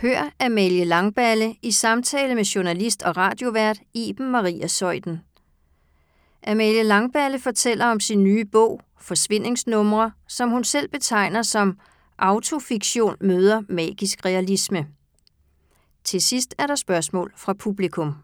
Hør 0.00 0.30
Amalie 0.40 0.84
Langballe 0.84 1.56
i 1.62 1.72
samtale 1.72 2.34
med 2.34 2.44
journalist 2.44 3.02
og 3.02 3.16
radiovært 3.16 3.78
Iben 3.94 4.30
Maria 4.30 4.66
Søjden. 4.66 5.20
Amalie 6.46 6.82
Langballe 6.82 7.38
fortæller 7.38 7.86
om 7.86 8.00
sin 8.00 8.24
nye 8.24 8.44
bog, 8.44 8.80
Forsvindingsnumre, 9.00 10.12
som 10.28 10.50
hun 10.50 10.64
selv 10.64 10.88
betegner 10.88 11.42
som 11.42 11.78
autofiktion 12.18 13.16
møder 13.20 13.62
magisk 13.68 14.24
realisme. 14.24 14.86
Til 16.04 16.22
sidst 16.22 16.54
er 16.58 16.66
der 16.66 16.76
spørgsmål 16.76 17.32
fra 17.36 17.52
publikum. 17.52 18.14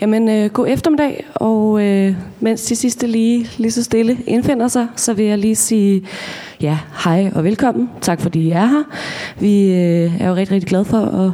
Jamen, 0.00 0.28
øh, 0.28 0.50
god 0.50 0.66
eftermiddag, 0.68 1.26
og 1.34 1.84
øh, 1.84 2.14
mens 2.40 2.62
de 2.62 2.76
sidste 2.76 3.06
lige, 3.06 3.50
lige 3.56 3.70
så 3.70 3.82
stille 3.82 4.18
indfinder 4.26 4.68
sig, 4.68 4.86
så 4.96 5.14
vil 5.14 5.24
jeg 5.24 5.38
lige 5.38 5.56
sige 5.56 6.02
ja, 6.60 6.78
hej 7.04 7.30
og 7.34 7.44
velkommen. 7.44 7.90
Tak 8.00 8.20
fordi 8.20 8.40
I 8.40 8.50
er 8.50 8.66
her. 8.66 8.82
Vi 9.40 9.72
øh, 9.72 10.22
er 10.22 10.28
jo 10.28 10.34
rigtig, 10.34 10.54
rigtig 10.54 10.68
glade 10.68 10.84
for 10.84 10.98
at 10.98 11.32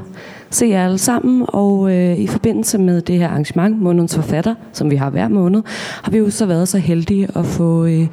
se 0.51 0.67
jer 0.67 0.85
alle 0.85 0.99
sammen, 0.99 1.45
og 1.49 1.93
øh, 1.93 2.19
i 2.19 2.27
forbindelse 2.27 2.79
med 2.79 3.03
det 3.03 3.19
her 3.19 3.29
arrangement, 3.29 3.83
Månedens 3.83 4.15
Forfatter, 4.15 4.55
som 4.73 4.91
vi 4.91 4.97
har 4.97 5.11
hver 5.11 5.29
måned, 5.29 5.63
har 6.03 6.11
vi 6.11 6.19
jo 6.19 6.31
så 6.31 6.47
været 6.47 6.69
så 6.69 6.79
heldige 6.79 7.29
at 7.37 7.47
få 7.47 7.85
øh, 7.85 8.07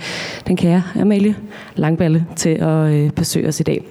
den 0.48 0.58
kære 0.58 0.84
Amalie 1.02 1.36
Langballe 1.76 2.26
til 2.36 2.50
at 2.50 2.92
øh, 2.92 3.10
besøge 3.10 3.48
os 3.48 3.60
i 3.60 3.64
dag. 3.64 3.84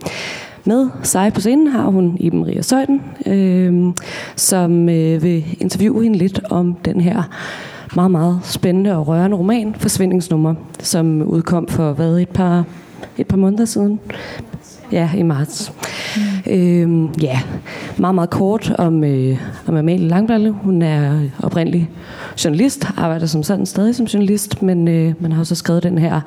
Med 0.65 0.89
sig 1.03 1.33
på 1.33 1.41
scenen 1.41 1.67
har 1.67 1.85
hun 1.85 2.17
Iben 2.21 2.41
Maria 2.41 2.63
Søjden, 2.63 3.03
øh, 3.27 3.95
som 4.37 4.89
øh, 4.89 5.23
vil 5.23 5.45
interviewe 5.61 6.03
hende 6.03 6.19
lidt 6.19 6.41
om 6.51 6.75
den 6.75 7.01
her 7.01 7.23
meget, 7.97 8.11
meget 8.11 8.41
spændende 8.43 8.97
og 8.97 9.09
rørende 9.09 9.37
roman, 9.37 9.75
Forsvindingsnummer, 9.75 10.55
som 10.81 11.23
udkom 11.23 11.69
for 11.69 11.93
hvad, 11.93 12.19
et 12.19 12.29
par, 12.29 12.65
et 13.19 13.27
par 13.27 13.37
måneder 13.37 13.65
siden. 13.65 14.01
Ja, 14.93 15.11
i 15.17 15.23
marts. 15.23 15.73
Mm. 16.17 16.53
Øhm, 16.53 17.13
ja, 17.23 17.41
meget, 17.97 18.15
meget 18.15 18.31
kort 18.31 18.75
om, 18.79 19.05
øh, 19.05 19.39
om 19.67 19.77
Amalie 19.77 20.09
Langballe. 20.09 20.51
Hun 20.51 20.83
er 20.83 21.21
oprindelig 21.43 21.91
journalist, 22.45 22.87
arbejder 22.97 23.27
som 23.27 23.43
sådan 23.43 23.67
stadig 23.67 23.95
som 23.95 24.07
journalist, 24.07 24.63
men 24.63 24.89
øh, 24.89 25.15
man 25.21 25.33
har 25.33 25.41
også 25.41 25.55
skrevet 25.55 25.83
den 25.83 25.99
her 25.99 26.21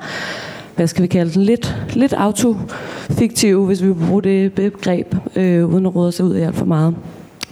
hvad 0.76 0.86
skal 0.86 1.02
vi 1.02 1.06
kalde 1.06 1.34
den, 1.34 1.42
lidt, 1.42 1.76
lidt 1.92 2.12
autofiktive, 2.12 3.66
hvis 3.66 3.82
vi 3.84 3.92
bruger 3.92 4.20
det 4.20 4.52
begreb, 4.52 5.14
øh, 5.36 5.66
uden 5.66 5.86
at 5.86 5.94
råde 5.94 6.12
sig 6.12 6.24
ud 6.24 6.36
i 6.36 6.40
alt 6.40 6.56
for 6.56 6.64
meget 6.64 6.94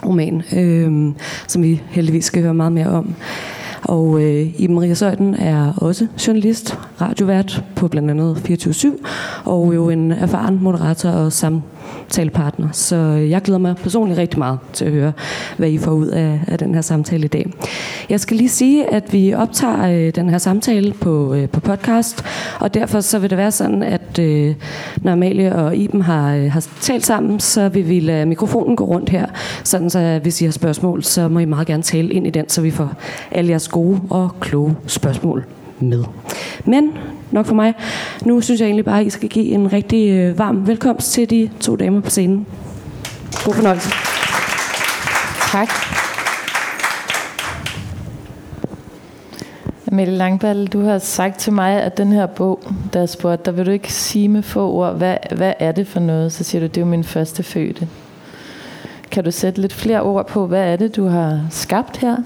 roman, 0.07 0.43
øh, 0.57 1.13
som 1.49 1.63
vi 1.63 1.83
heldigvis 1.91 2.25
skal 2.25 2.43
høre 2.43 2.55
meget 2.55 2.73
mere 2.73 2.87
om. 2.87 3.15
Og 3.83 4.23
øh, 4.23 4.61
Iben 4.61 4.75
Maria 4.75 4.95
Søjden 4.95 5.35
er 5.35 5.73
også 5.77 6.07
journalist, 6.27 6.79
radiovært 7.01 7.65
på 7.77 7.89
blandt 7.89 8.11
andet 8.11 8.37
24-7, 8.37 9.07
og 9.45 9.75
jo 9.75 9.91
en 9.91 10.13
erfaren 10.13 10.59
moderator 10.63 11.11
og 11.11 11.33
sam 11.33 11.63
samtalepartner. 12.13 12.69
Så 12.73 12.97
jeg 13.31 13.43
glæder 13.43 13.59
mig 13.59 13.77
personligt 13.77 14.19
rigtig 14.19 14.39
meget 14.39 14.59
til 14.73 14.85
at 14.85 14.93
høre, 14.93 15.13
hvad 15.57 15.71
I 15.71 15.79
får 15.79 15.91
ud 15.91 16.07
af, 16.07 16.41
af 16.47 16.59
den 16.59 16.75
her 16.75 16.83
samtale 16.83 17.25
i 17.25 17.29
dag. 17.29 17.53
Jeg 18.11 18.21
skal 18.21 18.37
lige 18.37 18.49
sige, 18.49 18.95
at 18.95 19.13
vi 19.13 19.35
optager 19.35 19.91
øh, 19.91 20.15
den 20.15 20.31
her 20.31 20.39
samtale 20.39 20.93
på, 20.93 21.35
øh, 21.35 21.49
på 21.49 21.61
podcast, 21.61 22.25
og 22.61 22.75
derfor 22.75 23.01
så 23.01 23.19
vil 23.19 23.31
det 23.31 23.39
være 23.39 23.51
sådan, 23.51 23.83
at 23.83 24.19
øh, 24.19 24.55
når 24.97 25.13
Amalie 25.13 25.55
og 25.55 25.77
Iben 25.77 26.03
har, 26.03 26.35
øh, 26.35 26.53
har 26.53 26.67
talt 26.81 27.07
sammen, 27.07 27.41
så 27.41 27.69
vil 27.69 27.89
vi 27.89 28.01
lade 28.01 28.27
mikrofonen 28.27 28.77
gå 28.77 28.85
rundt 28.85 29.09
her, 29.09 29.27
sådan 29.65 29.91
så 29.91 30.21
hvis 30.23 30.43
I 30.43 30.45
har 30.45 30.53
spørgsmål, 30.53 31.03
så 31.03 31.29
må 31.29 31.39
I 31.39 31.45
meget 31.45 31.67
gerne 31.67 31.83
tale 31.83 32.13
ind 32.13 32.27
i 32.27 32.31
den, 32.31 32.49
så 32.49 32.61
vi 32.61 32.71
får 32.71 32.93
alle 33.31 33.51
jeres 33.51 33.69
gode 33.69 34.01
og 34.11 34.31
kloge 34.41 34.77
spørgsmål 34.87 35.45
med. 35.81 36.05
Men 36.65 36.93
nok 37.33 37.47
for 37.47 37.55
mig. 37.55 37.75
Nu 38.25 38.41
synes 38.41 38.61
jeg 38.61 38.67
egentlig 38.67 38.85
bare, 38.85 39.01
at 39.01 39.07
I 39.07 39.11
skal 39.11 39.29
give 39.29 39.47
en 39.47 39.73
rigtig 39.73 40.11
øh, 40.11 40.39
varm 40.39 40.67
velkomst 40.67 41.13
til 41.13 41.31
de 41.31 41.51
to 41.61 41.77
damer 41.77 42.01
på 42.01 42.11
scenen. 42.11 42.47
God 43.45 43.55
fornøjelse. 43.55 43.91
Tak. 45.53 45.69
Mette 49.93 50.13
Langballe, 50.13 50.67
du 50.67 50.85
har 50.85 50.99
sagt 50.99 51.39
til 51.39 51.53
mig, 51.53 51.83
at 51.83 51.99
den 51.99 52.13
her 52.13 52.27
bog, 52.27 52.63
der 52.93 53.03
er 53.03 53.07
spurgt, 53.07 53.47
der 53.47 53.53
vil 53.53 53.67
du 53.67 53.71
ikke 53.71 53.93
sige 53.93 54.29
med 54.29 54.43
få 54.43 54.71
ord, 54.71 54.95
hvad, 54.95 55.17
hvad 55.37 55.53
er 55.59 55.73
det 55.73 55.87
for 55.87 56.01
noget? 56.01 56.33
Så 56.33 56.45
siger 56.45 56.61
du, 56.61 56.67
det 56.67 56.77
er 56.77 56.81
jo 56.81 56.87
min 56.87 57.05
første 57.05 57.43
fødte. 57.43 57.89
Kan 59.11 59.25
du 59.25 59.31
sætte 59.31 59.61
lidt 59.61 59.73
flere 59.73 60.03
ord 60.03 60.27
på, 60.27 60.47
hvad 60.47 60.73
er 60.73 60.77
det, 60.77 60.97
du 60.97 61.07
har 61.07 61.47
skabt 61.51 61.97
her? 61.97 62.17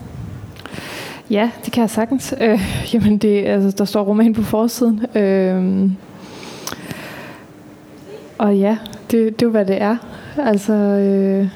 Ja, 1.30 1.50
det 1.64 1.72
kan 1.72 1.80
jeg 1.80 1.90
sagtens. 1.90 2.34
Øh, 2.40 2.60
jamen, 2.94 3.18
det, 3.18 3.44
altså, 3.44 3.70
der 3.78 3.84
står 3.84 4.02
roman 4.02 4.34
på 4.34 4.42
forsiden. 4.42 5.16
Øh, 5.16 5.90
og 8.38 8.56
ja, 8.56 8.78
det, 9.10 9.40
det 9.40 9.42
er 9.42 9.46
jo, 9.46 9.50
hvad 9.50 9.64
det 9.64 9.82
er. 9.82 9.96
Altså, 10.38 10.72
øh, 10.72 11.48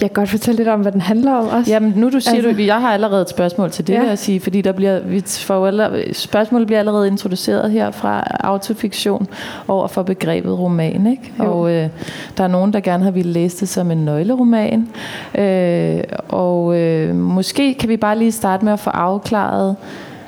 jeg 0.00 0.10
kan 0.10 0.14
godt 0.14 0.28
fortælle 0.28 0.56
lidt 0.56 0.68
om, 0.68 0.80
hvad 0.80 0.92
den 0.92 1.00
handler 1.00 1.32
om 1.32 1.48
også. 1.48 1.70
Jamen, 1.70 1.92
nu 1.96 2.10
du 2.10 2.20
siger 2.20 2.36
altså, 2.36 2.52
du, 2.52 2.62
jeg 2.62 2.80
har 2.80 2.92
allerede 2.92 3.22
et 3.22 3.28
spørgsmål 3.28 3.70
til 3.70 3.86
det, 3.86 3.92
ja. 3.92 4.00
vil 4.00 4.08
jeg 4.08 4.18
sige, 4.18 4.40
fordi 4.40 4.60
der 4.60 4.72
bliver, 4.72 5.00
vi 5.00 5.22
får 5.26 5.66
allerede, 5.66 6.14
spørgsmålet 6.14 6.66
bliver 6.66 6.78
allerede 6.78 7.06
introduceret 7.06 7.70
her 7.70 7.90
fra 7.90 8.36
autofiktion 8.40 9.28
over 9.68 9.88
for 9.88 10.02
begrebet 10.02 10.58
roman, 10.58 11.06
ikke? 11.06 11.32
Jo. 11.38 11.44
Og 11.44 11.70
øh, 11.70 11.88
der 12.36 12.44
er 12.44 12.48
nogen, 12.48 12.72
der 12.72 12.80
gerne 12.80 13.04
har 13.04 13.10
ville 13.10 13.32
læse 13.32 13.60
det 13.60 13.68
som 13.68 13.90
en 13.90 14.04
nøgleroman. 14.04 14.88
Øh, 15.34 16.02
og 16.28 16.76
øh, 16.80 17.14
måske 17.14 17.74
kan 17.74 17.88
vi 17.88 17.96
bare 17.96 18.18
lige 18.18 18.32
starte 18.32 18.64
med 18.64 18.72
at 18.72 18.80
få 18.80 18.90
afklaret, 18.90 19.76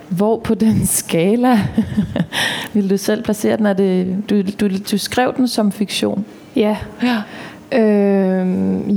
hvor 0.09 0.38
på 0.38 0.55
den 0.65 0.87
skala 0.87 1.59
vil 2.72 2.91
du 2.91 2.97
selv 2.97 3.22
placere 3.22 3.56
den? 3.56 3.66
Er 3.66 3.72
det, 3.72 4.16
du, 4.31 4.43
du, 4.60 4.69
du 4.91 4.99
skrev 4.99 5.34
den 5.37 5.49
som 5.49 5.72
fiktion? 5.72 6.25
Ja. 6.56 6.76
ja. 7.03 7.22
Øh, 7.72 8.47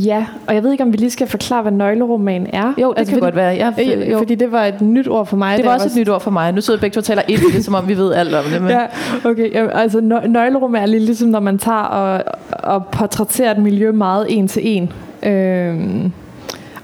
ja, 0.08 0.26
og 0.48 0.56
jeg 0.56 0.64
ved 0.64 0.72
ikke, 0.72 0.84
om 0.84 0.92
vi 0.92 0.98
lige 0.98 1.10
skal 1.10 1.28
forklare, 1.28 1.62
hvad 1.62 1.72
nøgleroman 1.72 2.48
er. 2.54 2.74
Jo, 2.82 2.90
det 2.90 3.00
altså, 3.00 3.12
kan 3.12 3.20
fordi, 3.20 3.26
godt 3.26 3.36
være. 3.36 3.54
Ja, 3.54 3.70
for, 3.70 4.10
jo. 4.12 4.18
Fordi 4.18 4.36
det 4.36 4.52
var 4.52 4.66
et 4.66 4.82
nyt 4.82 5.08
ord 5.08 5.26
for 5.26 5.38
mig. 5.38 5.58
Det 5.58 5.66
var 5.66 5.74
også 5.74 5.88
et 5.88 5.96
nyt 5.96 6.10
ord 6.10 6.22
for 6.22 6.32
mig. 6.32 6.52
Nu 6.52 6.62
sidder 6.62 6.80
begge 6.80 6.94
to 6.94 6.98
og 6.98 7.04
taler 7.04 7.22
ind 7.28 7.40
i 7.40 7.56
det, 7.56 7.66
som 7.66 7.74
om 7.74 7.88
vi 7.88 7.98
ved 7.98 8.14
alt 8.14 8.36
om 8.36 8.44
det. 8.54 8.62
Men. 8.62 8.72
Ja, 8.80 8.86
okay. 9.30 9.54
Ja, 9.54 9.80
altså 9.80 10.02
nøgleroman 10.28 10.82
er 10.82 10.86
lige 10.86 11.00
ligesom, 11.00 11.30
når 11.30 11.40
man 11.40 11.58
tager 11.58 11.78
og, 11.78 12.24
og 12.50 12.86
portrætterer 12.86 13.52
et 13.52 13.58
miljø 13.58 13.92
meget 13.92 14.26
en 14.30 14.48
til 14.48 14.62
en. 14.66 14.92
Øh, 15.24 16.06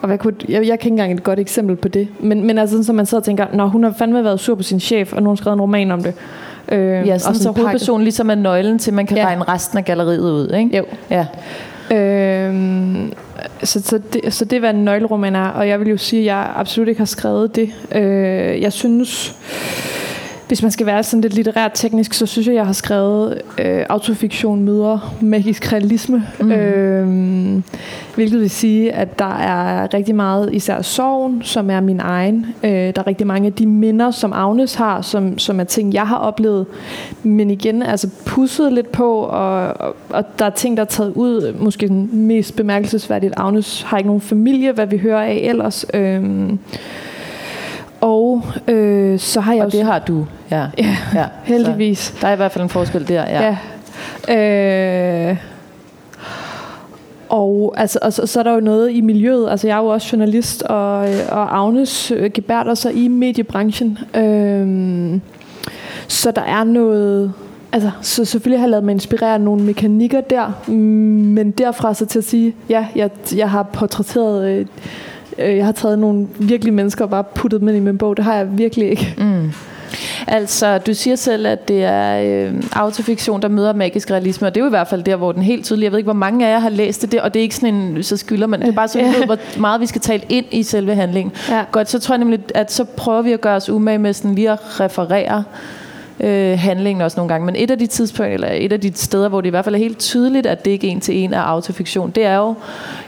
og 0.01 0.07
hvad 0.07 0.17
kunne, 0.17 0.33
jeg, 0.49 0.67
jeg 0.67 0.79
kan 0.79 0.87
ikke 0.87 0.87
engang 0.87 1.13
et 1.13 1.23
godt 1.23 1.39
eksempel 1.39 1.75
på 1.75 1.87
det. 1.87 2.07
Men, 2.19 2.47
men 2.47 2.57
altså, 2.57 2.83
så 2.83 2.93
man 2.93 3.05
sidder 3.05 3.21
og 3.21 3.25
tænker, 3.25 3.45
når 3.53 3.67
hun 3.67 3.83
har 3.83 3.91
fandme 3.91 4.23
været 4.23 4.39
sur 4.39 4.55
på 4.55 4.63
sin 4.63 4.79
chef, 4.79 5.13
og 5.13 5.21
nu 5.21 5.25
har 5.25 5.29
hun 5.29 5.37
skrevet 5.37 5.55
en 5.55 5.61
roman 5.61 5.91
om 5.91 6.03
det. 6.03 6.13
Øh, 6.71 6.79
ja, 6.79 7.17
sådan, 7.17 7.29
og 7.29 7.35
så 7.35 7.51
hovedpersonen 7.51 8.03
ligesom 8.03 8.29
er 8.29 8.35
nøglen 8.35 8.79
til, 8.79 8.93
man 8.93 9.05
kan 9.05 9.17
ja. 9.17 9.25
regne 9.25 9.43
resten 9.43 9.77
af 9.77 9.85
galleriet 9.85 10.31
ud. 10.31 10.53
Ikke? 10.57 10.77
Jo. 10.77 10.83
Ja. 11.09 11.25
Øhm, 11.91 13.13
så, 13.63 13.81
så, 13.81 13.99
det, 14.13 14.33
så 14.33 14.45
det 14.45 14.55
er, 14.55 14.59
hvad 14.59 14.69
en 14.69 14.85
nøgleroman 14.85 15.35
er, 15.35 15.47
og 15.47 15.67
jeg 15.67 15.79
vil 15.79 15.89
jo 15.89 15.97
sige, 15.97 16.19
at 16.19 16.25
jeg 16.25 16.53
absolut 16.55 16.87
ikke 16.87 16.99
har 16.99 17.05
skrevet 17.05 17.55
det. 17.55 17.69
Øh, 17.95 18.61
jeg 18.61 18.73
synes, 18.73 19.35
hvis 20.47 20.61
man 20.61 20.71
skal 20.71 20.85
være 20.85 21.03
sådan 21.03 21.21
lidt 21.21 21.33
litterært 21.33 21.71
teknisk, 21.73 22.13
så 22.13 22.25
synes 22.25 22.47
jeg, 22.47 22.55
jeg 22.55 22.65
har 22.65 22.73
skrevet 22.73 23.41
øh, 23.57 23.85
autofiktion 23.89 24.63
møder 24.63 25.15
magisk 25.21 25.73
realisme. 25.73 26.23
Mm. 26.39 26.51
Øh, 26.51 27.61
hvilket 28.15 28.39
vil 28.39 28.49
sige, 28.49 28.93
at 28.93 29.19
der 29.19 29.35
er 29.37 29.93
rigtig 29.93 30.15
meget, 30.15 30.49
især 30.53 30.81
sorgen, 30.81 31.41
som 31.43 31.69
er 31.69 31.79
min 31.79 31.99
egen. 31.99 32.45
Øh, 32.63 32.71
der 32.71 32.93
er 32.95 33.07
rigtig 33.07 33.27
mange 33.27 33.47
af 33.47 33.53
de 33.53 33.65
minder, 33.65 34.11
som 34.11 34.33
Agnes 34.33 34.75
har, 34.75 35.01
som, 35.01 35.37
som 35.37 35.59
er 35.59 35.63
ting, 35.63 35.93
jeg 35.93 36.07
har 36.07 36.17
oplevet. 36.17 36.65
Men 37.23 37.51
igen, 37.51 37.83
altså 37.83 38.09
pusset 38.25 38.73
lidt 38.73 38.91
på, 38.91 39.15
og, 39.19 39.67
og, 39.67 39.95
og 40.09 40.23
der 40.39 40.45
er 40.45 40.49
ting, 40.49 40.77
der 40.77 40.83
er 40.83 40.87
taget 40.87 41.13
ud. 41.15 41.53
Måske 41.59 41.87
mest 42.11 42.55
bemærkelsesværdigt, 42.55 43.33
Agnes 43.37 43.81
har 43.81 43.97
ikke 43.97 44.07
nogen 44.07 44.21
familie, 44.21 44.71
hvad 44.71 44.85
vi 44.85 44.97
hører 44.97 45.21
af 45.21 45.39
ellers. 45.43 45.85
Øh, 45.93 46.49
og 48.05 48.43
øh, 48.67 49.19
så 49.19 49.41
har 49.41 49.53
jeg 49.53 49.65
Og 49.65 49.71
det 49.71 49.83
har 49.83 49.99
du, 49.99 50.25
ja. 50.51 50.65
Ja, 50.77 50.97
ja 51.13 51.25
heldigvis. 51.43 51.99
Så 51.99 52.13
der 52.21 52.27
er 52.27 52.33
i 52.33 52.35
hvert 52.35 52.51
fald 52.51 52.63
en 52.63 52.69
forskel 52.69 53.07
der, 53.07 53.25
ja. 53.29 53.55
ja. 54.27 55.29
Øh, 55.29 55.37
og, 57.29 57.73
altså, 57.77 57.99
og 58.01 58.13
så, 58.13 58.27
så 58.27 58.39
er 58.39 58.43
der 58.43 58.53
jo 58.53 58.59
noget 58.59 58.91
i 58.91 59.01
miljøet. 59.01 59.49
Altså, 59.49 59.67
jeg 59.67 59.77
er 59.77 59.81
jo 59.81 59.87
også 59.87 60.09
journalist, 60.11 60.63
og, 60.63 60.97
og 61.31 61.57
Agnes 61.57 62.11
øh, 62.11 62.31
gebærder 62.33 62.73
sig 62.73 62.93
i 62.93 63.07
mediebranchen. 63.07 63.97
Øh, 64.15 65.19
så 66.07 66.31
der 66.31 66.41
er 66.41 66.63
noget... 66.63 67.33
Altså, 67.71 67.91
så 68.01 68.25
selvfølgelig 68.25 68.59
har 68.59 68.65
jeg 68.65 68.71
lavet 68.71 68.83
mig 68.83 68.91
inspirere 68.91 69.33
af 69.33 69.41
nogle 69.41 69.63
mekanikker 69.63 70.21
der, 70.21 70.71
men 70.71 71.51
derfra 71.51 71.93
så 71.93 72.05
til 72.05 72.19
at 72.19 72.25
sige, 72.25 72.55
ja, 72.69 72.87
jeg, 72.95 73.09
jeg 73.35 73.49
har 73.49 73.63
portrætteret... 73.63 74.49
Øh, 74.49 74.65
Øh, 75.37 75.57
jeg 75.57 75.65
har 75.65 75.71
taget 75.71 75.99
nogle 75.99 76.27
virkelige 76.39 76.73
mennesker 76.73 77.05
og 77.05 77.09
bare 77.09 77.23
puttet 77.23 77.61
dem 77.61 77.67
ind 77.67 77.77
i 77.77 77.79
min 77.79 77.97
bog. 77.97 78.17
Det 78.17 78.25
har 78.25 78.35
jeg 78.35 78.57
virkelig 78.57 78.89
ikke. 78.89 79.15
Mm. 79.17 79.51
Altså, 80.27 80.77
du 80.77 80.93
siger 80.93 81.15
selv, 81.15 81.47
at 81.47 81.67
det 81.67 81.83
er 81.83 82.21
øh, 82.21 82.53
autofiktion, 82.73 83.41
der 83.41 83.47
møder 83.47 83.73
magisk 83.73 84.11
realisme, 84.11 84.47
og 84.47 84.55
det 84.55 84.61
er 84.61 84.63
jo 84.63 84.67
i 84.67 84.69
hvert 84.69 84.87
fald 84.87 85.03
der, 85.03 85.15
hvor 85.15 85.31
den 85.31 85.41
helt 85.41 85.65
tydeligt, 85.65 85.83
jeg 85.83 85.91
ved 85.91 85.99
ikke, 85.99 86.07
hvor 86.07 86.13
mange 86.13 86.47
af 86.47 86.51
jer 86.51 86.59
har 86.59 86.69
læst 86.69 87.01
det, 87.01 87.11
der, 87.11 87.21
og 87.21 87.33
det 87.33 87.39
er 87.39 87.43
ikke 87.43 87.55
sådan 87.55 87.75
en, 87.75 88.03
så 88.03 88.17
skylder 88.17 88.47
man, 88.47 88.61
det 88.61 88.67
er 88.67 88.71
bare 88.71 88.87
så, 88.87 88.99
vi 88.99 89.05
ved, 89.05 89.25
hvor 89.25 89.59
meget 89.59 89.81
vi 89.81 89.85
skal 89.85 90.01
tale 90.01 90.23
ind 90.29 90.45
i 90.51 90.63
selve 90.63 90.95
handlingen. 90.95 91.33
Ja. 91.49 91.63
Godt, 91.71 91.89
så 91.89 91.99
tror 91.99 92.15
jeg 92.15 92.19
nemlig, 92.19 92.39
at 92.55 92.71
så 92.71 92.83
prøver 92.83 93.21
vi 93.21 93.31
at 93.31 93.41
gøre 93.41 93.55
os 93.55 93.69
umage 93.69 93.97
med 93.97 94.13
sådan 94.13 94.35
lige 94.35 94.51
at 94.51 94.59
referere 94.79 95.43
øh, 96.19 96.59
handlingen 96.59 97.01
også 97.01 97.19
nogle 97.19 97.33
gange. 97.33 97.45
Men 97.45 97.55
et 97.55 97.71
af 97.71 97.79
de 97.79 97.87
tidspunkter, 97.87 98.33
eller 98.33 98.47
et 98.51 98.71
af 98.71 98.81
de 98.81 98.91
steder, 98.95 99.29
hvor 99.29 99.41
det 99.41 99.47
i 99.47 99.49
hvert 99.49 99.65
fald 99.65 99.75
er 99.75 99.79
helt 99.79 99.99
tydeligt, 99.99 100.45
at 100.45 100.65
det 100.65 100.71
ikke 100.71 100.87
en 100.87 100.99
til 100.99 101.15
en 101.17 101.33
er 101.33 101.41
autofiktion, 101.41 102.11
det 102.11 102.25
er 102.25 102.35
jo 102.35 102.53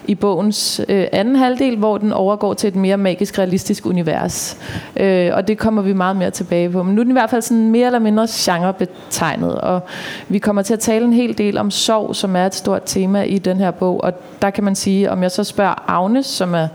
i 0.07 0.15
bogens 0.15 0.81
øh, 0.89 1.06
anden 1.12 1.36
halvdel, 1.36 1.77
hvor 1.77 1.98
den 1.98 2.13
overgår 2.13 2.54
til 2.54 2.68
et 2.68 2.75
mere 2.75 2.98
magisk 2.98 3.39
realistisk 3.39 3.86
univers. 3.86 4.57
Øh, 4.98 5.31
og 5.33 5.48
det 5.48 5.57
kommer 5.57 5.81
vi 5.81 5.94
meget 5.94 6.15
mere 6.15 6.31
tilbage 6.31 6.69
på. 6.69 6.83
Men 6.83 6.95
nu 6.95 7.01
er 7.01 7.04
den 7.04 7.12
i 7.12 7.19
hvert 7.19 7.30
fald 7.30 7.42
sådan 7.42 7.71
mere 7.71 7.86
eller 7.86 8.00
mindre 8.00 8.27
genrebetegnet, 8.31 9.56
og 9.56 9.81
vi 10.30 10.39
kommer 10.39 10.62
til 10.62 10.74
at 10.74 10.80
tale 10.80 11.06
en 11.06 11.13
hel 11.13 11.38
del 11.38 11.57
om 11.57 11.71
sorg, 11.71 12.15
som 12.15 12.36
er 12.36 12.45
et 12.45 12.56
stort 12.56 12.81
tema 12.86 13.21
i 13.21 13.38
den 13.38 13.57
her 13.57 13.71
bog. 13.71 14.04
Og 14.04 14.13
der 14.42 14.50
kan 14.50 14.63
man 14.63 14.75
sige, 14.75 15.12
om 15.12 15.24
jeg 15.24 15.31
så 15.31 15.44
spørger 15.44 15.83
Agnes, 15.88 16.25
som 16.25 16.54
er 16.54 16.68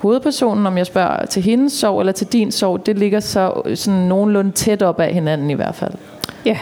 hovedpersonen, 0.00 0.66
om 0.66 0.78
jeg 0.78 0.86
spørger 0.86 1.26
til 1.26 1.42
hendes 1.42 1.72
sorg 1.72 2.00
eller 2.00 2.12
til 2.12 2.26
din 2.26 2.52
sorg, 2.52 2.86
det 2.86 2.98
ligger 2.98 3.20
så 3.20 3.52
sådan 3.74 4.00
nogenlunde 4.00 4.50
tæt 4.50 4.82
op 4.82 5.00
af 5.00 5.14
hinanden 5.14 5.50
i 5.50 5.54
hvert 5.54 5.74
fald. 5.74 5.92
Ja, 6.44 6.58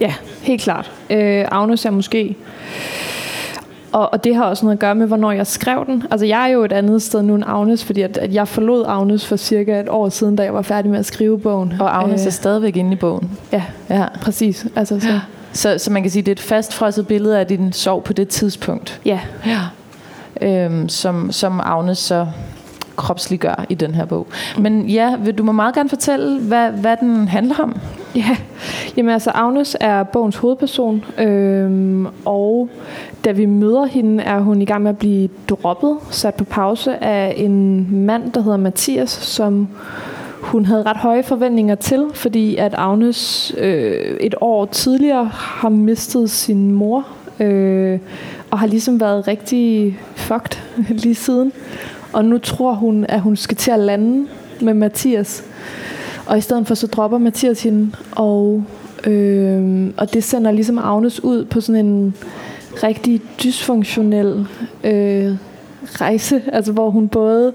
ja 0.00 0.14
helt 0.42 0.62
klart. 0.62 0.92
Øh, 1.10 1.44
Agnes 1.50 1.84
er 1.84 1.90
måske... 1.90 2.36
Og, 3.92 4.12
og 4.12 4.24
det 4.24 4.34
har 4.34 4.44
også 4.44 4.64
noget 4.66 4.76
at 4.76 4.80
gøre 4.80 4.94
med, 4.94 5.06
hvornår 5.06 5.32
jeg 5.32 5.46
skrev 5.46 5.86
den. 5.86 6.04
Altså, 6.10 6.26
jeg 6.26 6.42
er 6.42 6.46
jo 6.46 6.64
et 6.64 6.72
andet 6.72 7.02
sted 7.02 7.22
nu 7.22 7.34
end 7.34 7.44
Agnes, 7.46 7.84
fordi 7.84 8.02
at, 8.02 8.16
at 8.18 8.34
jeg 8.34 8.48
forlod 8.48 8.84
Agnes 8.86 9.26
for 9.26 9.36
cirka 9.36 9.80
et 9.80 9.88
år 9.88 10.08
siden, 10.08 10.36
da 10.36 10.42
jeg 10.42 10.54
var 10.54 10.62
færdig 10.62 10.90
med 10.90 10.98
at 10.98 11.06
skrive 11.06 11.38
bogen. 11.38 11.74
Og 11.80 11.98
Agnes 11.98 12.20
øh, 12.20 12.26
er 12.26 12.30
stadigvæk 12.30 12.76
inde 12.76 12.92
i 12.92 12.96
bogen. 12.96 13.30
Ja, 13.52 13.62
ja. 13.90 14.04
præcis. 14.22 14.66
Altså, 14.76 15.00
så. 15.00 15.20
Så, 15.52 15.78
så 15.78 15.92
man 15.92 16.02
kan 16.02 16.10
sige, 16.10 16.22
det 16.22 16.28
er 16.28 16.32
et 16.32 16.40
fastfrosset 16.40 17.06
billede 17.06 17.38
af 17.38 17.46
din 17.46 17.72
sorg 17.72 18.04
på 18.04 18.12
det 18.12 18.28
tidspunkt. 18.28 19.00
Ja. 19.04 19.20
ja. 19.46 19.60
Øhm, 20.46 20.88
som, 20.88 21.32
som 21.32 21.60
Agnes 21.64 21.98
så 21.98 22.26
kropsliggør 22.96 23.64
i 23.68 23.74
den 23.74 23.94
her 23.94 24.04
bog. 24.04 24.26
Men 24.58 24.86
ja, 24.88 25.16
vil 25.16 25.34
du 25.34 25.42
må 25.42 25.52
meget 25.52 25.74
gerne 25.74 25.88
fortælle, 25.88 26.40
hvad, 26.40 26.70
hvad 26.70 26.96
den 26.96 27.28
handler 27.28 27.60
om? 27.60 27.76
Ja, 28.16 28.36
jamen 28.96 29.12
altså 29.12 29.30
Agnes 29.30 29.76
er 29.80 30.02
bogens 30.02 30.36
hovedperson, 30.36 31.04
øhm, 31.18 32.06
og 32.24 32.68
da 33.24 33.32
vi 33.32 33.46
møder 33.46 33.86
hende, 33.86 34.24
er 34.24 34.40
hun 34.40 34.62
i 34.62 34.64
gang 34.64 34.82
med 34.82 34.90
at 34.90 34.98
blive 34.98 35.28
droppet, 35.48 35.96
sat 36.10 36.34
på 36.34 36.44
pause 36.44 37.04
af 37.04 37.34
en 37.36 37.86
mand, 38.06 38.32
der 38.32 38.42
hedder 38.42 38.56
Mathias, 38.56 39.10
som 39.10 39.68
hun 40.40 40.64
havde 40.64 40.82
ret 40.82 40.96
høje 40.96 41.22
forventninger 41.22 41.74
til, 41.74 42.06
fordi 42.14 42.56
at 42.56 42.74
Agnes 42.78 43.52
øh, 43.58 44.16
et 44.20 44.34
år 44.40 44.66
tidligere 44.66 45.24
har 45.32 45.68
mistet 45.68 46.30
sin 46.30 46.72
mor, 46.72 47.06
øh, 47.40 47.98
og 48.50 48.58
har 48.58 48.66
ligesom 48.66 49.00
været 49.00 49.28
rigtig 49.28 49.98
fucked 50.14 50.60
lige 51.02 51.14
siden. 51.14 51.52
Og 52.16 52.24
nu 52.24 52.38
tror 52.38 52.72
hun, 52.74 53.06
at 53.08 53.20
hun 53.20 53.36
skal 53.36 53.56
til 53.56 53.70
at 53.70 53.78
lande 53.78 54.26
med 54.60 54.74
Mathias. 54.74 55.44
Og 56.26 56.38
i 56.38 56.40
stedet 56.40 56.66
for, 56.66 56.74
så 56.74 56.86
dropper 56.86 57.18
Mathias 57.18 57.62
hende. 57.62 57.92
Og, 58.12 58.64
øh, 59.06 59.90
og 59.96 60.14
det 60.14 60.24
sender 60.24 60.50
ligesom 60.50 60.78
Agnes 60.78 61.24
ud 61.24 61.44
på 61.44 61.60
sådan 61.60 61.86
en 61.86 62.14
rigtig 62.82 63.22
dysfunktionel 63.42 64.46
øh, 64.84 65.32
rejse, 65.86 66.42
altså 66.52 66.72
hvor 66.72 66.90
hun 66.90 67.08
både 67.08 67.52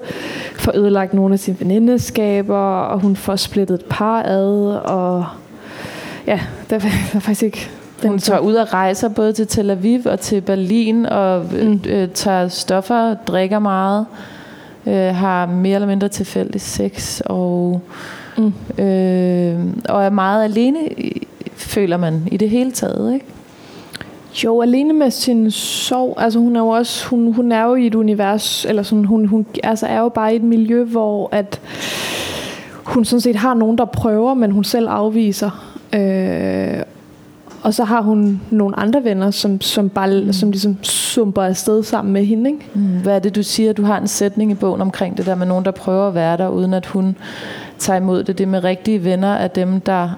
får 0.53 0.77
ødelagt 0.77 1.13
nogle 1.13 1.33
af 1.33 1.39
sine 1.39 1.57
venindeskaber, 1.59 2.57
og 2.81 2.99
hun 2.99 3.15
får 3.15 3.35
splittet 3.35 3.75
et 3.79 3.85
par 3.89 4.23
ad, 4.23 4.79
og 4.85 5.25
ja, 6.27 6.39
der, 6.69 6.79
der 6.79 6.87
er 7.13 7.19
faktisk 7.19 7.43
ikke 7.43 7.69
hun 8.05 8.19
tager 8.19 8.39
ud 8.39 8.53
og 8.53 8.73
rejser 8.73 9.09
både 9.09 9.33
til 9.33 9.47
Tel 9.47 9.69
Aviv 9.69 10.01
og 10.05 10.19
til 10.19 10.41
Berlin 10.41 11.05
og 11.05 11.45
mm. 11.51 11.79
øh, 11.89 12.09
tager 12.09 12.47
stoffer, 12.47 13.13
drikker 13.13 13.59
meget 13.59 14.05
øh, 14.85 15.15
har 15.15 15.45
mere 15.45 15.75
eller 15.75 15.87
mindre 15.87 16.07
tilfældig 16.07 16.61
sex, 16.61 17.21
og, 17.25 17.81
mm. 18.37 18.53
øh, 18.83 19.59
og 19.89 20.03
er 20.03 20.09
meget 20.09 20.43
alene, 20.43 20.79
føler 21.55 21.97
man 21.97 22.27
i 22.31 22.37
det 22.37 22.49
hele 22.49 22.71
taget, 22.71 23.13
ikke? 23.13 23.25
Jo, 24.43 24.61
alene 24.61 24.93
med 24.93 25.11
sin 25.11 25.51
sorg. 25.51 26.15
Altså 26.17 26.39
hun 26.39 26.55
er 26.55 26.59
jo 26.59 26.67
også, 26.67 27.07
hun, 27.07 27.33
hun 27.33 27.51
er 27.51 27.63
jo 27.63 27.75
i 27.75 27.87
et 27.87 27.95
univers, 27.95 28.65
eller 28.65 28.83
sådan, 28.83 29.05
hun, 29.05 29.25
hun 29.25 29.45
altså 29.63 29.85
er 29.85 29.99
jo 29.99 30.09
bare 30.09 30.33
i 30.33 30.35
et 30.35 30.43
miljø, 30.43 30.83
hvor 30.83 31.29
at 31.31 31.61
hun 32.83 33.05
sådan 33.05 33.21
set 33.21 33.35
har 33.35 33.53
nogen, 33.53 33.77
der 33.77 33.85
prøver, 33.85 34.33
men 34.33 34.51
hun 34.51 34.63
selv 34.63 34.87
afviser. 34.89 35.75
Øh, 35.93 36.83
og 37.63 37.73
så 37.73 37.83
har 37.83 38.01
hun 38.01 38.41
nogle 38.49 38.79
andre 38.79 39.03
venner, 39.03 39.31
som, 39.31 39.61
som, 39.61 39.89
bare, 39.89 40.21
mm. 40.21 40.33
som 40.33 40.51
ligesom 40.51 40.83
sumper 40.83 41.41
afsted 41.41 41.83
sammen 41.83 42.13
med 42.13 42.25
hende. 42.25 42.49
Ikke? 42.49 42.65
Mm. 42.73 43.01
Hvad 43.03 43.15
er 43.15 43.19
det, 43.19 43.35
du 43.35 43.43
siger? 43.43 43.73
Du 43.73 43.83
har 43.83 43.97
en 43.97 44.07
sætning 44.07 44.51
i 44.51 44.55
bogen 44.55 44.81
omkring 44.81 45.17
det 45.17 45.25
der 45.25 45.35
med 45.35 45.47
nogen, 45.47 45.65
der 45.65 45.71
prøver 45.71 46.07
at 46.07 46.15
være 46.15 46.37
der, 46.37 46.47
uden 46.47 46.73
at 46.73 46.85
hun 46.85 47.17
tager 47.79 47.97
imod 47.97 48.23
det. 48.23 48.37
Det 48.37 48.47
med 48.47 48.63
rigtige 48.63 49.03
venner 49.03 49.35
af 49.35 49.51
dem, 49.51 49.79
der, 49.81 50.09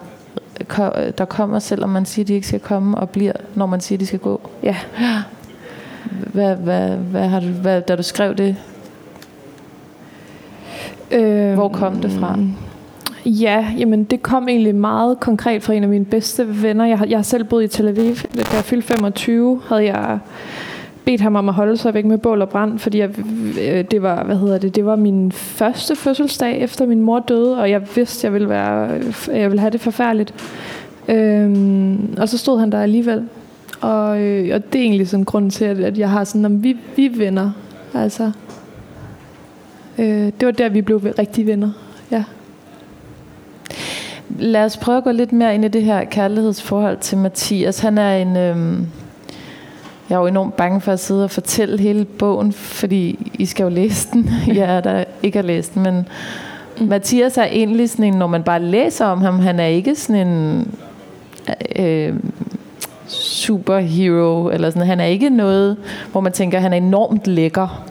der 1.17 1.25
kommer, 1.25 1.59
selvom 1.59 1.89
man 1.89 2.05
siger, 2.05 2.23
at 2.23 2.27
de 2.27 2.33
ikke 2.33 2.47
skal 2.47 2.59
komme, 2.59 2.97
og 2.97 3.09
bliver, 3.09 3.33
når 3.55 3.65
man 3.65 3.81
siger, 3.81 3.97
at 3.97 3.99
de 3.99 4.05
skal 4.05 4.19
gå. 4.19 4.49
Ja. 4.63 4.75
Hvad, 6.33 6.55
hvad, 6.55 6.89
hvad 6.89 7.27
har 7.27 7.39
du, 7.39 7.47
hvad, 7.47 7.81
da 7.81 7.95
du 7.95 8.03
skrev 8.03 8.35
det, 8.35 8.55
øh, 11.11 11.53
hvor 11.53 11.69
kom 11.69 12.01
det 12.01 12.11
fra? 12.11 12.37
Ja, 13.25 13.67
jamen 13.77 14.03
det 14.03 14.23
kom 14.23 14.47
egentlig 14.47 14.75
meget 14.75 15.19
konkret 15.19 15.63
fra 15.63 15.73
en 15.73 15.83
af 15.83 15.89
mine 15.89 16.05
bedste 16.05 16.61
venner. 16.63 16.85
Jeg 16.85 16.97
har, 16.97 17.05
jeg 17.05 17.17
har 17.17 17.23
selv 17.23 17.43
boet 17.43 17.63
i 17.63 17.67
Tel 17.67 17.87
Aviv. 17.87 18.15
Da 18.15 18.55
jeg 18.55 18.63
fyldte 18.63 18.87
25, 18.87 19.61
havde 19.67 19.83
jeg 19.83 20.19
bedt 21.05 21.21
ham 21.21 21.35
om 21.35 21.49
at 21.49 21.55
holde 21.55 21.77
sig 21.77 21.93
væk 21.93 22.05
med 22.05 22.17
bål 22.17 22.41
og 22.41 22.49
brand, 22.49 22.79
fordi 22.79 22.99
jeg, 22.99 23.09
øh, 23.61 23.83
det 23.91 24.01
var, 24.01 24.23
hvad 24.23 24.35
hedder 24.35 24.57
det, 24.57 24.75
det 24.75 24.85
var 24.85 24.95
min 24.95 25.31
første 25.31 25.95
fødselsdag 25.95 26.59
efter 26.59 26.85
min 26.85 27.01
mor 27.01 27.19
døde, 27.19 27.59
og 27.59 27.69
jeg 27.69 27.81
vidste, 27.95 28.25
jeg 28.25 28.33
ville 28.33 28.49
være, 28.49 28.89
jeg 29.27 29.49
ville 29.49 29.59
have 29.59 29.71
det 29.71 29.81
forfærdeligt. 29.81 30.33
Øhm, 31.07 32.15
og 32.17 32.29
så 32.29 32.37
stod 32.37 32.59
han 32.59 32.71
der 32.71 32.81
alligevel. 32.81 33.23
Og, 33.81 34.21
øh, 34.21 34.55
og 34.55 34.73
det 34.73 34.79
er 34.79 34.83
egentlig 34.83 35.07
sådan 35.07 35.23
grund 35.23 35.51
til, 35.51 35.65
at, 35.65 35.79
at 35.79 35.97
jeg 35.97 36.09
har 36.09 36.23
sådan, 36.23 36.45
at 36.45 36.63
vi, 36.63 36.77
vi 36.95 37.11
venner. 37.15 37.51
Altså, 37.93 38.31
øh, 39.97 40.05
det 40.39 40.45
var 40.45 40.51
der, 40.51 40.69
vi 40.69 40.81
blev 40.81 40.97
rigtig 40.97 41.47
venner. 41.47 41.69
Lad 44.29 44.65
os 44.65 44.77
prøve 44.77 44.97
at 44.97 45.03
gå 45.03 45.11
lidt 45.11 45.33
mere 45.33 45.55
ind 45.55 45.65
i 45.65 45.67
det 45.67 45.83
her 45.83 46.03
kærlighedsforhold 46.03 46.97
til 46.97 47.17
Mathias. 47.17 47.79
Han 47.79 47.97
er 47.97 48.17
en... 48.17 48.37
Øhm, 48.37 48.87
jeg 50.09 50.15
er 50.15 50.19
jo 50.19 50.27
enormt 50.27 50.55
bange 50.55 50.81
for 50.81 50.91
at 50.91 50.99
sidde 50.99 51.23
og 51.23 51.31
fortælle 51.31 51.79
hele 51.79 52.05
bogen, 52.05 52.53
fordi 52.53 53.31
I 53.33 53.45
skal 53.45 53.63
jo 53.63 53.69
læse 53.69 54.07
den. 54.13 54.29
jeg 54.57 54.75
er 54.75 54.81
der 54.81 55.03
ikke 55.23 55.37
har 55.37 55.43
læst 55.43 55.73
den, 55.73 55.83
men 55.83 56.07
mm. 56.79 56.85
Mathias 56.87 57.37
er 57.37 57.43
egentlig 57.43 57.89
sådan 57.89 58.05
en, 58.05 58.13
når 58.13 58.27
man 58.27 58.43
bare 58.43 58.61
læser 58.61 59.05
om 59.05 59.21
ham, 59.21 59.39
han 59.39 59.59
er 59.59 59.65
ikke 59.65 59.95
sådan 59.95 60.27
en 60.27 60.67
øh, 61.75 62.13
superhero, 63.07 64.49
eller 64.49 64.69
sådan. 64.69 64.87
Han 64.87 64.99
er 64.99 65.05
ikke 65.05 65.29
noget, 65.29 65.77
hvor 66.11 66.21
man 66.21 66.31
tænker, 66.31 66.59
han 66.59 66.73
er 66.73 66.77
enormt 66.77 67.27
lækker, 67.27 67.83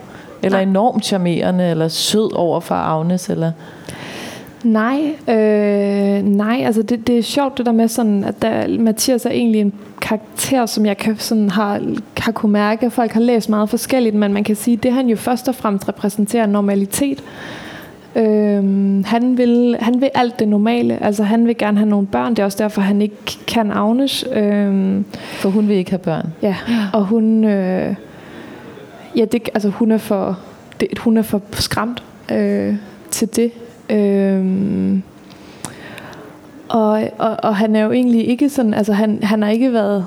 eller 0.42 0.58
Nej. 0.58 0.62
enormt 0.62 1.04
charmerende, 1.04 1.70
eller 1.70 1.88
sød 1.88 2.32
over 2.34 2.60
for 2.60 2.74
Agnes, 2.74 3.30
eller... 3.30 3.52
Nej, 4.64 5.14
øh, 5.28 6.22
nej, 6.22 6.62
altså 6.64 6.82
det, 6.82 7.06
det 7.06 7.18
er 7.18 7.22
sjovt 7.22 7.58
det 7.58 7.66
der 7.66 7.72
med 7.72 7.88
sådan, 7.88 8.24
at 8.24 8.42
der, 8.42 8.78
Mathias 8.78 9.26
er 9.26 9.30
egentlig 9.30 9.60
en 9.60 9.72
karakter, 10.00 10.66
som 10.66 10.86
jeg 10.86 10.96
kan, 10.96 11.16
sådan 11.18 11.50
har, 11.50 11.80
har 12.16 12.32
kunne 12.32 12.52
mærke, 12.52 12.86
at 12.86 12.92
folk 12.92 13.12
har 13.12 13.20
læst 13.20 13.48
meget 13.48 13.70
forskelligt, 13.70 14.14
men 14.14 14.32
man 14.32 14.44
kan 14.44 14.56
sige, 14.56 14.76
at 14.76 14.82
det 14.82 14.92
han 14.92 15.08
jo 15.08 15.16
først 15.16 15.48
og 15.48 15.54
fremmest 15.54 15.88
repræsenterer 15.88 16.46
normalitet. 16.46 17.24
Øh, 18.16 19.04
han, 19.04 19.38
vil, 19.38 19.76
han 19.80 20.00
vil 20.00 20.10
alt 20.14 20.38
det 20.38 20.48
normale, 20.48 21.02
altså 21.04 21.22
han 21.22 21.46
vil 21.46 21.56
gerne 21.58 21.78
have 21.78 21.88
nogle 21.88 22.06
børn, 22.06 22.30
det 22.30 22.38
er 22.38 22.44
også 22.44 22.58
derfor, 22.58 22.80
han 22.80 23.02
ikke 23.02 23.38
kan 23.46 23.70
Agnes. 23.70 24.24
Øh, 24.32 25.00
For 25.18 25.48
hun 25.48 25.68
vil 25.68 25.76
ikke 25.76 25.90
have 25.90 25.98
børn? 25.98 26.26
Ja, 26.42 26.56
og 26.92 27.04
hun, 27.04 27.44
øh, 27.44 27.94
ja, 29.16 29.24
det, 29.24 29.48
altså 29.54 29.68
hun 29.68 29.92
er 29.92 29.98
for, 29.98 30.38
det, 30.80 30.88
hun 30.98 31.16
er 31.16 31.22
for 31.22 31.42
skræmt 31.52 32.02
øh, 32.32 32.74
til 33.10 33.36
det. 33.36 33.52
Øhm, 33.90 35.02
og, 36.68 37.02
og, 37.18 37.36
og 37.42 37.56
han 37.56 37.76
er 37.76 37.84
jo 37.84 37.92
egentlig 37.92 38.28
ikke 38.28 38.48
sådan, 38.48 38.74
altså 38.74 38.92
han, 38.92 39.18
han 39.22 39.42
har 39.42 39.50
ikke 39.50 39.72
været, 39.72 40.06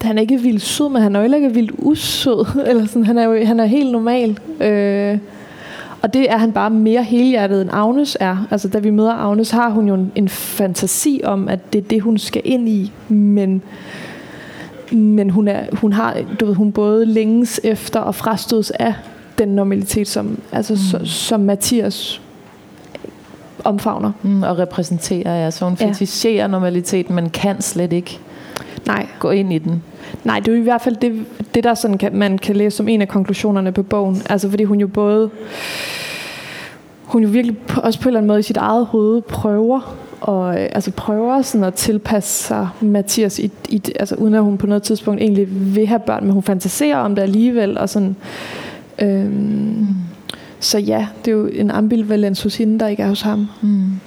han 0.00 0.18
er 0.18 0.22
ikke 0.22 0.40
vildt 0.40 0.62
sød, 0.62 0.88
men 0.88 1.02
han 1.02 1.16
er 1.16 1.20
jo 1.20 1.34
ikke 1.34 1.54
vildt 1.54 1.72
usød, 1.78 2.46
eller 2.68 2.86
sådan, 2.86 3.04
han 3.04 3.18
er 3.18 3.24
jo 3.24 3.44
han 3.44 3.60
er 3.60 3.64
helt 3.64 3.92
normal. 3.92 4.38
Øh, 4.60 5.18
og 6.02 6.14
det 6.14 6.30
er 6.30 6.36
han 6.36 6.52
bare 6.52 6.70
mere 6.70 7.02
helhjertet 7.02 7.62
end 7.62 7.70
Agnes 7.72 8.16
er. 8.20 8.46
Altså 8.50 8.68
da 8.68 8.78
vi 8.78 8.90
møder 8.90 9.12
Agnes, 9.12 9.50
har 9.50 9.70
hun 9.70 9.88
jo 9.88 9.94
en, 9.94 10.12
en 10.14 10.28
fantasi 10.28 11.20
om, 11.24 11.48
at 11.48 11.72
det 11.72 11.78
er 11.78 11.88
det, 11.88 12.02
hun 12.02 12.18
skal 12.18 12.42
ind 12.44 12.68
i, 12.68 12.92
men 13.08 13.62
men 14.92 15.30
hun, 15.30 15.48
er, 15.48 15.64
hun 15.72 15.92
har, 15.92 16.16
du 16.40 16.46
ved, 16.46 16.54
hun 16.54 16.72
både 16.72 17.06
længes 17.06 17.60
efter 17.64 18.00
og 18.00 18.14
frastødes 18.14 18.70
af 18.70 18.94
den 19.38 19.48
normalitet, 19.48 20.08
som, 20.08 20.38
altså, 20.52 20.98
mm. 20.98 21.06
som 21.06 21.40
Mathias 21.40 22.20
omfavner. 23.68 24.12
Mm, 24.22 24.42
og 24.42 24.58
repræsenterer, 24.58 25.44
ja. 25.44 25.50
Så 25.50 25.64
hun 25.64 25.76
ja. 25.80 25.86
fetisherer 25.86 26.46
normaliteten, 26.46 27.14
men 27.14 27.30
kan 27.30 27.62
slet 27.62 27.92
ikke 27.92 28.18
Nej. 28.86 29.06
gå 29.18 29.30
ind 29.30 29.52
i 29.52 29.58
den. 29.58 29.82
Nej, 30.24 30.40
det 30.40 30.48
er 30.48 30.52
jo 30.52 30.58
i 30.58 30.62
hvert 30.62 30.80
fald 30.80 30.96
det, 30.96 31.24
det 31.54 31.64
der 31.64 31.74
sådan 31.74 31.98
kan, 31.98 32.16
man 32.16 32.38
kan 32.38 32.56
læse 32.56 32.76
som 32.76 32.88
en 32.88 33.02
af 33.02 33.08
konklusionerne 33.08 33.72
på 33.72 33.82
bogen. 33.82 34.22
Altså 34.30 34.50
fordi 34.50 34.64
hun 34.64 34.80
jo 34.80 34.86
både 34.86 35.30
hun 37.02 37.22
jo 37.22 37.28
virkelig 37.28 37.56
også 37.76 38.00
på 38.00 38.08
en 38.08 38.10
eller 38.10 38.18
anden 38.18 38.28
måde 38.28 38.38
i 38.38 38.42
sit 38.42 38.56
eget 38.56 38.86
hoved 38.86 39.22
prøver 39.22 39.96
og 40.20 40.60
øh, 40.60 40.68
altså 40.72 40.90
prøver 40.90 41.42
sådan 41.42 41.64
at 41.64 41.74
tilpasse 41.74 42.44
sig 42.44 42.68
Mathias, 42.80 43.38
i, 43.38 43.50
i, 43.68 43.82
altså 43.96 44.14
uden 44.14 44.34
at 44.34 44.42
hun 44.42 44.58
på 44.58 44.66
noget 44.66 44.82
tidspunkt 44.82 45.20
egentlig 45.20 45.74
vil 45.76 45.86
have 45.86 46.00
børn, 46.00 46.24
men 46.24 46.32
hun 46.32 46.42
fantaserer 46.42 46.96
om 46.96 47.14
det 47.14 47.22
alligevel. 47.22 47.78
Og 47.78 47.88
sådan, 47.88 48.16
mm. 49.00 49.86
Så 50.60 50.78
ja, 50.78 51.06
det 51.24 51.30
er 51.30 51.36
jo 51.36 51.46
en 51.46 51.70
ambivalens 51.70 52.42
hos 52.42 52.56
hende, 52.56 52.78
der 52.78 52.86
ikke 52.86 53.02
er 53.02 53.08
hos 53.08 53.20
ham. 53.20 53.46
Mm. 53.62 54.00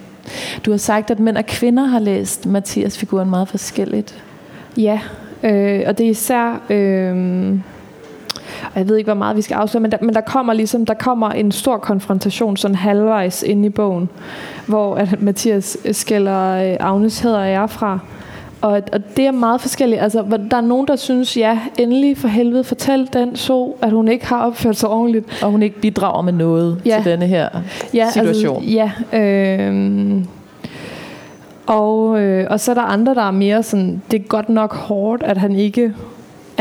Du 0.65 0.71
har 0.71 0.77
sagt, 0.77 1.11
at 1.11 1.19
mænd 1.19 1.37
og 1.37 1.45
kvinder 1.45 1.85
har 1.85 1.99
læst 1.99 2.45
Mathias-figuren 2.45 3.29
meget 3.29 3.47
forskelligt. 3.47 4.23
Ja, 4.77 4.99
øh, 5.43 5.83
og 5.87 5.97
det 5.97 6.05
er 6.05 6.09
især... 6.09 6.61
Øh, 6.69 7.59
jeg 8.75 8.87
ved 8.89 8.97
ikke, 8.97 9.07
hvor 9.07 9.19
meget 9.19 9.35
vi 9.35 9.41
skal 9.41 9.55
afsløre, 9.55 9.81
men 9.81 9.91
der, 9.91 9.97
men 10.01 10.15
der 10.15 10.21
kommer 10.21 10.53
ligesom, 10.53 10.85
der 10.85 10.93
kommer 10.93 11.29
en 11.29 11.51
stor 11.51 11.77
konfrontation 11.77 12.57
sådan 12.57 12.75
halvvejs 12.75 13.43
ind 13.43 13.65
i 13.65 13.69
bogen, 13.69 14.09
hvor 14.67 14.95
at 14.95 15.21
Mathias 15.21 15.77
skælder 15.91 16.71
øh, 16.71 16.77
Agnes 16.79 17.19
hedder 17.19 17.43
jeg 17.43 17.69
fra. 17.69 17.99
Og, 18.61 18.81
og 18.93 19.17
det 19.17 19.25
er 19.25 19.31
meget 19.31 19.61
forskelligt. 19.61 20.01
Altså, 20.01 20.25
der 20.51 20.57
er 20.57 20.61
nogen, 20.61 20.87
der 20.87 20.95
synes, 20.95 21.37
ja, 21.37 21.59
endelig 21.77 22.17
for 22.17 22.27
helvede, 22.27 22.63
fortæl 22.63 23.09
den 23.13 23.35
så, 23.35 23.73
at 23.81 23.91
hun 23.91 24.07
ikke 24.07 24.25
har 24.25 24.45
opført 24.45 24.75
sig 24.75 24.89
ordentligt. 24.89 25.43
Og 25.43 25.51
hun 25.51 25.63
ikke 25.63 25.81
bidrager 25.81 26.21
med 26.21 26.33
noget 26.33 26.81
ja. 26.85 26.95
til 26.95 27.11
denne 27.11 27.27
her 27.27 27.49
ja, 27.93 28.03
altså, 28.03 28.19
situation. 28.19 28.63
Altså, 28.63 28.91
ja, 29.11 29.19
øh, 29.19 30.23
og, 31.65 32.19
øh, 32.21 32.47
og 32.49 32.59
så 32.59 32.71
er 32.71 32.75
der 32.75 32.81
andre, 32.81 33.15
der 33.15 33.21
er 33.21 33.31
mere 33.31 33.63
sådan, 33.63 34.01
det 34.11 34.21
er 34.21 34.23
godt 34.27 34.49
nok 34.49 34.75
hårdt, 34.75 35.23
at 35.23 35.37
han 35.37 35.55
ikke 35.55 35.93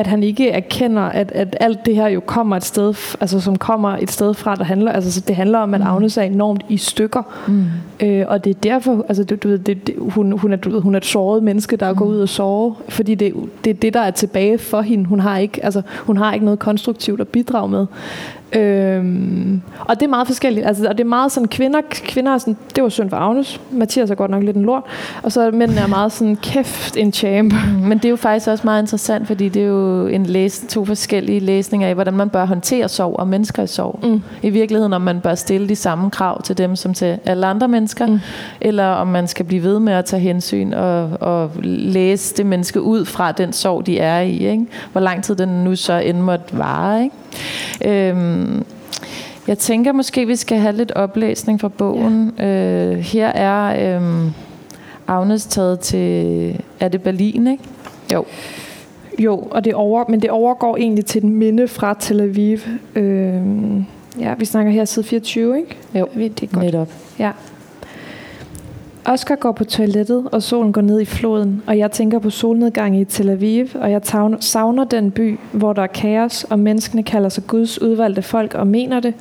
at 0.01 0.07
han 0.07 0.23
ikke 0.23 0.51
erkender, 0.51 1.03
at, 1.03 1.33
at 1.33 1.57
alt 1.61 1.87
det 1.87 1.95
her 1.95 2.09
jo 2.09 2.21
kommer 2.21 2.57
et 2.57 2.65
sted, 2.65 2.95
altså 3.21 3.41
som 3.41 3.57
kommer 3.57 3.89
et 3.89 4.11
sted 4.11 4.35
fra, 4.35 4.55
der 4.55 4.65
handler, 4.65 4.93
altså 4.93 5.21
det 5.21 5.37
handler 5.37 5.59
om, 5.59 5.75
at 5.75 5.81
mm. 5.81 5.87
Agnes 5.87 6.17
er 6.17 6.23
enormt 6.23 6.63
i 6.69 6.77
stykker. 6.77 7.23
Mm. 7.49 7.65
Øh, 8.07 8.25
og 8.29 8.45
det 8.45 8.51
er 8.51 8.61
derfor, 8.61 9.05
altså 9.09 9.25
du, 9.25 9.35
du 9.35 9.49
ved, 9.49 9.59
det, 9.59 9.87
det, 9.87 9.95
hun, 9.99 10.39
hun, 10.39 10.53
er, 10.53 10.57
du 10.57 10.71
ved, 10.71 10.81
hun 10.81 10.95
er 10.95 10.99
et 10.99 11.05
såret 11.05 11.43
menneske, 11.43 11.77
der 11.77 11.93
mm. 11.93 11.99
går 11.99 12.05
ud 12.05 12.21
og 12.21 12.29
sover, 12.29 12.75
fordi 12.89 13.15
det, 13.15 13.35
det 13.65 13.71
er 13.71 13.75
det, 13.75 13.95
der 13.95 14.01
er 14.01 14.11
tilbage 14.11 14.59
for 14.59 14.81
hende. 14.81 15.05
Hun 15.05 15.21
har 15.21 15.39
ikke, 15.39 15.65
altså, 15.65 15.83
hun 15.99 16.17
har 16.17 16.33
ikke 16.33 16.45
noget 16.45 16.59
konstruktivt 16.59 17.21
at 17.21 17.29
bidrage 17.29 17.69
med. 17.69 17.87
Øhm, 18.53 19.61
og 19.81 19.95
det 20.01 20.03
er 20.03 20.09
meget 20.09 20.27
forskelligt. 20.27 20.67
Altså, 20.67 20.89
og 20.89 20.99
det 20.99 21.05
er 21.05 21.09
meget 21.09 21.33
sådan, 21.33 21.49
kvinder, 21.49 21.81
kvinder 21.91 22.35
er 22.35 22.39
sådan, 22.39 22.57
det 22.77 22.83
var 22.83 22.89
synd 22.89 23.11
for 23.11 23.17
Agnes. 23.17 23.61
Mathias 23.71 24.11
er 24.11 24.15
godt 24.15 24.31
nok 24.31 24.43
lidt 24.43 24.57
en 24.57 24.63
lort. 24.63 24.83
Og 25.23 25.33
så 25.33 25.51
mændene 25.51 25.81
er 25.81 25.87
meget 25.87 26.13
sådan, 26.13 26.37
kæft 26.37 26.97
en 26.97 27.13
champ. 27.13 27.53
Mm, 27.53 27.89
men 27.89 27.99
det 27.99 28.05
er 28.05 28.11
jo 28.11 28.17
faktisk 28.17 28.49
også 28.49 28.65
meget 28.65 28.83
interessant, 28.83 29.27
fordi 29.27 29.49
det 29.49 29.63
er 29.63 29.67
jo 29.67 30.07
en 30.07 30.27
læs, 30.27 30.65
to 30.69 30.85
forskellige 30.85 31.41
læsninger 31.41 31.89
af, 31.89 31.95
hvordan 31.95 32.15
man 32.15 32.29
bør 32.29 32.45
håndtere 32.45 32.89
sorg 32.89 33.17
og 33.19 33.29
mennesker 33.29 33.63
i 33.63 33.67
sorg. 33.67 33.99
Mm. 34.03 34.23
I 34.43 34.51
virkeligheden, 34.51 34.93
om 34.93 35.03
man 35.03 35.21
bør 35.21 35.35
stille 35.35 35.69
de 35.69 35.77
samme 35.77 36.11
krav 36.11 36.43
til 36.43 36.59
dem, 36.59 36.77
som 36.77 36.95
til 36.95 37.19
alle 37.25 37.47
andre 37.47 37.69
mennesker, 37.69 38.07
mm. 38.07 38.19
eller 38.61 38.87
om 38.87 39.07
man 39.07 39.29
skal 39.29 39.45
blive 39.47 39.63
ved 39.63 39.79
med 39.79 39.93
at 39.93 40.05
tage 40.05 40.21
hensyn 40.21 40.73
og, 40.73 41.11
og 41.21 41.51
læse 41.63 42.37
det 42.37 42.47
menneske 42.47 42.83
ud 42.83 43.05
fra 43.05 43.33
den 43.33 43.53
sorg, 43.53 43.87
de 43.87 43.99
er 43.99 44.21
i. 44.21 44.51
Ikke? 44.51 44.67
Hvor 44.93 45.01
lang 45.01 45.25
tid 45.25 45.35
den 45.37 45.49
nu 45.49 45.77
så 45.77 45.93
end 45.93 46.19
måtte 46.19 46.59
vare. 46.59 47.03
Ikke? 47.03 47.15
Øhm, 48.09 48.40
jeg 49.49 49.59
tænker 49.59 49.93
måske, 49.93 50.27
vi 50.27 50.37
skal 50.37 50.59
have 50.59 50.77
lidt 50.77 50.93
oplæsning 50.93 51.61
fra 51.61 51.69
bogen. 51.69 52.33
Ja. 52.39 52.47
Øh, 52.47 52.99
her 52.99 53.27
er 53.27 53.97
øhm, 53.97 54.31
Agnes 55.07 55.47
taget 55.47 55.81
til... 55.81 56.61
Er 56.81 56.89
det 56.89 57.03
Berlin, 57.03 57.47
ikke? 57.47 57.65
Jo. 58.13 58.25
Jo, 59.19 59.37
og 59.37 59.65
det 59.65 59.75
over, 59.75 60.05
men 60.09 60.23
det 60.23 60.31
overgår 60.31 60.77
egentlig 60.77 61.07
til 61.07 61.23
den 61.23 61.35
minde 61.35 61.69
fra 61.69 61.97
Tel 62.01 62.21
Aviv. 62.21 62.59
Øhm, 62.95 63.85
ja, 64.21 64.35
vi 64.35 64.45
snakker 64.45 64.73
her 64.73 64.85
side 64.85 65.05
24, 65.05 65.59
ikke? 65.59 65.77
Jo, 65.95 66.09
det 66.15 66.43
er 66.43 66.47
godt. 66.47 66.65
netop. 66.65 66.89
Ja. 67.19 67.31
Oscar 69.05 69.35
går 69.35 69.53
på 69.53 69.65
toilettet, 69.65 70.29
og 70.33 70.43
solen 70.43 70.73
går 70.73 70.81
ned 70.81 71.01
i 71.01 71.05
floden, 71.05 71.63
og 71.67 71.79
jeg 71.79 71.91
tænker 71.91 72.19
på 72.19 72.31
solnedgang 72.31 73.01
i 73.01 73.05
Tel 73.05 73.29
Aviv, 73.29 73.67
og 73.75 73.91
jeg 73.91 74.01
savner 74.41 74.85
den 74.85 75.11
by, 75.11 75.39
hvor 75.53 75.73
der 75.73 75.83
er 75.83 75.87
kaos, 75.87 76.45
og 76.45 76.59
menneskene 76.59 77.03
kalder 77.03 77.29
sig 77.29 77.47
Guds 77.47 77.83
udvalgte 77.83 78.23
folk 78.23 78.55
og 78.55 78.67
mener 78.67 79.01
det. 79.01 79.15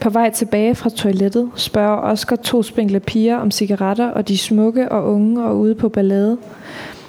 På 0.00 0.10
vej 0.10 0.30
tilbage 0.30 0.74
fra 0.74 0.90
toilettet 0.90 1.50
spørger 1.56 1.96
Oscar 1.96 2.36
to 2.36 2.62
spinkle 2.62 3.00
piger 3.00 3.36
om 3.36 3.50
cigaretter, 3.50 4.08
og 4.08 4.28
de 4.28 4.38
smukke 4.38 4.92
og 4.92 5.14
unge 5.14 5.44
og 5.44 5.58
ude 5.58 5.74
på 5.74 5.88
ballade. 5.88 6.38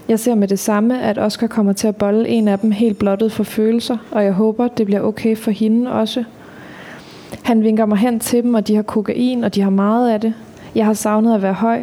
Jeg 0.09 0.19
ser 0.19 0.35
med 0.35 0.47
det 0.47 0.59
samme, 0.59 1.01
at 1.01 1.17
Oscar 1.17 1.47
kommer 1.47 1.73
til 1.73 1.87
at 1.87 1.95
bolle 1.95 2.29
en 2.29 2.47
af 2.47 2.59
dem 2.59 2.71
helt 2.71 2.99
blottet 2.99 3.31
for 3.31 3.43
følelser, 3.43 3.97
og 4.11 4.23
jeg 4.23 4.33
håber, 4.33 4.67
det 4.67 4.85
bliver 4.85 5.01
okay 5.01 5.37
for 5.37 5.51
hende 5.51 5.91
også. 5.91 6.23
Han 7.43 7.63
vinker 7.63 7.85
mig 7.85 7.97
hen 7.97 8.19
til 8.19 8.43
dem, 8.43 8.53
og 8.53 8.67
de 8.67 8.75
har 8.75 8.83
kokain, 8.83 9.43
og 9.43 9.55
de 9.55 9.61
har 9.61 9.69
meget 9.69 10.09
af 10.09 10.21
det. 10.21 10.33
Jeg 10.75 10.85
har 10.85 10.93
savnet 10.93 11.35
at 11.35 11.41
være 11.41 11.53
høj. 11.53 11.81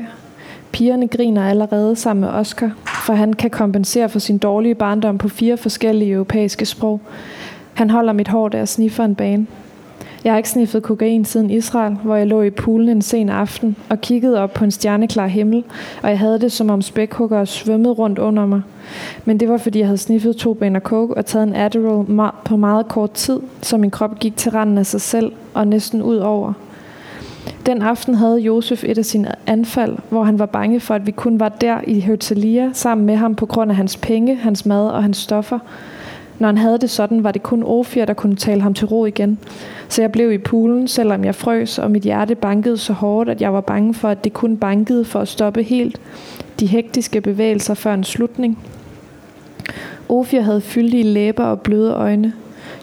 Pigerne 0.72 1.08
griner 1.08 1.48
allerede 1.48 1.96
sammen 1.96 2.20
med 2.20 2.28
Oscar, 2.28 2.70
for 3.06 3.12
han 3.12 3.32
kan 3.32 3.50
kompensere 3.50 4.08
for 4.08 4.18
sin 4.18 4.38
dårlige 4.38 4.74
barndom 4.74 5.18
på 5.18 5.28
fire 5.28 5.56
forskellige 5.56 6.12
europæiske 6.12 6.66
sprog. 6.66 7.00
Han 7.74 7.90
holder 7.90 8.12
mit 8.12 8.28
hår, 8.28 8.48
der 8.48 8.64
sniffer 8.64 9.04
en 9.04 9.14
bane. 9.14 9.46
Jeg 10.24 10.32
har 10.32 10.36
ikke 10.36 10.48
sniffet 10.48 10.82
kokain 10.82 11.24
siden 11.24 11.50
Israel, 11.50 11.96
hvor 12.04 12.16
jeg 12.16 12.26
lå 12.26 12.42
i 12.42 12.50
poolen 12.50 12.88
en 12.88 13.02
sen 13.02 13.28
aften 13.28 13.76
og 13.88 14.00
kiggede 14.00 14.40
op 14.40 14.54
på 14.54 14.64
en 14.64 14.70
stjerneklar 14.70 15.26
himmel, 15.26 15.64
og 16.02 16.10
jeg 16.10 16.18
havde 16.18 16.40
det 16.40 16.52
som 16.52 16.70
om 16.70 16.82
spækhugger 16.82 17.44
svømmede 17.44 17.94
rundt 17.94 18.18
under 18.18 18.46
mig. 18.46 18.62
Men 19.24 19.40
det 19.40 19.48
var 19.48 19.58
fordi 19.58 19.78
jeg 19.78 19.86
havde 19.86 19.98
sniffet 19.98 20.36
to 20.36 20.54
baner 20.54 20.80
coke 20.80 21.16
og 21.16 21.26
taget 21.26 21.46
en 21.48 21.54
Adderall 21.54 22.30
på 22.44 22.56
meget 22.56 22.88
kort 22.88 23.12
tid, 23.12 23.40
så 23.62 23.76
min 23.76 23.90
krop 23.90 24.18
gik 24.18 24.36
til 24.36 24.52
randen 24.52 24.78
af 24.78 24.86
sig 24.86 25.00
selv 25.00 25.32
og 25.54 25.66
næsten 25.66 26.02
ud 26.02 26.16
over. 26.16 26.52
Den 27.66 27.82
aften 27.82 28.14
havde 28.14 28.38
Josef 28.38 28.84
et 28.84 28.98
af 28.98 29.04
sine 29.04 29.32
anfald, 29.46 29.96
hvor 30.08 30.24
han 30.24 30.38
var 30.38 30.46
bange 30.46 30.80
for, 30.80 30.94
at 30.94 31.06
vi 31.06 31.10
kun 31.10 31.40
var 31.40 31.48
der 31.48 31.80
i 31.86 32.00
Herzliya 32.00 32.70
sammen 32.72 33.06
med 33.06 33.16
ham 33.16 33.34
på 33.34 33.46
grund 33.46 33.70
af 33.70 33.76
hans 33.76 33.96
penge, 33.96 34.36
hans 34.36 34.66
mad 34.66 34.88
og 34.88 35.02
hans 35.02 35.16
stoffer. 35.16 35.58
Når 36.38 36.48
han 36.48 36.58
havde 36.58 36.78
det 36.78 36.90
sådan, 36.90 37.24
var 37.24 37.32
det 37.32 37.42
kun 37.42 37.62
Ofir, 37.62 38.04
der 38.04 38.14
kunne 38.14 38.36
tale 38.36 38.60
ham 38.60 38.74
til 38.74 38.86
ro 38.86 39.04
igen. 39.06 39.38
Så 39.88 40.02
jeg 40.02 40.12
blev 40.12 40.32
i 40.32 40.38
poolen, 40.38 40.88
selvom 40.88 41.24
jeg 41.24 41.34
frøs, 41.34 41.78
og 41.78 41.90
mit 41.90 42.02
hjerte 42.02 42.34
bankede 42.34 42.78
så 42.78 42.92
hårdt, 42.92 43.30
at 43.30 43.40
jeg 43.40 43.52
var 43.52 43.60
bange 43.60 43.94
for, 43.94 44.08
at 44.08 44.24
det 44.24 44.32
kun 44.32 44.56
bankede 44.56 45.04
for 45.04 45.20
at 45.20 45.28
stoppe 45.28 45.62
helt 45.62 46.00
de 46.60 46.66
hektiske 46.66 47.20
bevægelser 47.20 47.74
før 47.74 47.94
en 47.94 48.04
slutning. 48.04 48.58
Ofir 50.08 50.40
havde 50.40 50.60
fyldige 50.60 51.02
læber 51.02 51.44
og 51.44 51.60
bløde 51.60 51.92
øjne. 51.92 52.32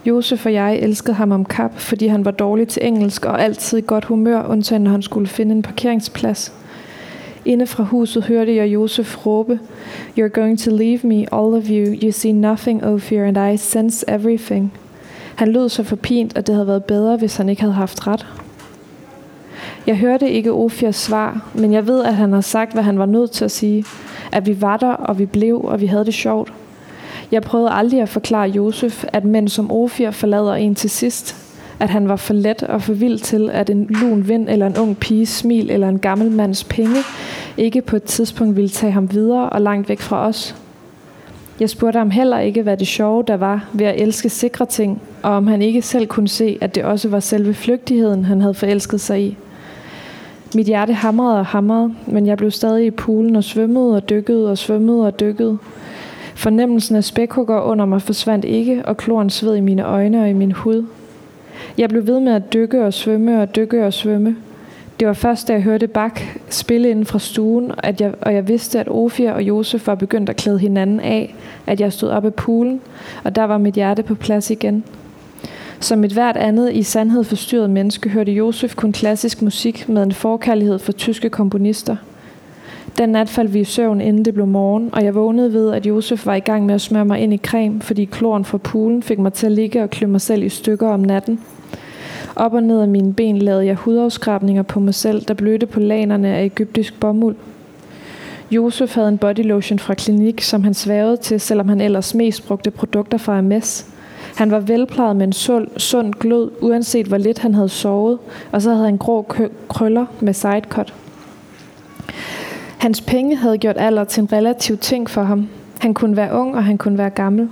Josef 0.05 0.45
og 0.45 0.53
jeg 0.53 0.75
elskede 0.75 1.15
ham 1.15 1.31
om 1.31 1.45
kap, 1.45 1.77
fordi 1.79 2.07
han 2.07 2.25
var 2.25 2.31
dårlig 2.31 2.67
til 2.67 2.85
engelsk 2.85 3.25
og 3.25 3.43
altid 3.43 3.77
i 3.77 3.83
godt 3.87 4.05
humør, 4.05 4.43
undtagen 4.49 4.83
når 4.83 4.91
han 4.91 5.01
skulle 5.01 5.27
finde 5.27 5.55
en 5.55 5.61
parkeringsplads. 5.61 6.53
Inde 7.45 7.67
fra 7.67 7.83
huset 7.83 8.23
hørte 8.23 8.55
jeg 8.55 8.67
Josef 8.67 9.25
råbe, 9.25 9.59
You're 10.19 10.27
going 10.27 10.59
to 10.59 10.71
leave 10.71 10.99
me, 11.03 11.15
all 11.15 11.55
of 11.55 11.69
you. 11.69 11.95
You 12.03 12.11
see 12.11 12.31
nothing, 12.31 12.83
Ophir, 12.83 13.23
and 13.23 13.53
I 13.53 13.57
sense 13.57 14.05
everything. 14.07 14.73
Han 15.35 15.47
lød 15.47 15.69
så 15.69 15.83
forpint, 15.83 16.37
at 16.37 16.47
det 16.47 16.55
havde 16.55 16.67
været 16.67 16.83
bedre, 16.83 17.17
hvis 17.17 17.37
han 17.37 17.49
ikke 17.49 17.61
havde 17.61 17.73
haft 17.73 18.07
ret. 18.07 18.27
Jeg 19.87 19.97
hørte 19.97 20.31
ikke 20.31 20.53
Ophirs 20.53 20.95
svar, 20.95 21.51
men 21.53 21.73
jeg 21.73 21.87
ved, 21.87 22.03
at 22.03 22.15
han 22.15 22.33
har 22.33 22.41
sagt, 22.41 22.73
hvad 22.73 22.83
han 22.83 22.99
var 22.99 23.05
nødt 23.05 23.31
til 23.31 23.45
at 23.45 23.51
sige. 23.51 23.85
At 24.31 24.45
vi 24.45 24.61
var 24.61 24.77
der, 24.77 24.91
og 24.91 25.19
vi 25.19 25.25
blev, 25.25 25.61
og 25.61 25.81
vi 25.81 25.85
havde 25.85 26.05
det 26.05 26.13
sjovt. 26.13 26.53
Jeg 27.31 27.41
prøvede 27.41 27.71
aldrig 27.71 28.01
at 28.01 28.09
forklare 28.09 28.49
Josef, 28.49 29.03
at 29.07 29.25
mænd 29.25 29.49
som 29.49 29.71
Ofir 29.71 30.11
forlader 30.11 30.53
en 30.53 30.75
til 30.75 30.89
sidst. 30.89 31.35
At 31.79 31.89
han 31.89 32.07
var 32.07 32.15
for 32.15 32.33
let 32.33 32.63
og 32.63 32.81
for 32.81 32.93
vild 32.93 33.19
til, 33.19 33.49
at 33.53 33.69
en 33.69 33.87
lun 33.89 34.27
vind 34.27 34.49
eller 34.49 34.67
en 34.67 34.77
ung 34.77 34.97
piges 34.97 35.29
smil 35.29 35.71
eller 35.71 35.89
en 35.89 35.99
gammel 35.99 36.31
mands 36.31 36.63
penge 36.63 36.97
ikke 37.57 37.81
på 37.81 37.95
et 37.95 38.03
tidspunkt 38.03 38.55
ville 38.55 38.69
tage 38.69 38.91
ham 38.91 39.11
videre 39.11 39.49
og 39.49 39.61
langt 39.61 39.89
væk 39.89 39.99
fra 39.99 40.27
os. 40.27 40.55
Jeg 41.59 41.69
spurgte 41.69 41.97
ham 41.97 42.11
heller 42.11 42.39
ikke, 42.39 42.61
hvad 42.61 42.77
det 42.77 42.87
sjove 42.87 43.23
der 43.27 43.37
var 43.37 43.69
ved 43.73 43.85
at 43.85 44.01
elske 44.01 44.29
sikre 44.29 44.65
ting, 44.65 45.01
og 45.23 45.31
om 45.31 45.47
han 45.47 45.61
ikke 45.61 45.81
selv 45.81 46.07
kunne 46.07 46.27
se, 46.27 46.57
at 46.61 46.75
det 46.75 46.83
også 46.83 47.09
var 47.09 47.19
selve 47.19 47.53
flygtigheden, 47.53 48.25
han 48.25 48.41
havde 48.41 48.53
forelsket 48.53 49.01
sig 49.01 49.21
i. 49.21 49.37
Mit 50.55 50.65
hjerte 50.65 50.93
hamrede 50.93 51.39
og 51.39 51.45
hamrede, 51.45 51.93
men 52.07 52.27
jeg 52.27 52.37
blev 52.37 52.51
stadig 52.51 52.85
i 52.85 52.91
poolen 52.91 53.35
og 53.35 53.43
svømmede 53.43 53.95
og 53.95 54.09
dykkede 54.09 54.51
og 54.51 54.57
svømmede 54.57 55.05
og 55.05 55.19
dykkede. 55.19 55.57
Fornemmelsen 56.35 56.95
af 56.95 57.03
spækhugger 57.03 57.61
under 57.61 57.85
mig 57.85 58.01
forsvandt 58.01 58.45
ikke, 58.45 58.81
og 58.85 58.97
kloren 58.97 59.29
sved 59.29 59.55
i 59.55 59.59
mine 59.59 59.83
øjne 59.83 60.21
og 60.21 60.29
i 60.29 60.33
min 60.33 60.51
hud. 60.51 60.85
Jeg 61.77 61.89
blev 61.89 62.07
ved 62.07 62.19
med 62.19 62.33
at 62.33 62.53
dykke 62.53 62.85
og 62.85 62.93
svømme 62.93 63.41
og 63.41 63.55
dykke 63.55 63.85
og 63.85 63.93
svømme. 63.93 64.35
Det 64.99 65.07
var 65.07 65.13
først, 65.13 65.47
da 65.47 65.53
jeg 65.53 65.61
hørte 65.61 65.87
Bak 65.87 66.21
spille 66.49 66.89
inden 66.89 67.05
fra 67.05 67.19
stuen, 67.19 67.71
at 67.77 68.01
jeg, 68.01 68.13
og 68.21 68.33
jeg 68.33 68.47
vidste, 68.47 68.79
at 68.79 68.87
Ofia 68.89 69.31
og 69.31 69.43
Josef 69.43 69.87
var 69.87 69.95
begyndt 69.95 70.29
at 70.29 70.35
klæde 70.35 70.59
hinanden 70.59 70.99
af, 70.99 71.35
at 71.67 71.81
jeg 71.81 71.93
stod 71.93 72.09
op 72.09 72.25
af 72.25 72.33
poolen, 72.33 72.81
og 73.23 73.35
der 73.35 73.43
var 73.43 73.57
mit 73.57 73.73
hjerte 73.73 74.03
på 74.03 74.15
plads 74.15 74.49
igen. 74.51 74.83
Som 75.79 76.03
et 76.03 76.11
hvert 76.11 76.37
andet 76.37 76.73
i 76.73 76.83
sandhed 76.83 77.23
forstyrret 77.23 77.69
menneske 77.69 78.09
hørte 78.09 78.31
Josef 78.31 78.75
kun 78.75 78.91
klassisk 78.91 79.41
musik 79.41 79.89
med 79.89 80.03
en 80.03 80.11
forkærlighed 80.11 80.79
for 80.79 80.91
tyske 80.91 81.29
komponister– 81.29 81.95
den 82.97 83.09
nat 83.09 83.29
faldt 83.29 83.53
vi 83.53 83.59
i 83.59 83.63
søvn, 83.63 84.01
inden 84.01 84.25
det 84.25 84.33
blev 84.33 84.47
morgen, 84.47 84.89
og 84.93 85.03
jeg 85.03 85.15
vågnede 85.15 85.53
ved, 85.53 85.71
at 85.71 85.85
Josef 85.85 86.25
var 86.25 86.35
i 86.35 86.39
gang 86.39 86.65
med 86.65 86.75
at 86.75 86.81
smøre 86.81 87.05
mig 87.05 87.19
ind 87.19 87.33
i 87.33 87.37
creme, 87.37 87.81
fordi 87.81 88.05
kloren 88.05 88.45
fra 88.45 88.57
poolen 88.57 89.03
fik 89.03 89.19
mig 89.19 89.33
til 89.33 89.45
at 89.45 89.51
ligge 89.51 89.83
og 89.83 89.89
klø 89.89 90.07
mig 90.07 90.21
selv 90.21 90.43
i 90.43 90.49
stykker 90.49 90.87
om 90.87 90.99
natten. 90.99 91.39
Op 92.35 92.53
og 92.53 92.63
ned 92.63 92.81
af 92.81 92.87
mine 92.87 93.13
ben 93.13 93.37
lavede 93.37 93.65
jeg 93.65 93.75
hudafskrabninger 93.75 94.63
på 94.63 94.79
mig 94.79 94.93
selv, 94.93 95.21
der 95.21 95.33
blødte 95.33 95.65
på 95.65 95.79
lanerne 95.79 96.27
af 96.27 96.43
egyptisk 96.43 96.99
bomuld. 96.99 97.35
Josef 98.51 98.95
havde 98.95 99.09
en 99.09 99.17
bodylotion 99.17 99.79
fra 99.79 99.93
klinik, 99.93 100.41
som 100.41 100.63
han 100.63 100.73
sværede 100.73 101.17
til, 101.17 101.39
selvom 101.39 101.69
han 101.69 101.81
ellers 101.81 102.15
mest 102.15 102.47
brugte 102.47 102.71
produkter 102.71 103.17
fra 103.17 103.41
MS. 103.41 103.85
Han 104.35 104.51
var 104.51 104.59
velplejet 104.59 105.15
med 105.15 105.27
en 105.27 105.33
sund, 105.33 105.67
sund 105.77 106.13
glød, 106.13 106.51
uanset 106.61 107.07
hvor 107.07 107.17
lidt 107.17 107.39
han 107.39 107.53
havde 107.53 107.69
sovet, 107.69 108.17
og 108.51 108.61
så 108.61 108.69
havde 108.73 108.85
han 108.85 108.97
grå 108.97 109.25
krøller 109.69 110.05
med 110.19 110.33
sidecut. 110.33 110.93
Hans 112.77 113.01
penge 113.01 113.35
havde 113.35 113.57
gjort 113.57 113.77
alder 113.79 114.03
til 114.03 114.21
en 114.21 114.33
relativ 114.33 114.77
ting 114.77 115.09
for 115.09 115.23
ham. 115.23 115.47
Han 115.79 115.93
kunne 115.93 116.17
være 116.17 116.33
ung, 116.33 116.55
og 116.55 116.63
han 116.63 116.77
kunne 116.77 116.97
være 116.97 117.09
gammel. 117.09 117.49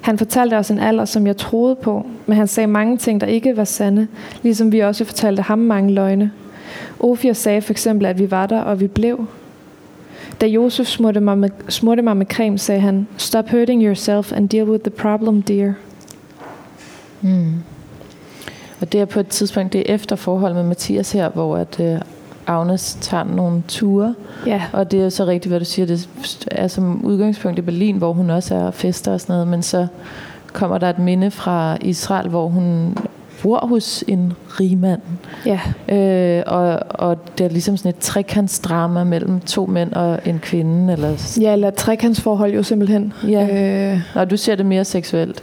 Han 0.00 0.18
fortalte 0.18 0.58
os 0.58 0.70
en 0.70 0.78
alder, 0.78 1.04
som 1.04 1.26
jeg 1.26 1.36
troede 1.36 1.74
på, 1.74 2.06
men 2.26 2.36
han 2.36 2.48
sagde 2.48 2.66
mange 2.66 2.96
ting, 2.96 3.20
der 3.20 3.26
ikke 3.26 3.56
var 3.56 3.64
sande, 3.64 4.06
ligesom 4.42 4.72
vi 4.72 4.80
også 4.80 5.04
fortalte 5.04 5.42
ham 5.42 5.58
mange 5.58 5.94
løgne. 5.94 6.30
Ofir 7.00 7.32
sagde 7.32 7.62
for 7.62 7.72
eksempel, 7.72 8.06
at 8.06 8.18
vi 8.18 8.30
var 8.30 8.46
der, 8.46 8.60
og 8.60 8.80
vi 8.80 8.86
blev. 8.86 9.26
Da 10.40 10.46
Josef 10.46 10.86
smurte 10.86 11.20
mig, 11.20 11.38
med, 11.38 11.50
smurte 11.68 12.02
mig 12.02 12.16
med 12.16 12.26
creme, 12.26 12.58
sagde 12.58 12.80
han, 12.80 13.08
Stop 13.16 13.50
hurting 13.50 13.82
yourself 13.82 14.32
and 14.32 14.48
deal 14.48 14.70
with 14.70 14.82
the 14.82 14.90
problem, 14.90 15.42
dear. 15.42 15.72
Mm. 17.20 17.54
Og 18.80 18.92
det 18.92 19.00
er 19.00 19.04
på 19.04 19.20
et 19.20 19.28
tidspunkt, 19.28 19.72
det 19.72 19.90
er 19.90 19.94
efter 19.94 20.16
forholdet 20.16 20.56
med 20.56 20.64
Mathias 20.64 21.12
her, 21.12 21.28
hvor 21.28 21.56
at 21.56 21.80
øh, 21.80 22.00
Agnes 22.50 22.98
tager 23.00 23.24
nogle 23.24 23.62
ture. 23.68 24.14
Ja. 24.46 24.62
Og 24.72 24.90
det 24.90 25.02
er 25.02 25.08
så 25.08 25.24
rigtigt, 25.24 25.50
hvad 25.50 25.58
du 25.60 25.64
siger. 25.64 25.86
Det 25.86 26.08
er 26.50 26.68
som 26.68 27.04
udgangspunkt 27.04 27.58
i 27.58 27.62
Berlin, 27.62 27.96
hvor 27.96 28.12
hun 28.12 28.30
også 28.30 28.54
er 28.54 28.70
fester 28.70 29.12
og 29.12 29.20
sådan 29.20 29.32
noget. 29.32 29.48
Men 29.48 29.62
så 29.62 29.86
kommer 30.52 30.78
der 30.78 30.90
et 30.90 30.98
minde 30.98 31.30
fra 31.30 31.76
Israel, 31.80 32.28
hvor 32.28 32.48
hun 32.48 32.96
bor 33.42 33.66
hos 33.66 34.04
en 34.08 34.32
rigmand. 34.60 35.00
Ja. 35.46 35.60
Øh, 35.88 36.42
og, 36.46 36.78
og 36.88 37.18
det 37.38 37.46
er 37.46 37.50
ligesom 37.50 37.76
sådan 37.76 37.88
et 37.88 37.98
trekantsdrama 37.98 39.04
mellem 39.04 39.40
to 39.40 39.66
mænd 39.66 39.92
og 39.92 40.18
en 40.24 40.38
kvinde. 40.38 40.92
Eller... 40.92 41.36
Ja, 41.40 41.52
eller 41.52 41.68
et 41.68 41.74
trekantsforhold 41.74 42.52
jo 42.52 42.62
simpelthen. 42.62 43.12
Ja. 43.28 43.92
Øh. 43.92 44.00
Og 44.14 44.30
du 44.30 44.36
ser 44.36 44.54
det 44.54 44.66
mere 44.66 44.84
seksuelt. 44.84 45.42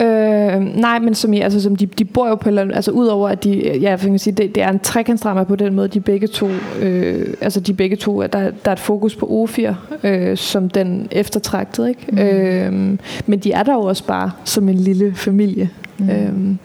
Øh, 0.00 0.60
nej, 0.60 0.98
men 0.98 1.14
som, 1.14 1.32
altså, 1.32 1.62
som 1.62 1.76
de, 1.76 1.86
de 1.86 2.04
bor 2.04 2.28
jo 2.28 2.34
på 2.34 2.48
eller 2.48 2.74
altså 2.74 2.90
udover 2.90 3.28
at 3.28 3.44
de, 3.44 3.78
ja, 3.80 3.90
jeg 3.90 3.98
kan 3.98 4.18
sige, 4.18 4.34
det, 4.34 4.54
det 4.54 4.62
er 4.62 4.68
en 4.68 4.78
trekantsdrama 4.78 5.44
på 5.44 5.56
den 5.56 5.74
måde, 5.74 5.88
de 5.88 6.00
begge 6.00 6.26
to, 6.26 6.48
øh, 6.80 7.34
altså 7.40 7.60
de 7.60 7.74
begge 7.74 7.96
to, 7.96 8.22
der, 8.22 8.28
der 8.28 8.50
er 8.64 8.72
et 8.72 8.80
fokus 8.80 9.16
på 9.16 9.26
Ofir, 9.30 9.72
øh, 10.02 10.36
som 10.36 10.70
den 10.70 11.08
eftertragtede, 11.10 11.88
ikke? 11.88 12.06
Mm. 12.12 12.18
Øh, 12.18 12.98
men 13.26 13.38
de 13.38 13.52
er 13.52 13.62
der 13.62 13.72
jo 13.72 13.80
også 13.80 14.04
bare 14.04 14.30
som 14.44 14.68
en 14.68 14.74
lille 14.74 15.14
familie. 15.14 15.70
Mm. 15.98 16.10
Øh. 16.10 16.56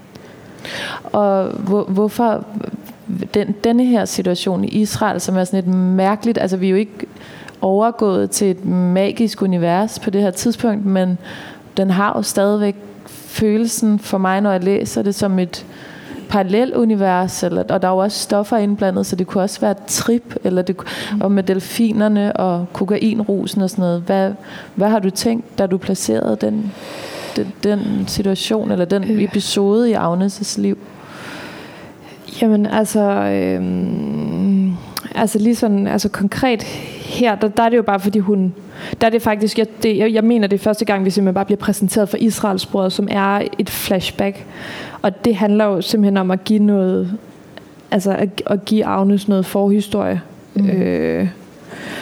Og 1.03 1.45
hvor, 1.45 1.83
hvorfor 1.83 2.45
den, 3.33 3.55
denne 3.63 3.85
her 3.85 4.05
situation 4.05 4.63
i 4.63 4.67
Israel, 4.67 5.21
som 5.21 5.37
er 5.37 5.43
sådan 5.43 5.59
et 5.59 5.75
mærkeligt, 5.75 6.37
altså 6.37 6.57
vi 6.57 6.65
er 6.65 6.69
jo 6.69 6.75
ikke 6.75 7.07
overgået 7.61 8.31
til 8.31 8.51
et 8.51 8.65
magisk 8.65 9.41
univers 9.41 9.99
på 9.99 10.09
det 10.09 10.21
her 10.21 10.31
tidspunkt, 10.31 10.85
men 10.85 11.17
den 11.77 11.89
har 11.89 12.13
jo 12.15 12.21
stadigvæk 12.21 12.75
følelsen 13.31 13.99
for 13.99 14.17
mig, 14.17 14.41
når 14.41 14.51
jeg 14.51 14.63
læser 14.63 15.01
det 15.01 15.15
som 15.15 15.39
et 15.39 15.65
parallelt 16.29 16.75
univers, 16.75 17.43
eller, 17.43 17.63
og 17.69 17.81
der 17.81 17.87
er 17.87 17.91
jo 17.91 17.97
også 17.97 18.19
stoffer 18.19 18.57
indblandet, 18.57 19.05
så 19.05 19.15
det 19.15 19.27
kunne 19.27 19.43
også 19.43 19.61
være 19.61 19.71
et 19.71 19.85
trip, 19.87 20.35
eller 20.43 20.61
det, 20.61 20.77
og 21.21 21.31
med 21.31 21.43
delfinerne 21.43 22.33
og 22.33 22.65
kokainrusen 22.73 23.61
og 23.61 23.69
sådan 23.69 23.81
noget. 23.81 24.01
Hvad, 24.01 24.31
hvad 24.75 24.89
har 24.89 24.99
du 24.99 25.09
tænkt, 25.09 25.59
da 25.59 25.67
du 25.67 25.77
placerede 25.77 26.37
den, 26.41 26.71
den, 27.35 27.53
den 27.63 28.05
situation, 28.07 28.71
eller 28.71 28.85
den 28.85 29.03
øh. 29.03 29.23
episode 29.23 29.89
i 29.89 29.93
Agnes' 29.93 30.61
liv? 30.61 30.77
Jamen 32.41 32.65
altså, 32.65 33.01
øhm, 33.11 34.73
altså 35.15 35.39
lige 35.39 35.55
sådan, 35.55 35.87
altså 35.87 36.09
konkret 36.09 36.65
her, 37.11 37.35
der, 37.35 37.47
der 37.47 37.63
er 37.63 37.69
det 37.69 37.77
jo 37.77 37.81
bare 37.81 37.99
fordi 37.99 38.19
hun, 38.19 38.53
der 39.01 39.07
er 39.07 39.11
det 39.11 39.21
faktisk, 39.21 39.57
jeg, 39.59 39.67
det, 39.83 39.97
jeg, 39.97 40.13
jeg 40.13 40.23
mener 40.23 40.47
det 40.47 40.59
er 40.59 40.63
første 40.63 40.85
gang, 40.85 41.05
vi 41.05 41.09
simpelthen 41.09 41.33
bare 41.33 41.45
bliver 41.45 41.59
præsenteret 41.59 42.09
for 42.09 42.17
Israels 42.17 42.65
brød, 42.65 42.89
som 42.89 43.07
er 43.11 43.41
et 43.59 43.69
flashback. 43.69 44.45
Og 45.01 45.25
det 45.25 45.35
handler 45.35 45.65
jo 45.65 45.81
simpelthen 45.81 46.17
om 46.17 46.31
at 46.31 46.43
give 46.43 46.59
noget, 46.59 47.17
altså 47.91 48.11
at, 48.11 48.41
at 48.45 48.65
give 48.65 48.85
Agnes 48.85 49.27
noget 49.27 49.45
forhistorie. 49.45 50.21
Mm. 50.53 50.69
Øh, 50.69 51.27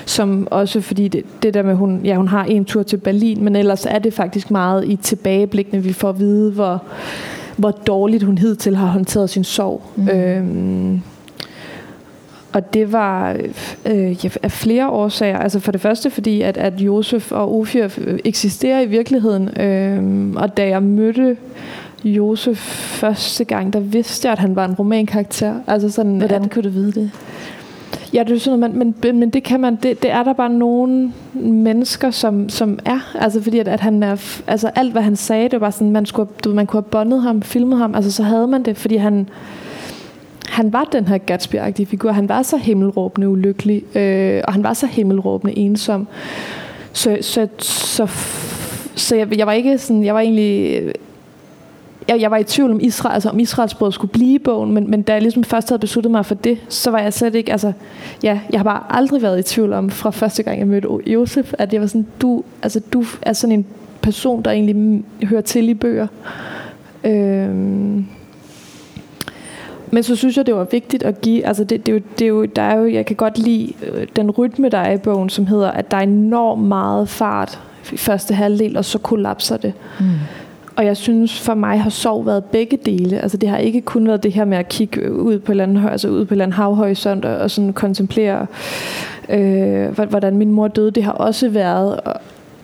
som 0.06 0.48
også 0.52 0.82
fordi 0.82 1.08
det, 1.08 1.24
det 1.44 1.54
der 1.54 1.64
med 1.64 1.76
hun 1.76 2.02
ja 2.04 2.16
hun 2.16 2.28
har 2.28 2.44
en 2.44 2.66
tur 2.66 2.84
til 2.84 2.98
Berlin 2.98 3.44
men 3.44 3.56
ellers 3.56 3.86
er 3.86 4.00
det 4.00 4.14
faktisk 4.14 4.52
meget 4.52 4.86
i 4.86 4.96
tilbageblikkene 4.96 5.84
vi 5.84 5.94
får 5.94 6.10
at 6.10 6.20
vide 6.20 6.52
hvor 6.52 6.84
hvor 7.60 7.72
dårligt 7.72 8.24
hun 8.24 8.38
hidtil 8.38 8.76
har 8.76 8.88
håndteret 8.88 9.30
sin 9.30 9.44
sorg. 9.44 9.82
Mm. 9.96 10.10
Øhm, 10.10 11.02
og 12.54 12.74
det 12.74 12.92
var 12.92 13.38
øh, 13.86 14.26
ja, 14.26 14.30
af 14.44 14.52
flere 14.52 14.90
årsager. 14.90 15.38
Altså 15.38 15.60
for 15.60 15.72
det 15.72 15.82
første 15.82 16.10
fordi, 16.10 16.42
at, 16.42 16.58
at 16.58 16.74
Josef 16.82 17.32
og 17.32 17.56
Ofir 17.56 17.88
eksisterer 18.26 18.82
i 18.82 18.86
virkeligheden. 18.86 19.60
Øh, 19.60 20.34
og 20.36 20.58
da 20.58 20.68
jeg 20.68 20.84
mødte 20.84 21.38
Josef 22.04 22.58
første 23.00 23.44
gang, 23.44 23.74
der 23.74 23.80
vidste 23.80 24.26
jeg, 24.26 24.32
at 24.32 24.40
han 24.40 24.56
var 24.56 24.66
en 24.66 24.74
romankarakter. 24.74 25.56
Altså 25.68 25.90
sådan, 25.90 26.18
Hvordan 26.18 26.44
at, 26.44 26.52
kunne 26.52 26.64
du 26.64 26.70
vide 26.70 26.92
det? 26.92 27.12
Ja, 28.14 28.24
det 28.24 28.36
er 28.36 28.40
sådan 28.40 28.60
noget, 28.60 28.76
men, 28.76 28.96
men, 29.04 29.20
men 29.20 29.30
det 29.30 29.44
kan 29.44 29.60
man, 29.60 29.76
det, 29.76 30.04
det 30.04 30.12
er 30.12 30.24
der 30.24 30.34
bare 30.34 30.50
nogle 30.50 31.12
mennesker, 31.34 32.12
som, 32.12 32.50
som 32.50 32.80
er. 32.86 33.16
Altså 33.20 33.42
fordi, 33.42 33.60
at, 33.60 33.68
at 33.68 33.80
han 33.80 34.04
er, 34.04 34.40
altså 34.48 34.68
alt 34.76 34.92
hvad 34.92 35.02
han 35.02 35.16
sagde, 35.16 35.50
det 35.50 35.62
var 35.62 35.70
sådan, 35.70 35.92
man, 35.92 36.06
skulle, 36.06 36.30
du, 36.44 36.54
man 36.54 36.66
kunne 36.66 36.82
have 36.82 36.90
bondet 36.90 37.22
ham, 37.22 37.42
filmet 37.42 37.78
ham, 37.78 37.96
altså 37.96 38.12
så 38.12 38.24
havde 38.24 38.48
man 38.48 38.64
det, 38.64 38.78
fordi 38.78 38.96
han, 38.96 39.30
han 40.50 40.74
var 40.74 40.84
den 40.84 41.08
her 41.08 41.18
Gatsby-agtige 41.18 41.86
figur. 41.86 42.12
Han 42.12 42.30
var 42.30 42.42
så 42.42 42.58
himmelråbende 42.58 43.30
ulykkelig, 43.30 43.98
øh, 43.98 44.42
og 44.48 44.54
han 44.54 44.64
var 44.64 44.74
så 44.74 44.88
himmelråbende 44.88 45.58
ensom. 45.58 46.08
Så, 46.94 47.18
så, 47.22 47.48
så, 47.60 48.08
så 48.96 49.16
jeg, 49.16 49.38
jeg 49.38 49.48
var 49.48 49.54
ikke 49.54 49.78
sådan, 49.78 50.04
jeg 50.04 50.14
var 50.14 50.20
egentlig 50.20 50.84
jeg, 52.10 52.22
jeg 52.22 52.32
var 52.32 52.38
i 52.38 52.44
tvivl 52.44 52.72
om 52.72 52.80
Israel, 52.82 53.14
altså 53.14 53.30
om 53.30 53.40
Israels 53.40 53.76
brød 53.76 53.92
skulle 53.92 54.12
blive 54.12 54.36
i 54.36 54.40
bogen, 54.40 54.74
men, 54.74 54.92
men 54.92 55.02
da 55.02 55.14
jeg 55.14 55.22
ligesom 55.22 55.44
først 55.44 55.70
havde 55.70 55.80
besluttet 55.80 56.12
mig 56.12 56.26
for 56.26 56.36
det, 56.36 56.58
så 56.70 56.92
var 56.92 57.00
jeg 57.00 57.14
slet 57.14 57.36
ikke, 57.36 57.52
altså, 57.52 57.72
ja, 58.24 58.40
jeg 58.52 58.60
har 58.60 58.64
bare 58.64 58.84
aldrig 58.90 59.22
været 59.22 59.40
i 59.40 59.44
tvivl 59.44 59.74
om, 59.74 59.90
fra 59.90 60.10
første 60.10 60.44
gang 60.44 60.60
jeg 60.60 60.68
mødte 60.68 60.88
Josef, 61.08 61.54
at 61.58 61.74
jeg 61.74 61.82
var 61.82 61.88
sådan, 61.88 62.08
du, 62.22 62.44
altså, 62.62 62.80
du 62.94 63.06
er 63.22 63.34
sådan 63.34 63.56
en 63.56 63.66
person, 64.02 64.42
der 64.42 64.52
egentlig 64.52 65.04
hører 65.24 65.42
til 65.42 65.70
i 65.70 65.74
bøger. 65.74 66.08
Øhm, 67.04 68.06
men 69.92 70.04
så 70.04 70.16
synes 70.16 70.38
jeg, 70.38 70.46
det 70.46 70.56
var 70.56 70.68
vigtigt 70.72 71.04
at 71.04 71.22
give, 71.22 71.46
altså 71.46 71.64
det, 71.64 71.86
det, 71.86 71.92
er 71.92 71.96
jo, 71.96 72.02
det 72.20 72.26
er 72.26 72.30
jo, 72.30 72.46
der 72.46 72.62
er 72.62 72.78
jo, 72.78 72.88
jeg 72.88 73.06
kan 73.06 73.16
godt 73.16 73.38
lide 73.38 73.74
øh, 73.88 74.08
den 74.16 74.32
rytme, 74.32 74.70
der 74.70 74.78
er 74.78 74.94
i 74.94 74.98
bogen, 74.98 75.30
som 75.30 75.46
hedder, 75.46 75.72
at 75.72 75.92
der 75.92 75.98
er 75.98 76.02
enormt 76.02 76.64
meget 76.64 77.10
fart 77.10 77.60
i 77.94 77.98
første 77.98 78.34
halvdel, 78.34 78.78
og 78.78 78.86
så 78.86 78.98
kollapser 78.98 79.58
det. 79.58 79.74
Mm. 80.00 80.06
Og 80.76 80.86
jeg 80.86 80.98
synes, 80.98 81.40
for 81.40 81.54
mig 81.54 81.82
har 81.82 81.90
sov 81.90 82.26
været 82.26 82.44
begge 82.44 82.78
dele. 82.86 83.20
Altså 83.20 83.38
det 83.38 83.50
har 83.50 83.58
ikke 83.58 83.82
kun 83.82 84.08
været 84.08 84.24
det 84.24 84.32
her 84.32 84.46
med 84.46 84.58
at 84.58 84.70
kigge 84.70 85.14
ud 85.14 85.40
på 85.40 85.52
en 85.52 85.78
altså 85.78 86.10
ud 86.10 86.26
på 86.26 86.34
en 86.34 86.54
havhorisont 86.54 87.26
og, 87.26 87.38
og 87.38 87.52
sådan 87.52 87.74
kontemplere, 87.74 88.48
øh, 89.30 90.00
hvordan 90.10 90.38
min 90.38 90.52
mor 90.52 90.68
døde. 90.68 90.92
Det 90.92 91.04
har 91.04 91.12
også 91.12 91.50
været 91.50 92.00
at, 92.06 92.14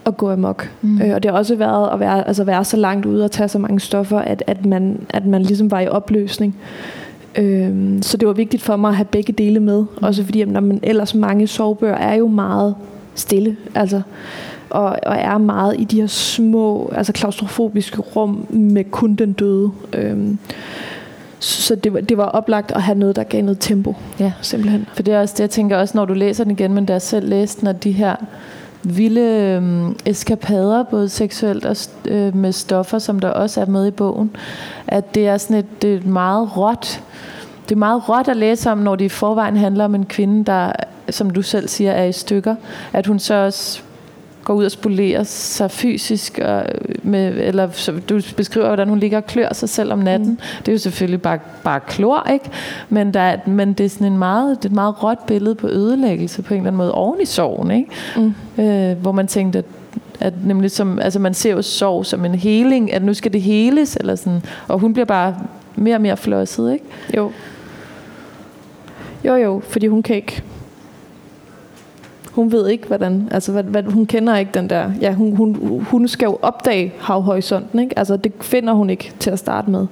at 0.06 0.18
gå 0.18 0.32
amok. 0.32 0.72
Mm. 0.82 1.02
Øh, 1.02 1.16
og 1.16 1.24
det 1.24 1.32
har 1.32 1.38
også 1.38 1.56
været 1.56 1.90
at 1.94 2.00
være, 2.00 2.28
altså 2.28 2.44
være 2.44 2.64
så 2.64 2.78
langt 2.78 3.06
ude 3.06 3.24
og 3.24 3.32
tage 3.32 3.48
så 3.48 3.60
mange 3.60 3.80
stoffer, 3.80 4.20
at, 4.20 4.44
at, 4.48 4.66
man, 4.66 5.00
at 5.10 5.26
man 5.26 5.42
ligesom 5.42 5.72
var 5.72 5.80
i 5.80 5.88
opløsning. 5.88 6.56
Øh, 6.58 7.05
så 8.02 8.18
det 8.18 8.28
var 8.28 8.34
vigtigt 8.34 8.64
for 8.64 8.76
mig 8.76 8.90
at 8.90 8.96
have 8.96 9.06
begge 9.06 9.34
dele 9.34 9.60
med. 9.60 9.80
Mm. 9.80 10.04
Også 10.04 10.24
fordi, 10.24 10.46
når 10.46 10.60
man 10.60 10.80
ellers 10.84 11.16
mange 11.16 11.48
sovebøger 11.48 11.96
er 11.96 12.16
jo 12.16 12.28
meget 12.28 12.76
stille. 13.16 13.58
Altså, 13.76 14.02
og, 14.70 14.86
og 15.06 15.16
er 15.16 15.38
meget 15.38 15.76
i 15.80 15.84
de 15.84 16.00
her 16.00 16.08
små, 16.08 16.92
altså 16.96 17.14
klaustrofobiske 17.14 18.02
rum 18.02 18.48
med 18.50 18.84
kun 18.92 19.16
den 19.16 19.34
døde. 19.34 19.72
Øhm, 19.94 20.38
så 21.40 21.76
det 21.76 21.94
var, 21.94 22.02
det 22.02 22.18
var 22.18 22.26
oplagt 22.26 22.72
at 22.72 22.82
have 22.82 22.98
noget, 22.98 23.16
der 23.16 23.24
gav 23.24 23.42
noget 23.42 23.58
tempo. 23.60 23.96
Ja, 24.20 24.32
simpelthen. 24.42 24.86
For 24.94 25.04
det 25.04 25.14
er 25.14 25.20
også 25.20 25.34
det, 25.34 25.40
jeg 25.40 25.50
tænker 25.50 25.78
også, 25.78 25.98
når 25.98 26.06
du 26.06 26.14
læser 26.14 26.44
den 26.44 26.52
igen, 26.52 26.74
men 26.74 26.86
da 26.86 26.94
jeg 26.94 27.02
selv 27.02 27.30
læste 27.30 27.62
den, 27.62 27.68
at 27.68 27.84
de 27.84 27.92
her 27.92 28.16
vilde 28.86 29.22
øh, 29.22 29.92
eskapader, 30.06 30.84
både 30.84 31.10
seksuelt 31.10 31.66
og 31.66 31.76
øh, 32.06 32.36
med 32.36 32.52
stoffer, 32.52 33.00
som 33.00 33.20
der 33.20 33.30
også 33.30 33.62
er 33.62 33.66
med 33.66 33.88
i 33.88 33.92
bogen, 33.92 34.36
at 34.88 35.16
det 35.16 35.28
er 35.28 35.38
sådan 35.38 35.58
et, 35.58 35.82
det 35.82 35.94
er 35.94 35.98
et 35.98 36.06
meget 36.06 36.58
råt, 36.58 37.04
det 37.70 37.76
er 37.76 37.80
meget 37.80 38.10
råt 38.10 38.28
at 38.28 38.38
læse 38.38 38.72
om, 38.72 38.78
når 38.78 38.96
det 38.96 39.06
i 39.06 39.10
forvejen 39.10 39.58
handler 39.58 39.86
om 39.86 39.96
en 39.96 40.06
kvinde, 40.06 40.46
der, 40.46 40.72
som 41.10 41.30
du 41.30 41.42
selv 41.42 41.68
siger, 41.68 41.92
er 41.92 42.04
i 42.04 42.12
stykker. 42.12 42.56
At 42.94 43.08
hun 43.08 43.20
så 43.20 43.34
også 43.34 43.82
går 44.46 44.54
ud 44.54 44.66
og 44.66 44.72
spolerer 44.72 45.24
sig 45.24 45.72
fysisk, 45.72 46.40
og 46.44 46.64
med, 47.04 47.34
eller 47.38 47.70
så, 47.72 47.92
du 48.10 48.22
beskriver, 48.38 48.68
hvordan 48.68 48.90
hun 48.90 49.00
ligger 49.00 49.18
og 49.18 49.26
klør 49.26 49.54
sig 49.54 49.70
selv 49.70 49.94
om 49.94 50.00
natten. 50.00 50.30
Mm. 50.30 50.38
Det 50.60 50.68
er 50.68 50.72
jo 50.72 50.78
selvfølgelig 50.78 51.22
bare, 51.22 51.40
bare 51.64 51.80
klor, 51.80 52.28
ikke? 52.34 52.46
Men, 52.90 53.14
der, 53.14 53.38
men 53.46 53.74
det 53.74 53.86
er 53.86 53.90
sådan 53.90 54.08
en 54.08 54.18
meget, 54.18 54.58
det 54.58 54.66
er 54.66 54.70
et 54.70 54.76
meget 54.76 55.04
råt 55.04 55.20
billede 55.28 55.56
på 55.56 55.68
ødelæggelse 55.68 56.42
på 56.42 56.54
en 56.54 56.60
eller 56.60 56.68
anden 56.68 56.78
måde 56.78 56.92
oven 56.92 57.22
i 57.22 57.26
sorgen, 57.26 57.72
ikke? 57.72 57.90
Mm. 58.58 58.64
Øh, 58.64 58.98
hvor 58.98 59.12
man 59.12 59.28
tænkte, 59.28 59.60
at 59.60 59.66
at 60.20 60.34
nemlig 60.46 60.72
som, 60.72 61.00
altså 61.00 61.20
man 61.20 61.34
ser 61.34 61.52
jo 61.52 61.62
sorg 61.62 62.06
som 62.06 62.26
en 62.26 62.36
heling, 62.36 62.94
at 62.94 63.04
nu 63.04 63.14
skal 63.14 63.34
det 63.34 63.42
heles, 63.42 63.96
eller 63.96 64.16
sådan, 64.16 64.42
og 64.68 64.80
hun 64.80 64.94
bliver 64.94 65.06
bare 65.06 65.36
mere 65.76 65.96
og 65.96 66.02
mere 66.02 66.18
flosset, 66.18 66.74
ikke? 66.74 66.86
Jo. 67.18 67.32
Jo, 69.26 69.36
jo, 69.36 69.62
fordi 69.70 69.88
hun 69.88 70.04
kan 70.04 70.16
ikke 70.16 70.44
hun 72.36 72.52
ved 72.52 72.68
ikke, 72.68 72.88
hvordan, 72.88 73.28
altså 73.32 73.52
hvad, 73.52 73.64
hvad, 73.64 73.84
hun 73.84 74.06
kender 74.06 74.38
ikke 74.38 74.52
den 74.54 74.70
der, 74.70 74.92
ja, 75.02 75.14
hun, 75.14 75.36
hun, 75.36 75.80
hun 75.90 76.08
skal 76.08 76.26
jo 76.26 76.38
opdage 76.42 76.94
havhorisonten, 77.00 77.80
ikke? 77.80 78.00
Altså 78.00 78.18
det 78.18 78.32
finder 78.42 78.74
hun 78.74 78.90
ikke 78.90 79.14
til 79.20 79.30
at 79.32 79.40
starte 79.40 79.70
med. 79.72 79.88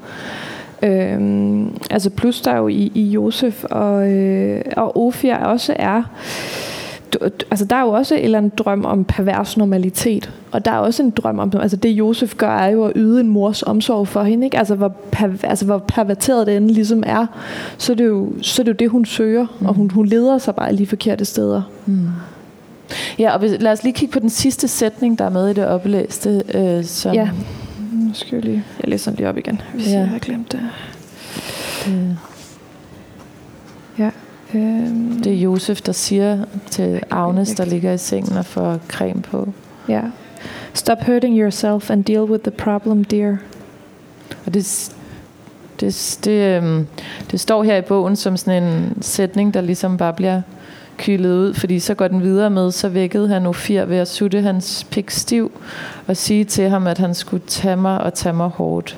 Øhm, 0.84 1.78
altså 1.92 2.10
plus 2.10 2.42
der 2.42 2.58
jo 2.58 2.68
i, 2.68 2.92
i 2.96 3.04
Josef 3.04 3.64
og, 3.64 4.12
øh, 4.12 4.62
og 4.78 4.98
Ofia 4.98 5.46
også 5.46 5.76
er 5.80 6.04
altså 7.22 7.66
der 7.66 7.76
er 7.76 7.82
jo 7.82 7.90
også 7.90 8.16
en 8.16 8.24
eller 8.24 8.38
anden 8.38 8.52
drøm 8.58 8.86
om 8.86 9.04
pervers 9.04 9.58
normalitet, 9.58 10.32
og 10.52 10.66
der 10.66 10.72
er 10.72 10.78
også 10.78 11.04
en 11.04 11.10
drøm 11.10 11.40
om, 11.40 11.52
altså 11.62 11.78
det 11.78 11.90
Josef 11.90 12.36
gør, 12.38 12.50
er 12.50 12.68
jo 12.68 12.84
at 12.84 12.92
yde 12.96 13.20
en 13.20 13.30
mors 13.30 13.64
omsorg 13.64 14.08
for 14.08 14.24
hende, 14.24 14.46
ikke? 14.46 14.58
Altså 14.58 14.76
hvor, 14.76 14.96
per, 15.12 15.30
altså 15.44 15.66
hvor 15.66 15.78
perverteret 15.78 16.48
det 16.48 16.58
end 16.58 16.70
ligesom 16.70 17.04
er, 17.06 17.26
så 17.78 17.92
er 17.92 17.96
det 17.96 18.06
jo, 18.06 18.32
så 18.42 18.62
er 18.62 18.64
det, 18.64 18.72
jo 18.72 18.78
det, 18.78 18.90
hun 18.90 19.06
søger, 19.06 19.48
mm. 19.60 19.66
og 19.66 19.74
hun, 19.74 19.90
hun 19.90 20.06
leder 20.06 20.38
sig 20.38 20.56
bare 20.56 20.74
lige 20.74 20.88
forkerte 20.88 21.26
steder. 21.26 21.62
Mm. 21.86 22.08
Ja, 23.20 23.36
og 23.36 23.42
lad 23.42 23.72
os 23.72 23.84
lige 23.84 23.94
kigge 23.94 24.14
på 24.14 24.20
den 24.20 24.30
sidste 24.30 24.68
sætning, 24.68 25.20
der 25.20 25.26
er 25.26 25.30
med 25.30 25.50
i 25.50 25.54
det 25.54 25.68
oplæste. 25.68 26.44
Øh, 26.54 26.86
som 26.86 27.14
ja, 27.14 27.30
nu 27.92 28.14
skal 28.14 28.36
jeg 28.36 28.46
lige, 28.46 28.64
jeg 28.82 28.90
læser 28.90 29.12
den 29.12 29.18
lige 29.18 29.30
op 29.30 29.38
igen, 29.38 29.62
hvis 29.74 29.88
ja. 29.88 29.98
jeg 29.98 30.08
har 30.08 30.20
glemt 30.20 30.52
det. 30.52 30.62
det. 31.86 32.18
Ja. 34.00 34.10
Øhm. 34.54 35.22
Det 35.24 35.34
er 35.34 35.38
Josef, 35.38 35.82
der 35.82 35.92
siger 35.92 36.46
til 36.70 37.02
Agnes, 37.12 37.50
der 37.50 37.66
ligger 37.66 37.92
i 37.92 37.98
sengen 37.98 38.38
og 38.38 38.46
får 38.46 38.80
creme 38.88 39.22
på. 39.22 39.54
Ja. 39.90 40.02
Stop 40.74 41.04
hurting 41.06 41.40
yourself 41.40 41.92
and 41.92 42.06
deal 42.06 42.22
with 42.22 42.44
the 42.44 42.52
problem, 42.52 43.04
dear. 43.04 43.38
Og 44.46 44.54
det, 44.54 44.92
det, 45.80 46.20
det, 46.24 46.58
øhm, 46.58 46.88
det 47.32 47.40
står 47.40 47.64
her 47.64 47.78
i 47.78 47.82
bogen 47.82 48.16
som 48.16 48.38
sådan 48.38 48.64
en 48.64 48.98
sætning, 49.02 49.54
der 49.54 49.62
ligesom 49.62 49.98
bare 49.98 50.14
bliver 50.14 50.42
kylet 51.04 51.36
ud, 51.36 51.54
fordi 51.54 51.80
så 51.80 51.94
går 51.94 52.08
den 52.08 52.24
videre 52.24 52.50
med, 52.50 52.72
så 52.72 52.89
vækkede 52.89 53.28
han 53.28 53.46
Ofir 53.46 53.86
ved 53.86 53.98
at 53.98 54.08
sutte 54.08 54.42
hans 54.42 54.88
pik 54.92 55.10
stiv 55.10 55.52
og 56.08 56.18
sige 56.18 56.44
til 56.44 56.70
ham, 56.70 56.88
at 56.88 56.98
han 56.98 57.13
skulle 57.13 57.44
tage 57.48 57.76
mig 57.76 58.02
og 58.02 58.13
tage 58.13 58.34
mig 58.34 58.48
hårdt. 58.48 58.98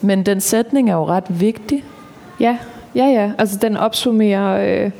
Men 0.00 0.26
den 0.26 0.40
sætning 0.40 0.90
er 0.90 0.94
jo 0.94 1.06
ret 1.06 1.40
vigtig. 1.40 1.84
Ja, 2.40 2.58
Ja, 2.94 3.06
ja. 3.06 3.32
Altså 3.38 3.58
den 3.62 3.76
opsummerer... 3.76 4.84
Øh, 4.84 4.90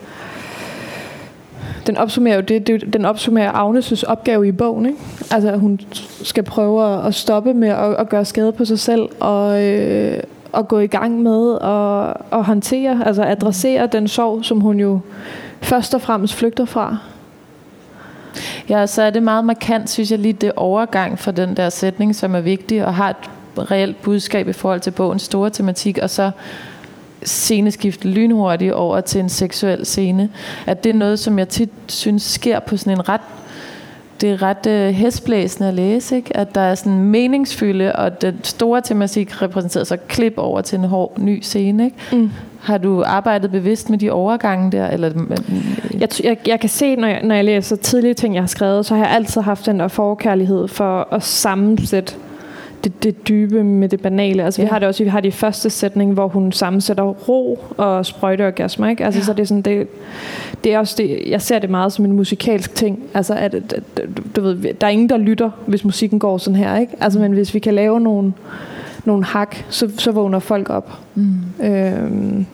den 1.86 1.96
opsummerer 1.96 2.36
jo 2.36 2.40
det, 2.40 2.66
det, 2.66 2.92
den 2.92 3.04
opsummerer 3.04 3.52
Agnes' 3.52 4.02
opgave 4.06 4.48
i 4.48 4.52
bogen. 4.52 4.86
Ikke? 4.86 4.98
Altså 5.30 5.50
at 5.50 5.60
hun 5.60 5.80
skal 6.22 6.42
prøve 6.42 7.06
at 7.06 7.14
stoppe 7.14 7.54
med 7.54 7.68
at, 7.68 7.94
at 7.94 8.08
gøre 8.08 8.24
skade 8.24 8.52
på 8.52 8.64
sig 8.64 8.78
selv 8.78 9.08
og, 9.20 9.64
øh, 9.64 10.22
og 10.52 10.68
gå 10.68 10.78
i 10.78 10.86
gang 10.86 11.22
med 11.22 11.54
at, 11.54 12.38
at 12.38 12.44
håndtere, 12.44 13.06
altså 13.06 13.22
adressere 13.22 13.86
den 13.86 14.08
sorg, 14.08 14.44
som 14.44 14.60
hun 14.60 14.80
jo 14.80 15.00
først 15.62 15.94
og 15.94 16.00
fremmest 16.00 16.34
flygter 16.34 16.64
fra. 16.64 16.98
Ja, 18.68 18.86
så 18.86 19.02
er 19.02 19.10
det 19.10 19.22
meget 19.22 19.44
markant, 19.44 19.90
synes 19.90 20.10
jeg, 20.10 20.18
lige 20.18 20.32
det 20.32 20.52
overgang 20.56 21.18
fra 21.18 21.32
den 21.32 21.56
der 21.56 21.70
sætning, 21.70 22.16
som 22.16 22.34
er 22.34 22.40
vigtig 22.40 22.84
og 22.84 22.94
har 22.94 23.10
et 23.10 23.16
reelt 23.70 24.02
budskab 24.02 24.48
i 24.48 24.52
forhold 24.52 24.80
til 24.80 24.90
bogens 24.90 25.22
store 25.22 25.50
tematik, 25.50 25.98
og 26.02 26.10
så 26.10 26.30
sceneskifte 27.22 28.08
lynhurtigt 28.08 28.72
over 28.72 29.00
til 29.00 29.20
en 29.20 29.28
seksuel 29.28 29.86
scene. 29.86 30.30
At 30.66 30.84
det 30.84 30.90
er 30.90 30.94
noget, 30.94 31.18
som 31.18 31.38
jeg 31.38 31.48
tit 31.48 31.70
synes 31.88 32.22
sker 32.22 32.60
på 32.60 32.76
sådan 32.76 32.92
en 32.92 33.08
ret 33.08 33.20
det 34.20 34.30
er 34.30 34.42
ret 34.42 34.66
øh, 34.66 34.94
hestblæsende 34.94 35.68
at 35.68 35.74
læse, 35.74 36.16
ikke? 36.16 36.36
at 36.36 36.54
der 36.54 36.60
er 36.60 36.74
sådan 36.74 36.92
en 36.92 37.02
meningsfylde, 37.02 37.92
og 37.92 38.22
den 38.22 38.44
store 38.44 38.80
tematik 38.80 39.42
repræsenterer 39.42 39.84
så 39.84 39.96
klip 39.96 40.34
over 40.36 40.60
til 40.60 40.78
en 40.78 40.84
hård 40.84 41.18
ny 41.18 41.40
scene. 41.40 41.84
Ikke? 41.84 41.96
Mm. 42.12 42.30
Har 42.68 42.78
du 42.78 43.02
arbejdet 43.06 43.50
bevidst 43.50 43.90
med 43.90 43.98
de 43.98 44.10
overgange 44.10 44.72
der? 44.72 44.90
Eller? 44.90 45.10
Jeg, 46.00 46.08
jeg, 46.24 46.36
jeg 46.46 46.60
kan 46.60 46.68
se, 46.68 46.96
når 46.96 47.08
jeg, 47.08 47.20
når 47.22 47.34
jeg 47.34 47.44
læser 47.44 47.76
tidlige 47.76 48.14
ting, 48.14 48.34
jeg 48.34 48.42
har 48.42 48.46
skrevet, 48.46 48.86
så 48.86 48.94
har 48.94 49.04
jeg 49.04 49.14
altid 49.14 49.40
haft 49.40 49.66
den 49.66 49.80
der 49.80 49.88
forkærlighed 49.88 50.68
for 50.68 51.08
at 51.12 51.22
sammensætte 51.22 52.14
det, 52.84 53.02
det 53.02 53.28
dybe 53.28 53.64
med 53.64 53.88
det 53.88 54.00
banale. 54.00 54.44
Altså, 54.44 54.62
ja. 54.62 54.66
vi 54.66 54.68
har 54.70 54.78
det 54.78 54.88
også, 54.88 55.04
vi 55.04 55.08
har 55.10 55.20
de 55.20 55.32
første 55.32 55.70
sætning, 55.70 56.12
hvor 56.12 56.28
hun 56.28 56.52
sammensætter 56.52 57.02
ro 57.04 57.64
og 57.76 58.06
sprøjteorgasmer, 58.06 58.88
ikke? 58.88 59.04
Altså, 59.04 59.20
ja. 59.20 59.24
så 59.24 59.32
det 59.32 59.40
er 59.40 59.46
sådan, 59.46 59.62
det, 59.62 59.88
det 60.64 60.74
er 60.74 60.78
også 60.78 60.94
det, 60.98 61.22
jeg 61.26 61.42
ser 61.42 61.58
det 61.58 61.70
meget 61.70 61.92
som 61.92 62.04
en 62.04 62.12
musikalsk 62.12 62.74
ting. 62.74 63.02
Altså, 63.14 63.34
at, 63.34 63.54
at, 63.54 63.82
du 64.36 64.40
ved, 64.40 64.74
der 64.80 64.86
er 64.86 64.90
ingen, 64.90 65.08
der 65.08 65.16
lytter, 65.16 65.50
hvis 65.66 65.84
musikken 65.84 66.18
går 66.18 66.38
sådan 66.38 66.56
her, 66.56 66.76
ikke? 66.76 66.92
Altså, 67.00 67.18
men 67.18 67.32
hvis 67.32 67.54
vi 67.54 67.58
kan 67.58 67.74
lave 67.74 68.00
nogle, 68.00 68.32
nogle 69.04 69.24
hak, 69.24 69.56
så, 69.68 69.90
så 69.98 70.12
vågner 70.12 70.38
folk 70.38 70.70
op. 70.70 70.98
Mm. 71.14 71.34
Øhm, 71.60 72.46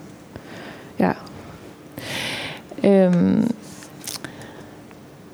ja. 0.99 1.13
Øhm, 2.85 3.55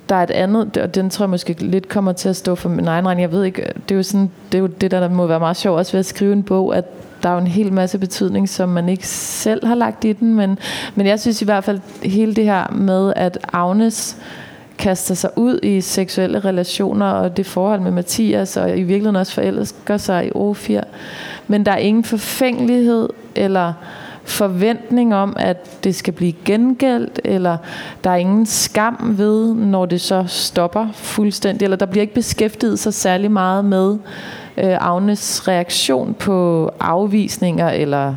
der 0.08 0.16
er 0.16 0.22
et 0.22 0.30
andet, 0.30 0.76
og 0.76 0.94
den 0.94 1.10
tror 1.10 1.24
jeg 1.24 1.30
måske 1.30 1.52
lidt 1.58 1.88
kommer 1.88 2.12
til 2.12 2.28
at 2.28 2.36
stå 2.36 2.54
for 2.54 2.68
min 2.68 2.88
egen 2.88 3.06
regning. 3.06 3.22
Jeg 3.22 3.32
ved 3.32 3.44
ikke, 3.44 3.62
det 3.88 3.94
er 3.94 3.96
jo, 3.96 4.02
sådan, 4.02 4.30
det, 4.52 4.58
er 4.58 4.62
jo 4.62 4.66
det, 4.66 4.90
der, 4.90 5.00
der 5.00 5.08
må 5.08 5.26
være 5.26 5.40
meget 5.40 5.56
sjovt 5.56 5.78
også 5.78 5.92
ved 5.92 6.00
at 6.00 6.06
skrive 6.06 6.32
en 6.32 6.42
bog, 6.42 6.76
at 6.76 6.84
der 7.22 7.28
er 7.28 7.32
jo 7.32 7.38
en 7.38 7.46
hel 7.46 7.72
masse 7.72 7.98
betydning, 7.98 8.48
som 8.48 8.68
man 8.68 8.88
ikke 8.88 9.06
selv 9.08 9.66
har 9.66 9.74
lagt 9.74 10.04
i 10.04 10.12
den, 10.12 10.34
men, 10.34 10.58
men 10.94 11.06
jeg 11.06 11.20
synes 11.20 11.42
i 11.42 11.44
hvert 11.44 11.64
fald 11.64 11.80
hele 12.02 12.34
det 12.34 12.44
her 12.44 12.72
med, 12.72 13.12
at 13.16 13.38
Agnes 13.52 14.16
kaster 14.78 15.14
sig 15.14 15.30
ud 15.36 15.58
i 15.62 15.80
seksuelle 15.80 16.40
relationer 16.40 17.06
og 17.06 17.36
det 17.36 17.46
forhold 17.46 17.80
med 17.80 17.90
Mathias, 17.90 18.56
og 18.56 18.70
i 18.70 18.82
virkeligheden 18.82 19.16
også 19.16 19.32
forelsker 19.32 19.96
sig 19.96 20.26
i 20.26 20.30
O4. 20.30 20.80
Men 21.48 21.66
der 21.66 21.72
er 21.72 21.76
ingen 21.76 22.04
forfængelighed 22.04 23.08
eller 23.34 23.72
forventning 24.24 25.14
om, 25.14 25.36
at 25.36 25.84
det 25.84 25.94
skal 25.94 26.12
blive 26.12 26.32
gengældt, 26.44 27.20
eller 27.24 27.56
der 28.04 28.10
er 28.10 28.16
ingen 28.16 28.46
skam 28.46 29.14
ved, 29.18 29.54
når 29.54 29.86
det 29.86 30.00
så 30.00 30.24
stopper 30.26 30.88
fuldstændig, 30.92 31.64
eller 31.64 31.76
der 31.76 31.86
bliver 31.86 32.02
ikke 32.02 32.14
beskæftiget 32.14 32.78
sig 32.78 32.94
særlig 32.94 33.30
meget 33.30 33.64
med 33.64 33.98
øh, 34.56 34.76
Agnes 34.80 35.48
reaktion 35.48 36.14
på 36.14 36.70
afvisninger, 36.80 37.68
eller, 37.70 38.14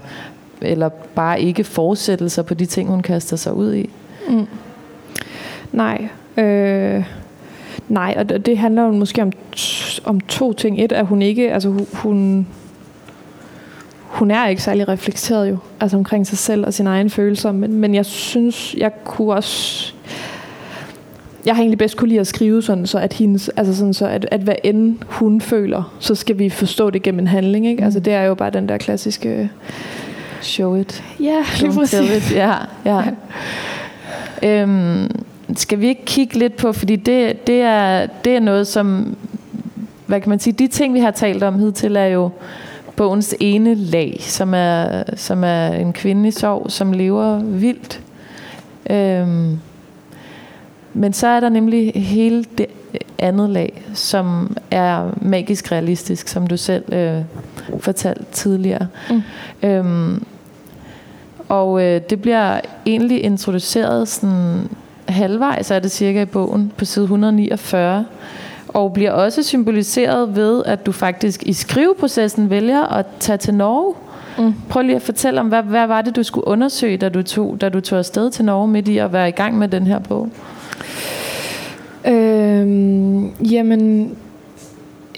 eller 0.62 0.90
bare 0.90 1.42
ikke 1.42 1.64
fortsættelser 1.64 2.42
på 2.42 2.54
de 2.54 2.66
ting, 2.66 2.90
hun 2.90 3.02
kaster 3.02 3.38
sig 3.38 3.54
ud 3.54 3.74
i. 3.74 3.90
Mm. 4.30 4.48
Nej. 5.72 6.08
Øh, 6.38 7.06
nej, 7.88 8.16
og 8.18 8.46
det 8.46 8.58
handler 8.58 8.84
jo 8.84 8.92
måske 8.92 9.22
om, 9.22 9.32
om 10.04 10.20
to 10.20 10.54
ting. 10.54 10.84
Et, 10.84 10.92
at 10.92 11.06
hun 11.06 11.22
ikke, 11.22 11.54
altså 11.54 11.70
hun, 11.70 11.88
hun 11.94 12.48
er 14.22 14.48
ikke 14.48 14.64
særlig 14.64 14.88
reflekteret 14.88 15.50
jo, 15.50 15.58
altså 15.80 15.98
omkring 15.98 16.28
sig 16.28 16.38
selv 16.38 16.66
og 16.66 16.74
sine 16.74 16.90
egne 16.90 17.10
følelser, 17.10 17.52
men, 17.52 17.74
men 17.74 17.96
jeg 17.96 18.06
synes, 18.06 18.76
jeg 18.78 18.92
kunne 19.04 19.34
også, 19.34 19.94
jeg 21.46 21.56
har 21.56 21.62
egentlig 21.62 21.78
bedst 21.78 21.98
kunne 21.98 22.10
lide 22.10 22.20
at 22.20 22.28
skrive 22.28 22.62
sådan, 22.62 22.88
så 22.88 23.00
at 23.00 23.14
hendes, 23.14 23.50
altså 23.50 23.76
sådan 23.76 23.94
så, 23.94 24.08
at, 24.08 24.28
at 24.32 24.40
hvad 24.40 24.56
end 24.64 24.98
hun 25.06 25.42
føler, 25.42 25.94
så 26.00 26.16
skal 26.16 26.40
vi 26.40 26.50
forstå 26.50 26.90
det 26.90 27.04
gennem 27.04 27.20
en 27.20 27.28
handling, 27.28 27.68
ikke? 27.68 27.84
Altså, 27.84 27.84
mm. 27.84 27.86
Altså 27.86 28.00
det 28.00 28.14
er 28.14 28.22
jo 28.22 28.36
bare 28.36 28.50
den 28.50 28.70
der 28.70 28.78
klassiske... 28.78 29.50
Show 30.42 30.76
it. 30.76 31.04
Ja, 31.20 31.44
lige 31.60 31.74
præcis. 31.74 32.32
It. 32.32 32.36
Ja, 32.36 32.56
ja. 32.86 32.98
ja. 32.98 33.04
Øhm, 34.62 35.10
skal 35.56 35.80
vi 35.80 35.88
ikke 35.88 36.06
kigge 36.06 36.38
lidt 36.38 36.56
på, 36.56 36.72
fordi 36.72 36.96
det, 36.96 37.48
det, 37.48 37.62
er, 37.62 38.08
det 38.26 38.36
er 38.36 38.40
noget, 38.40 38.68
som, 38.68 39.16
hvad 40.06 40.22
kan 40.22 40.30
man 40.30 40.40
sige, 40.40 40.54
de 40.54 40.68
ting, 40.68 40.94
vi 40.94 41.00
har 41.00 41.12
talt 41.12 41.44
om 41.44 41.60
hidtil, 41.60 41.96
er 41.96 42.06
jo 42.06 42.30
bogens 42.96 43.36
ene 43.40 43.76
lag, 43.76 44.18
som 44.20 44.54
er, 44.54 45.04
som 45.16 45.44
er 45.44 45.68
en 45.68 45.94
kvinde 45.94 46.28
i 46.28 46.32
sorg, 46.32 46.72
som 46.72 46.92
lever 46.92 47.40
vildt. 47.40 48.02
Øhm, 48.90 49.60
men 50.94 51.14
så 51.14 51.28
er 51.28 51.40
der 51.40 51.50
nemlig 51.50 51.92
hele 51.96 52.46
det 52.58 52.66
andet 53.20 53.50
lag, 53.50 53.84
som 53.94 54.58
er 54.72 55.10
magisk 55.22 55.72
realistisk, 55.72 56.28
som 56.28 56.48
du 56.48 56.58
selv 56.58 56.94
øh, 56.94 57.22
fortalte 57.80 58.26
tidligere. 58.32 58.88
Mm. 59.10 59.22
Øhm, 59.64 60.26
og 61.50 61.84
øh, 61.84 62.02
det 62.10 62.22
bliver 62.22 62.60
egentlig 62.86 63.24
introduceret 63.24 64.08
sådan 64.08 64.70
halvvejs, 65.08 65.72
er 65.72 65.80
det 65.80 65.92
cirka 65.92 66.22
i 66.22 66.26
bogen, 66.26 66.72
på 66.78 66.86
side 66.86 67.04
149, 67.04 68.06
og 68.74 68.94
bliver 68.94 69.12
også 69.12 69.44
symboliseret 69.44 70.36
ved, 70.36 70.64
at 70.66 70.86
du 70.86 70.92
faktisk 70.92 71.44
i 71.44 71.54
skriveprocessen 71.54 72.50
vælger 72.50 72.82
at 72.82 73.06
tage 73.20 73.38
til 73.38 73.54
Norge. 73.54 73.96
Mm. 74.38 74.54
Prøv 74.70 74.84
lige 74.84 74.96
at 74.96 75.02
fortælle 75.02 75.40
om, 75.40 75.48
hvad, 75.48 75.64
hvad 75.64 75.88
var 75.88 76.02
det, 76.02 76.16
du 76.16 76.24
skulle 76.24 76.48
undersøge, 76.48 76.98
da 76.98 77.10
du, 77.10 77.24
tog, 77.24 77.62
da 77.62 77.70
du 77.70 77.80
tog 77.82 78.00
afsted 78.00 78.32
til 78.32 78.46
Norge 78.46 78.68
midt 78.68 78.88
i 78.88 78.98
at 78.98 79.14
være 79.14 79.30
i 79.30 79.32
gang 79.32 79.58
med 79.58 79.68
den 79.68 79.88
her 79.88 80.00
bog? 80.00 80.30
Øhm, 82.08 83.30
jamen, 83.52 84.16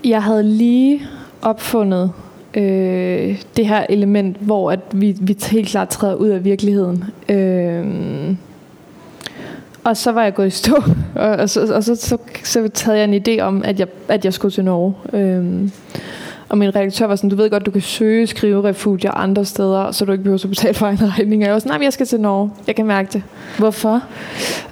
jeg 0.03 0.23
havde 0.23 0.43
lige 0.43 1.01
opfundet 1.41 2.11
øh, 2.53 3.43
det 3.57 3.67
her 3.67 3.85
element, 3.89 4.37
hvor 4.39 4.71
at 4.71 4.79
vi, 4.93 5.17
vi 5.21 5.37
helt 5.51 5.67
klart 5.67 5.89
træder 5.89 6.15
ud 6.15 6.27
af 6.27 6.43
virkeligheden. 6.43 7.03
Øh, 7.29 7.85
og 9.85 9.97
så 9.97 10.11
var 10.11 10.23
jeg 10.23 10.33
gået 10.33 10.47
i 10.47 10.49
stå, 10.49 10.75
og, 11.15 11.29
og, 11.29 11.49
så, 11.49 11.73
og 11.73 11.83
så, 11.83 11.95
så, 11.95 12.17
så 12.43 12.69
havde 12.85 12.97
jeg 12.99 13.09
en 13.13 13.23
idé 13.27 13.41
om, 13.41 13.63
at 13.65 13.79
jeg, 13.79 13.87
at 14.07 14.25
jeg 14.25 14.33
skulle 14.33 14.51
til 14.51 14.65
Norge. 14.65 14.93
Øhm, 15.13 15.71
Og 16.49 16.57
min 16.57 16.75
redaktør 16.75 17.07
var 17.07 17.15
sådan, 17.15 17.29
du 17.29 17.35
ved 17.35 17.49
godt, 17.49 17.65
du 17.65 17.71
kan 17.71 17.81
søge 17.81 18.27
skrive 18.27 18.63
refugier 18.63 19.11
andre 19.11 19.45
steder, 19.45 19.91
så 19.91 20.05
du 20.05 20.11
ikke 20.11 20.23
behøver 20.23 20.43
at 20.43 20.49
betale 20.49 20.73
for 20.73 20.87
en 20.95 21.17
regning. 21.17 21.41
Og 21.41 21.45
jeg 21.45 21.53
var 21.53 21.59
sådan, 21.59 21.79
nej, 21.79 21.83
jeg 21.83 21.93
skal 21.93 22.05
til 22.05 22.19
Norge. 22.19 22.51
Jeg 22.67 22.75
kan 22.75 22.85
mærke 22.85 23.09
det. 23.13 23.23
Hvorfor? 23.57 24.01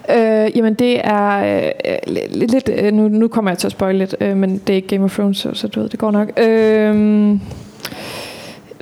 Øh, 0.09 0.57
jamen 0.57 0.73
det 0.73 1.01
er 1.03 1.55
øh, 1.87 1.97
lidt, 2.31 2.69
øh, 2.77 2.93
nu, 2.93 3.07
nu 3.07 3.27
kommer 3.27 3.51
jeg 3.51 3.57
til 3.57 3.67
at 3.67 3.71
spoil 3.71 3.95
lidt, 3.95 4.15
øh, 4.21 4.37
men 4.37 4.57
det 4.57 4.73
er 4.73 4.75
ikke 4.75 4.87
Game 4.87 5.03
of 5.03 5.13
Thrones, 5.13 5.37
så, 5.37 5.49
så 5.53 5.67
du 5.67 5.79
ved, 5.79 5.89
det 5.89 5.99
går 5.99 6.11
nok. 6.11 6.39
Øh, 6.39 7.37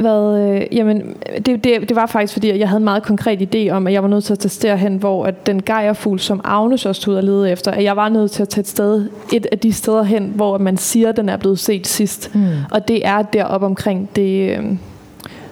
hvad, 0.01 0.39
øh, 0.39 0.61
jamen, 0.71 1.15
det, 1.45 1.63
det, 1.63 1.89
det 1.89 1.95
var 1.95 2.05
faktisk 2.05 2.33
fordi, 2.33 2.49
at 2.49 2.59
jeg 2.59 2.69
havde 2.69 2.79
en 2.79 2.83
meget 2.83 3.03
konkret 3.03 3.55
idé 3.55 3.69
om, 3.69 3.87
at 3.87 3.93
jeg 3.93 4.03
var 4.03 4.09
nødt 4.09 4.23
til 4.23 4.33
at 4.33 4.39
testere 4.39 4.77
hen, 4.77 4.95
hvor 4.95 5.25
at 5.25 5.47
den 5.47 5.63
gejerfugl, 5.63 6.19
som 6.19 6.41
Agnes 6.43 6.85
også 6.85 7.01
tog 7.01 7.11
ud 7.11 7.17
og 7.17 7.23
lede 7.23 7.51
efter, 7.51 7.71
at 7.71 7.83
jeg 7.83 7.95
var 7.95 8.09
nødt 8.09 8.31
til 8.31 8.41
at 8.41 8.49
tage 8.49 8.61
et 8.61 8.67
sted, 8.67 9.09
et 9.33 9.47
af 9.51 9.59
de 9.59 9.73
steder 9.73 10.03
hen, 10.03 10.31
hvor 10.35 10.57
man 10.57 10.77
siger, 10.77 11.09
at 11.09 11.17
den 11.17 11.29
er 11.29 11.37
blevet 11.37 11.59
set 11.59 11.87
sidst. 11.87 12.35
Mm. 12.35 12.47
Og 12.71 12.87
det 12.87 13.07
er 13.07 13.21
deroppe 13.21 13.65
omkring 13.65 14.09
det 14.15 14.57
øh, 14.57 14.65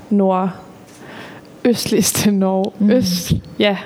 nordøstligste 0.10 2.32
Norge. 2.32 2.72
Mm. 2.80 2.92
Øst, 2.92 3.34
ja, 3.60 3.78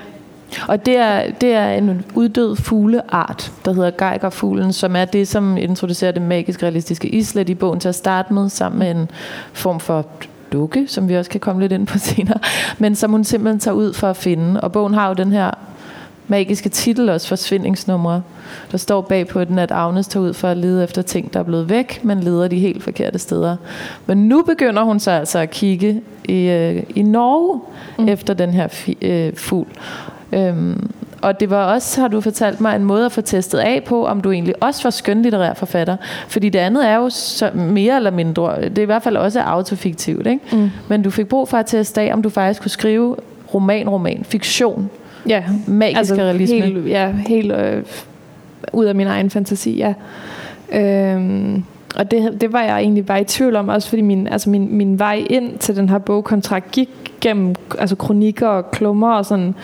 og 0.68 0.86
det 0.86 0.96
er, 0.96 1.30
det 1.40 1.52
er 1.52 1.68
en 1.68 2.04
uddød 2.14 2.56
fugleart, 2.56 3.52
der 3.64 3.72
hedder 3.72 3.90
geigerfuglen, 3.90 4.72
som 4.72 4.96
er 4.96 5.04
det, 5.04 5.28
som 5.28 5.56
introducerer 5.56 6.12
det 6.12 6.22
magisk 6.22 6.62
realistiske 6.62 7.08
islet 7.08 7.48
i 7.48 7.54
bogen 7.54 7.80
til 7.80 7.88
at 7.88 7.94
starte 7.94 8.34
med, 8.34 8.48
sammen 8.48 8.78
med 8.78 8.90
en 8.90 9.10
form 9.52 9.80
for 9.80 10.06
dukke, 10.54 10.84
som 10.88 11.08
vi 11.08 11.16
også 11.16 11.30
kan 11.30 11.40
komme 11.40 11.62
lidt 11.62 11.72
ind 11.72 11.86
på 11.86 11.98
senere, 12.08 12.38
men 12.78 12.94
som 12.94 13.10
hun 13.10 13.24
simpelthen 13.24 13.60
tager 13.60 13.74
ud 13.74 13.92
for 13.92 14.10
at 14.10 14.16
finde. 14.16 14.60
Og 14.60 14.72
bogen 14.72 14.94
har 14.94 15.08
jo 15.08 15.14
den 15.14 15.32
her 15.32 15.50
magiske 16.28 16.68
titel 16.68 17.08
også, 17.08 17.28
forsvindingsnumre. 17.28 18.22
Der 18.72 18.78
står 18.78 19.00
bag 19.00 19.28
på 19.28 19.44
den, 19.44 19.58
at 19.58 19.70
Agnes 19.70 20.08
tager 20.08 20.24
ud 20.24 20.34
for 20.34 20.48
at 20.48 20.56
lede 20.56 20.84
efter 20.84 21.02
ting, 21.02 21.32
der 21.32 21.40
er 21.40 21.44
blevet 21.44 21.68
væk, 21.68 22.04
men 22.04 22.20
leder 22.20 22.48
de 22.48 22.58
helt 22.58 22.82
forkerte 22.82 23.18
steder. 23.18 23.56
Men 24.06 24.28
nu 24.28 24.42
begynder 24.42 24.82
hun 24.82 25.00
så 25.00 25.10
altså 25.10 25.38
at 25.38 25.50
kigge 25.50 26.02
i, 26.24 26.48
øh, 26.48 26.82
i 26.94 27.02
Norge 27.02 27.60
mm. 27.98 28.08
efter 28.08 28.34
den 28.34 28.50
her 28.50 28.68
fi, 28.68 28.98
øh, 29.02 29.36
fugl. 29.36 29.68
Øhm, 30.32 30.90
og 31.24 31.40
det 31.40 31.50
var 31.50 31.64
også, 31.64 32.00
har 32.00 32.08
du 32.08 32.20
fortalt 32.20 32.60
mig, 32.60 32.76
en 32.76 32.84
måde 32.84 33.06
at 33.06 33.12
få 33.12 33.20
testet 33.20 33.58
af 33.58 33.84
på, 33.84 34.06
om 34.06 34.20
du 34.20 34.30
egentlig 34.30 34.54
også 34.62 34.82
var 34.82 34.90
skønlitterær 34.90 35.54
forfatter. 35.54 35.96
Fordi 36.28 36.48
det 36.48 36.58
andet 36.58 36.88
er 36.88 36.94
jo 36.94 37.10
så 37.10 37.50
mere 37.54 37.96
eller 37.96 38.10
mindre, 38.10 38.62
det 38.62 38.78
er 38.78 38.82
i 38.82 38.86
hvert 38.86 39.02
fald 39.02 39.16
også 39.16 39.40
autofiktivt, 39.40 40.26
ikke? 40.26 40.40
Mm. 40.52 40.70
Men 40.88 41.02
du 41.02 41.10
fik 41.10 41.26
brug 41.26 41.48
for 41.48 41.56
at 41.56 41.66
teste 41.66 42.00
af, 42.00 42.12
om 42.12 42.22
du 42.22 42.28
faktisk 42.30 42.62
kunne 42.62 42.70
skrive 42.70 43.16
roman-roman, 43.54 44.24
fiktion, 44.24 44.90
ja, 45.28 45.44
magisk 45.66 45.98
altså 45.98 46.14
realisme. 46.14 46.60
Helt, 46.60 46.88
ja, 46.88 47.12
helt 47.26 47.52
øh, 47.52 47.82
ud 48.72 48.84
af 48.84 48.94
min 48.94 49.06
egen 49.06 49.30
fantasi, 49.30 49.76
ja. 49.76 49.94
Øhm, 50.72 51.64
og 51.96 52.10
det, 52.10 52.40
det 52.40 52.52
var 52.52 52.62
jeg 52.62 52.78
egentlig 52.78 53.06
bare 53.06 53.20
i 53.20 53.24
tvivl 53.24 53.56
om, 53.56 53.68
også 53.68 53.88
fordi 53.88 54.02
min, 54.02 54.26
altså 54.26 54.50
min, 54.50 54.76
min 54.76 54.98
vej 54.98 55.24
ind 55.30 55.58
til 55.58 55.76
den 55.76 55.88
her 55.88 55.98
bogkontrakt 55.98 56.70
gik 56.70 56.88
gennem 57.20 57.54
altså 57.78 57.96
kronikker 57.96 58.48
og 58.48 58.70
klummer 58.70 59.12
og 59.12 59.26
sådan 59.26 59.54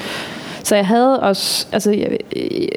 så 0.62 0.76
jeg 0.76 0.86
havde 0.86 1.20
også, 1.20 1.66
altså 1.72 1.90
jeg, 1.90 2.18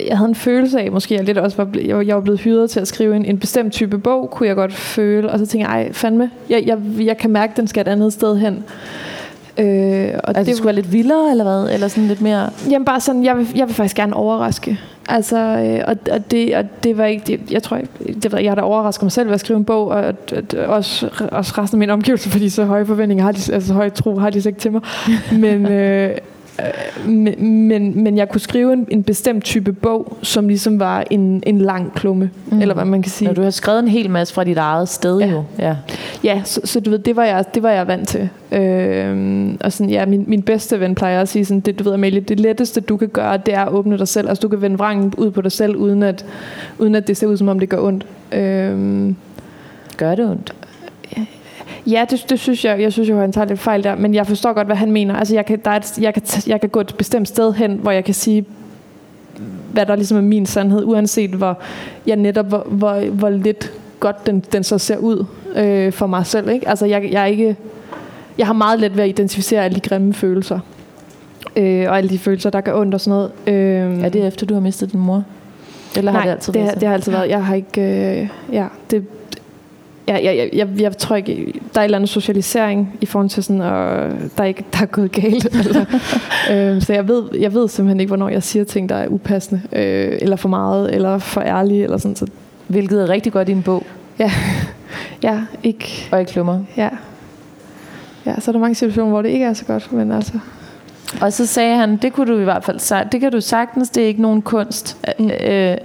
jeg 0.08 0.18
havde 0.18 0.30
en 0.30 0.36
følelse 0.36 0.80
af, 0.80 0.92
måske 0.92 1.16
jeg 1.16 1.24
lidt 1.24 1.38
også 1.38 1.58
var, 1.58 1.68
jeg, 1.86 2.08
jeg 2.08 2.16
var 2.16 2.22
blevet 2.22 2.40
hyret 2.40 2.70
til 2.70 2.80
at 2.80 2.88
skrive 2.88 3.16
en, 3.16 3.26
en 3.26 3.40
bestemt 3.40 3.74
type 3.74 3.98
bog, 3.98 4.30
kunne 4.30 4.48
jeg 4.48 4.56
godt 4.56 4.74
føle, 4.74 5.30
og 5.30 5.40
så 5.40 5.46
tænkte 5.46 5.72
jeg, 5.72 5.82
ej 5.82 5.94
fandme, 5.94 6.32
jeg, 6.50 6.64
jeg, 6.66 6.78
jeg 7.00 7.18
kan 7.18 7.32
mærke, 7.32 7.52
at 7.52 7.58
den 7.58 7.68
skal 7.68 7.82
et 7.82 7.88
andet 7.88 8.14
sted 8.14 8.38
hen. 8.38 8.64
Øh, 9.58 10.10
og 10.24 10.30
altså, 10.30 10.44
det 10.44 10.56
skulle 10.56 10.66
være 10.66 10.76
lidt 10.76 10.94
vildere, 10.94 11.32
eller 11.32 11.44
hvad? 11.44 11.74
Eller 11.74 11.88
sådan 11.88 12.08
lidt 12.08 12.22
mere... 12.22 12.50
Jamen 12.70 12.86
bare 12.86 13.00
sådan, 13.00 13.24
jeg 13.24 13.38
vil, 13.38 13.48
jeg 13.56 13.68
vil 13.68 13.76
faktisk 13.76 13.96
gerne 13.96 14.16
overraske. 14.16 14.80
Altså, 15.10 15.38
øh, 15.38 15.84
og, 15.88 15.96
og, 16.12 16.32
det, 16.32 16.56
og 16.56 16.66
det 16.84 16.98
var 16.98 17.06
ikke, 17.06 17.24
det, 17.28 17.52
jeg 17.52 17.64
tror, 17.64 17.78
jeg, 17.78 17.88
det, 18.24 18.34
jeg 18.34 18.52
har 18.52 18.56
da 18.56 18.62
overrasket 18.62 19.04
mig 19.04 19.12
selv 19.12 19.28
ved 19.28 19.34
at 19.34 19.40
skrive 19.40 19.58
en 19.58 19.66
bog, 19.66 19.88
og 19.88 20.06
at, 20.06 20.34
at 20.34 20.54
også, 20.54 21.10
også 21.32 21.54
resten 21.58 21.76
af 21.76 21.80
mine 21.80 21.94
omgivelser, 21.94 22.30
fordi 22.30 22.50
så 22.50 22.66
høje 22.66 22.86
forventninger 22.86 23.24
har 23.24 23.32
de, 23.32 23.54
altså 23.54 23.74
høje 23.74 23.90
tro 23.90 24.18
har 24.18 24.30
de 24.30 24.42
så 24.42 24.50
ikke 24.50 24.60
til 24.60 24.72
mig. 24.72 24.82
Men, 25.32 25.66
Øh, 25.66 26.18
men, 27.06 27.68
men, 27.68 28.04
men 28.04 28.18
jeg 28.18 28.30
kunne 28.30 28.42
skrive 28.42 28.74
en, 28.74 28.88
en 28.90 29.04
bestemt 29.04 29.44
type 29.44 29.74
bog, 29.74 30.18
som 30.22 30.48
ligesom 30.48 30.80
var 30.80 31.04
en, 31.10 31.44
en 31.46 31.58
lang 31.58 31.94
klumme, 31.94 32.30
mm. 32.52 32.62
eller 32.62 32.74
hvad 32.74 32.86
man 32.86 33.02
kan 33.02 33.12
sige. 33.12 33.30
Ja, 33.30 33.34
du 33.34 33.42
har 33.42 33.50
skrevet 33.50 33.80
en 33.80 33.88
hel 33.88 34.10
masse 34.10 34.34
fra 34.34 34.44
dit 34.44 34.58
eget 34.58 34.90
sted 34.90 35.20
ja. 35.20 35.28
jo. 35.28 35.44
Ja, 35.60 35.76
ja 36.24 36.42
så, 36.46 36.62
så 36.64 36.80
du 36.80 36.90
ved, 36.90 37.00
det 37.00 37.16
var 37.16 37.24
jeg, 37.24 37.46
det 37.54 37.64
var 37.64 37.70
jeg 37.70 37.88
vant 37.88 38.08
til. 38.08 38.30
Øhm, 38.52 39.58
og 39.62 39.74
sådan, 39.74 39.90
ja, 39.90 40.06
min, 40.06 40.24
min 40.28 40.42
bedste 40.42 40.80
ven 40.80 40.96
plejer 40.96 41.22
at 41.22 41.30
sige 41.30 41.46
sådan, 41.46 41.60
det, 41.60 41.80
du 41.80 41.84
ved 41.84 41.94
Amalie, 41.94 42.20
det 42.20 42.40
letteste 42.40 42.82
du 42.82 42.98
kan 42.98 43.08
gøre, 43.10 43.38
det 43.38 43.54
er 43.54 43.62
at 43.66 43.72
åbne 43.72 43.98
dig 43.98 44.08
selv. 44.08 44.30
Altså 44.30 44.42
du 44.42 44.48
kan 44.48 44.62
vende 44.62 44.78
vrangen 44.78 45.14
ud 45.18 45.32
på 45.32 45.42
dig 45.42 45.52
selv, 45.52 45.76
uden 45.76 46.04
at, 46.04 46.26
uden 46.80 46.96
at 46.96 47.08
det 47.08 47.18
ser 47.18 47.28
ud 47.28 47.38
som 47.38 47.48
om 47.48 47.60
det 47.60 47.70
gør 47.70 47.80
ondt. 47.80 48.06
Øhm, 48.32 49.16
gør 49.98 50.16
det 50.16 50.30
ondt? 50.30 50.54
Ja, 51.88 52.06
det, 52.10 52.26
det 52.30 52.40
synes 52.40 52.66
jeg. 52.66 52.82
Jeg 52.82 52.94
synes 52.94 53.10
jo, 53.10 53.20
han 53.20 53.32
tager 53.32 53.46
lidt 53.46 53.60
fejl 53.60 53.84
der, 53.84 53.96
men 53.96 54.14
jeg 54.14 54.28
forstår 54.28 54.54
godt, 54.54 54.68
hvad 54.68 54.76
han 54.76 54.92
mener. 54.92 55.16
Altså, 55.16 55.36
jeg 55.36 55.46
kan, 55.46 55.60
der 55.66 55.72
er 55.72 55.76
et, 55.76 55.98
jeg, 55.98 56.14
kan, 56.14 56.24
jeg 56.48 56.62
kan 56.62 56.70
gå 56.70 56.80
et 56.80 56.96
bestemt 56.98 57.28
sted 57.28 57.54
hen, 57.54 57.80
hvor 57.82 57.92
jeg 57.92 58.06
kan 58.06 58.14
sige, 58.14 58.46
hvad 59.72 59.86
der 59.86 59.96
ligesom 59.96 60.18
er 60.18 60.22
min 60.22 60.46
sandhed, 60.46 60.84
uanset 60.86 61.30
hvor, 61.30 61.58
jeg 62.08 62.16
netop, 62.16 62.48
hvor, 62.48 62.68
hvor, 62.70 63.00
hvor 63.10 63.30
lidt 63.30 63.72
godt 64.00 64.28
den, 64.28 64.44
den 64.52 64.64
så 64.64 64.78
ser 64.78 64.98
ud 64.98 65.26
øh, 65.56 65.92
for 65.94 66.08
mig 66.08 66.26
selv. 66.26 66.50
Ikke? 66.50 66.70
Altså, 66.70 66.86
jeg, 66.86 67.10
jeg, 67.12 67.22
er 67.22 67.26
ikke, 67.26 67.56
jeg 68.38 68.48
har 68.48 68.54
meget 68.54 68.80
let 68.80 68.98
ved 68.98 69.04
at 69.04 69.10
identificere 69.10 69.64
alle 69.64 69.76
de 69.76 69.90
grimme 69.90 70.14
følelser. 70.14 70.60
Øh, 71.56 71.90
og 71.90 71.98
alle 71.98 72.10
de 72.10 72.20
følelser, 72.20 72.50
der 72.50 72.62
gør 72.62 72.80
ondt 72.80 72.94
og 72.94 73.02
sådan 73.02 73.18
noget. 73.18 73.32
Øh, 73.48 74.04
er 74.04 74.10
det 74.10 74.28
efter, 74.28 74.46
du 74.46 74.54
har 74.54 74.62
mistet 74.62 74.92
din 74.92 75.00
mor? 75.00 75.24
Eller 75.98 76.12
har 76.12 76.24
det 76.24 76.32
altid 76.32 76.54
det, 76.54 76.62
været 76.62 76.80
det 76.80 76.88
har 76.88 76.94
altid 76.94 77.12
været. 77.12 77.30
Jeg 77.30 77.46
har 77.46 77.56
ikke... 77.56 77.82
Øh, 77.82 78.30
ja, 78.52 78.68
det, 78.92 79.06
jeg, 80.08 80.24
jeg, 80.24 80.50
jeg, 80.54 80.68
jeg 80.80 80.98
tror 80.98 81.16
ikke, 81.16 81.54
der 81.74 81.80
er 81.80 81.84
en 81.84 81.86
eller 81.86 81.98
anden 81.98 82.08
socialisering 82.08 82.98
i 83.02 83.06
forhold 83.06 83.30
til 83.30 83.44
sådan, 83.44 83.62
og 83.62 84.12
der 84.38 84.44
er 84.44 84.48
ikke 84.48 84.66
der 84.74 84.82
er 84.82 84.86
gået 84.86 85.12
galt. 85.12 85.46
altså. 85.56 85.86
øh, 86.52 86.82
så 86.82 86.94
jeg 86.94 87.08
ved, 87.08 87.24
jeg 87.40 87.54
ved 87.54 87.68
simpelthen 87.68 88.00
ikke, 88.00 88.10
hvornår 88.10 88.30
jeg 88.30 88.44
siger 88.44 88.66
ting, 88.66 88.90
der 88.90 88.96
er 88.96 89.08
upassende, 89.08 89.62
øh, 89.72 90.18
eller 90.22 90.36
for 90.36 90.50
meget, 90.50 90.94
eller 90.94 91.18
for 91.18 91.42
ærlige, 91.42 91.84
eller 91.84 91.98
sådan. 91.98 92.16
Så. 92.16 92.28
Hvilket 92.68 93.02
er 93.02 93.10
rigtig 93.10 93.34
godt 93.34 93.50
i 93.50 93.52
en 93.52 93.64
bog. 93.64 93.84
Ja, 94.20 94.32
ja 95.24 95.42
ikke. 95.64 96.08
Og 96.12 96.22
i 96.22 96.24
klummer. 96.24 96.60
Ja. 96.78 96.90
Ja, 98.26 98.40
så 98.40 98.52
er 98.52 98.54
der 98.54 98.60
mange 98.60 98.76
situationer, 98.76 99.10
hvor 99.10 99.22
det 99.22 99.30
ikke 99.30 99.46
er 99.46 99.54
så 99.54 99.66
godt, 99.66 99.92
men 99.92 100.12
altså... 100.12 100.34
Og 101.22 101.34
så 101.34 101.46
sagde 101.46 101.76
han, 101.76 101.98
det 101.98 102.14
kunne 102.14 102.34
du 102.34 102.40
i 102.40 102.44
hvert 102.44 102.64
fald 102.64 103.10
det 103.10 103.22
kan 103.22 103.32
du 103.32 103.42
sagtens, 103.42 103.90
det 103.90 104.04
er 104.04 104.08
ikke 104.08 104.22
nogen 104.22 104.42
kunst. 104.42 104.98
Mm. 105.20 105.30
Øh, 105.48 105.78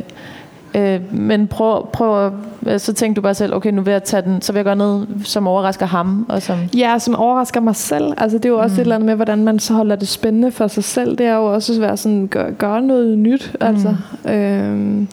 Øh, 0.75 1.15
men 1.15 1.47
prøv, 1.47 1.87
prøv 1.93 2.33
at, 2.67 2.81
så 2.81 2.93
tænkte 2.93 3.17
du 3.17 3.23
bare 3.23 3.35
selv, 3.35 3.55
okay, 3.55 3.71
nu 3.71 3.83
vil 3.83 3.91
jeg 3.91 4.03
tage 4.05 4.23
den, 4.23 4.43
så 4.43 4.53
vil 4.53 4.59
jeg 4.59 4.65
gøre 4.65 4.77
noget, 4.77 5.09
som 5.25 5.47
overrasker 5.47 5.87
ham. 5.87 6.27
Og 6.29 6.43
som 6.43 6.59
ja, 6.77 6.99
som 6.99 7.15
overrasker 7.15 7.61
mig 7.61 7.77
selv. 7.77 8.15
Altså, 8.17 8.39
det 8.39 8.45
er 8.45 8.49
jo 8.49 8.59
også 8.59 8.75
mm. 8.75 8.79
et 8.79 8.81
eller 8.81 8.95
andet 8.95 9.07
med, 9.07 9.15
hvordan 9.15 9.45
man 9.45 9.59
så 9.59 9.75
holder 9.75 9.97
det 9.97 10.09
spændende 10.09 10.51
for 10.51 10.67
sig 10.67 10.85
selv. 10.85 11.19
Det 11.19 11.27
er 11.27 11.35
jo 11.35 11.45
også 11.45 11.73
at 11.73 11.81
være 11.81 11.97
sådan, 11.97 12.27
gøre 12.27 12.53
gør 12.53 12.81
noget 12.81 13.19
nyt. 13.19 13.53
Mm. 13.61 13.67
Altså, 13.67 13.97
øh, 14.29 15.07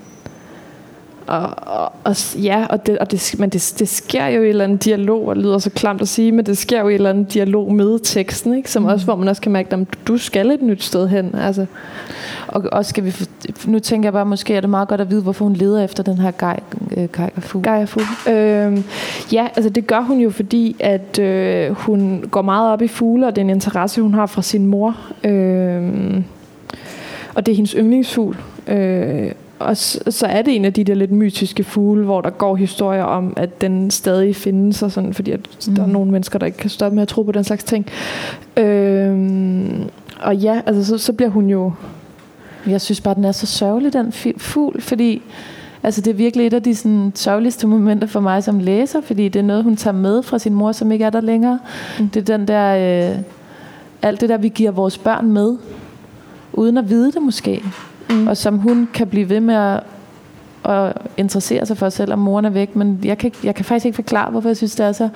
og, 1.27 1.49
og, 1.57 1.91
og, 2.03 2.15
ja, 2.43 2.65
og 2.69 2.85
det, 2.85 2.97
og 2.97 3.11
det, 3.11 3.35
men 3.39 3.49
det, 3.49 3.75
det 3.79 3.89
sker 3.89 4.27
jo 4.27 4.41
i 4.41 4.43
en 4.43 4.49
eller 4.49 4.63
anden 4.63 4.77
dialog, 4.77 5.27
og 5.27 5.35
det 5.35 5.43
lyder 5.43 5.57
så 5.57 5.69
klamt 5.69 6.01
at 6.01 6.07
sige, 6.07 6.31
men 6.31 6.45
det 6.45 6.57
sker 6.57 6.79
jo 6.79 6.87
i 6.87 6.91
en 6.91 6.95
eller 6.95 7.09
anden 7.09 7.23
dialog 7.23 7.73
med 7.73 7.99
teksten, 7.99 8.53
ikke? 8.53 8.71
Som 8.71 8.83
mm. 8.83 8.89
også, 8.89 9.05
hvor 9.05 9.15
man 9.15 9.27
også 9.27 9.41
kan 9.41 9.51
mærke, 9.51 9.75
at 9.75 9.79
du 10.07 10.17
skal 10.17 10.51
et 10.51 10.61
nyt 10.61 10.83
sted 10.83 11.07
hen. 11.07 11.35
Altså. 11.35 11.65
Og 12.47 12.63
også 12.71 12.89
skal 12.89 13.05
vi, 13.05 13.13
nu 13.67 13.79
tænker 13.79 14.07
jeg 14.07 14.13
bare, 14.13 14.25
måske 14.25 14.55
er 14.55 14.61
det 14.61 14.69
meget 14.69 14.87
godt 14.87 15.01
at 15.01 15.09
vide, 15.09 15.21
hvorfor 15.21 15.45
hun 15.45 15.53
leder 15.53 15.83
efter 15.83 16.03
den 16.03 16.17
her 16.17 16.31
geigerfugl. 17.15 17.63
Geigerfugl. 17.63 18.33
Øh, 18.33 18.83
ja, 19.33 19.47
altså 19.55 19.69
det 19.69 19.87
gør 19.87 20.01
hun 20.01 20.19
jo, 20.19 20.29
fordi 20.29 20.75
at 20.79 21.19
øh, 21.19 21.71
hun 21.71 22.25
går 22.31 22.41
meget 22.41 22.71
op 22.71 22.81
i 22.81 22.87
fugle, 22.87 23.27
og 23.27 23.35
den 23.35 23.49
interesse, 23.49 24.01
hun 24.01 24.13
har 24.13 24.25
fra 24.25 24.41
sin 24.41 24.65
mor. 24.65 24.97
Øh, 25.23 26.21
og 27.35 27.45
det 27.45 27.51
er 27.51 27.55
hendes 27.55 27.71
yndlingsfugl. 27.71 28.37
Øh, 28.67 29.31
og 29.59 29.77
så, 29.77 30.25
er 30.29 30.41
det 30.41 30.55
en 30.55 30.65
af 30.65 30.73
de 30.73 30.83
der 30.83 30.93
lidt 30.93 31.11
mytiske 31.11 31.63
fugle, 31.63 32.03
hvor 32.03 32.21
der 32.21 32.29
går 32.29 32.55
historier 32.55 33.03
om, 33.03 33.33
at 33.37 33.61
den 33.61 33.91
stadig 33.91 34.35
findes, 34.35 34.83
og 34.83 34.91
sådan, 34.91 35.13
fordi 35.13 35.31
at 35.31 35.39
mm. 35.67 35.75
der 35.75 35.81
er 35.81 35.85
mm. 35.85 35.91
nogle 35.91 36.11
mennesker, 36.11 36.39
der 36.39 36.45
ikke 36.45 36.57
kan 36.57 36.69
stoppe 36.69 36.95
med 36.95 37.01
at 37.01 37.07
tro 37.07 37.23
på 37.23 37.31
den 37.31 37.43
slags 37.43 37.63
ting. 37.63 37.85
Øhm, 38.57 39.83
og 40.21 40.35
ja, 40.35 40.61
altså 40.65 40.85
så, 40.85 40.97
så 40.97 41.13
bliver 41.13 41.29
hun 41.29 41.49
jo... 41.49 41.73
Jeg 42.67 42.81
synes 42.81 43.01
bare, 43.01 43.15
den 43.15 43.25
er 43.25 43.31
så 43.31 43.45
sørgelig, 43.45 43.93
den 43.93 44.11
fugl, 44.37 44.81
fordi 44.81 45.21
altså, 45.83 46.01
det 46.01 46.11
er 46.11 46.15
virkelig 46.15 46.47
et 46.47 46.53
af 46.53 46.63
de 46.63 46.75
sådan, 46.75 47.11
sørgeligste 47.15 47.67
momenter 47.67 48.07
for 48.07 48.19
mig 48.19 48.43
som 48.43 48.59
læser, 48.59 49.01
fordi 49.01 49.29
det 49.29 49.39
er 49.39 49.43
noget, 49.43 49.63
hun 49.63 49.75
tager 49.75 49.95
med 49.95 50.23
fra 50.23 50.39
sin 50.39 50.53
mor, 50.53 50.71
som 50.71 50.91
ikke 50.91 51.05
er 51.05 51.09
der 51.09 51.21
længere. 51.21 51.59
Mm. 51.99 52.09
Det 52.09 52.29
er 52.29 52.37
den 52.37 52.47
der... 52.47 53.11
Øh, 53.11 53.17
alt 54.01 54.21
det 54.21 54.29
der, 54.29 54.37
vi 54.37 54.49
giver 54.49 54.71
vores 54.71 54.97
børn 54.97 55.31
med, 55.31 55.57
uden 56.53 56.77
at 56.77 56.89
vide 56.89 57.11
det 57.11 57.21
måske 57.21 57.63
mm. 58.09 58.27
og 58.27 58.37
som 58.37 58.57
hun 58.57 58.89
kan 58.93 59.07
blive 59.07 59.29
ved 59.29 59.39
med 59.39 59.55
at, 59.55 59.83
at 60.71 60.93
interessere 61.17 61.65
sig 61.65 61.77
for, 61.77 61.89
selvom 61.89 62.19
moren 62.19 62.45
er 62.45 62.49
væk. 62.49 62.75
Men 62.75 62.99
jeg 63.03 63.17
kan, 63.17 63.31
jeg 63.43 63.55
kan 63.55 63.65
faktisk 63.65 63.85
ikke 63.85 63.95
forklare, 63.95 64.31
hvorfor 64.31 64.49
jeg 64.49 64.57
synes, 64.57 64.75
det 64.75 64.85
er 64.85 64.91
så 64.91 65.09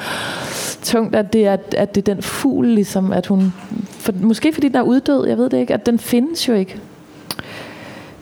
tungt, 0.84 1.16
at 1.16 1.34
det 1.34 1.48
er, 1.48 1.58
at 1.78 1.96
det 1.96 2.10
er 2.10 2.14
den 2.14 2.24
fugl, 2.24 2.68
ligesom, 2.68 3.12
at 3.12 3.28
hun... 3.28 3.54
For, 3.90 4.14
måske 4.22 4.54
fordi 4.54 4.68
den 4.68 4.76
er 4.76 4.82
uddød, 4.82 5.28
jeg 5.28 5.38
ved 5.38 5.50
det 5.50 5.58
ikke, 5.58 5.74
at 5.74 5.86
den 5.86 6.00
findes 6.00 6.48
jo 6.48 6.54
ikke. 6.54 6.80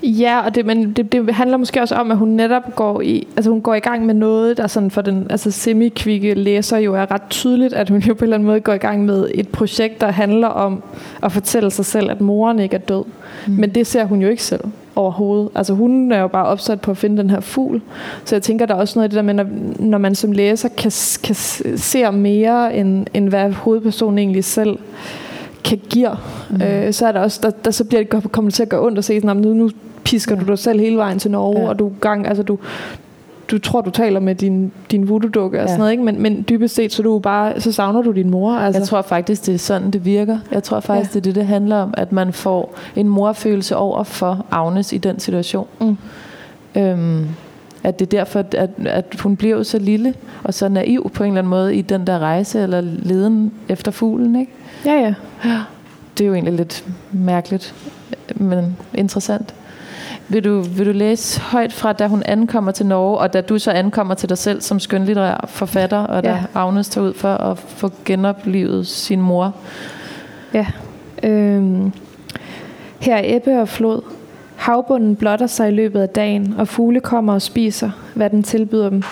Ja, 0.03 0.45
og 0.45 0.55
det, 0.55 0.65
men 0.65 0.91
det, 0.93 1.11
det 1.11 1.33
handler 1.33 1.57
måske 1.57 1.81
også 1.81 1.95
om, 1.95 2.11
at 2.11 2.17
hun 2.17 2.29
netop 2.29 2.75
går 2.75 3.01
i, 3.01 3.27
altså 3.35 3.51
hun 3.51 3.61
går 3.61 3.75
i 3.75 3.79
gang 3.79 4.05
med 4.05 4.13
noget, 4.13 4.57
der 4.57 4.67
sådan 4.67 4.91
for 4.91 5.01
den 5.01 5.27
altså 5.29 5.51
semi-kvikke 5.51 6.33
læser 6.33 6.77
jo 6.77 6.95
er 6.95 7.11
ret 7.11 7.21
tydeligt, 7.29 7.73
at 7.73 7.89
hun 7.89 7.99
jo 7.99 8.13
på 8.13 8.17
en 8.17 8.23
eller 8.23 8.35
anden 8.35 8.47
måde 8.47 8.59
går 8.59 8.73
i 8.73 8.77
gang 8.77 9.05
med 9.05 9.27
et 9.33 9.47
projekt, 9.47 10.01
der 10.01 10.11
handler 10.11 10.47
om 10.47 10.83
at 11.23 11.31
fortælle 11.31 11.71
sig 11.71 11.85
selv, 11.85 12.11
at 12.11 12.21
moren 12.21 12.59
ikke 12.59 12.75
er 12.75 12.79
død. 12.79 13.03
Mm. 13.47 13.53
Men 13.53 13.69
det 13.69 13.87
ser 13.87 14.05
hun 14.05 14.21
jo 14.21 14.27
ikke 14.29 14.43
selv 14.43 14.61
overhovedet. 14.95 15.49
Altså 15.55 15.73
hun 15.73 16.11
er 16.11 16.19
jo 16.19 16.27
bare 16.27 16.45
opsat 16.45 16.81
på 16.81 16.91
at 16.91 16.97
finde 16.97 17.17
den 17.17 17.29
her 17.29 17.39
fugl. 17.39 17.81
Så 18.25 18.35
jeg 18.35 18.43
tænker, 18.43 18.65
der 18.65 18.75
er 18.75 18.79
også 18.79 18.99
noget 18.99 19.03
af 19.03 19.09
det 19.09 19.15
der 19.15 19.21
med, 19.21 19.33
når, 19.33 19.45
når 19.79 19.97
man 19.97 20.15
som 20.15 20.31
læser 20.31 20.69
kan, 20.69 20.91
kan 21.23 21.35
se 21.77 22.11
mere, 22.11 22.75
end, 22.75 23.05
end 23.13 23.29
hvad 23.29 23.51
hovedpersonen 23.51 24.17
egentlig 24.17 24.43
selv 24.43 24.77
kan 25.63 25.79
give, 25.89 26.17
mm. 26.49 26.61
øh, 26.61 26.93
så 26.93 27.07
er 27.07 27.11
der 27.11 27.19
også, 27.19 27.39
der, 27.43 27.49
der 27.49 27.71
så 27.71 27.83
bliver 27.83 28.03
det, 28.03 28.31
kommer 28.31 28.49
det 28.49 28.55
til 28.55 28.63
at 28.63 28.69
gøre 28.69 28.85
ondt 28.85 28.97
at 28.97 29.05
se 29.05 29.21
sådan, 29.21 29.37
nu, 29.37 29.53
nu 29.53 29.69
pisker 30.07 30.35
ja. 30.35 30.41
du 30.41 30.45
dig 30.45 30.59
selv 30.59 30.79
hele 30.79 30.97
vejen 30.97 31.19
til 31.19 31.31
Norge, 31.31 31.59
ja. 31.59 31.69
og 31.69 31.79
du 31.79 31.91
gang, 32.01 32.27
altså 32.27 32.43
du, 32.43 32.59
du 33.51 33.59
tror, 33.59 33.81
du 33.81 33.89
taler 33.89 34.19
med 34.19 34.35
din, 34.35 34.71
din 34.91 35.09
voodoo-dukke 35.09 35.57
og 35.57 35.61
ja. 35.61 35.67
sådan 35.67 35.79
noget, 35.79 35.91
ikke? 35.91 36.03
Men, 36.03 36.21
men 36.21 36.45
dybest 36.49 36.75
set, 36.75 36.93
så, 36.93 37.03
du 37.03 37.19
bare, 37.19 37.61
så 37.61 37.71
savner 37.71 38.01
du 38.01 38.11
din 38.11 38.29
mor. 38.29 38.53
Altså. 38.53 38.79
Jeg 38.79 38.87
tror 38.87 39.01
faktisk, 39.01 39.45
det 39.45 39.53
er 39.53 39.59
sådan, 39.59 39.91
det 39.91 40.05
virker. 40.05 40.39
Jeg 40.51 40.63
tror 40.63 40.79
faktisk, 40.79 41.15
ja. 41.15 41.19
det 41.19 41.27
er 41.27 41.33
det, 41.33 41.35
det 41.35 41.45
handler 41.45 41.75
om, 41.75 41.93
at 41.97 42.11
man 42.11 42.33
får 42.33 42.77
en 42.95 43.09
morfølelse 43.09 43.75
over 43.75 44.03
for 44.03 44.45
Agnes 44.51 44.93
i 44.93 44.97
den 44.97 45.19
situation. 45.19 45.67
Mm. 45.81 45.97
Øhm, 46.75 47.27
at 47.83 47.99
det 47.99 48.05
er 48.05 48.19
derfor, 48.19 48.39
at, 48.39 48.69
at 48.85 49.05
hun 49.19 49.35
bliver 49.35 49.63
så 49.63 49.79
lille 49.79 50.13
og 50.43 50.53
så 50.53 50.69
naiv 50.69 51.11
på 51.13 51.23
en 51.23 51.29
eller 51.29 51.39
anden 51.39 51.49
måde 51.49 51.75
i 51.75 51.81
den 51.81 52.07
der 52.07 52.19
rejse 52.19 52.59
eller 52.59 52.81
leden 52.81 53.53
efter 53.69 53.91
fuglen, 53.91 54.35
ikke? 54.35 54.51
Ja, 54.85 54.93
ja. 54.93 55.13
ja. 55.45 55.59
Det 56.17 56.23
er 56.23 56.27
jo 56.27 56.33
egentlig 56.33 56.53
lidt 56.53 56.85
mærkeligt, 57.11 57.75
men 58.35 58.77
interessant. 58.93 59.53
Vil 60.29 60.43
du, 60.43 60.61
vil 60.61 60.85
du 60.85 60.91
læse 60.91 61.41
højt 61.41 61.73
fra, 61.73 61.93
da 61.93 62.07
hun 62.07 62.23
ankommer 62.25 62.71
til 62.71 62.85
Norge, 62.85 63.17
og 63.17 63.33
da 63.33 63.41
du 63.41 63.59
så 63.59 63.71
ankommer 63.71 64.13
til 64.13 64.29
dig 64.29 64.37
selv 64.37 64.61
som 64.61 64.79
skønlitterær 64.79 65.45
forfatter, 65.47 65.97
og 65.97 66.23
da 66.23 66.29
ja. 66.29 66.39
Agnes 66.55 66.89
tager 66.89 67.07
ud 67.07 67.13
for 67.13 67.33
at 67.33 67.57
få 67.57 67.91
genoplevet 68.05 68.87
sin 68.87 69.21
mor? 69.21 69.55
Ja. 70.53 70.65
Øhm. 71.23 71.91
Her 72.99 73.15
er 73.15 73.35
ebbe 73.35 73.61
og 73.61 73.69
flod. 73.69 74.01
Havbunden 74.55 75.15
blotter 75.15 75.47
sig 75.47 75.67
i 75.67 75.71
løbet 75.71 75.99
af 76.01 76.09
dagen, 76.09 76.55
og 76.57 76.67
fugle 76.67 76.99
kommer 76.99 77.33
og 77.33 77.41
spiser, 77.41 77.89
hvad 78.13 78.29
den 78.29 78.43
tilbyder 78.43 78.89
dem. 78.89 79.03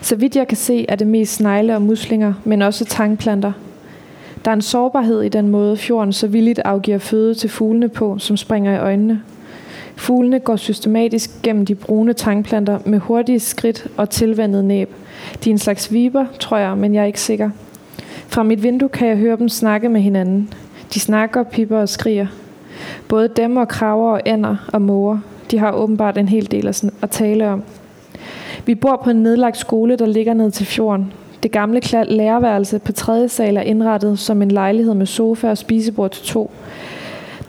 Så 0.00 0.16
vidt 0.16 0.36
jeg 0.36 0.48
kan 0.48 0.56
se, 0.56 0.86
er 0.88 0.96
det 0.96 1.06
mest 1.06 1.34
snegle 1.34 1.74
og 1.74 1.82
muslinger, 1.82 2.32
men 2.44 2.62
også 2.62 2.84
tangplanter. 2.84 3.52
Der 4.44 4.50
er 4.50 4.54
en 4.54 4.62
sårbarhed 4.62 5.22
i 5.22 5.28
den 5.28 5.48
måde, 5.48 5.76
fjorden 5.76 6.12
så 6.12 6.26
villigt 6.26 6.58
afgiver 6.58 6.98
føde 6.98 7.34
til 7.34 7.50
fuglene 7.50 7.88
på, 7.88 8.18
som 8.18 8.36
springer 8.36 8.74
i 8.74 8.78
øjnene. 8.78 9.22
Fuglene 9.96 10.38
går 10.38 10.56
systematisk 10.56 11.30
gennem 11.42 11.66
de 11.66 11.74
brune 11.74 12.12
tangplanter 12.12 12.78
med 12.84 12.98
hurtige 12.98 13.40
skridt 13.40 13.86
og 13.96 14.10
tilvandet 14.10 14.64
næb. 14.64 14.90
De 15.44 15.50
er 15.50 15.54
en 15.54 15.58
slags 15.58 15.92
viber, 15.92 16.26
tror 16.40 16.56
jeg, 16.56 16.78
men 16.78 16.94
jeg 16.94 17.02
er 17.02 17.06
ikke 17.06 17.20
sikker. 17.20 17.50
Fra 18.28 18.42
mit 18.42 18.62
vindue 18.62 18.88
kan 18.88 19.08
jeg 19.08 19.16
høre 19.16 19.36
dem 19.36 19.48
snakke 19.48 19.88
med 19.88 20.00
hinanden. 20.00 20.52
De 20.94 21.00
snakker, 21.00 21.42
pipper 21.42 21.78
og 21.78 21.88
skriger. 21.88 22.26
Både 23.08 23.28
dem 23.28 23.56
og 23.56 23.68
kraver 23.68 24.12
og 24.12 24.20
ænder 24.26 24.56
og 24.72 24.82
måger. 24.82 25.18
De 25.50 25.58
har 25.58 25.72
åbenbart 25.72 26.18
en 26.18 26.28
hel 26.28 26.50
del 26.50 26.68
at 27.02 27.10
tale 27.10 27.48
om. 27.48 27.62
Vi 28.66 28.74
bor 28.74 29.00
på 29.04 29.10
en 29.10 29.16
nedlagt 29.16 29.56
skole, 29.56 29.96
der 29.96 30.06
ligger 30.06 30.34
ned 30.34 30.50
til 30.50 30.66
fjorden. 30.66 31.12
Det 31.42 31.52
gamle 31.52 31.80
lærerværelse 32.08 32.78
på 32.78 32.92
tredje 32.92 33.28
sal 33.28 33.56
er 33.56 33.60
indrettet 33.60 34.18
som 34.18 34.42
en 34.42 34.50
lejlighed 34.50 34.94
med 34.94 35.06
sofa 35.06 35.50
og 35.50 35.58
spisebord 35.58 36.10
til 36.10 36.24
to. 36.24 36.50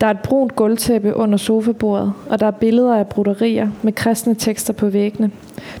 Der 0.00 0.06
er 0.06 0.10
et 0.10 0.20
brunt 0.20 0.56
gulvtæppe 0.56 1.16
under 1.16 1.38
sofabordet, 1.38 2.12
og 2.30 2.40
der 2.40 2.46
er 2.46 2.50
billeder 2.50 2.96
af 2.96 3.06
broderier 3.06 3.68
med 3.82 3.92
kristne 3.92 4.34
tekster 4.34 4.72
på 4.72 4.86
væggene. 4.86 5.30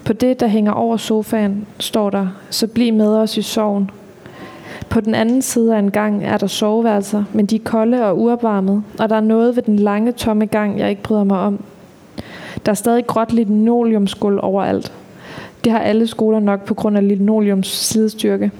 På 0.04 0.12
det, 0.12 0.40
der 0.40 0.46
hænger 0.46 0.72
over 0.72 0.96
sofaen, 0.96 1.66
står 1.80 2.10
der, 2.10 2.26
så 2.50 2.66
bliv 2.66 2.94
med 2.94 3.08
os 3.08 3.36
i 3.36 3.42
sorgen. 3.42 3.90
På 4.88 5.00
den 5.00 5.14
anden 5.14 5.42
side 5.42 5.74
af 5.74 5.78
en 5.78 5.90
gang 5.90 6.24
er 6.24 6.36
der 6.36 6.46
soveværelser, 6.46 7.24
men 7.32 7.46
de 7.46 7.56
er 7.56 7.60
kolde 7.64 8.04
og 8.04 8.18
uopvarmede, 8.18 8.82
og 8.98 9.08
der 9.08 9.16
er 9.16 9.20
noget 9.20 9.56
ved 9.56 9.62
den 9.62 9.76
lange, 9.76 10.12
tomme 10.12 10.46
gang, 10.46 10.78
jeg 10.78 10.90
ikke 10.90 11.02
bryder 11.02 11.24
mig 11.24 11.38
om. 11.38 11.60
Der 12.66 12.72
er 12.72 12.76
stadig 12.76 13.06
gråt 13.06 13.32
linoleumsgulv 13.32 14.38
overalt. 14.42 14.92
Det 15.64 15.72
har 15.72 15.78
alle 15.78 16.06
skoler 16.06 16.40
nok 16.40 16.64
på 16.64 16.74
grund 16.74 16.96
af 16.96 17.08
linoleums 17.08 17.68
sidestyrke. 17.68 18.50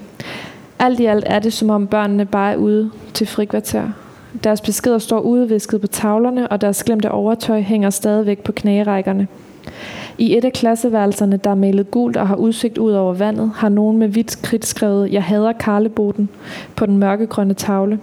Alt 0.79 0.99
i 0.99 1.05
alt 1.05 1.23
er 1.27 1.39
det, 1.39 1.53
som 1.53 1.69
om 1.69 1.87
børnene 1.87 2.25
bare 2.25 2.53
er 2.53 2.57
ude 2.57 2.91
til 3.13 3.27
frikvarter. 3.27 3.89
Deres 4.43 4.61
beskeder 4.61 4.97
står 4.97 5.19
udvisket 5.19 5.81
på 5.81 5.87
tavlerne, 5.87 6.47
og 6.47 6.61
deres 6.61 6.83
glemte 6.83 7.11
overtøj 7.11 7.61
hænger 7.61 7.89
stadigvæk 7.89 8.39
på 8.39 8.51
knærækkerne. 8.51 9.27
I 10.17 10.37
et 10.37 10.45
af 10.45 10.53
klasseværelserne, 10.53 11.37
der 11.37 11.49
er 11.49 11.55
malet 11.55 11.91
gult 11.91 12.17
og 12.17 12.27
har 12.27 12.35
udsigt 12.35 12.77
ud 12.77 12.91
over 12.91 13.13
vandet, 13.13 13.51
har 13.55 13.69
nogen 13.69 13.97
med 13.97 14.07
hvidt 14.07 14.41
kridt 14.41 14.65
skrevet, 14.65 15.13
jeg 15.13 15.23
hader 15.23 15.53
Karleboten 15.53 16.29
på 16.75 16.85
den 16.85 16.97
mørkegrønne 16.97 17.53
tavle. 17.53 17.99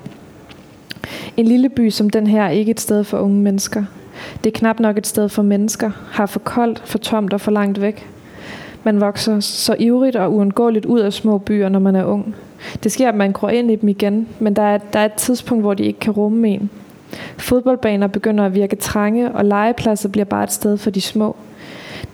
En 1.37 1.45
lille 1.45 1.69
by 1.69 1.91
som 1.91 2.11
den 2.11 2.27
her 2.27 2.43
er 2.43 2.51
ikke 2.51 2.71
et 2.71 2.81
sted 2.81 3.05
for 3.05 3.19
unge 3.19 3.43
mennesker. 3.43 3.85
Det 4.45 4.55
er 4.55 4.59
knap 4.59 4.81
nok 4.81 4.99
et 4.99 5.07
sted 5.07 5.29
for 5.29 5.43
mennesker, 5.43 5.91
har 6.11 6.27
for 6.27 6.39
koldt, 6.39 6.83
for 6.85 6.99
tomt 6.99 7.33
og 7.33 7.41
for 7.41 7.51
langt 7.51 7.81
væk. 7.81 8.09
Man 8.85 9.01
vokser 9.01 9.41
så 9.41 9.77
ivrigt 9.79 10.17
og 10.17 10.33
uundgåeligt 10.33 10.87
ud 10.87 11.01
af 11.01 11.13
små 11.13 11.39
byer, 11.39 11.69
når 11.69 11.79
man 11.79 11.97
er 11.97 12.05
ung. 12.05 12.35
Det 12.83 12.93
sker, 12.93 13.09
at 13.09 13.15
man 13.15 13.33
går 13.33 13.49
ind 13.49 13.71
i 13.71 13.77
dem 13.77 13.89
igen, 13.89 14.29
men 14.39 14.57
der 14.57 14.63
er, 14.63 14.79
der 14.79 14.99
er 14.99 15.05
et 15.05 15.13
tidspunkt, 15.13 15.65
hvor 15.65 15.75
de 15.75 15.85
ikke 15.85 16.01
kan 16.01 16.13
rumme 16.13 16.49
en. 16.49 16.71
Fodboldbaner 17.39 18.07
begynder 18.07 18.45
at 18.45 18.55
virke 18.55 18.77
trange, 18.77 19.33
og 19.33 19.45
legepladser 19.45 20.09
bliver 20.09 20.25
bare 20.25 20.45
et 20.45 20.53
sted 20.53 20.77
for 20.77 20.91
de 20.91 21.01
små. 21.01 21.37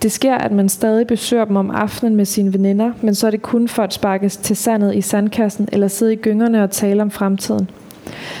Det 0.01 0.11
sker, 0.11 0.35
at 0.35 0.51
man 0.51 0.69
stadig 0.69 1.07
besøger 1.07 1.45
dem 1.45 1.55
om 1.55 1.71
aftenen 1.71 2.15
med 2.15 2.25
sine 2.25 2.53
veninder, 2.53 2.91
men 3.01 3.15
så 3.15 3.27
er 3.27 3.31
det 3.31 3.41
kun 3.41 3.67
for 3.67 3.83
at 3.83 3.93
sparkes 3.93 4.37
til 4.37 4.55
sandet 4.55 4.95
i 4.95 5.01
sandkassen 5.01 5.69
eller 5.71 5.87
sidde 5.87 6.13
i 6.13 6.15
gyngerne 6.15 6.63
og 6.63 6.71
tale 6.71 7.01
om 7.01 7.11
fremtiden. 7.11 7.69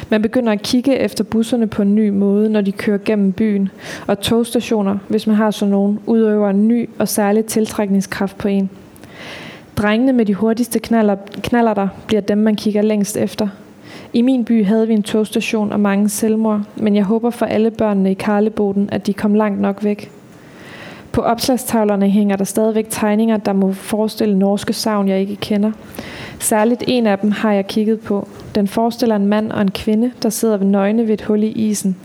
Man 0.09 0.21
begynder 0.21 0.51
at 0.51 0.61
kigge 0.61 0.95
efter 0.95 1.23
busserne 1.23 1.67
på 1.67 1.81
en 1.81 1.95
ny 1.95 2.09
måde, 2.09 2.49
når 2.49 2.61
de 2.61 2.71
kører 2.71 2.97
gennem 3.05 3.31
byen, 3.31 3.69
og 4.07 4.19
togstationer, 4.19 4.97
hvis 5.07 5.27
man 5.27 5.35
har 5.35 5.51
sådan 5.51 5.71
nogen, 5.71 5.99
udøver 6.05 6.49
en 6.49 6.67
ny 6.67 6.89
og 6.99 7.07
særlig 7.07 7.45
tiltrækningskraft 7.45 8.37
på 8.37 8.47
en. 8.47 8.69
Drengene 9.81 10.13
med 10.13 10.25
de 10.25 10.33
hurtigste 10.33 10.79
knaller, 10.79 11.15
knaller 11.43 11.73
der 11.73 11.87
bliver 12.07 12.21
dem, 12.21 12.37
man 12.37 12.55
kigger 12.55 12.81
længst 12.81 13.17
efter. 13.17 13.47
I 14.13 14.21
min 14.21 14.45
by 14.45 14.65
havde 14.65 14.87
vi 14.87 14.93
en 14.93 15.03
togstation 15.03 15.71
og 15.71 15.79
mange 15.79 16.09
selvmord, 16.09 16.61
men 16.75 16.95
jeg 16.95 17.03
håber 17.03 17.29
for 17.29 17.45
alle 17.45 17.71
børnene 17.71 18.11
i 18.11 18.13
Karleboden, 18.13 18.89
at 18.91 19.07
de 19.07 19.13
kom 19.13 19.33
langt 19.33 19.61
nok 19.61 19.83
væk. 19.83 20.11
På 21.11 21.21
opslagstavlerne 21.21 22.09
hænger 22.09 22.35
der 22.35 22.43
stadigvæk 22.43 22.85
tegninger, 22.89 23.37
der 23.37 23.53
må 23.53 23.73
forestille 23.73 24.39
norske 24.39 24.73
savn, 24.73 25.07
jeg 25.07 25.19
ikke 25.19 25.35
kender. 25.35 25.71
Særligt 26.39 26.83
en 26.87 27.07
af 27.07 27.19
dem 27.19 27.31
har 27.31 27.51
jeg 27.51 27.67
kigget 27.67 27.99
på. 27.99 28.27
Den 28.55 28.67
forestiller 28.67 29.15
en 29.15 29.27
mand 29.27 29.51
og 29.51 29.61
en 29.61 29.71
kvinde, 29.71 30.11
der 30.23 30.29
sidder 30.29 30.57
ved 30.57 30.67
nøgne 30.67 31.07
ved 31.07 31.13
et 31.13 31.21
hul 31.21 31.43
i 31.43 31.47
isen. 31.47 31.95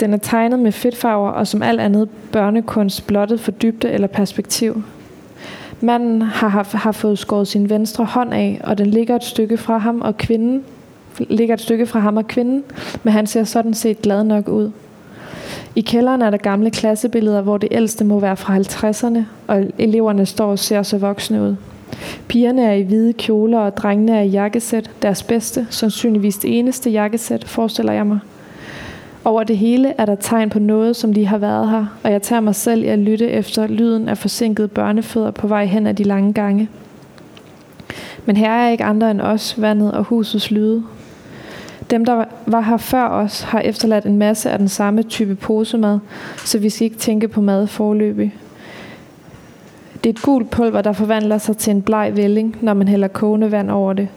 Den 0.00 0.12
er 0.12 0.18
tegnet 0.18 0.58
med 0.58 0.72
fedtfarver 0.72 1.30
og 1.30 1.46
som 1.46 1.62
alt 1.62 1.80
andet 1.80 2.08
børnekunst 2.32 3.06
blottet 3.06 3.40
for 3.40 3.50
dybde 3.50 3.90
eller 3.90 4.06
perspektiv. 4.06 4.82
Manden 5.80 6.22
har, 6.22 6.48
har, 6.48 6.76
har 6.76 6.92
fået 6.92 7.18
skåret 7.18 7.48
sin 7.48 7.70
venstre 7.70 8.04
hånd 8.04 8.34
af, 8.34 8.60
og 8.64 8.78
den 8.78 8.86
ligger 8.86 9.16
et 9.16 9.24
stykke 9.24 9.56
fra 9.56 9.78
ham, 9.78 10.00
og 10.00 10.16
kvinden 10.16 10.62
ligger 11.18 11.54
et 11.54 11.60
stykke 11.60 11.86
fra 11.86 12.00
ham 12.00 12.16
og 12.16 12.26
kvinden, 12.26 12.64
men 13.02 13.12
han 13.12 13.26
ser 13.26 13.44
sådan 13.44 13.74
set 13.74 14.02
glad 14.02 14.24
nok 14.24 14.48
ud. 14.48 14.70
I 15.74 15.80
kælderen 15.80 16.22
er 16.22 16.30
der 16.30 16.36
gamle 16.36 16.70
klassebilleder, 16.70 17.42
hvor 17.42 17.58
det 17.58 17.68
ældste 17.70 18.04
må 18.04 18.20
være 18.20 18.36
fra 18.36 18.58
50'erne, 18.58 19.18
og 19.46 19.64
eleverne 19.78 20.26
står 20.26 20.50
og 20.50 20.58
ser 20.58 20.82
så 20.82 20.98
voksne 20.98 21.42
ud. 21.42 21.56
Pigerne 22.28 22.62
er 22.64 22.72
i 22.72 22.82
hvide 22.82 23.12
kjoler, 23.12 23.58
og 23.58 23.76
drengene 23.76 24.18
er 24.18 24.22
i 24.22 24.28
jakkesæt. 24.28 24.90
Deres 25.02 25.22
bedste, 25.22 25.66
sandsynligvis 25.70 26.36
det 26.36 26.58
eneste 26.58 26.90
jakkesæt, 26.90 27.44
forestiller 27.44 27.92
jeg 27.92 28.06
mig. 28.06 28.18
Over 29.24 29.44
det 29.44 29.56
hele 29.56 29.94
er 29.98 30.04
der 30.04 30.14
tegn 30.14 30.50
på 30.50 30.58
noget, 30.58 30.96
som 30.96 31.12
lige 31.12 31.26
har 31.26 31.38
været 31.38 31.70
her, 31.70 31.86
og 32.02 32.12
jeg 32.12 32.22
tager 32.22 32.40
mig 32.40 32.54
selv 32.54 32.84
i 32.84 32.86
at 32.86 32.98
lytte 32.98 33.28
efter 33.28 33.66
lyden 33.66 34.08
af 34.08 34.18
forsinkede 34.18 34.68
børnefødder 34.68 35.30
på 35.30 35.46
vej 35.46 35.64
hen 35.66 35.86
ad 35.86 35.94
de 35.94 36.04
lange 36.04 36.32
gange. 36.32 36.68
Men 38.26 38.36
her 38.36 38.50
er 38.50 38.70
ikke 38.70 38.84
andre 38.84 39.10
end 39.10 39.20
os, 39.20 39.54
vandet 39.60 39.92
og 39.92 40.04
husets 40.04 40.50
lyde. 40.50 40.82
Dem, 41.90 42.04
der 42.04 42.24
var 42.46 42.60
her 42.60 42.76
før 42.76 43.08
os, 43.08 43.40
har 43.40 43.60
efterladt 43.60 44.04
en 44.04 44.18
masse 44.18 44.50
af 44.50 44.58
den 44.58 44.68
samme 44.68 45.02
type 45.02 45.34
posemad, 45.34 45.98
så 46.44 46.58
vi 46.58 46.70
skal 46.70 46.84
ikke 46.84 46.98
tænke 46.98 47.28
på 47.28 47.40
mad 47.40 47.66
forløbig. 47.66 48.34
Det 50.04 50.10
er 50.10 50.14
et 50.14 50.22
gult 50.22 50.50
pulver, 50.50 50.82
der 50.82 50.92
forvandler 50.92 51.38
sig 51.38 51.56
til 51.56 51.70
en 51.70 51.82
bleg 51.82 52.12
vælling, 52.16 52.56
når 52.60 52.74
man 52.74 52.88
hælder 52.88 53.08
kogende 53.08 53.50
vand 53.50 53.70
over 53.70 53.92
det. 53.92 54.08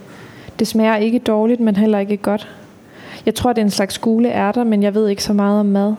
Det 0.59 0.67
smager 0.67 0.95
ikke 0.95 1.19
dårligt, 1.19 1.59
men 1.59 1.75
heller 1.75 1.99
ikke 1.99 2.17
godt. 2.17 2.47
Jeg 3.25 3.35
tror, 3.35 3.53
det 3.53 3.61
er 3.61 3.65
en 3.65 3.71
slags 3.71 3.97
gule 3.97 4.29
ærter, 4.29 4.63
men 4.63 4.83
jeg 4.83 4.95
ved 4.95 5.07
ikke 5.07 5.23
så 5.23 5.33
meget 5.33 5.59
om 5.59 5.65
mad. 5.65 5.93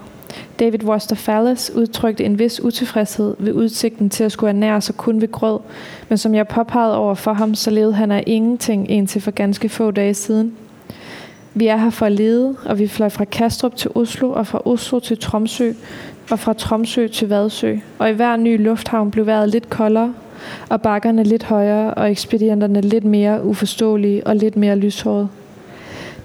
David 0.60 0.84
Worcester 0.84 1.16
Fallis 1.16 1.70
udtrykte 1.74 2.24
en 2.24 2.38
vis 2.38 2.60
utilfredshed 2.60 3.34
ved 3.38 3.52
udsigten 3.52 4.10
til 4.10 4.24
at 4.24 4.32
skulle 4.32 4.50
ernære 4.50 4.80
sig 4.80 4.94
kun 4.94 5.20
ved 5.20 5.32
grød, 5.32 5.58
men 6.08 6.18
som 6.18 6.34
jeg 6.34 6.48
påpegede 6.48 6.96
over 6.96 7.14
for 7.14 7.32
ham, 7.32 7.54
så 7.54 7.70
levede 7.70 7.94
han 7.94 8.10
af 8.10 8.24
ingenting 8.26 8.90
indtil 8.90 9.22
for 9.22 9.30
ganske 9.30 9.68
få 9.68 9.90
dage 9.90 10.14
siden. 10.14 10.54
Vi 11.54 11.66
er 11.66 11.76
her 11.76 11.90
for 11.90 12.06
at 12.06 12.12
lede, 12.12 12.56
og 12.64 12.78
vi 12.78 12.88
fløj 12.88 13.08
fra 13.08 13.24
Kastrup 13.24 13.76
til 13.76 13.90
Oslo, 13.94 14.30
og 14.30 14.46
fra 14.46 14.62
Oslo 14.64 14.98
til 14.98 15.18
Tromsø, 15.18 15.72
og 16.30 16.38
fra 16.38 16.52
Tromsø 16.52 17.08
til 17.08 17.28
Vadsø. 17.28 17.76
Og 17.98 18.10
i 18.10 18.12
hver 18.12 18.36
ny 18.36 18.64
lufthavn 18.64 19.10
blev 19.10 19.26
vejret 19.26 19.48
lidt 19.48 19.70
koldere, 19.70 20.14
og 20.68 20.82
bakkerne 20.82 21.22
lidt 21.22 21.44
højere, 21.44 21.94
og 21.94 22.10
ekspedienterne 22.10 22.80
lidt 22.80 23.04
mere 23.04 23.44
uforståelige 23.44 24.26
og 24.26 24.36
lidt 24.36 24.56
mere 24.56 24.76
lyshårede. 24.76 25.28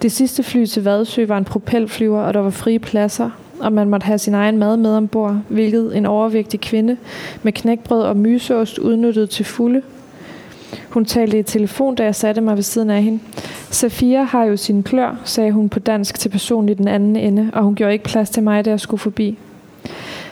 Det 0.02 0.12
sidste 0.12 0.44
fly 0.44 0.66
til 0.66 0.84
Vadsø 0.84 1.26
var 1.26 1.38
en 1.38 1.46
propelflyver, 1.46 2.22
og 2.22 2.34
der 2.34 2.40
var 2.40 2.50
frie 2.50 2.80
pladser, 2.80 3.30
og 3.60 3.74
man 3.74 3.90
måtte 3.90 4.06
have 4.06 4.18
sin 4.18 4.34
egen 4.34 4.58
mad 4.58 4.78
med 4.78 4.96
ombord, 4.96 5.38
hvilket 5.50 5.98
en 5.98 6.06
overvægtig 6.06 6.62
kvinde 6.62 6.98
med 7.44 7.54
knækbrød 7.54 8.02
og 8.02 8.18
myseost 8.18 8.78
udnyttede 8.78 9.28
til 9.28 9.46
fulde. 9.46 9.82
Hun 10.90 11.06
talte 11.06 11.40
i 11.40 11.44
telefon, 11.44 11.96
da 11.96 12.04
jeg 12.04 12.16
satte 12.16 12.42
mig 12.42 12.56
ved 12.56 12.64
siden 12.64 12.90
af 12.90 13.04
hende. 13.04 13.20
Safia 13.70 14.24
har 14.24 14.44
jo 14.44 14.58
sin 14.58 14.84
klør, 14.84 15.22
sagde 15.26 15.52
hun 15.52 15.70
på 15.70 15.80
dansk 15.80 16.20
til 16.20 16.30
personen 16.30 16.70
i 16.70 16.74
den 16.74 16.88
anden 16.88 17.16
ende, 17.16 17.50
og 17.54 17.64
hun 17.64 17.76
gjorde 17.76 17.94
ikke 17.94 18.06
plads 18.06 18.30
til 18.30 18.44
mig, 18.44 18.66
da 18.66 18.70
jeg 18.70 18.80
skulle 18.80 19.00
forbi. 19.00 19.38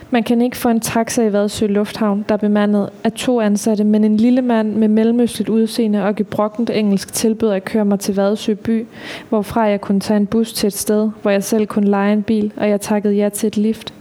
Man 0.09 0.23
kan 0.23 0.41
ikke 0.41 0.57
få 0.57 0.69
en 0.69 0.79
taxa 0.79 1.23
i 1.23 1.33
Vadsø 1.33 1.67
Lufthavn, 1.67 2.25
der 2.29 2.33
er 2.35 2.39
bemandet 2.39 2.89
af 3.03 3.11
to 3.11 3.41
ansatte, 3.41 3.83
men 3.83 4.03
en 4.03 4.17
lille 4.17 4.41
mand 4.41 4.73
med 4.75 4.87
mellemøstligt 4.87 5.49
udseende 5.49 6.03
og 6.03 6.15
gebrokkent 6.15 6.69
engelsk 6.69 7.13
tilbød 7.13 7.51
at 7.51 7.65
køre 7.65 7.85
mig 7.85 7.99
til 7.99 8.15
Vadsø 8.15 8.53
by, 8.53 8.85
hvorfra 9.29 9.61
jeg 9.61 9.81
kunne 9.81 9.99
tage 9.99 10.17
en 10.17 10.27
bus 10.27 10.53
til 10.53 10.67
et 10.67 10.73
sted, 10.73 11.09
hvor 11.21 11.31
jeg 11.31 11.43
selv 11.43 11.67
kunne 11.67 11.89
lege 11.89 12.13
en 12.13 12.23
bil, 12.23 12.53
og 12.57 12.69
jeg 12.69 12.81
takkede 12.81 13.13
ja 13.13 13.29
til 13.29 13.47
et 13.47 13.57
lift. 13.57 13.93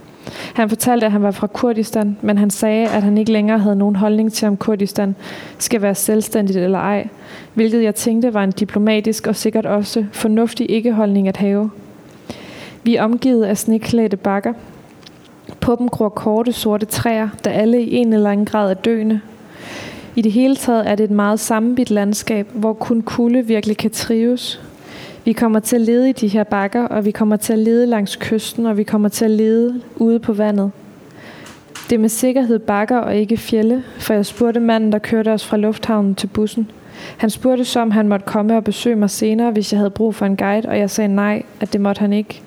Han 0.54 0.68
fortalte, 0.68 1.06
at 1.06 1.12
han 1.12 1.22
var 1.22 1.30
fra 1.30 1.46
Kurdistan, 1.46 2.16
men 2.20 2.38
han 2.38 2.50
sagde, 2.50 2.88
at 2.88 3.02
han 3.02 3.18
ikke 3.18 3.32
længere 3.32 3.58
havde 3.58 3.76
nogen 3.76 3.96
holdning 3.96 4.32
til, 4.32 4.48
om 4.48 4.56
Kurdistan 4.56 5.14
skal 5.58 5.82
være 5.82 5.94
selvstændigt 5.94 6.58
eller 6.58 6.78
ej, 6.78 7.08
hvilket 7.54 7.82
jeg 7.82 7.94
tænkte 7.94 8.34
var 8.34 8.44
en 8.44 8.50
diplomatisk 8.50 9.26
og 9.26 9.36
sikkert 9.36 9.66
også 9.66 10.04
fornuftig 10.12 10.70
ikke-holdning 10.70 11.28
at 11.28 11.36
have. 11.36 11.70
Vi 12.82 12.96
er 12.96 13.02
omgivet 13.02 13.44
af 13.44 13.58
sneklædte 13.58 14.16
bakker, 14.16 14.52
på 15.66 15.76
dem 15.78 15.88
gror 15.88 16.08
korte 16.08 16.52
sorte 16.52 16.86
træer, 16.86 17.28
der 17.44 17.50
alle 17.50 17.82
i 17.82 17.94
en 17.94 18.12
eller 18.12 18.30
anden 18.30 18.46
grad 18.46 18.70
er 18.70 18.74
døende. 18.74 19.20
I 20.16 20.22
det 20.22 20.32
hele 20.32 20.56
taget 20.56 20.88
er 20.88 20.94
det 20.94 21.04
et 21.04 21.10
meget 21.10 21.40
sammenbidt 21.40 21.90
landskab, 21.90 22.48
hvor 22.52 22.72
kun 22.72 23.02
kulde 23.02 23.42
virkelig 23.42 23.76
kan 23.76 23.90
trives. 23.90 24.60
Vi 25.24 25.32
kommer 25.32 25.60
til 25.60 25.76
at 25.76 25.82
lede 25.82 26.08
i 26.08 26.12
de 26.12 26.28
her 26.28 26.44
bakker, 26.44 26.82
og 26.82 27.04
vi 27.04 27.10
kommer 27.10 27.36
til 27.36 27.52
at 27.52 27.58
lede 27.58 27.86
langs 27.86 28.16
kysten, 28.16 28.66
og 28.66 28.76
vi 28.76 28.82
kommer 28.82 29.08
til 29.08 29.24
at 29.24 29.30
lede 29.30 29.80
ude 29.96 30.18
på 30.18 30.32
vandet. 30.32 30.70
Det 31.90 31.96
er 31.96 32.00
med 32.00 32.08
sikkerhed 32.08 32.58
bakker 32.58 32.98
og 32.98 33.16
ikke 33.16 33.36
fjelle, 33.36 33.84
for 33.98 34.14
jeg 34.14 34.26
spurgte 34.26 34.60
manden, 34.60 34.92
der 34.92 34.98
kørte 34.98 35.32
os 35.32 35.46
fra 35.46 35.56
lufthavnen 35.56 36.14
til 36.14 36.26
bussen. 36.26 36.70
Han 37.16 37.30
spurgte 37.30 37.64
så, 37.64 37.80
om 37.80 37.90
han 37.90 38.08
måtte 38.08 38.26
komme 38.26 38.56
og 38.56 38.64
besøge 38.64 38.96
mig 38.96 39.10
senere, 39.10 39.50
hvis 39.50 39.72
jeg 39.72 39.78
havde 39.78 39.90
brug 39.90 40.14
for 40.14 40.26
en 40.26 40.36
guide, 40.36 40.68
og 40.68 40.78
jeg 40.78 40.90
sagde 40.90 41.14
nej, 41.14 41.42
at 41.60 41.72
det 41.72 41.80
måtte 41.80 42.00
han 42.00 42.12
ikke. 42.12 42.42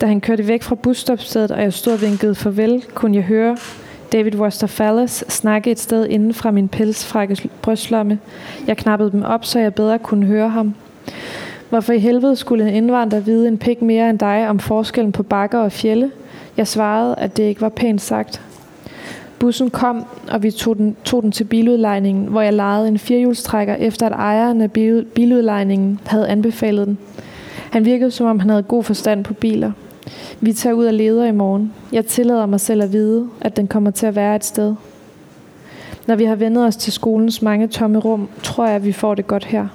Da 0.00 0.06
han 0.06 0.20
kørte 0.20 0.48
væk 0.48 0.62
fra 0.62 0.74
busstopstedet, 0.74 1.50
og 1.50 1.62
jeg 1.62 1.72
stod 1.72 1.92
og 1.92 2.00
vinkede 2.00 2.34
farvel, 2.34 2.84
kunne 2.94 3.16
jeg 3.16 3.24
høre 3.24 3.56
David 4.12 4.50
Fallis 4.66 5.24
snakke 5.28 5.70
et 5.70 5.78
sted 5.78 6.06
inden 6.06 6.34
fra 6.34 6.50
min 6.50 6.68
pelsfrakke 6.68 7.50
brystlomme. 7.62 8.18
Jeg 8.66 8.76
knappede 8.76 9.12
dem 9.12 9.22
op, 9.22 9.44
så 9.44 9.58
jeg 9.58 9.74
bedre 9.74 9.98
kunne 9.98 10.26
høre 10.26 10.48
ham. 10.48 10.74
Hvorfor 11.68 11.92
i 11.92 11.98
helvede 11.98 12.36
skulle 12.36 12.68
en 12.68 12.74
indvandrer 12.74 13.20
vide 13.20 13.48
en 13.48 13.58
pik 13.58 13.82
mere 13.82 14.10
end 14.10 14.18
dig 14.18 14.48
om 14.48 14.58
forskellen 14.58 15.12
på 15.12 15.22
bakker 15.22 15.58
og 15.58 15.72
fjelle? 15.72 16.10
Jeg 16.56 16.66
svarede, 16.66 17.14
at 17.18 17.36
det 17.36 17.42
ikke 17.42 17.60
var 17.60 17.68
pænt 17.68 18.00
sagt. 18.00 18.42
Bussen 19.38 19.70
kom, 19.70 20.04
og 20.30 20.42
vi 20.42 20.50
tog 20.50 20.76
den, 20.76 20.96
tog 21.04 21.22
den 21.22 21.32
til 21.32 21.44
biludlejningen, 21.44 22.26
hvor 22.26 22.40
jeg 22.40 22.52
lejede 22.52 22.88
en 22.88 22.98
firehjulstrækker, 22.98 23.74
efter 23.74 24.06
at 24.06 24.12
ejeren 24.12 24.60
af 24.60 24.70
biludlejningen 25.14 26.00
havde 26.06 26.28
anbefalet 26.28 26.86
den. 26.86 26.98
Han 27.70 27.84
virkede, 27.84 28.10
som 28.10 28.26
om 28.26 28.40
han 28.40 28.50
havde 28.50 28.62
god 28.62 28.84
forstand 28.84 29.24
på 29.24 29.34
biler. 29.34 29.72
Vi 30.40 30.52
tager 30.52 30.74
ud 30.74 30.86
og 30.86 30.94
leder 30.94 31.24
i 31.24 31.32
morgen. 31.32 31.72
Jeg 31.92 32.06
tillader 32.06 32.46
mig 32.46 32.60
selv 32.60 32.82
at 32.82 32.92
vide, 32.92 33.28
at 33.40 33.56
den 33.56 33.66
kommer 33.66 33.90
til 33.90 34.06
at 34.06 34.16
være 34.16 34.36
et 34.36 34.44
sted. 34.44 34.74
Når 36.06 36.14
vi 36.16 36.24
har 36.24 36.34
vendet 36.34 36.66
os 36.66 36.76
til 36.76 36.92
skolens 36.92 37.42
mange 37.42 37.68
tomme 37.68 37.98
rum, 37.98 38.28
tror 38.42 38.66
jeg, 38.66 38.74
at 38.74 38.84
vi 38.84 38.92
får 38.92 39.14
det 39.14 39.26
godt 39.26 39.44
her. 39.44 39.66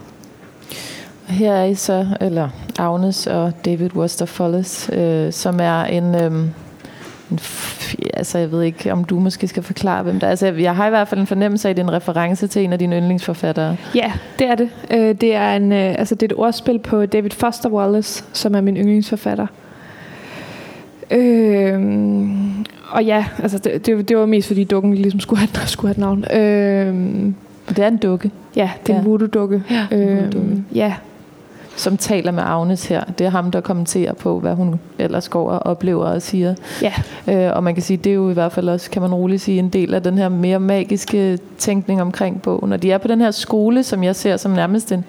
Her 1.27 1.53
er 1.53 1.65
I 1.65 1.75
så, 1.75 2.07
eller 2.21 2.49
Agnes 2.79 3.27
og 3.27 3.51
David 3.65 3.95
Worcester 3.95 4.25
Folles, 4.25 4.89
øh, 4.93 5.33
som 5.33 5.59
er 5.59 5.83
en, 5.83 6.15
øh, 6.15 6.31
en 7.31 7.39
altså 8.13 8.37
jeg 8.37 8.51
ved 8.51 8.61
ikke, 8.61 8.91
om 8.91 9.03
du 9.03 9.19
måske 9.19 9.47
skal 9.47 9.63
forklare, 9.63 10.03
hvem 10.03 10.19
der 10.19 10.27
er. 10.27 10.31
Altså 10.31 10.47
jeg 10.47 10.75
har 10.75 10.87
i 10.87 10.89
hvert 10.89 11.07
fald 11.07 11.21
en 11.21 11.27
fornemmelse 11.27 11.67
af, 11.67 11.69
at 11.69 11.77
det 11.77 11.83
er 11.83 11.87
en 11.87 11.93
reference 11.93 12.47
til 12.47 12.63
en 12.63 12.73
af 12.73 12.79
dine 12.79 12.95
yndlingsforfattere. 12.95 13.77
Ja, 13.95 14.11
det 14.39 14.47
er 14.47 14.55
det. 14.55 14.69
Øh, 14.91 15.15
det 15.21 15.35
er, 15.35 15.55
en, 15.55 15.71
øh, 15.71 15.95
altså 15.99 16.15
det 16.15 16.31
er 16.31 16.35
et 16.35 16.39
ordspil 16.39 16.79
på 16.79 17.05
David 17.05 17.31
Foster 17.31 17.69
Wallace, 17.69 18.23
som 18.33 18.55
er 18.55 18.61
min 18.61 18.77
yndlingsforfatter. 18.77 19.47
Øh, 21.11 21.81
og 22.89 23.05
ja, 23.05 23.25
altså 23.39 23.57
det, 23.57 23.85
det, 23.85 24.09
det 24.09 24.17
var 24.17 24.25
mest 24.25 24.47
fordi 24.47 24.63
dukken 24.63 24.93
ligesom 24.93 25.19
skulle 25.19 25.39
have, 25.39 25.67
skulle 25.67 25.87
have 25.87 25.91
et 25.93 25.97
navn. 25.97 26.25
Øh, 26.33 27.33
det 27.69 27.79
er 27.79 27.87
en 27.87 27.97
dukke. 27.97 28.31
Ja, 28.55 28.69
det 28.87 28.89
er 28.89 28.97
ja. 28.97 28.99
en 28.99 29.05
voodoo-dukke. 29.05 29.63
Ja, 29.71 29.87
øh, 29.91 30.33
ja, 30.75 30.93
som 31.75 31.97
taler 31.97 32.31
med 32.31 32.43
Agnes 32.45 32.85
her. 32.85 33.03
Det 33.03 33.25
er 33.25 33.29
ham, 33.29 33.51
der 33.51 33.61
kommenterer 33.61 34.13
på, 34.13 34.39
hvad 34.39 34.55
hun 34.55 34.79
ellers 34.99 35.29
går 35.29 35.49
og 35.49 35.65
oplever 35.65 36.05
og 36.05 36.21
siger. 36.21 36.55
Ja. 36.81 36.93
Øh, 37.27 37.55
og 37.55 37.63
man 37.63 37.73
kan 37.73 37.83
sige, 37.83 37.97
det 37.97 38.09
er 38.09 38.13
jo 38.13 38.29
i 38.29 38.33
hvert 38.33 38.51
fald 38.51 38.69
også, 38.69 38.91
kan 38.91 39.01
man 39.01 39.13
roligt 39.13 39.41
sige, 39.41 39.59
en 39.59 39.69
del 39.69 39.93
af 39.93 40.03
den 40.03 40.17
her 40.17 40.29
mere 40.29 40.59
magiske 40.59 41.39
tænkning 41.57 42.01
omkring 42.01 42.41
bogen. 42.41 42.69
Når 42.69 42.77
de 42.77 42.91
er 42.91 42.97
på 42.97 43.07
den 43.07 43.21
her 43.21 43.31
skole, 43.31 43.83
som 43.83 44.03
jeg 44.03 44.15
ser 44.15 44.37
som 44.37 44.51
nærmest 44.51 44.91
en 44.91 45.05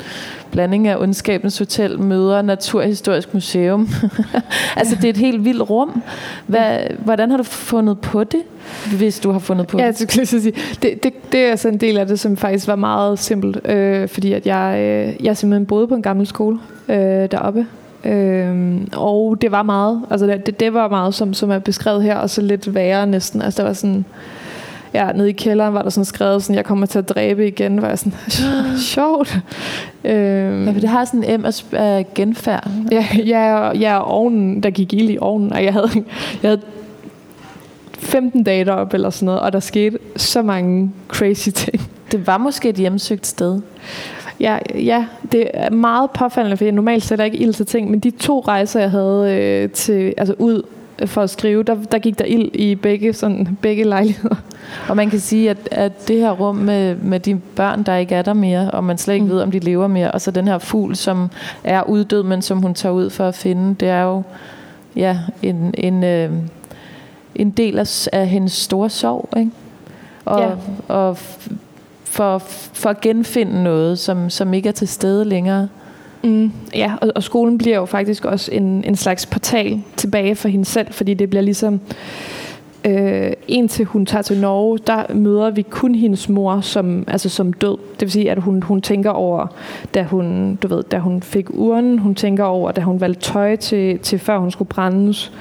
blanding 0.51 0.89
af 0.89 0.97
Ondskabens 0.97 1.59
Hotel, 1.59 2.01
møder 2.01 2.43
Naturhistorisk 2.43 3.35
Museum. 3.35 3.89
altså, 4.77 4.95
det 4.95 5.05
er 5.05 5.11
et 5.11 5.17
helt 5.17 5.45
vildt 5.45 5.71
rum. 5.71 6.03
Hvad, 6.47 6.79
hvordan 6.99 7.31
har 7.31 7.37
du 7.37 7.43
fundet 7.43 8.01
på 8.01 8.25
det? 8.25 8.43
Hvis 8.97 9.21
du 9.21 9.31
har 9.31 9.39
fundet 9.39 9.67
på 9.67 9.79
ja, 9.79 9.89
det. 9.89 10.17
Ja, 10.19 10.25
sige. 10.25 10.53
Det, 10.83 11.03
det, 11.03 11.33
det 11.33 11.41
er 11.41 11.51
altså 11.51 11.69
en 11.69 11.77
del 11.77 11.99
af 11.99 12.07
det, 12.07 12.21
som 12.21 12.37
faktisk 12.37 12.69
var 12.69 12.77
meget 12.77 13.19
simpelt, 13.19 13.69
øh, 13.69 14.09
fordi 14.09 14.33
at 14.33 14.47
jeg, 14.47 14.79
øh, 14.79 15.25
jeg 15.27 15.37
simpelthen 15.37 15.67
boede 15.67 15.89
på 15.89 15.95
en 15.95 16.03
gammel 16.03 16.27
skole 16.27 16.59
øh, 16.89 16.97
deroppe. 17.31 17.67
Øh, 18.05 18.81
og 18.97 19.37
det 19.41 19.53
var 19.53 19.63
meget, 19.63 20.03
altså 20.11 20.27
det, 20.27 20.61
det 20.61 20.75
var 20.75 20.89
meget, 20.89 21.15
som, 21.15 21.35
som 21.35 21.51
er 21.51 21.59
beskrevet 21.59 22.03
her, 22.03 22.17
og 22.17 22.31
så 22.31 22.43
lidt 22.43 22.75
værre 22.75 23.07
næsten. 23.07 23.43
Altså 23.43 23.63
der 23.63 23.69
var 23.69 23.75
sådan, 23.75 24.05
ja, 24.95 25.13
nede 25.13 25.29
i 25.29 25.33
kælderen 25.33 25.75
var 25.75 25.83
der 25.83 25.91
sådan 25.91 26.05
skrevet 26.05 26.43
sådan, 26.43 26.57
jeg 26.57 26.65
kommer 26.65 26.87
til 26.87 26.99
at 26.99 27.09
dræbe 27.09 27.47
igen, 27.47 27.83
var 27.83 27.89
jeg 27.89 27.99
sådan, 27.99 28.13
sjovt. 28.95 29.39
Øhm, 30.05 30.65
ja, 30.65 30.73
for 30.73 30.81
det 30.81 30.89
har 30.89 31.05
sådan 31.05 31.25
en 31.25 31.41
M 31.41 31.45
af 31.73 32.07
genfærd. 32.15 32.69
Ja, 32.93 33.07
ja, 33.27 33.71
ja, 33.71 34.11
ovnen, 34.11 34.63
der 34.63 34.71
gik 34.71 34.93
ild 34.93 35.11
i 35.11 35.19
ovnen, 35.21 35.53
og 35.53 35.65
jeg 35.65 35.73
havde, 35.73 35.91
jeg 36.43 36.51
havde 36.51 36.61
15 38.07 38.43
dage 38.43 38.65
derop 38.65 38.95
eller 38.95 39.11
sådan 39.11 39.27
noget, 39.27 39.41
og 39.41 39.53
der 39.53 39.61
skete 39.61 39.99
så 40.17 40.43
mange 40.43 40.93
crazy 41.09 41.49
ting. 41.49 41.91
Det 42.13 42.27
var 42.27 42.39
måske 42.39 42.69
et 42.69 42.77
hjemsøgt 42.77 43.27
sted. 43.27 43.61
Ja, 44.41 44.59
ja, 44.75 45.07
det 45.33 45.51
er 45.55 45.71
meget 45.71 46.11
påfaldende, 46.11 46.57
for 46.57 46.65
jeg 46.65 46.73
normalt 46.73 47.05
sætter 47.05 47.25
ikke 47.25 47.37
ild 47.37 47.55
til 47.55 47.67
ting, 47.67 47.91
men 47.91 48.01
de 48.01 48.11
to 48.11 48.41
rejser, 48.41 48.81
jeg 48.81 48.91
havde 48.91 49.39
øh, 49.41 49.71
til, 49.71 50.15
altså 50.17 50.35
ud 50.39 50.63
for 51.07 51.23
at 51.23 51.31
skrive, 51.31 51.63
der, 51.63 51.77
der 51.93 51.99
gik 51.99 52.19
der 52.19 52.25
ild 52.25 52.51
i 52.55 52.75
begge, 52.75 53.13
sådan, 53.13 53.59
begge 53.63 53.85
lejligheder. 53.85 54.37
Og 54.89 54.97
man 54.97 55.11
kan 55.11 55.21
sige, 55.21 55.51
at, 55.51 55.69
at 55.71 56.09
det 56.09 56.17
her 56.17 56.31
rum 56.31 56.57
med, 56.57 56.95
med 56.95 57.21
de 57.21 57.41
børn, 57.57 57.83
der 57.83 57.97
ikke 57.97 58.15
er 58.15 58.23
der 58.23 58.33
mere, 58.33 58.71
og 58.71 58.85
man 58.85 58.99
slet 58.99 59.15
ikke 59.15 59.27
mm. 59.27 59.33
ved, 59.33 59.41
om 59.41 59.51
de 59.51 59.59
lever 59.59 59.87
mere, 59.87 60.11
og 60.11 60.21
så 60.21 60.31
den 60.31 60.49
her 60.49 60.59
fugl, 60.59 60.97
som 60.97 61.31
er 61.65 61.83
uddød, 61.83 62.23
men 62.23 62.43
som 62.43 62.63
hun 62.63 62.75
tager 62.75 62.93
ud 62.93 63.11
for 63.11 63.29
at 63.29 63.35
finde, 63.35 63.75
det 63.75 63.89
er 63.89 64.03
jo 64.03 64.23
ja, 64.97 65.19
en, 65.43 65.75
en, 65.79 66.05
øh, 66.05 66.31
en 67.39 67.51
del 67.51 67.79
af, 67.79 68.09
af 68.13 68.29
hendes 68.29 68.53
store 68.53 68.91
sorg, 68.91 69.29
ikke? 69.37 69.51
Og, 70.25 70.41
ja. 70.41 70.51
og 70.95 71.17
for, 72.05 72.39
for 72.73 72.91
at 72.91 73.01
genfinde 73.01 73.63
noget, 73.63 73.99
som, 73.99 74.31
som 74.31 74.55
ikke 74.55 74.69
er 74.69 74.73
til 74.73 74.89
stede 74.89 75.25
længere. 75.25 75.69
Mm, 76.25 76.53
ja, 76.75 76.93
og, 77.01 77.13
og 77.15 77.23
skolen 77.23 77.59
bliver 77.59 77.77
jo 77.77 77.85
faktisk 77.85 78.25
også 78.25 78.53
en, 78.53 78.85
en 78.85 78.97
slags 78.97 79.27
portal 79.27 79.83
tilbage 79.97 80.35
for 80.35 80.49
hende 80.49 80.65
selv, 80.65 80.93
fordi 80.93 81.15
det 81.15 81.31
bliver 81.31 81.43
ligesom... 81.43 81.81
Øh, 82.85 83.33
indtil 83.49 83.85
hun 83.85 84.07
tager 84.07 84.23
til 84.23 84.41
Norge, 84.41 84.79
der 84.87 85.15
møder 85.15 85.51
vi 85.51 85.63
kun 85.63 85.95
hendes 85.95 86.29
mor 86.29 86.61
som, 86.61 87.05
altså 87.09 87.29
som 87.29 87.53
død. 87.53 87.79
Det 87.93 88.01
vil 88.01 88.11
sige, 88.11 88.31
at 88.31 88.43
hun, 88.43 88.63
hun 88.63 88.83
tænker 88.83 89.11
over, 89.11 89.47
da 89.95 90.03
hun, 90.03 90.57
du 90.63 90.69
ved, 90.69 90.83
da 90.83 90.99
hun 90.99 91.23
fik 91.23 91.47
urnen, 91.51 91.99
hun 91.99 92.15
tænker 92.15 92.45
over, 92.45 92.73
da 92.73 92.81
hun 92.81 93.01
valgte 93.01 93.21
tøj 93.21 93.57
til, 93.57 93.99
til 93.99 94.19
før 94.19 94.39
hun 94.39 94.51
skulle 94.51 94.69
brændes. 94.69 95.33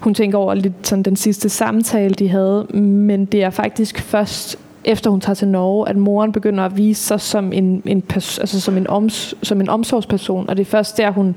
Hun 0.00 0.14
tænker 0.14 0.38
over 0.38 0.54
lidt 0.54 0.86
sådan 0.86 1.02
den 1.02 1.16
sidste 1.16 1.48
samtale, 1.48 2.14
de 2.14 2.28
havde, 2.28 2.64
men 2.74 3.24
det 3.24 3.42
er 3.42 3.50
faktisk 3.50 4.00
først 4.00 4.58
efter 4.84 5.10
hun 5.10 5.20
tager 5.20 5.34
til 5.34 5.48
Norge, 5.48 5.88
at 5.88 5.96
moren 5.96 6.32
begynder 6.32 6.64
at 6.64 6.76
vise 6.76 7.02
sig 7.02 7.20
som 7.20 7.52
en, 7.52 7.82
en, 7.86 8.02
altså 8.14 8.60
som 8.60 8.76
en, 8.76 8.86
oms, 8.90 9.34
som 9.42 9.60
en 9.60 9.68
omsorgsperson, 9.68 10.50
og 10.50 10.56
det 10.56 10.62
er 10.62 10.70
først 10.70 10.98
der, 10.98 11.10
hun 11.10 11.34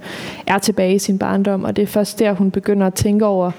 er 0.47 0.57
tilbage 0.57 0.95
i 0.95 0.99
sin 0.99 1.17
barndom, 1.19 1.63
og 1.63 1.75
det 1.75 1.81
er 1.81 1.87
først 1.87 2.19
der, 2.19 2.33
hun 2.33 2.51
begynder 2.51 2.87
at 2.87 2.93
tænke 2.93 3.25
over, 3.25 3.51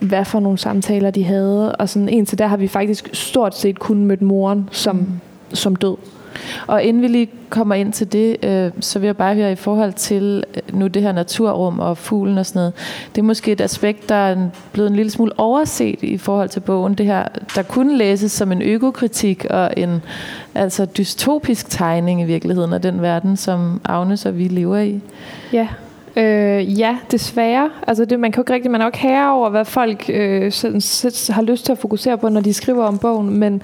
hvad 0.00 0.24
for 0.24 0.40
nogle 0.40 0.58
samtaler 0.58 1.10
de 1.10 1.24
havde, 1.24 1.76
og 1.76 1.88
sådan 1.88 2.08
indtil 2.08 2.38
der 2.38 2.46
har 2.46 2.56
vi 2.56 2.68
faktisk 2.68 3.10
stort 3.12 3.56
set 3.56 3.78
kun 3.78 4.04
mødt 4.04 4.22
moren 4.22 4.68
som, 4.72 4.96
mm. 4.96 5.06
som 5.52 5.76
død. 5.76 5.96
Og 6.66 6.82
inden 6.82 7.02
vi 7.02 7.08
lige 7.08 7.28
kommer 7.50 7.74
ind 7.74 7.92
til 7.92 8.12
det, 8.12 8.36
øh, 8.44 8.70
så 8.80 8.98
vil 8.98 9.06
jeg 9.06 9.16
bare 9.16 9.34
høre 9.34 9.52
i 9.52 9.56
forhold 9.56 9.92
til 9.92 10.44
øh, 10.54 10.78
nu 10.78 10.86
det 10.86 11.02
her 11.02 11.12
naturrum 11.12 11.78
og 11.78 11.98
fuglen 11.98 12.38
og 12.38 12.46
sådan 12.46 12.60
noget. 12.60 12.72
Det 13.14 13.20
er 13.20 13.26
måske 13.26 13.52
et 13.52 13.60
aspekt, 13.60 14.08
der 14.08 14.14
er 14.14 14.36
blevet 14.72 14.90
en 14.90 14.96
lille 14.96 15.10
smule 15.10 15.32
overset 15.38 16.02
i 16.02 16.18
forhold 16.18 16.48
til 16.48 16.60
bogen. 16.60 16.94
Det 16.94 17.06
her, 17.06 17.24
der 17.54 17.62
kunne 17.62 17.96
læses 17.96 18.32
som 18.32 18.52
en 18.52 18.62
økokritik 18.62 19.46
og 19.50 19.70
en 19.76 20.02
altså 20.54 20.84
dystopisk 20.84 21.70
tegning 21.70 22.20
i 22.20 22.24
virkeligheden 22.24 22.72
af 22.72 22.82
den 22.82 23.02
verden, 23.02 23.36
som 23.36 23.80
Agnes 23.84 24.26
og 24.26 24.38
vi 24.38 24.48
lever 24.48 24.78
i. 24.78 25.00
Ja, 25.52 25.68
Øh, 26.16 26.78
ja, 26.78 26.96
desværre. 27.10 27.70
Altså 27.86 28.04
det, 28.04 28.20
man 28.20 28.32
kan 28.32 28.38
jo 28.38 28.42
ikke 28.42 28.52
rigtig, 28.52 28.70
man 28.70 28.80
er 28.80 28.84
jo 28.84 28.88
ikke 28.88 28.98
herre 28.98 29.32
over, 29.32 29.50
hvad 29.50 29.64
folk 29.64 30.10
øh, 30.12 30.52
sådan, 30.52 30.82
har 31.34 31.42
lyst 31.42 31.64
til 31.64 31.72
at 31.72 31.78
fokusere 31.78 32.18
på, 32.18 32.28
når 32.28 32.40
de 32.40 32.52
skriver 32.52 32.84
om 32.84 32.98
bogen, 32.98 33.38
men 33.38 33.62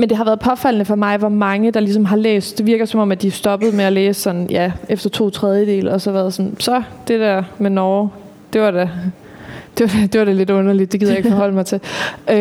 men 0.00 0.08
det 0.08 0.16
har 0.16 0.24
været 0.24 0.40
påfaldende 0.40 0.84
for 0.84 0.94
mig, 0.94 1.16
hvor 1.16 1.28
mange, 1.28 1.70
der 1.70 1.80
ligesom 1.80 2.04
har 2.04 2.16
læst. 2.16 2.58
Det 2.58 2.66
virker 2.66 2.84
som 2.84 3.00
om, 3.00 3.12
at 3.12 3.22
de 3.22 3.30
stoppede 3.30 3.76
med 3.76 3.84
at 3.84 3.92
læse 3.92 4.20
sådan, 4.20 4.46
ja, 4.50 4.72
efter 4.88 5.10
to 5.10 5.30
tredjedel, 5.30 5.88
og 5.88 6.00
så 6.00 6.12
været 6.12 6.34
sådan, 6.34 6.56
så 6.58 6.82
det 7.08 7.20
der 7.20 7.42
med 7.58 7.70
Norge, 7.70 8.10
det 8.52 8.60
var 8.60 8.70
da 8.70 8.88
det 9.80 9.94
var, 9.94 10.06
det 10.06 10.18
var 10.18 10.24
da 10.24 10.32
lidt 10.32 10.50
underligt, 10.50 10.92
det 10.92 11.00
gider 11.00 11.12
jeg 11.12 11.18
ikke 11.18 11.30
forholde 11.30 11.54
mig 11.54 11.66
til. 11.66 11.80
Øh, 12.30 12.36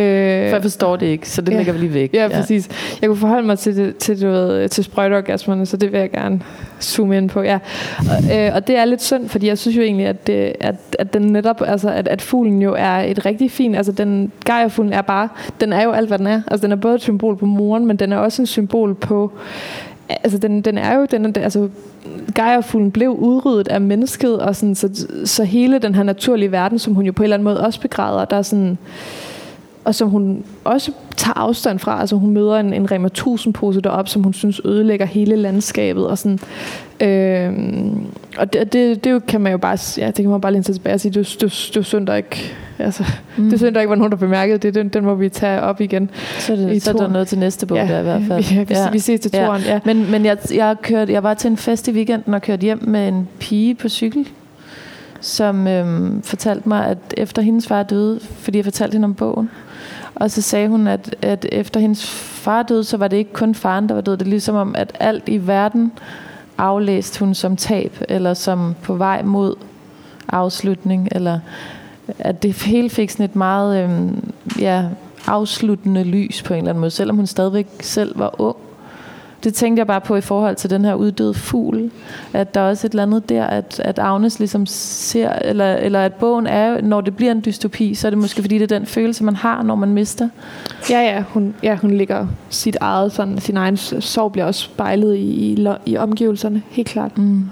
For 0.49 0.55
jeg 0.55 0.61
forstår 0.61 0.95
det 0.95 1.05
ikke, 1.05 1.29
så 1.29 1.41
det 1.41 1.51
ja, 1.51 1.57
lægger 1.57 1.73
vi 1.73 1.79
lige 1.79 1.93
væk. 1.93 2.13
Ja, 2.13 2.23
ja, 2.23 2.27
præcis. 2.27 2.69
Jeg 3.01 3.09
kunne 3.09 3.17
forholde 3.17 3.47
mig 3.47 3.59
til, 3.59 3.75
det, 3.75 3.97
til, 3.97 4.21
du 4.21 4.27
ved, 4.27 4.69
til 4.69 4.83
sprøjteorgasmerne, 4.83 5.65
så 5.65 5.77
det 5.77 5.91
vil 5.91 5.99
jeg 5.99 6.11
gerne 6.11 6.41
zoome 6.81 7.17
ind 7.17 7.29
på. 7.29 7.41
Ja. 7.41 7.59
Og, 7.99 8.37
øh, 8.37 8.55
og 8.55 8.67
det 8.67 8.77
er 8.77 8.85
lidt 8.85 9.03
synd, 9.03 9.29
fordi 9.29 9.47
jeg 9.47 9.57
synes 9.57 9.77
jo 9.77 9.81
egentlig, 9.81 10.05
at, 10.05 10.27
det, 10.27 10.53
at, 10.59 10.75
at 10.99 11.13
den 11.13 11.21
netop, 11.21 11.61
altså, 11.65 11.89
at, 11.89 12.07
at 12.07 12.21
fuglen 12.21 12.61
jo 12.61 12.73
er 12.77 12.95
et 12.95 13.25
rigtig 13.25 13.51
fint, 13.51 13.75
altså 13.75 13.91
den 13.91 14.31
gejerfuglen 14.45 14.93
er 14.93 15.01
bare, 15.01 15.29
den 15.61 15.73
er 15.73 15.83
jo 15.83 15.91
alt, 15.91 16.07
hvad 16.07 16.17
den 16.17 16.27
er. 16.27 16.41
Altså 16.47 16.67
den 16.67 16.71
er 16.71 16.75
både 16.75 16.95
et 16.95 17.01
symbol 17.01 17.37
på 17.37 17.45
moren, 17.45 17.85
men 17.85 17.95
den 17.97 18.13
er 18.13 18.17
også 18.17 18.41
en 18.41 18.45
symbol 18.45 18.95
på 18.95 19.31
altså 20.09 20.37
den, 20.37 20.61
den 20.61 20.77
er 20.77 20.95
jo, 20.95 21.07
den, 21.11 21.35
altså 21.37 21.69
gejerfuglen 22.35 22.91
blev 22.91 23.09
udryddet 23.09 23.67
af 23.67 23.81
mennesket, 23.81 24.39
og 24.39 24.55
sådan, 24.55 24.75
så, 24.75 25.07
så 25.25 25.43
hele 25.43 25.79
den 25.79 25.95
her 25.95 26.03
naturlige 26.03 26.51
verden, 26.51 26.79
som 26.79 26.93
hun 26.93 27.05
jo 27.05 27.11
på 27.11 27.23
en 27.23 27.25
eller 27.25 27.35
anden 27.35 27.43
måde 27.43 27.61
også 27.61 27.81
begræder, 27.81 28.25
der 28.25 28.37
er 28.37 28.41
sådan, 28.41 28.77
og 29.89 29.95
som 29.95 30.09
hun 30.09 30.43
også 30.63 30.91
tager 31.17 31.33
afstand 31.37 31.79
fra. 31.79 31.99
Altså 31.99 32.15
hun 32.15 32.29
møder 32.29 32.55
en, 32.55 32.73
en 32.73 32.91
Rema 32.91 33.07
1000 33.07 33.53
pose 33.53 33.81
derop, 33.81 34.07
som 34.07 34.23
hun 34.23 34.33
synes 34.33 34.61
ødelægger 34.65 35.05
hele 35.05 35.35
landskabet. 35.35 36.07
Og, 36.07 36.17
sådan, 36.17 36.39
øh, 36.99 37.53
og 38.37 38.53
det, 38.53 38.73
det, 38.73 39.03
det, 39.03 39.25
kan 39.25 39.41
man 39.41 39.51
jo 39.51 39.57
bare, 39.57 39.77
ja, 39.97 40.07
det 40.07 40.15
kan 40.15 40.29
man 40.29 40.41
bare 40.41 40.51
lige 40.51 40.63
tilbage 40.63 40.93
og 40.93 40.99
sige, 40.99 41.11
det, 41.11 41.37
det, 41.41 41.71
det 41.73 41.85
synd, 41.85 42.07
der 42.07 42.15
ikke, 42.15 42.53
altså, 42.79 43.03
mm. 43.37 43.49
det 43.49 43.59
synd, 43.59 43.75
der 43.75 43.81
ikke 43.81 43.89
var 43.89 43.95
nogen, 43.95 44.11
der 44.11 44.17
bemærkede 44.17 44.57
det. 44.57 44.75
Den, 44.75 44.89
den 44.89 45.03
må 45.05 45.15
vi 45.15 45.29
tage 45.29 45.61
op 45.61 45.81
igen. 45.81 46.09
Så, 46.39 46.55
det, 46.55 46.81
så 46.81 46.91
er 46.91 46.95
der 46.95 47.07
noget 47.07 47.27
til 47.27 47.39
næste 47.39 47.65
bog 47.65 47.77
ja, 47.77 47.87
der 47.87 47.99
i 47.99 48.03
hvert 48.03 48.21
fald. 48.27 48.43
Ja, 48.55 48.63
vi, 48.63 48.73
ja. 48.73 48.91
vi 48.91 48.99
ses 48.99 49.19
til 49.19 49.31
toren. 49.31 49.61
Ja. 49.61 49.73
Ja. 49.73 49.79
Men, 49.85 50.11
men 50.11 50.25
jeg, 50.25 50.37
jeg, 50.53 50.75
kørt, 50.81 51.09
jeg 51.09 51.23
var 51.23 51.33
til 51.33 51.51
en 51.51 51.57
fest 51.57 51.87
i 51.87 51.91
weekenden 51.91 52.33
og 52.33 52.41
kørte 52.41 52.61
hjem 52.61 52.79
med 52.83 53.07
en 53.07 53.27
pige 53.39 53.75
på 53.75 53.89
cykel, 53.89 54.27
som 55.21 55.67
øhm, 55.67 56.21
fortalte 56.21 56.69
mig, 56.69 56.85
at 56.85 56.97
efter 57.17 57.41
hendes 57.41 57.67
far 57.67 57.83
døde, 57.83 58.19
fordi 58.21 58.57
jeg 58.57 58.65
fortalte 58.65 58.93
hende 58.93 59.05
om 59.05 59.13
bogen, 59.13 59.49
og 60.15 60.31
så 60.31 60.41
sagde 60.41 60.67
hun, 60.67 60.87
at, 60.87 61.15
at 61.21 61.45
efter 61.51 61.79
hendes 61.79 62.09
far 62.09 62.63
døde, 62.63 62.83
så 62.83 62.97
var 62.97 63.07
det 63.07 63.17
ikke 63.17 63.33
kun 63.33 63.55
faren, 63.55 63.89
der 63.89 63.95
var 63.95 64.01
død. 64.01 64.17
Det 64.17 64.25
er 64.25 64.29
ligesom 64.29 64.55
om, 64.55 64.75
at 64.77 64.91
alt 64.99 65.23
i 65.27 65.47
verden 65.47 65.91
aflæste 66.57 67.19
hun 67.19 67.33
som 67.33 67.55
tab, 67.55 67.97
eller 68.09 68.33
som 68.33 68.75
på 68.83 68.95
vej 68.95 69.21
mod 69.23 69.55
afslutning, 70.29 71.07
eller 71.11 71.39
at 72.19 72.43
det 72.43 72.53
hele 72.53 72.89
fik 72.89 73.09
sådan 73.09 73.25
et 73.25 73.35
meget 73.35 73.83
øhm, 73.83 74.31
ja, 74.59 74.85
afsluttende 75.27 76.03
lys 76.03 76.43
på 76.43 76.53
en 76.53 76.57
eller 76.57 76.69
anden 76.69 76.79
måde, 76.79 76.91
selvom 76.91 77.15
hun 77.15 77.27
stadigvæk 77.27 77.67
selv 77.81 78.19
var 78.19 78.41
ung 78.41 78.57
det 79.43 79.53
tænkte 79.53 79.79
jeg 79.79 79.87
bare 79.87 80.01
på 80.01 80.15
i 80.15 80.21
forhold 80.21 80.55
til 80.55 80.69
den 80.69 80.85
her 80.85 80.93
uddøde 80.93 81.33
fugl, 81.33 81.91
at 82.33 82.55
der 82.55 82.61
er 82.61 82.69
også 82.69 82.87
et 82.87 82.91
eller 82.91 83.03
andet 83.03 83.29
der, 83.29 83.45
at, 83.45 83.81
at 83.85 83.99
Agnes 83.99 84.39
ligesom 84.39 84.65
ser, 84.65 85.31
eller, 85.31 85.75
eller 85.75 85.99
at 85.99 86.13
bogen 86.13 86.47
er, 86.47 86.81
når 86.81 87.01
det 87.01 87.15
bliver 87.15 87.31
en 87.31 87.41
dystopi, 87.45 87.93
så 87.93 88.07
er 88.07 88.09
det 88.09 88.17
måske 88.17 88.41
fordi, 88.41 88.57
det 88.57 88.71
er 88.71 88.79
den 88.79 88.85
følelse, 88.85 89.23
man 89.23 89.35
har, 89.35 89.63
når 89.63 89.75
man 89.75 89.89
mister. 89.89 90.29
Ja, 90.89 91.01
ja, 91.01 91.23
hun, 91.29 91.55
ja, 91.63 91.75
hun 91.75 91.91
ligger 91.91 92.27
sit 92.49 92.77
eget, 92.81 93.11
sådan, 93.11 93.37
sin 93.37 93.57
egen 93.57 93.77
sorg 93.77 94.31
bliver 94.31 94.45
også 94.45 94.61
spejlet 94.61 95.15
i, 95.15 95.19
i, 95.19 95.67
i 95.85 95.97
omgivelserne, 95.97 96.61
helt 96.69 96.87
klart. 96.87 97.17
Mm. 97.17 97.45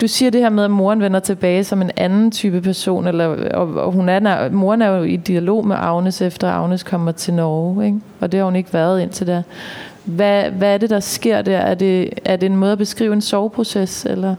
Du 0.00 0.08
siger 0.08 0.30
det 0.30 0.40
her 0.40 0.50
med, 0.50 0.64
at 0.64 0.70
moren 0.70 1.00
vender 1.00 1.20
tilbage 1.20 1.64
som 1.64 1.82
en 1.82 1.90
anden 1.96 2.30
type 2.30 2.60
person, 2.60 3.06
eller, 3.06 3.26
og, 3.54 3.74
og 3.74 3.92
hun 3.92 4.08
er, 4.08 4.50
moren 4.50 4.82
er 4.82 4.88
jo 4.88 5.02
i 5.02 5.16
dialog 5.16 5.66
med 5.66 5.76
Agnes, 5.78 6.22
efter 6.22 6.50
Agnes 6.50 6.82
kommer 6.82 7.12
til 7.12 7.34
Norge, 7.34 7.86
ikke? 7.86 8.00
og 8.20 8.32
det 8.32 8.38
har 8.38 8.44
hun 8.44 8.56
ikke 8.56 8.72
været 8.72 9.02
indtil 9.02 9.26
da. 9.26 9.42
Hvad, 10.04 10.50
hvad 10.50 10.74
er 10.74 10.78
det, 10.78 10.90
der 10.90 11.00
sker 11.00 11.42
der? 11.42 11.58
Er 11.58 11.74
det, 11.74 12.10
er 12.24 12.36
det 12.36 12.46
en 12.46 12.56
måde 12.56 12.72
at 12.72 12.78
beskrive 12.78 13.12
en 13.12 13.20
soveproces? 13.20 14.04
Eller? 14.04 14.34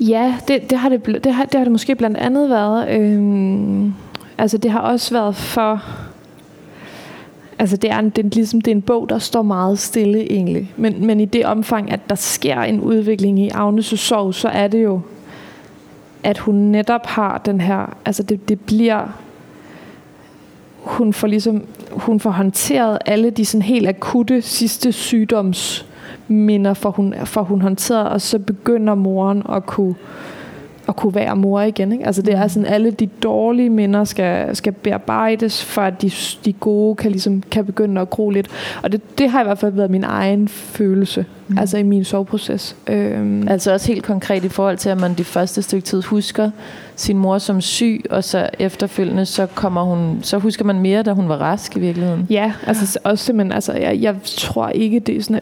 Ja, 0.00 0.34
det, 0.48 0.70
det, 0.70 0.78
har 0.78 0.88
det, 0.88 1.24
det, 1.24 1.34
har, 1.34 1.44
det 1.44 1.54
har 1.54 1.64
det 1.64 1.72
måske 1.72 1.94
blandt 1.94 2.16
andet 2.16 2.50
været. 2.50 2.88
Øhm, 2.88 3.94
altså 4.38 4.58
det 4.58 4.70
har 4.70 4.80
også 4.80 5.14
været 5.14 5.36
for... 5.36 5.82
Altså 7.58 7.76
det 7.76 7.90
er, 7.90 7.98
en, 7.98 8.10
det, 8.10 8.24
er 8.24 8.28
ligesom, 8.28 8.60
det 8.60 8.70
er 8.70 8.74
en 8.74 8.82
bog, 8.82 9.08
der 9.08 9.18
står 9.18 9.42
meget 9.42 9.78
stille 9.78 10.32
egentlig. 10.32 10.72
Men, 10.76 11.06
men 11.06 11.20
i 11.20 11.24
det 11.24 11.44
omfang, 11.46 11.92
at 11.92 12.00
der 12.08 12.14
sker 12.14 12.60
en 12.60 12.80
udvikling 12.80 13.38
i 13.38 13.50
Agnes' 13.50 13.96
sorg, 13.96 14.34
så 14.34 14.48
er 14.48 14.68
det 14.68 14.84
jo, 14.84 15.00
at 16.22 16.38
hun 16.38 16.54
netop 16.54 17.06
har 17.06 17.38
den 17.38 17.60
her... 17.60 17.96
Altså 18.04 18.22
det, 18.22 18.48
det 18.48 18.60
bliver 18.60 19.08
hun 20.88 21.12
får 21.12 21.26
ligesom 21.26 21.64
hun 21.90 22.20
får 22.20 22.30
håndteret 22.30 22.98
alle 23.06 23.30
de 23.30 23.44
sådan 23.44 23.62
helt 23.62 23.88
akutte 23.88 24.42
sidste 24.42 24.92
sygdomsminder, 24.92 26.74
for 26.74 26.90
hun, 26.90 27.14
for 27.24 27.42
hun 27.42 27.60
håndteret, 27.60 28.08
og 28.08 28.20
så 28.20 28.38
begynder 28.38 28.94
moren 28.94 29.42
at 29.52 29.66
kunne 29.66 29.94
at 30.88 30.96
kunne 30.96 31.14
være 31.14 31.36
mor 31.36 31.60
igen. 31.60 31.92
Ikke? 31.92 32.06
Altså 32.06 32.22
det 32.22 32.34
er 32.34 32.42
mm. 32.42 32.48
sådan, 32.48 32.66
alle 32.66 32.90
de 32.90 33.06
dårlige 33.06 33.70
minder 33.70 34.04
skal, 34.04 34.56
skal 34.56 34.72
bearbejdes, 34.72 35.64
for 35.64 35.82
at 35.82 36.02
de, 36.02 36.10
de 36.44 36.52
gode 36.52 36.96
kan, 36.96 37.10
ligesom, 37.10 37.42
kan 37.50 37.66
begynde 37.66 38.00
at 38.00 38.10
gro 38.10 38.30
lidt. 38.30 38.48
Og 38.82 38.92
det, 38.92 39.18
det 39.18 39.30
har 39.30 39.40
i 39.40 39.44
hvert 39.44 39.58
fald 39.58 39.72
været 39.72 39.90
min 39.90 40.04
egen 40.04 40.48
følelse, 40.48 41.24
mm. 41.48 41.58
altså 41.58 41.78
i 41.78 41.82
min 41.82 42.04
soveproces. 42.04 42.76
Øhm. 42.86 43.48
Altså 43.48 43.72
også 43.72 43.86
helt 43.86 44.04
konkret 44.04 44.44
i 44.44 44.48
forhold 44.48 44.76
til, 44.76 44.88
at 44.88 45.00
man 45.00 45.14
de 45.14 45.24
første 45.24 45.62
stykke 45.62 45.84
tid 45.84 46.02
husker 46.02 46.50
sin 46.96 47.18
mor 47.18 47.38
som 47.38 47.60
syg, 47.60 48.04
og 48.10 48.24
så 48.24 48.48
efterfølgende, 48.58 49.26
så 49.26 49.46
kommer 49.46 49.82
hun, 49.82 50.18
så 50.22 50.38
husker 50.38 50.64
man 50.64 50.78
mere, 50.80 51.02
da 51.02 51.12
hun 51.12 51.28
var 51.28 51.36
rask 51.36 51.76
i 51.76 51.80
virkeligheden. 51.80 52.26
Ja, 52.30 52.52
altså 52.66 52.98
også 53.04 53.24
simpelthen, 53.24 53.52
altså 53.52 53.72
jeg, 53.72 53.98
jeg 54.00 54.16
tror 54.24 54.68
ikke, 54.68 55.00
det 55.00 55.16
er 55.16 55.22
sådan 55.22 55.40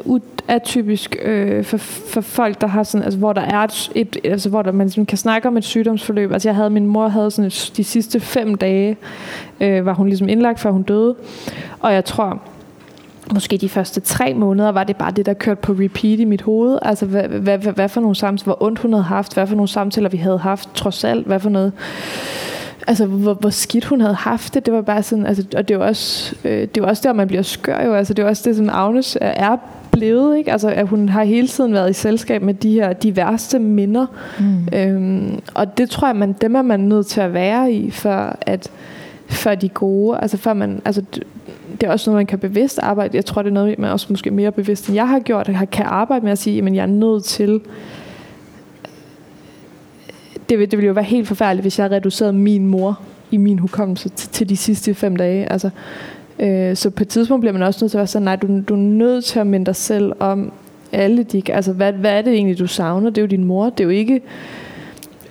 atypisk 0.49 1.17
øh, 1.23 1.65
for, 1.65 1.77
for 1.77 2.21
folk, 2.21 2.61
der 2.61 2.67
har 2.67 2.83
sådan, 2.83 3.05
altså 3.05 3.19
hvor 3.19 3.33
der 3.33 3.41
er 3.41 3.59
et, 3.59 3.91
et 3.95 4.17
altså 4.25 4.49
hvor 4.49 4.63
der, 4.63 4.73
man 4.73 4.91
sådan 4.91 5.07
kan 5.07 5.19
snakke 5.19 5.49
om 5.49 5.57
et 5.57 5.65
sygdomsforløb. 5.65 6.33
Altså 6.33 6.49
jeg 6.49 6.57
havde, 6.57 6.71
min 6.71 6.87
mor 6.87 7.09
havde 7.09 7.31
sådan 7.31 7.47
et, 7.47 7.73
de 7.77 7.85
sidste 7.85 8.21
fem 8.21 8.55
dage, 8.55 8.97
øh, 9.61 9.87
var 9.87 9.93
hun 9.93 10.07
ligesom 10.07 10.29
indlagt, 10.29 10.61
før 10.61 10.71
hun 10.71 10.83
døde, 10.83 11.15
og 11.81 11.95
jeg 11.95 12.05
tror, 12.05 12.43
måske 13.35 13.57
de 13.57 13.69
første 13.69 14.01
tre 14.01 14.35
måneder, 14.35 14.69
var 14.69 14.85
det 14.85 14.97
bare 14.97 15.11
det, 15.11 15.27
der 15.27 15.35
kørte 15.35 15.61
på 15.61 15.73
repeat 15.73 16.19
i 16.19 16.25
mit 16.25 16.43
hoved. 16.43 16.79
Altså, 16.83 17.07
hvad, 17.07 17.23
hvad, 17.29 17.59
hvad, 17.59 17.73
hvad 17.73 17.89
for 17.89 18.01
nogle 18.01 18.17
samtaler, 18.17 18.45
hvor 18.45 18.63
ondt 18.63 18.79
hun 18.79 18.93
havde 18.93 19.05
haft, 19.05 19.35
hvad 19.35 19.47
for 19.47 19.55
nogle 19.55 19.69
samtaler, 19.69 20.09
vi 20.09 20.17
havde 20.17 20.39
haft, 20.39 20.69
trods 20.75 21.05
alt, 21.05 21.27
hvad 21.27 21.41
for 21.41 21.51
noget 21.51 21.73
altså 22.87 23.07
hvor, 23.07 23.35
hvor 23.35 23.51
skidt 23.51 23.85
hun 23.85 24.01
havde 24.01 24.15
haft 24.15 24.55
det. 24.55 24.67
Det 24.67 24.75
var 24.75 24.81
bare 24.81 25.03
sådan, 25.03 25.27
altså, 25.27 25.45
og 25.57 25.69
det 25.69 25.79
var 25.79 25.87
også, 25.87 26.37
øh, 26.45 26.69
det 26.75 26.83
var 26.83 26.89
også 26.89 27.03
der, 27.07 27.13
man 27.13 27.29
bliver 27.29 27.43
skør 27.43 27.85
jo. 27.85 27.95
Altså, 27.95 28.15
det 28.15 28.25
var 28.25 28.31
også 28.31 28.43
det, 28.49 28.57
som 28.57 28.69
Agnes 28.73 29.19
er 29.21 29.57
blevet, 29.93 30.39
ikke? 30.39 30.53
Altså, 30.53 30.69
at 30.69 30.89
hun 30.89 31.09
har 31.09 31.25
hele 31.25 31.49
tiden 31.49 31.73
været 31.73 31.91
i 31.91 31.93
selskab 31.93 32.43
med 32.43 32.55
de 32.55 32.73
her 32.73 32.93
de 32.93 33.17
værste 33.17 33.59
minder. 33.59 34.07
Mm. 34.39 34.69
Øhm, 34.79 35.41
og 35.55 35.79
det 35.79 35.91
tror 35.91 36.09
jeg, 36.09 36.17
man, 36.17 36.33
dem 36.33 36.55
er 36.55 36.63
man 36.63 36.81
nødt 36.81 37.07
til 37.07 37.21
at 37.21 37.35
være 37.35 37.73
i, 37.73 37.91
for 37.91 38.37
at 38.41 38.71
for 39.29 39.55
de 39.55 39.69
gode. 39.69 40.19
Altså, 40.23 40.37
før 40.37 40.53
man, 40.53 40.83
altså, 40.85 41.03
det 41.81 41.87
er 41.87 41.91
også 41.91 42.11
noget, 42.11 42.19
man 42.19 42.27
kan 42.27 42.39
bevidst 42.39 42.79
arbejde. 42.79 43.17
Jeg 43.17 43.25
tror, 43.25 43.43
det 43.43 43.51
er 43.51 43.55
noget, 43.55 43.79
man 43.79 43.91
også 43.91 44.07
måske 44.11 44.31
mere 44.31 44.53
bevidst, 44.53 44.89
end 44.89 44.95
jeg 44.95 45.09
har 45.09 45.19
gjort, 45.19 45.49
at 45.49 45.71
kan 45.71 45.85
arbejde 45.87 46.25
med 46.25 46.33
at 46.33 46.39
sige, 46.39 46.63
at 46.63 46.75
jeg 46.75 46.83
er 46.83 46.87
nødt 46.87 47.25
til 47.25 47.61
det, 50.49 50.59
vil, 50.59 50.71
det 50.71 50.79
ville 50.79 50.87
jo 50.87 50.93
være 50.93 51.05
helt 51.05 51.29
forfærdeligt, 51.29 51.65
hvis 51.65 51.79
jeg 51.79 51.91
reducerede 51.91 52.33
min 52.33 52.67
mor 52.67 53.01
i 53.31 53.37
min 53.37 53.59
hukommelse 53.59 54.09
til, 54.09 54.31
til 54.31 54.49
de 54.49 54.57
sidste 54.57 54.95
fem 54.95 55.17
dage. 55.17 55.53
Altså, 55.53 55.71
øh, 56.39 56.77
så 56.77 56.91
på 56.91 57.03
et 57.03 57.09
tidspunkt 57.09 57.41
bliver 57.41 57.53
man 57.53 57.63
også 57.63 57.85
nødt 57.85 57.91
til 57.91 57.99
at 57.99 58.01
være 58.01 58.07
sådan, 58.07 58.25
nej, 58.25 58.37
du, 58.37 58.61
du 58.69 58.75
er 58.75 58.79
nødt 58.79 59.25
til 59.25 59.39
at 59.39 59.47
minde 59.47 59.67
dig 59.67 59.77
selv 59.77 60.13
om 60.21 60.53
alle 60.93 61.23
de, 61.23 61.43
altså 61.49 61.73
hvad, 61.73 61.93
hvad 61.93 62.13
er 62.13 62.23
det 62.23 62.33
egentlig, 62.33 62.59
du 62.59 62.67
savner? 62.67 63.11
Det 63.11 63.19
er 63.19 63.23
jo 63.23 63.27
din 63.27 63.45
mor, 63.45 63.71
det 63.71 63.81
er 63.81 63.85
jo 63.85 63.91
ikke, 63.91 64.15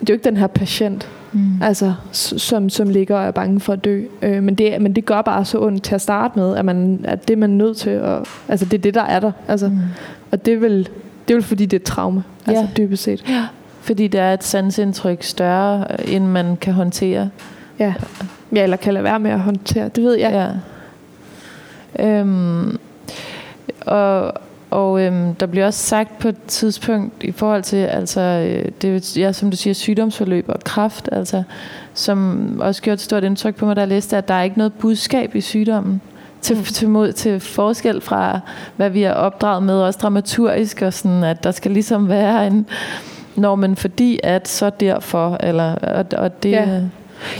er 0.00 0.04
jo 0.08 0.12
ikke 0.12 0.24
den 0.24 0.36
her 0.36 0.46
patient, 0.46 1.08
mm. 1.32 1.62
altså, 1.62 1.94
som, 2.12 2.68
som 2.68 2.88
ligger 2.88 3.16
og 3.16 3.24
er 3.24 3.30
bange 3.30 3.60
for 3.60 3.72
at 3.72 3.84
dø. 3.84 4.02
Øh, 4.22 4.42
men, 4.42 4.54
det, 4.54 4.82
men 4.82 4.96
det 4.96 5.06
gør 5.06 5.22
bare 5.22 5.44
så 5.44 5.60
ondt 5.60 5.82
til 5.82 5.94
at 5.94 6.00
starte 6.00 6.38
med, 6.38 6.56
at, 6.56 6.64
man, 6.64 7.00
at 7.04 7.28
det 7.28 7.34
er 7.34 7.38
man 7.38 7.50
nødt 7.50 7.76
til, 7.76 7.90
at, 7.90 8.18
altså 8.48 8.66
det 8.66 8.74
er 8.74 8.82
det, 8.82 8.94
der 8.94 9.02
er 9.02 9.20
der. 9.20 9.32
Altså, 9.48 9.68
mm. 9.68 9.78
Og 10.30 10.46
det 10.46 10.54
er, 10.54 10.58
vel, 10.58 10.88
det 11.28 11.34
er 11.34 11.36
vel 11.36 11.42
fordi, 11.42 11.66
det 11.66 11.76
er 11.76 11.80
et 11.80 11.86
traume, 11.86 12.24
ja. 12.46 12.52
altså 12.52 12.66
dybest 12.76 13.02
set. 13.02 13.24
Ja. 13.28 13.46
Fordi 13.80 14.08
der 14.08 14.22
er 14.22 14.34
et 14.34 14.44
sansindtryk 14.44 15.22
større, 15.22 16.08
end 16.10 16.26
man 16.26 16.56
kan 16.56 16.72
håndtere. 16.72 17.30
Ja. 17.78 17.94
ja, 18.54 18.62
eller 18.62 18.76
kan 18.76 18.94
lade 18.94 19.04
være 19.04 19.20
med 19.20 19.30
at 19.30 19.40
håndtere. 19.40 19.88
Det 19.88 20.04
ved 20.04 20.14
jeg. 20.14 20.32
Ja. 21.98 22.06
Øhm, 22.06 22.78
Og, 23.86 24.32
og 24.70 25.00
øhm, 25.00 25.34
der 25.34 25.46
bliver 25.46 25.66
også 25.66 25.86
sagt 25.86 26.18
på 26.18 26.28
et 26.28 26.42
tidspunkt 26.46 27.24
i 27.24 27.32
forhold 27.32 27.62
til, 27.62 27.76
altså, 27.76 28.20
øh, 28.20 28.72
det 28.82 29.16
er 29.16 29.20
ja, 29.20 29.32
som 29.32 29.50
du 29.50 29.56
siger, 29.56 29.74
sygdomsforløb 29.74 30.44
og 30.48 30.60
kraft, 30.64 31.08
altså, 31.12 31.42
som 31.94 32.60
også 32.60 32.82
gjorde 32.82 32.94
et 32.94 33.00
stort 33.00 33.24
indtryk 33.24 33.54
på 33.54 33.66
mig, 33.66 33.76
der 33.76 33.86
læste, 33.86 34.16
at 34.16 34.28
der 34.28 34.34
er 34.34 34.42
ikke 34.42 34.58
noget 34.58 34.72
budskab 34.72 35.34
i 35.34 35.40
sygdommen. 35.40 36.00
Til, 36.40 36.56
mm. 36.56 36.64
til, 36.64 36.88
mod, 36.88 37.12
til 37.12 37.40
forskel 37.40 38.00
fra, 38.00 38.40
hvad 38.76 38.90
vi 38.90 39.02
er 39.02 39.12
opdraget 39.12 39.62
med, 39.62 39.74
også 39.74 39.98
dramaturgisk, 40.02 40.82
og 40.82 40.92
sådan, 40.92 41.24
at 41.24 41.44
der 41.44 41.50
skal 41.50 41.70
ligesom 41.70 42.08
være 42.08 42.46
en, 42.46 42.66
når 43.36 43.54
man 43.54 43.76
fordi 43.76 44.20
at, 44.22 44.48
så 44.48 44.70
derfor, 44.70 45.36
eller, 45.40 45.74
og, 45.74 46.06
og 46.16 46.42
det... 46.42 46.50
Ja. 46.50 46.80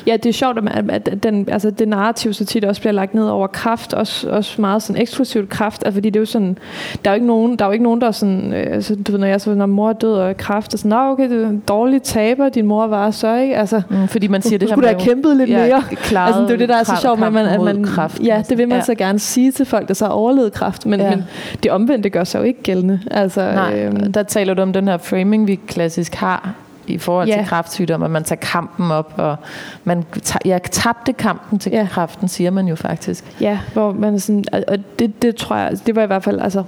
Ja, 0.06 0.16
det 0.16 0.26
er 0.26 0.32
sjovt, 0.32 0.58
at 0.90 1.22
den, 1.22 1.48
altså 1.50 1.70
det 1.70 1.88
narrativ 1.88 2.32
så 2.32 2.44
tit 2.44 2.64
også 2.64 2.80
bliver 2.80 2.92
lagt 2.92 3.14
ned 3.14 3.28
over 3.28 3.46
kraft, 3.46 3.94
også, 3.94 4.30
også 4.30 4.60
meget 4.60 4.82
sådan 4.82 5.02
eksklusivt 5.02 5.48
kraft, 5.48 5.82
altså 5.84 5.96
fordi 5.96 6.10
det 6.10 6.16
er 6.16 6.20
jo 6.20 6.26
sådan, 6.26 6.58
der 7.04 7.10
er 7.10 7.14
jo 7.14 7.14
ikke 7.14 7.26
nogen, 7.26 7.56
der 7.56 7.64
er 7.64 7.68
jo 7.68 7.72
ikke 7.72 7.84
nogen, 7.84 8.00
der 8.00 8.06
er 8.06 8.10
sådan, 8.10 8.52
øh, 8.52 8.74
altså, 8.74 8.96
du 9.06 9.12
ved, 9.12 9.18
når 9.18 9.26
jeg 9.26 9.40
så, 9.40 9.54
når 9.54 9.66
mor 9.66 9.88
er 9.88 9.92
død 9.92 10.12
og 10.12 10.36
kraft, 10.36 10.74
og 10.74 10.78
sådan, 10.78 10.88
nå 10.88 11.10
okay, 11.10 11.30
det 11.30 11.42
er 11.42 11.48
en 11.48 11.62
dårlig 11.68 12.02
taber, 12.02 12.48
din 12.48 12.66
mor 12.66 12.86
var 12.86 13.10
så, 13.10 13.36
ikke? 13.36 13.56
Altså, 13.56 13.82
mm, 13.90 14.08
fordi 14.08 14.26
man 14.26 14.42
siger, 14.42 14.58
du, 14.58 14.62
det 14.62 14.70
skulle 14.70 14.88
da 14.88 14.94
have 14.94 15.04
kæmpet 15.04 15.36
lidt 15.36 15.50
ja, 15.50 15.66
mere. 15.66 15.82
Altså, 16.26 16.40
det 16.42 16.50
er 16.50 16.56
det, 16.56 16.68
der 16.68 16.76
er 16.76 16.82
så 16.82 16.96
sjovt, 17.02 17.22
at 17.22 17.32
man, 17.32 17.46
at 17.46 17.62
man 17.62 17.84
kraft, 17.84 18.20
ja, 18.20 18.42
det 18.48 18.58
vil 18.58 18.68
man 18.68 18.78
ja. 18.78 18.84
så 18.84 18.94
gerne 18.94 19.18
sige 19.18 19.52
til 19.52 19.66
folk, 19.66 19.88
der 19.88 19.94
så 19.94 20.04
har 20.04 20.12
overlevet 20.12 20.52
kraft, 20.52 20.86
men, 20.86 21.00
ja. 21.00 21.10
men 21.10 21.24
det 21.62 21.70
omvendte 21.70 22.10
gør 22.10 22.24
sig 22.24 22.38
jo 22.38 22.44
ikke 22.44 22.62
gældende. 22.62 23.00
Altså, 23.10 23.40
Nej, 23.40 23.84
øhm, 23.84 24.12
der 24.12 24.22
taler 24.22 24.54
du 24.54 24.62
om 24.62 24.72
den 24.72 24.88
her 24.88 24.96
framing, 24.96 25.46
vi 25.46 25.54
klassisk 25.54 26.14
har 26.14 26.54
i 26.86 26.98
forhold 26.98 27.28
ja. 27.28 27.36
til 27.36 27.46
kræftsygdom, 27.46 28.02
at 28.02 28.10
man 28.10 28.24
tager 28.24 28.40
kampen 28.40 28.90
op, 28.90 29.14
og 29.16 29.36
man 29.84 30.04
tager, 30.22 30.38
jeg 30.44 30.62
tabte 30.62 31.12
kampen 31.12 31.58
til 31.58 31.72
ja. 31.72 31.86
kræften, 31.90 32.28
siger 32.28 32.50
man 32.50 32.68
jo 32.68 32.74
faktisk. 32.74 33.24
Ja, 33.40 33.58
hvor 33.72 33.92
man 33.92 34.20
sådan, 34.20 34.44
og 34.68 34.78
det, 34.98 35.22
det 35.22 35.36
tror 35.36 35.56
jeg, 35.56 35.72
det 35.86 35.96
var 35.96 36.02
i 36.02 36.06
hvert 36.06 36.24
fald, 36.24 36.40
altså, 36.40 36.62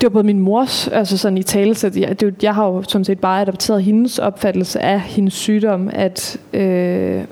det 0.00 0.02
var 0.02 0.08
både 0.08 0.24
min 0.24 0.40
mors, 0.40 0.88
altså 0.88 1.18
sådan 1.18 1.38
i 1.38 1.42
tale, 1.42 1.74
så 1.74 1.90
jeg, 1.96 2.20
det, 2.20 2.42
jeg 2.42 2.54
har 2.54 2.66
jo 2.66 2.82
som 2.82 3.04
set 3.04 3.18
bare 3.18 3.40
adopteret 3.40 3.82
hendes 3.82 4.18
opfattelse 4.18 4.80
af 4.80 5.00
hendes 5.00 5.34
sygdom, 5.34 5.90
at, 5.92 6.38
øh, 6.52 7.24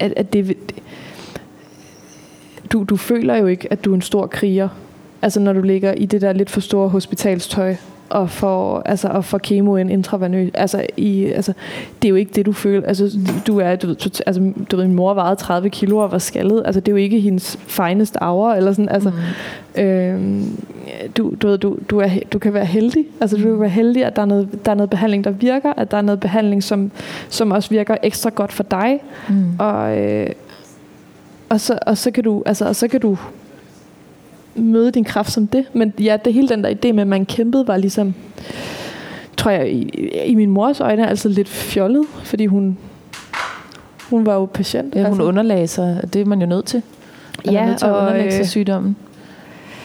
at, 0.00 0.12
at 0.16 0.32
det, 0.32 0.56
du, 2.72 2.84
du 2.88 2.96
føler 2.96 3.36
jo 3.36 3.46
ikke, 3.46 3.72
at 3.72 3.84
du 3.84 3.90
er 3.90 3.94
en 3.94 4.02
stor 4.02 4.26
kriger. 4.26 4.68
Altså 5.22 5.40
når 5.40 5.52
du 5.52 5.60
ligger 5.60 5.92
i 5.92 6.06
det 6.06 6.20
der 6.20 6.32
lidt 6.32 6.50
for 6.50 6.60
store 6.60 6.88
hospitalstøj, 6.88 7.76
og 8.10 8.30
får, 8.30 8.82
altså, 8.86 9.08
og 9.08 9.24
får 9.24 9.38
kemo 9.38 9.76
ind 9.76 9.90
intravenøs. 9.90 10.50
Altså, 10.54 10.86
i, 10.96 11.24
altså, 11.24 11.52
det 12.02 12.08
er 12.08 12.10
jo 12.10 12.16
ikke 12.16 12.32
det, 12.34 12.46
du 12.46 12.52
føler. 12.52 12.86
Altså, 12.86 13.18
du 13.46 13.58
er, 13.58 13.76
du, 13.76 13.86
ved, 13.86 13.96
altså, 14.26 14.52
du 14.70 14.76
ved, 14.76 14.86
min 14.86 14.96
mor 14.96 15.14
vejede 15.14 15.36
30 15.36 15.70
kilo 15.70 15.98
og 15.98 16.12
var 16.12 16.18
skaldet. 16.18 16.62
Altså, 16.64 16.80
det 16.80 16.88
er 16.88 16.92
jo 16.92 16.96
ikke 16.96 17.20
hendes 17.20 17.58
finest 17.66 18.16
hour, 18.20 18.52
eller 18.52 18.72
sådan. 18.72 18.88
Altså, 18.88 19.12
mm. 19.76 19.82
øhm, 19.82 20.58
du, 21.16 21.34
du, 21.42 21.48
ved, 21.48 21.58
du, 21.58 21.78
du, 21.90 21.98
er, 21.98 22.08
du 22.32 22.38
kan 22.38 22.54
være 22.54 22.64
heldig. 22.64 23.06
Altså, 23.20 23.36
du 23.36 23.42
kan 23.42 23.60
være 23.60 23.68
heldig, 23.68 24.04
at 24.04 24.16
der 24.16 24.22
er, 24.22 24.26
noget, 24.26 24.48
der 24.64 24.70
er 24.70 24.76
noget 24.76 24.90
behandling, 24.90 25.24
der 25.24 25.30
virker, 25.30 25.72
at 25.76 25.90
der 25.90 25.96
er 25.96 26.02
noget 26.02 26.20
behandling, 26.20 26.62
som, 26.62 26.90
som 27.28 27.50
også 27.50 27.70
virker 27.70 27.96
ekstra 28.02 28.30
godt 28.34 28.52
for 28.52 28.62
dig. 28.62 29.00
Mm. 29.28 29.44
Og, 29.58 29.98
øh, 29.98 30.30
og, 31.48 31.60
så, 31.60 31.78
og 31.86 31.98
så 31.98 32.10
kan 32.10 32.24
du, 32.24 32.42
altså, 32.46 32.64
og 32.64 32.76
så 32.76 32.88
kan 32.88 33.00
du 33.00 33.18
møde 34.54 34.90
din 34.90 35.04
kraft 35.04 35.32
som 35.32 35.46
det. 35.46 35.64
Men 35.72 35.92
ja, 36.00 36.16
det 36.24 36.32
hele 36.32 36.48
den 36.48 36.64
der 36.64 36.70
idé 36.70 36.92
med, 36.92 37.00
at 37.00 37.06
man 37.06 37.26
kæmpede, 37.26 37.66
var 37.66 37.76
ligesom, 37.76 38.14
tror 39.36 39.50
jeg, 39.50 39.72
i, 39.72 39.90
i 40.26 40.34
min 40.34 40.50
mors 40.50 40.80
øjne, 40.80 41.08
altså 41.08 41.28
lidt 41.28 41.48
fjollet, 41.48 42.06
fordi 42.24 42.46
hun, 42.46 42.78
hun 44.10 44.26
var 44.26 44.34
jo 44.34 44.44
patient. 44.44 44.94
Ja, 44.94 45.00
hun 45.00 45.06
altså. 45.06 45.22
underlagde 45.22 45.66
sig, 45.66 46.00
det 46.12 46.20
er 46.20 46.24
man 46.24 46.40
jo 46.40 46.46
nødt 46.46 46.64
til. 46.64 46.82
Man 47.44 47.54
ja, 47.54 47.66
nødt 47.66 47.78
til 47.78 47.88
og, 47.88 47.96
at 47.96 48.00
underlægge 48.00 48.32
sig 48.32 48.40
øh, 48.40 48.46
sygdommen. 48.46 48.96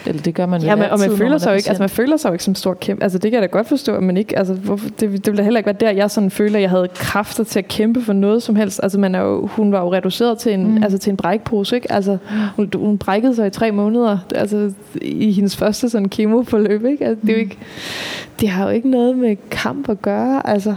Eller 0.08 0.22
det 0.22 0.36
gør 0.36 0.46
man 0.46 0.62
ja, 0.62 0.76
men, 0.76 0.86
og 0.90 1.00
man 1.00 1.18
føler 1.18 1.38
sig 1.38 1.52
jo 1.52 1.56
ikke, 1.56 1.70
altså 1.70 1.82
man 1.82 1.90
føler 1.90 2.18
sig 2.18 2.30
jo 2.30 2.34
ikke 2.34 2.44
som 2.44 2.56
stor 2.56 2.74
kæmpe. 2.74 3.04
Altså 3.04 3.18
det 3.18 3.32
kan 3.32 3.42
jeg 3.42 3.50
da 3.50 3.58
godt 3.58 3.68
forstå, 3.68 4.00
men 4.00 4.18
ikke, 4.18 4.38
altså 4.38 4.54
hvorfor, 4.54 4.90
det, 4.90 5.00
det 5.00 5.28
ville 5.28 5.44
heller 5.44 5.58
ikke 5.58 5.66
være 5.66 5.76
der, 5.80 5.92
jeg 5.92 6.12
sådan 6.12 6.32
føler, 6.32 6.56
at 6.56 6.62
jeg 6.62 6.70
havde 6.70 6.88
kræfter 6.96 7.44
til 7.44 7.60
at 7.60 7.68
kæmpe 7.68 8.02
for 8.02 8.14
noget 8.14 8.44
som 8.44 8.56
helst. 8.56 8.80
Altså 8.84 9.00
man 9.00 9.16
er 9.16 9.22
jo, 9.22 9.48
hun 9.48 9.72
var 9.72 9.82
jo 9.82 9.94
reduceret 9.94 10.38
til 10.38 10.54
en, 10.54 10.72
mm. 10.72 10.84
altså 10.84 10.98
til 10.98 11.12
en 11.12 11.18
brækpose, 11.18 11.76
ikke? 11.76 11.92
Altså 11.92 12.18
hun, 12.56 12.70
hun 12.76 12.98
brækkede 12.98 13.36
sig 13.36 13.48
i 13.48 13.50
tre 13.50 13.72
måneder, 13.72 14.18
altså 14.36 14.72
i 15.02 15.32
hendes 15.32 15.58
første 15.58 15.90
sådan 15.90 16.10
kemoforløb, 16.10 16.86
ikke? 16.86 17.06
Altså, 17.06 17.26
det, 17.26 17.30
er 17.30 17.38
jo 17.38 17.44
mm. 17.44 17.50
ikke, 17.50 17.58
det 18.40 18.50
har 18.50 18.64
jo 18.64 18.70
ikke 18.70 18.90
noget 18.90 19.18
med 19.18 19.36
kamp 19.50 19.90
at 19.90 20.02
gøre, 20.02 20.50
altså. 20.50 20.76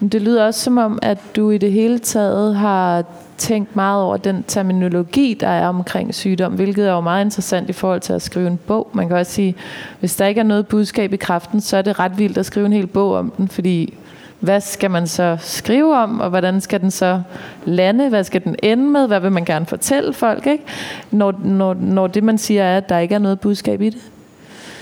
Men 0.00 0.08
det 0.08 0.22
lyder 0.22 0.46
også 0.46 0.60
som 0.60 0.78
om, 0.78 0.98
at 1.02 1.18
du 1.36 1.50
i 1.50 1.58
det 1.58 1.72
hele 1.72 1.98
taget 1.98 2.56
har 2.56 3.04
tænkt 3.38 3.76
meget 3.76 4.02
over 4.02 4.16
den 4.16 4.44
terminologi, 4.48 5.36
der 5.40 5.48
er 5.48 5.68
omkring 5.68 6.14
sygdom, 6.14 6.52
hvilket 6.52 6.88
er 6.88 6.92
jo 6.92 7.00
meget 7.00 7.24
interessant 7.24 7.70
i 7.70 7.72
forhold 7.72 8.00
til 8.00 8.12
at 8.12 8.22
skrive 8.22 8.46
en 8.46 8.58
bog. 8.66 8.90
Man 8.92 9.08
kan 9.08 9.16
også 9.16 9.32
sige, 9.32 9.54
hvis 10.00 10.16
der 10.16 10.26
ikke 10.26 10.38
er 10.38 10.44
noget 10.44 10.66
budskab 10.66 11.12
i 11.12 11.16
kraften, 11.16 11.60
så 11.60 11.76
er 11.76 11.82
det 11.82 11.98
ret 11.98 12.18
vildt 12.18 12.38
at 12.38 12.46
skrive 12.46 12.66
en 12.66 12.72
hel 12.72 12.86
bog 12.86 13.14
om 13.14 13.32
den, 13.36 13.48
fordi 13.48 13.94
hvad 14.40 14.60
skal 14.60 14.90
man 14.90 15.06
så 15.06 15.36
skrive 15.40 15.96
om, 15.96 16.20
og 16.20 16.30
hvordan 16.30 16.60
skal 16.60 16.80
den 16.80 16.90
så 16.90 17.22
lande, 17.64 18.08
hvad 18.08 18.24
skal 18.24 18.44
den 18.44 18.56
ende 18.62 18.84
med, 18.84 19.06
hvad 19.06 19.20
vil 19.20 19.32
man 19.32 19.44
gerne 19.44 19.66
fortælle 19.66 20.12
folk, 20.12 20.46
ikke? 20.46 20.64
Når, 21.10 21.34
når, 21.44 21.74
når 21.74 22.06
det 22.06 22.24
man 22.24 22.38
siger 22.38 22.62
er, 22.62 22.76
at 22.76 22.88
der 22.88 22.98
ikke 22.98 23.14
er 23.14 23.18
noget 23.18 23.40
budskab 23.40 23.82
i 23.82 23.90
det. 23.90 24.02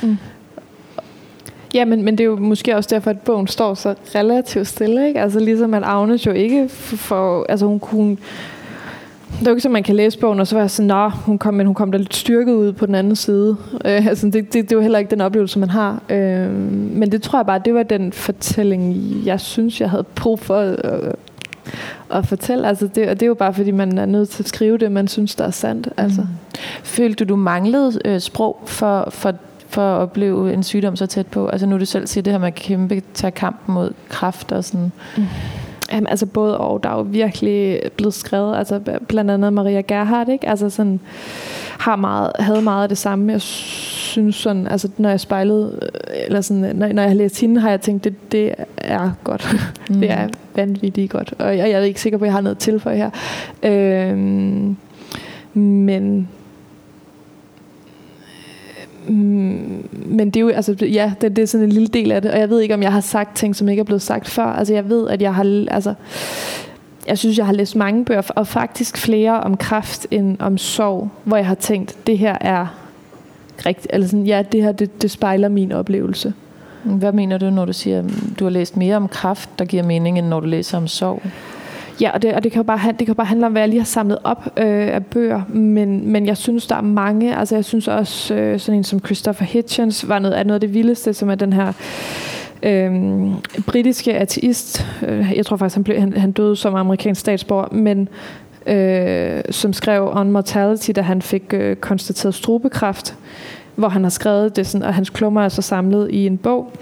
Mm. 0.02 0.18
Ja, 1.74 1.84
men, 1.84 2.02
men 2.02 2.18
det 2.18 2.24
er 2.24 2.28
jo 2.28 2.36
måske 2.36 2.76
også 2.76 2.88
derfor, 2.92 3.10
at 3.10 3.20
bogen 3.20 3.46
står 3.46 3.74
så 3.74 3.94
relativt 4.14 4.66
stille. 4.66 5.08
Ikke? 5.08 5.20
Altså 5.20 5.40
ligesom 5.40 5.74
at 5.74 5.82
Agnes 5.84 6.26
jo 6.26 6.32
ikke 6.32 6.68
får... 6.68 7.46
Altså 7.48 7.66
hun 7.66 7.78
kunne... 7.78 8.16
Det 9.38 9.46
er 9.46 9.50
jo 9.50 9.54
ikke 9.54 9.62
så, 9.62 9.68
man 9.68 9.82
kan 9.82 9.96
læse 9.96 10.18
bogen, 10.18 10.40
og 10.40 10.46
så 10.46 10.56
være 10.56 10.68
sådan, 10.68 10.86
nå, 10.86 11.08
hun 11.08 11.38
kom, 11.38 11.54
men 11.54 11.66
hun 11.66 11.74
kom 11.74 11.92
da 11.92 11.98
lidt 11.98 12.14
styrket 12.14 12.52
ud 12.52 12.72
på 12.72 12.86
den 12.86 12.94
anden 12.94 13.16
side. 13.16 13.56
Øh, 13.84 14.06
altså, 14.06 14.26
det, 14.26 14.34
det, 14.34 14.52
det 14.52 14.72
er 14.72 14.76
jo 14.76 14.80
heller 14.80 14.98
ikke 14.98 15.10
den 15.10 15.20
oplevelse, 15.20 15.58
man 15.58 15.70
har. 15.70 16.02
Øh, 16.08 16.50
men 16.70 17.12
det 17.12 17.22
tror 17.22 17.38
jeg 17.38 17.46
bare, 17.46 17.60
det 17.64 17.74
var 17.74 17.82
den 17.82 18.12
fortælling, 18.12 19.12
jeg 19.24 19.40
synes, 19.40 19.80
jeg 19.80 19.90
havde 19.90 20.04
brug 20.14 20.40
for 20.40 20.56
at, 20.56 21.14
at 22.10 22.26
fortælle. 22.26 22.68
Altså, 22.68 22.86
det, 22.86 23.08
og 23.08 23.20
det 23.20 23.22
er 23.22 23.28
jo 23.28 23.34
bare, 23.34 23.54
fordi 23.54 23.70
man 23.70 23.98
er 23.98 24.06
nødt 24.06 24.28
til 24.28 24.42
at 24.42 24.48
skrive 24.48 24.78
det, 24.78 24.92
man 24.92 25.08
synes, 25.08 25.34
der 25.34 25.44
er 25.44 25.50
sandt. 25.50 25.88
Altså. 25.96 26.20
Mm. 26.20 26.58
Følte 26.82 27.24
du, 27.24 27.28
du 27.28 27.36
manglede 27.36 27.98
øh, 28.04 28.20
sprog 28.20 28.62
for, 28.66 29.08
for 29.10 29.34
for 29.74 29.94
at 29.94 30.00
opleve 30.00 30.52
en 30.52 30.62
sygdom 30.62 30.96
så 30.96 31.06
tæt 31.06 31.26
på? 31.26 31.46
Altså 31.46 31.66
nu 31.66 31.78
du 31.78 31.84
selv 31.84 32.06
siger 32.06 32.22
det 32.22 32.32
her 32.32 32.40
med 32.40 32.48
at 32.48 32.54
kæmpe, 32.54 33.02
tage 33.14 33.30
kampen 33.30 33.74
mod 33.74 33.92
kræft 34.08 34.52
og 34.52 34.64
sådan. 34.64 34.92
Mm. 35.16 35.24
Jamen, 35.92 36.06
altså 36.06 36.26
både 36.26 36.58
og. 36.58 36.82
Der 36.82 36.88
er 36.90 36.94
jo 36.94 37.06
virkelig 37.08 37.80
blevet 37.96 38.14
skrevet, 38.14 38.56
altså 38.56 38.80
blandt 39.08 39.30
andet 39.30 39.52
Maria 39.52 39.80
Gerhardt, 39.80 40.28
ikke? 40.28 40.48
Altså 40.48 40.70
sådan, 40.70 41.00
har 41.78 41.96
meget, 41.96 42.32
havde 42.38 42.62
meget 42.62 42.82
af 42.82 42.88
det 42.88 42.98
samme. 42.98 43.32
Jeg 43.32 43.40
synes 43.40 44.36
sådan, 44.36 44.66
altså 44.66 44.88
når 44.96 45.08
jeg 45.08 45.20
spejlede, 45.20 45.80
eller 46.26 46.40
sådan, 46.40 46.76
når, 46.76 46.92
når 46.92 47.02
jeg 47.02 47.10
har 47.10 47.16
læst 47.16 47.40
hende, 47.40 47.60
har 47.60 47.70
jeg 47.70 47.80
tænkt, 47.80 48.04
det, 48.04 48.32
det 48.32 48.54
er 48.76 49.10
godt. 49.24 49.56
Mm. 49.90 49.94
det 50.00 50.10
er 50.10 50.28
vanvittigt 50.56 51.12
godt. 51.12 51.34
Og 51.38 51.58
jeg, 51.58 51.70
jeg 51.70 51.80
er 51.80 51.84
ikke 51.84 52.00
sikker 52.00 52.18
på, 52.18 52.24
at 52.24 52.26
jeg 52.26 52.34
har 52.34 52.40
noget 52.40 52.58
til 52.58 52.80
for 52.80 52.90
her. 52.90 53.10
Øhm, 53.62 54.76
men 55.54 56.28
Mm, 56.28 56.43
Mm, 59.08 59.88
men 60.06 60.30
det 60.30 60.36
er 60.36 60.40
jo, 60.40 60.48
altså, 60.48 60.86
ja, 60.86 61.12
det, 61.20 61.36
det 61.36 61.42
er 61.42 61.46
sådan 61.46 61.64
en 61.64 61.72
lille 61.72 61.88
del 61.88 62.12
af 62.12 62.22
det, 62.22 62.30
og 62.30 62.38
jeg 62.38 62.50
ved 62.50 62.60
ikke, 62.60 62.74
om 62.74 62.82
jeg 62.82 62.92
har 62.92 63.00
sagt 63.00 63.36
ting, 63.36 63.56
som 63.56 63.68
ikke 63.68 63.80
er 63.80 63.84
blevet 63.84 64.02
sagt 64.02 64.28
før. 64.28 64.44
Altså, 64.44 64.74
jeg 64.74 64.88
ved, 64.88 65.08
at 65.08 65.22
jeg 65.22 65.34
har, 65.34 65.66
altså, 65.70 65.94
jeg 67.08 67.18
synes, 67.18 67.38
jeg 67.38 67.46
har 67.46 67.52
læst 67.52 67.76
mange 67.76 68.04
bøger, 68.04 68.22
og 68.36 68.46
faktisk 68.46 68.96
flere 68.96 69.40
om 69.40 69.56
kraft 69.56 70.06
end 70.10 70.36
om 70.40 70.58
sorg, 70.58 71.10
hvor 71.24 71.36
jeg 71.36 71.46
har 71.46 71.54
tænkt, 71.54 72.06
det 72.06 72.18
her 72.18 72.36
er 72.40 72.66
rigtigt, 73.66 73.86
eller 73.90 74.06
sådan, 74.06 74.26
ja, 74.26 74.42
det 74.52 74.62
her, 74.62 74.72
det, 74.72 75.02
det 75.02 75.10
spejler 75.10 75.48
min 75.48 75.72
oplevelse. 75.72 76.34
Hvad 76.82 77.12
mener 77.12 77.38
du, 77.38 77.50
når 77.50 77.64
du 77.64 77.72
siger, 77.72 78.02
mm, 78.02 78.34
du 78.38 78.44
har 78.44 78.50
læst 78.50 78.76
mere 78.76 78.96
om 78.96 79.08
kraft, 79.08 79.50
der 79.58 79.64
giver 79.64 79.82
mening, 79.82 80.18
end 80.18 80.26
når 80.26 80.40
du 80.40 80.46
læser 80.46 80.78
om 80.78 80.88
sorg? 80.88 81.22
Ja, 82.00 82.10
og 82.10 82.22
det, 82.22 82.34
og 82.34 82.44
det 82.44 82.52
kan 82.52 82.58
jo 82.58 82.62
bare, 82.62 82.88
det 82.88 82.98
kan 82.98 83.08
jo 83.08 83.14
bare 83.14 83.26
handle 83.26 83.46
om, 83.46 83.52
hvad 83.52 83.62
jeg 83.62 83.68
lige 83.68 83.80
har 83.80 83.86
samlet 83.86 84.18
op 84.24 84.46
øh, 84.56 84.94
af 84.94 85.06
bøger, 85.06 85.42
men, 85.48 86.08
men 86.08 86.26
jeg 86.26 86.36
synes, 86.36 86.66
der 86.66 86.76
er 86.76 86.80
mange, 86.80 87.36
altså 87.36 87.54
jeg 87.54 87.64
synes 87.64 87.88
også, 87.88 88.34
øh, 88.34 88.60
sådan 88.60 88.78
en 88.78 88.84
som 88.84 89.00
Christopher 89.04 89.46
Hitchens 89.46 90.08
var 90.08 90.18
noget, 90.18 90.38
er 90.38 90.44
noget 90.44 90.54
af 90.54 90.60
det 90.60 90.74
vildeste, 90.74 91.14
som 91.14 91.30
er 91.30 91.34
den 91.34 91.52
her 91.52 91.72
øh, 92.62 92.92
britiske 93.66 94.14
ateist, 94.14 94.86
øh, 95.06 95.32
jeg 95.36 95.46
tror 95.46 95.56
faktisk, 95.56 95.76
han, 95.76 95.84
blev, 95.84 96.00
han, 96.00 96.12
han 96.12 96.32
døde 96.32 96.56
som 96.56 96.74
amerikansk 96.74 97.20
statsborger, 97.20 97.68
men 97.72 98.08
øh, 98.66 99.42
som 99.50 99.72
skrev 99.72 100.10
On 100.14 100.30
Mortality, 100.30 100.90
da 100.96 101.00
han 101.00 101.22
fik 101.22 101.54
øh, 101.54 101.76
konstateret 101.76 102.34
strubekræft, 102.34 103.16
hvor 103.74 103.88
han 103.88 104.02
har 104.02 104.10
skrevet 104.10 104.56
det, 104.56 104.66
sådan, 104.66 104.86
og 104.86 104.94
hans 104.94 105.10
klummer 105.10 105.42
er 105.42 105.48
så 105.48 105.62
samlet 105.62 106.10
i 106.10 106.26
en 106.26 106.38
bog, 106.38 106.72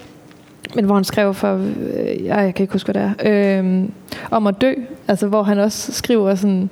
men 0.74 0.84
hvor 0.84 0.94
han 0.94 1.04
skrev 1.04 1.34
for, 1.34 1.54
øh, 1.54 2.24
jeg 2.24 2.54
kan 2.54 2.64
ikke 2.64 2.72
huske, 2.72 2.92
hvad 2.92 3.02
det 3.02 3.14
er, 3.18 3.60
øh, 3.60 3.88
om 4.30 4.46
at 4.46 4.60
dø, 4.60 4.72
altså 5.08 5.26
hvor 5.26 5.42
han 5.42 5.58
også 5.58 5.92
skriver 5.92 6.34
sådan, 6.34 6.70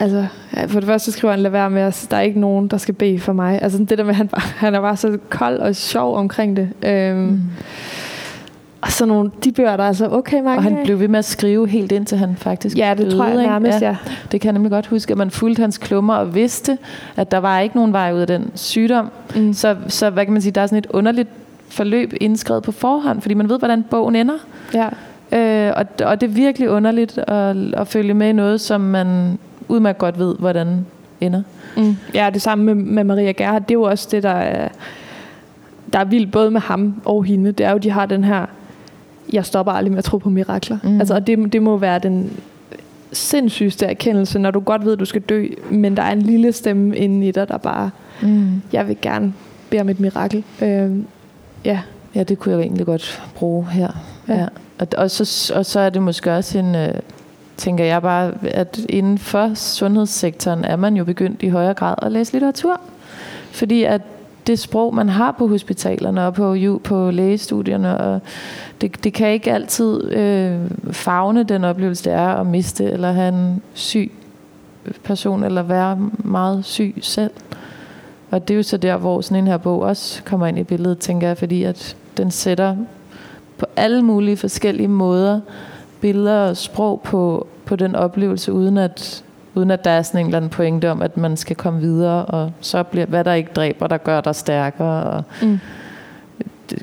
altså 0.00 0.26
for 0.66 0.80
det 0.80 0.86
første 0.86 1.12
skriver 1.12 1.32
han, 1.32 1.40
lad 1.40 1.50
være 1.50 1.70
med, 1.70 1.82
at 1.82 2.06
der 2.10 2.16
er 2.16 2.20
ikke 2.20 2.40
nogen, 2.40 2.68
der 2.68 2.76
skal 2.76 2.94
bede 2.94 3.18
for 3.20 3.32
mig. 3.32 3.62
Altså 3.62 3.78
det 3.78 3.98
der 3.98 4.04
med, 4.04 4.14
han, 4.14 4.30
han 4.64 4.74
er 4.74 4.80
bare 4.80 4.96
så 4.96 5.18
kold 5.30 5.58
og 5.58 5.76
sjov 5.76 6.16
omkring 6.16 6.56
det. 6.56 6.68
Øh, 6.82 7.16
mm. 7.16 7.40
Og 8.80 8.92
sådan 8.92 9.08
nogle, 9.08 9.30
de 9.44 9.52
bøger, 9.52 9.76
der 9.76 9.84
er 9.84 9.88
altså 9.88 10.08
okay 10.08 10.40
mange 10.40 10.58
Og 10.58 10.62
han 10.62 10.78
blev 10.84 11.00
ved 11.00 11.08
med 11.08 11.18
at 11.18 11.24
skrive 11.24 11.68
helt 11.68 11.92
indtil 11.92 12.18
han 12.18 12.36
faktisk 12.36 12.76
Ja, 12.78 12.90
det 12.90 12.98
døde, 12.98 13.16
tror 13.16 13.26
jeg 13.26 13.36
nærmest, 13.36 13.82
ja. 13.82 13.96
Det 14.32 14.40
kan 14.40 14.48
jeg 14.48 14.52
nemlig 14.52 14.70
godt 14.70 14.86
huske, 14.86 15.12
at 15.12 15.18
man 15.18 15.30
fulgte 15.30 15.60
hans 15.60 15.78
klummer 15.78 16.14
og 16.14 16.34
vidste, 16.34 16.78
at 17.16 17.30
der 17.30 17.38
var 17.38 17.60
ikke 17.60 17.76
nogen 17.76 17.92
vej 17.92 18.12
ud 18.14 18.20
af 18.20 18.26
den 18.26 18.50
sygdom. 18.54 19.10
Mm. 19.36 19.52
Så, 19.52 19.76
så 19.88 20.10
hvad 20.10 20.24
kan 20.24 20.32
man 20.32 20.42
sige, 20.42 20.52
der 20.52 20.60
er 20.60 20.66
sådan 20.66 20.78
et 20.78 20.86
underligt 20.90 21.28
forløb 21.76 22.12
indskrevet 22.20 22.62
på 22.62 22.72
forhånd, 22.72 23.20
fordi 23.20 23.34
man 23.34 23.48
ved, 23.48 23.58
hvordan 23.58 23.82
bogen 23.90 24.16
ender. 24.16 24.34
Ja. 24.74 24.88
Øh, 25.32 25.72
og, 25.76 26.06
og 26.06 26.20
det 26.20 26.26
er 26.28 26.32
virkelig 26.32 26.70
underligt 26.70 27.18
at, 27.18 27.56
at 27.74 27.88
følge 27.88 28.14
med 28.14 28.28
i 28.28 28.32
noget, 28.32 28.60
som 28.60 28.80
man 28.80 29.38
udmærket 29.68 29.98
godt 29.98 30.18
ved, 30.18 30.34
hvordan 30.38 30.86
ender. 31.20 31.42
Mm. 31.76 31.96
Ja, 32.14 32.30
det 32.34 32.42
samme 32.42 32.64
med, 32.64 32.74
med 32.74 33.04
Maria 33.04 33.32
Gerhardt. 33.32 33.68
Det 33.68 33.74
er 33.74 33.78
jo 33.78 33.82
også 33.82 34.08
det, 34.10 34.22
der 34.22 34.28
er, 34.30 34.68
der 35.92 35.98
er 35.98 36.04
vildt 36.04 36.32
både 36.32 36.50
med 36.50 36.60
ham 36.60 36.94
og 37.04 37.24
hende. 37.24 37.52
Det 37.52 37.66
er 37.66 37.70
jo, 37.72 37.78
de 37.78 37.90
har 37.90 38.06
den 38.06 38.24
her, 38.24 38.46
jeg 39.32 39.44
stopper 39.44 39.72
aldrig 39.72 39.90
med 39.92 39.98
at 39.98 40.04
tro 40.04 40.18
på 40.18 40.30
mirakler. 40.30 40.78
Mm. 40.82 40.98
Altså, 40.98 41.14
og 41.14 41.26
det, 41.26 41.52
det 41.52 41.62
må 41.62 41.76
være 41.76 41.98
den 41.98 42.30
sindssygste 43.12 43.86
erkendelse, 43.86 44.38
når 44.38 44.50
du 44.50 44.60
godt 44.60 44.84
ved, 44.84 44.92
at 44.92 45.00
du 45.00 45.04
skal 45.04 45.20
dø, 45.22 45.46
men 45.70 45.96
der 45.96 46.02
er 46.02 46.12
en 46.12 46.22
lille 46.22 46.52
stemme 46.52 46.96
inde 46.96 47.28
i 47.28 47.30
dig, 47.30 47.48
der 47.48 47.56
bare, 47.58 47.90
Mm. 48.22 48.62
jeg 48.72 48.88
vil 48.88 48.96
gerne 49.02 49.32
bede 49.70 49.80
om 49.80 49.88
et 49.88 50.00
mirakel. 50.00 50.44
Øh, 50.62 50.90
ja. 51.66 51.80
Ja, 52.14 52.22
det 52.22 52.38
kunne 52.38 52.54
jeg 52.54 52.62
egentlig 52.62 52.86
godt 52.86 53.22
bruge 53.34 53.66
her. 53.70 53.88
Ja. 54.28 54.34
Ja. 54.34 54.46
Og, 54.78 54.88
og, 54.96 55.10
så, 55.10 55.52
og 55.56 55.66
så 55.66 55.80
er 55.80 55.90
det 55.90 56.02
måske 56.02 56.34
også 56.34 56.58
en, 56.58 56.74
øh, 56.74 56.94
tænker 57.56 57.84
jeg 57.84 58.02
bare, 58.02 58.32
at 58.42 58.80
inden 58.88 59.18
for 59.18 59.54
sundhedssektoren 59.54 60.64
er 60.64 60.76
man 60.76 60.96
jo 60.96 61.04
begyndt 61.04 61.42
i 61.42 61.48
højere 61.48 61.74
grad 61.74 61.94
at 62.02 62.12
læse 62.12 62.32
litteratur. 62.32 62.80
Fordi 63.50 63.84
at 63.84 64.02
det 64.46 64.58
sprog, 64.58 64.94
man 64.94 65.08
har 65.08 65.32
på 65.32 65.48
hospitalerne 65.48 66.26
og 66.26 66.34
på, 66.34 66.56
på 66.84 67.10
lægestudierne, 67.10 67.98
og 67.98 68.20
det, 68.80 69.04
det 69.04 69.12
kan 69.12 69.28
ikke 69.28 69.52
altid 69.52 70.12
øh, 70.12 70.60
fagne 70.90 71.42
den 71.42 71.64
oplevelse, 71.64 72.04
det 72.04 72.12
er 72.12 72.28
at 72.28 72.46
miste 72.46 72.84
eller 72.84 73.12
have 73.12 73.28
en 73.28 73.62
syg 73.74 74.12
person, 75.04 75.44
eller 75.44 75.62
være 75.62 75.98
meget 76.18 76.64
syg 76.64 76.94
selv. 77.00 77.30
Og 78.30 78.48
det 78.48 78.54
er 78.54 78.56
jo 78.56 78.62
så 78.62 78.76
der, 78.76 78.96
hvor 78.96 79.20
sådan 79.20 79.38
en 79.38 79.46
her 79.46 79.56
bog 79.56 79.80
også 79.80 80.22
kommer 80.24 80.46
ind 80.46 80.58
i 80.58 80.62
billedet, 80.62 80.98
tænker 80.98 81.26
jeg, 81.26 81.38
fordi 81.38 81.62
at 81.62 81.96
den 82.16 82.30
sætter 82.30 82.76
på 83.58 83.66
alle 83.76 84.02
mulige 84.02 84.36
forskellige 84.36 84.88
måder 84.88 85.40
billeder 86.00 86.48
og 86.48 86.56
sprog 86.56 87.00
på, 87.04 87.46
på 87.64 87.76
den 87.76 87.94
oplevelse, 87.94 88.52
uden 88.52 88.78
at, 88.78 89.24
uden 89.54 89.70
at 89.70 89.84
der 89.84 89.90
er 89.90 90.02
sådan 90.02 90.20
en 90.20 90.26
eller 90.26 90.36
anden 90.36 90.50
pointe 90.50 90.90
om, 90.90 91.02
at 91.02 91.16
man 91.16 91.36
skal 91.36 91.56
komme 91.56 91.80
videre, 91.80 92.24
og 92.24 92.52
så 92.60 92.82
bliver, 92.82 93.06
hvad 93.06 93.24
der 93.24 93.32
ikke 93.32 93.50
dræber, 93.56 93.86
der 93.86 93.96
gør 93.96 94.20
dig 94.20 94.34
stærkere, 94.34 95.02
og 95.02 95.22
Mm. 95.42 95.58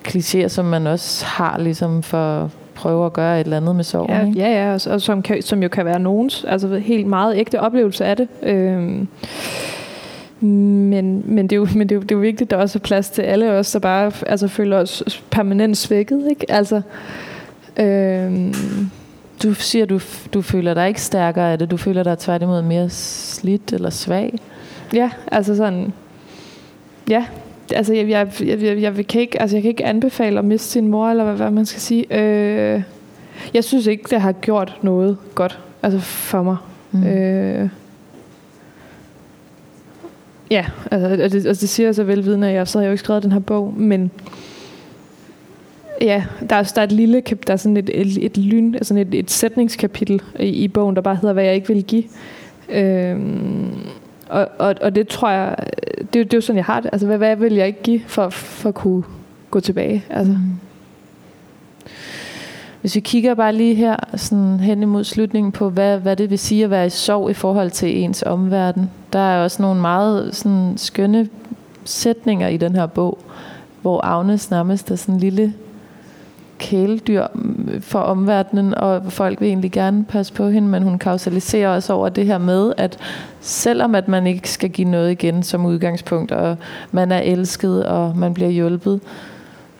klichéer, 0.07 0.47
som 0.47 0.65
man 0.65 0.87
også 0.87 1.25
har 1.25 1.57
ligesom 1.59 2.03
for 2.03 2.49
prøve 2.75 3.05
at 3.05 3.13
gøre 3.13 3.39
et 3.39 3.43
eller 3.43 3.57
andet 3.57 3.75
med 3.75 3.83
sorgen. 3.83 4.09
Ja, 4.09 4.25
ikke? 4.25 4.39
ja, 4.39 4.65
ja 4.65 4.73
og, 4.73 4.81
og 4.93 5.01
som, 5.01 5.21
kan, 5.21 5.41
som 5.41 5.63
jo 5.63 5.69
kan 5.69 5.85
være 5.85 5.99
nogens, 5.99 6.43
altså 6.47 6.77
helt 6.77 7.07
meget 7.07 7.37
ægte 7.37 7.59
oplevelse 7.61 8.05
af 8.05 8.17
det. 8.17 8.27
Øhm, 8.43 9.07
men, 10.45 11.23
men, 11.25 11.47
det 11.47 11.55
er 11.55 11.57
jo, 11.57 11.67
men 11.75 11.89
det 11.89 11.91
er 11.91 11.95
jo, 11.95 12.01
det 12.01 12.11
er 12.11 12.15
jo 12.15 12.21
vigtigt, 12.21 12.41
at 12.41 12.51
der 12.51 12.57
også 12.57 12.79
er 12.79 12.81
plads 12.81 13.09
til 13.09 13.21
alle 13.21 13.51
os, 13.51 13.71
der 13.71 13.79
bare 13.79 14.11
altså, 14.27 14.47
føler 14.47 14.77
os 14.77 15.23
permanent 15.29 15.77
svækket. 15.77 16.27
Ikke? 16.29 16.51
Altså, 16.51 16.81
øhm, 17.79 18.53
Du 19.43 19.53
siger, 19.53 19.85
du, 19.85 19.99
du 20.33 20.41
føler 20.41 20.73
dig 20.73 20.87
ikke 20.87 21.01
stærkere 21.01 21.51
af 21.51 21.59
det, 21.59 21.71
du 21.71 21.77
føler 21.77 22.03
dig 22.03 22.17
tværtimod 22.17 22.61
mere 22.61 22.89
slidt 22.89 23.73
eller 23.73 23.89
svag. 23.89 24.33
ja, 24.93 25.09
altså 25.31 25.55
sådan... 25.55 25.93
Ja, 27.09 27.25
altså 27.71 27.93
jeg, 27.93 28.09
jeg, 28.09 28.27
jeg, 28.39 28.61
jeg, 28.61 28.97
jeg, 28.97 29.07
kan 29.07 29.21
ikke, 29.21 29.41
altså 29.41 29.55
jeg 29.55 29.61
kan 29.61 29.69
ikke 29.69 29.85
anbefale 29.85 30.39
at 30.39 30.45
miste 30.45 30.67
sin 30.67 30.87
mor, 30.87 31.09
eller 31.09 31.23
hvad, 31.23 31.35
hvad 31.35 31.51
man 31.51 31.65
skal 31.65 31.81
sige. 31.81 32.19
Øh, 32.19 32.81
jeg 33.53 33.63
synes 33.63 33.87
ikke, 33.87 34.03
det 34.09 34.21
har 34.21 34.31
gjort 34.31 34.77
noget 34.81 35.17
godt 35.35 35.59
altså 35.83 35.99
for 35.99 36.43
mig. 36.43 36.57
Mm. 36.91 37.07
Øh, 37.07 37.69
ja, 40.53 40.65
altså, 40.91 41.23
og 41.23 41.31
det, 41.31 41.45
og 41.47 41.59
det 41.61 41.69
siger 41.69 41.87
jeg 41.87 41.95
så 41.95 42.03
velvidende, 42.03 42.47
at 42.47 42.53
jeg 42.53 42.67
så 42.67 42.77
har 42.77 42.83
jeg 42.83 42.89
jo 42.89 42.93
ikke 42.93 43.03
skrevet 43.03 43.23
den 43.23 43.31
her 43.31 43.39
bog, 43.39 43.73
men 43.77 44.11
ja, 46.01 46.23
der 46.49 46.55
er, 46.55 46.63
der 46.75 46.81
er 46.81 46.85
et 46.85 46.91
lille, 46.91 47.21
kap- 47.29 47.43
der 47.47 47.53
er 47.53 47.57
sådan 47.57 47.77
et, 47.77 47.89
et, 47.93 48.25
et 48.25 48.37
lyn, 48.37 48.73
altså 48.75 48.95
et, 48.97 49.13
et 49.15 49.31
sætningskapitel 49.31 50.21
i, 50.39 50.45
i 50.45 50.67
bogen, 50.67 50.95
der 50.95 51.01
bare 51.01 51.15
hedder, 51.15 51.33
hvad 51.33 51.43
jeg 51.43 51.55
ikke 51.55 51.67
vil 51.67 51.83
give. 51.83 52.03
Øhm, 52.69 53.71
og, 54.29 54.47
og, 54.59 54.75
og 54.81 54.95
det 54.95 55.07
tror 55.07 55.29
jeg, 55.29 55.55
det, 55.97 56.13
det 56.13 56.33
er 56.33 56.37
jo 56.37 56.41
sådan, 56.41 56.57
jeg 56.57 56.65
har 56.65 56.79
det. 56.79 56.89
Altså, 56.93 57.07
hvad, 57.07 57.17
hvad 57.17 57.35
vil 57.35 57.53
jeg 57.53 57.67
ikke 57.67 57.83
give 57.83 58.01
for, 58.07 58.29
for 58.29 58.69
at 58.69 58.75
kunne 58.75 59.03
gå 59.51 59.59
tilbage? 59.59 60.05
Altså, 60.09 60.33
Mm. 60.33 60.39
Hvis 62.83 62.95
vi 62.95 62.99
kigger 62.99 63.33
bare 63.33 63.53
lige 63.53 63.75
her 63.75 63.95
sådan 64.15 64.59
hen 64.59 64.81
imod 64.81 65.03
slutningen 65.03 65.51
på, 65.51 65.69
hvad, 65.69 65.99
hvad 65.99 66.15
det 66.15 66.29
vil 66.29 66.39
sige 66.39 66.63
at 66.63 66.69
være 66.69 66.85
i 66.85 66.89
sorg 66.89 67.29
i 67.29 67.33
forhold 67.33 67.71
til 67.71 67.97
ens 68.03 68.23
omverden. 68.23 68.91
Der 69.13 69.19
er 69.19 69.43
også 69.43 69.61
nogle 69.61 69.81
meget 69.81 70.35
sådan, 70.35 70.73
skønne 70.77 71.29
sætninger 71.85 72.47
i 72.47 72.57
den 72.57 72.75
her 72.75 72.85
bog, 72.85 73.17
hvor 73.81 74.05
Agnes 74.05 74.51
nærmest 74.51 74.91
er 74.91 74.95
sådan 74.95 75.15
en 75.15 75.19
lille 75.19 75.53
kæledyr 76.57 77.27
for 77.81 77.99
omverdenen, 77.99 78.75
og 78.75 79.11
folk 79.11 79.41
vil 79.41 79.47
egentlig 79.47 79.71
gerne 79.71 80.03
passe 80.05 80.33
på 80.33 80.49
hende, 80.49 80.67
men 80.67 80.83
hun 80.83 80.99
kausaliserer 80.99 81.69
også 81.69 81.93
over 81.93 82.09
det 82.09 82.25
her 82.25 82.37
med, 82.37 82.73
at 82.77 82.97
selvom 83.41 83.95
at 83.95 84.07
man 84.07 84.27
ikke 84.27 84.49
skal 84.49 84.69
give 84.69 84.89
noget 84.89 85.11
igen 85.11 85.43
som 85.43 85.65
udgangspunkt, 85.65 86.31
og 86.31 86.57
man 86.91 87.11
er 87.11 87.19
elsket, 87.19 87.85
og 87.85 88.17
man 88.17 88.33
bliver 88.33 88.49
hjulpet, 88.49 89.01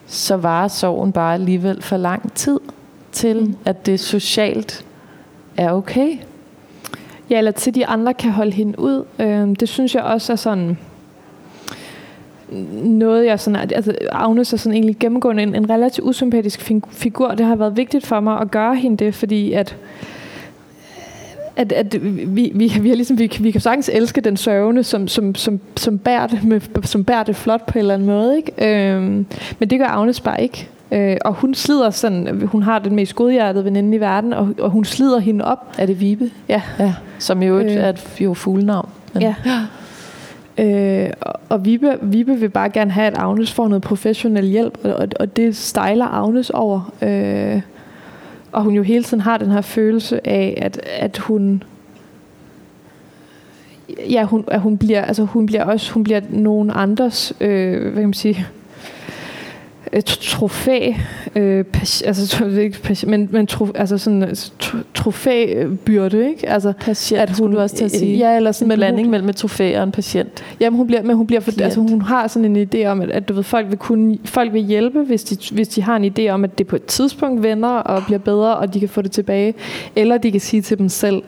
så 0.06 0.36
varer 0.36 0.68
sorgen 0.68 1.12
bare 1.12 1.34
alligevel 1.34 1.82
for 1.82 1.96
lang 1.96 2.32
tid 2.32 2.60
til, 3.14 3.40
Mm. 3.44 3.54
at 3.64 3.86
det 3.86 4.00
socialt 4.00 4.84
er 5.56 5.72
okay. 5.72 6.16
Ja, 7.30 7.38
eller 7.38 7.50
til 7.50 7.74
de 7.74 7.86
andre 7.86 8.14
kan 8.14 8.30
holde 8.30 8.52
hende 8.52 8.78
ud. 8.78 9.04
Øhm, 9.18 9.56
det 9.56 9.68
synes 9.68 9.94
jeg 9.94 10.02
også 10.02 10.32
er 10.32 10.36
sådan 10.36 10.78
noget, 12.82 13.26
jeg 13.26 13.40
sådan, 13.40 13.70
altså 13.74 13.94
Agnes 14.12 14.52
er 14.52 14.56
sådan 14.56 14.72
egentlig 14.74 14.96
gennemgående 15.00 15.42
en, 15.42 15.54
en 15.54 15.70
relativt 15.70 16.06
usympatisk 16.08 16.60
fig- 16.60 16.82
figur. 16.90 17.28
Det 17.34 17.46
har 17.46 17.56
været 17.56 17.76
vigtigt 17.76 18.06
for 18.06 18.20
mig 18.20 18.40
at 18.40 18.50
gøre 18.50 18.74
hende 18.76 19.04
det, 19.04 19.14
fordi 19.14 19.52
at 19.52 19.76
at, 21.56 21.72
at 21.72 22.04
vi, 22.04 22.52
vi, 22.54 22.72
vi, 22.80 22.88
har 22.88 22.94
ligesom, 22.96 23.18
vi, 23.18 23.32
vi 23.40 23.50
kan 23.50 23.60
sagtens 23.60 23.90
elske 23.92 24.20
den 24.20 24.36
sørgende, 24.36 24.82
som, 24.82 25.08
som, 25.08 25.34
som, 25.34 25.60
som, 25.76 25.98
bærer 25.98 26.26
det 26.26 26.44
med, 26.44 26.60
som 26.82 27.04
bærer 27.04 27.22
det 27.22 27.36
flot 27.36 27.66
på 27.66 27.72
en 27.72 27.78
eller 27.78 27.94
anden 27.94 28.08
måde. 28.08 28.36
Ikke? 28.36 28.92
Øhm, 28.94 29.26
men 29.58 29.70
det 29.70 29.78
gør 29.78 29.86
Agnes 29.86 30.20
bare 30.20 30.42
ikke. 30.42 30.68
Øh, 30.94 31.16
og 31.24 31.32
hun 31.34 31.54
slider 31.54 31.90
sådan, 31.90 32.40
hun 32.46 32.62
har 32.62 32.78
den 32.78 32.94
mest 32.94 33.14
godhjertede 33.14 33.64
veninde 33.64 33.96
i 33.96 34.00
verden, 34.00 34.32
og, 34.32 34.54
og 34.58 34.70
hun 34.70 34.84
slider 34.84 35.18
hende 35.18 35.44
op. 35.44 35.74
Er 35.78 35.86
det 35.86 36.00
Vibe? 36.00 36.30
Ja. 36.48 36.62
ja 36.78 36.94
som 37.18 37.42
jo 37.42 37.58
Øh. 37.58 37.72
er 37.72 37.88
et 37.88 38.04
jo 38.20 38.34
fuglenavn. 38.34 38.88
Men, 39.14 39.22
Ja. 39.22 39.34
Øh, 40.58 41.10
og- 41.20 41.40
og 41.48 41.64
Vibe, 41.64 41.98
Vibe 42.02 42.34
vil 42.36 42.48
bare 42.48 42.70
gerne 42.70 42.90
have, 42.90 43.06
at 43.06 43.18
Agnes 43.18 43.52
får 43.52 43.68
noget 43.68 43.82
professionel 43.82 44.44
hjælp, 44.46 44.78
og, 44.84 44.94
og, 44.94 45.08
og 45.20 45.36
det 45.36 45.56
stejler 45.56 46.06
Agnes 46.06 46.50
over. 46.50 46.92
Øh, 47.02 47.60
og 48.52 48.62
hun 48.62 48.74
jo 48.74 48.82
hele 48.82 49.04
tiden 49.04 49.20
har 49.20 49.38
den 49.38 49.50
her 49.50 49.60
følelse 49.60 50.26
af, 50.28 50.54
at, 50.62 50.80
at 50.98 51.18
hun 51.18 51.62
ja, 54.10 54.24
hun, 54.24 54.44
at 54.48 54.60
hun 54.60 54.78
bliver, 54.78 55.02
altså 55.02 55.24
hun 55.24 55.46
bliver 55.46 55.64
også, 55.64 55.92
hun 55.92 56.04
bliver 56.04 56.20
nogen 56.30 56.70
andres, 56.74 57.32
øh, 57.40 57.82
hvad 57.82 57.92
kan 57.92 58.02
man 58.02 58.12
sige, 58.12 58.46
et 59.94 60.04
trofæ, 60.04 60.92
øh, 61.36 61.64
pas, 61.64 62.02
altså 62.02 62.44
ikke 62.60 62.82
pas, 62.82 63.06
men, 63.06 63.28
men 63.32 63.46
tro, 63.46 63.68
altså 63.74 63.98
sådan 63.98 64.34
tro, 64.58 64.78
trofæbyrde, 64.94 66.28
ikke? 66.28 66.48
Altså, 66.48 66.72
Patient, 66.80 67.20
at 67.22 67.38
hun 67.38 67.52
du 67.52 67.58
også 67.58 67.76
til 67.76 67.84
at 67.84 67.90
sige. 67.90 68.16
Ja, 68.18 68.36
eller 68.36 68.52
sådan 68.52 68.72
en 68.72 68.76
blanding 68.78 69.06
hun, 69.06 69.10
mellem 69.10 69.28
et 69.28 69.36
trofæ 69.36 69.78
og 69.78 69.84
en 69.84 69.92
patient. 69.92 70.44
Jamen 70.60 70.76
hun 70.76 70.86
bliver, 70.86 71.02
men 71.02 71.16
hun 71.16 71.26
bliver 71.26 71.40
for, 71.40 71.62
altså 71.62 71.80
hun 71.80 72.02
har 72.02 72.26
sådan 72.28 72.56
en 72.56 72.68
idé 72.74 72.86
om, 72.86 73.00
at, 73.00 73.10
at 73.10 73.28
du 73.28 73.34
ved, 73.34 73.42
folk 73.42 73.68
vil 73.68 73.78
kunne, 73.78 74.18
folk 74.24 74.52
vil 74.52 74.62
hjælpe, 74.62 75.00
hvis 75.02 75.24
de, 75.24 75.54
hvis 75.54 75.68
de 75.68 75.82
har 75.82 75.96
en 75.96 76.12
idé 76.18 76.28
om, 76.28 76.44
at 76.44 76.58
det 76.58 76.66
på 76.66 76.76
et 76.76 76.84
tidspunkt 76.84 77.42
vender 77.42 77.68
og 77.68 78.02
bliver 78.06 78.18
bedre, 78.18 78.56
og 78.56 78.74
de 78.74 78.80
kan 78.80 78.88
få 78.88 79.02
det 79.02 79.10
tilbage. 79.12 79.54
Eller 79.96 80.18
de 80.18 80.30
kan 80.32 80.40
sige 80.40 80.62
til 80.62 80.78
dem 80.78 80.88
selv, 80.88 81.22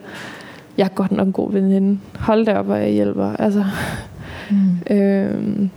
jeg 0.77 0.83
er 0.83 0.89
godt 0.89 1.11
nok 1.11 1.27
en 1.27 1.33
god 1.33 1.51
veninde. 1.51 1.99
Hold 2.19 2.45
da 2.45 2.57
op, 2.59 2.69
og 2.69 2.81
jeg 2.81 2.89
hjælper. 2.91 3.35
Altså, 3.39 3.63
Mm. 4.49 4.95
øhm, 4.95 5.69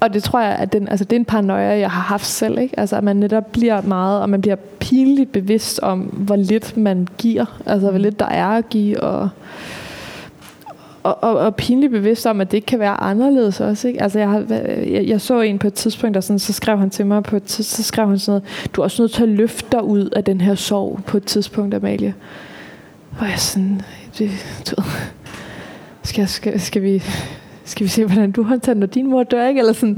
og 0.00 0.14
det 0.14 0.22
tror 0.22 0.40
jeg, 0.40 0.56
at 0.56 0.72
den, 0.72 0.88
altså, 0.88 1.04
det 1.04 1.12
er 1.12 1.20
en 1.20 1.24
paranoia, 1.24 1.78
jeg 1.78 1.90
har 1.90 2.00
haft 2.00 2.26
selv. 2.26 2.58
Ikke? 2.58 2.80
Altså, 2.80 2.96
at 2.96 3.04
man 3.04 3.16
netop 3.16 3.52
bliver 3.52 3.82
meget, 3.82 4.22
og 4.22 4.30
man 4.30 4.40
bliver 4.40 4.56
pinligt 4.78 5.32
bevidst 5.32 5.80
om, 5.80 6.00
hvor 6.00 6.36
lidt 6.36 6.76
man 6.76 7.08
giver. 7.18 7.60
Altså, 7.66 7.90
hvor 7.90 7.98
lidt 7.98 8.18
der 8.18 8.26
er 8.26 8.46
at 8.46 8.68
give, 8.68 9.00
og, 9.00 9.28
og, 11.02 11.22
og, 11.22 11.38
og 11.38 11.56
pinligt 11.56 11.92
bevidst 11.92 12.26
om, 12.26 12.40
at 12.40 12.50
det 12.50 12.56
ikke 12.56 12.66
kan 12.66 12.78
være 12.78 13.00
anderledes 13.00 13.60
også. 13.60 13.88
Ikke? 13.88 14.02
Altså, 14.02 14.18
jeg, 14.18 14.28
har, 14.28 14.44
jeg, 14.86 15.04
jeg 15.06 15.20
så 15.20 15.40
en 15.40 15.58
på 15.58 15.66
et 15.66 15.74
tidspunkt, 15.74 16.14
der 16.14 16.20
sådan, 16.20 16.38
så 16.38 16.52
skrev 16.52 16.78
han 16.78 16.90
til 16.90 17.06
mig, 17.06 17.22
på 17.22 17.36
et, 17.36 17.42
tids- 17.42 17.66
så 17.76 17.82
skrev 17.82 18.08
han 18.08 18.18
sådan 18.18 18.30
noget, 18.30 18.68
du 18.76 18.80
er 18.80 18.84
også 18.84 19.02
nødt 19.02 19.12
til 19.12 19.22
at 19.22 19.28
løfte 19.28 19.68
dig 19.72 19.84
ud 19.84 20.08
af 20.08 20.24
den 20.24 20.40
her 20.40 20.54
sorg 20.54 21.00
på 21.06 21.16
et 21.16 21.24
tidspunkt, 21.24 21.74
Amalie. 21.74 22.14
Hvor 23.10 23.26
jeg 23.26 23.38
sådan, 23.38 23.80
det, 24.18 24.30
du 24.70 24.80
ved, 24.80 24.90
skal, 26.02 26.28
skal, 26.28 26.60
skal 26.60 26.82
vi 26.82 27.02
skal 27.70 27.84
vi 27.84 27.88
se, 27.88 28.04
hvordan 28.04 28.32
du 28.32 28.42
håndterer, 28.42 28.76
når 28.76 28.86
din 28.86 29.10
mor 29.10 29.22
dør, 29.22 29.48
ikke? 29.48 29.58
Eller 29.58 29.72
sådan, 29.72 29.96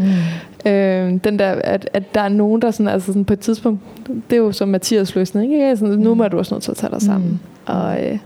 mm. 0.65 0.71
øh, 0.71 1.21
den 1.25 1.39
der, 1.39 1.51
at, 1.65 1.89
at 1.93 2.15
der 2.15 2.21
er 2.21 2.29
nogen, 2.29 2.63
der 2.63 2.71
sådan, 2.71 2.89
altså 2.89 3.07
sådan 3.07 3.25
på 3.25 3.33
et 3.33 3.41
tidspunkt, 3.41 3.81
det 4.07 4.37
er 4.37 4.41
jo 4.41 4.53
som 4.53 4.69
Mathias 4.69 5.15
løsning, 5.15 5.53
ikke? 5.55 5.77
Sådan, 5.77 5.99
nu 5.99 6.15
må 6.15 6.29
du 6.29 6.39
også 6.39 6.55
nødt 6.55 6.65
til 6.65 6.71
at 6.71 6.77
tage 6.77 6.91
dig 6.91 7.03
sammen. 7.03 7.31
Mm. 7.31 7.73
Og, 7.75 8.05
øh, 8.05 8.19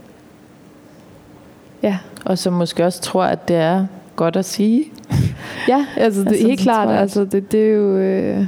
ja. 1.83 1.97
Og 2.25 2.37
som 2.37 2.53
måske 2.53 2.85
også 2.85 3.01
tror, 3.01 3.23
at 3.23 3.47
det 3.47 3.55
er 3.55 3.85
godt 4.15 4.35
at 4.35 4.45
sige. 4.45 4.85
ja, 5.69 5.85
altså 5.97 6.19
det 6.19 6.27
er 6.27 6.31
altså, 6.31 6.47
helt 6.47 6.59
klart, 6.59 6.89
altså 6.89 7.25
det, 7.25 7.51
det 7.51 7.69
er 7.69 7.73
jo... 7.73 7.97
Øh, 7.97 8.47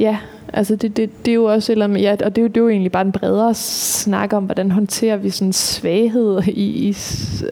ja, 0.00 0.18
Altså 0.52 0.76
det, 0.76 0.96
det, 0.96 1.26
det 1.26 1.30
er 1.30 1.34
jo 1.34 1.44
også 1.44 1.72
eller 1.72 1.98
ja, 1.98 2.16
og 2.24 2.36
det 2.36 2.38
er, 2.38 2.42
jo, 2.42 2.48
det 2.48 2.56
er 2.56 2.60
jo 2.60 2.68
egentlig 2.68 2.92
bare 2.92 3.04
en 3.04 3.12
bredere 3.12 3.54
snak 3.54 4.32
om, 4.32 4.44
hvordan 4.44 4.70
håndterer 4.70 5.16
vi 5.16 5.30
sådan 5.30 5.52
svaghed 5.52 6.42
i, 6.46 6.88
i 6.88 6.92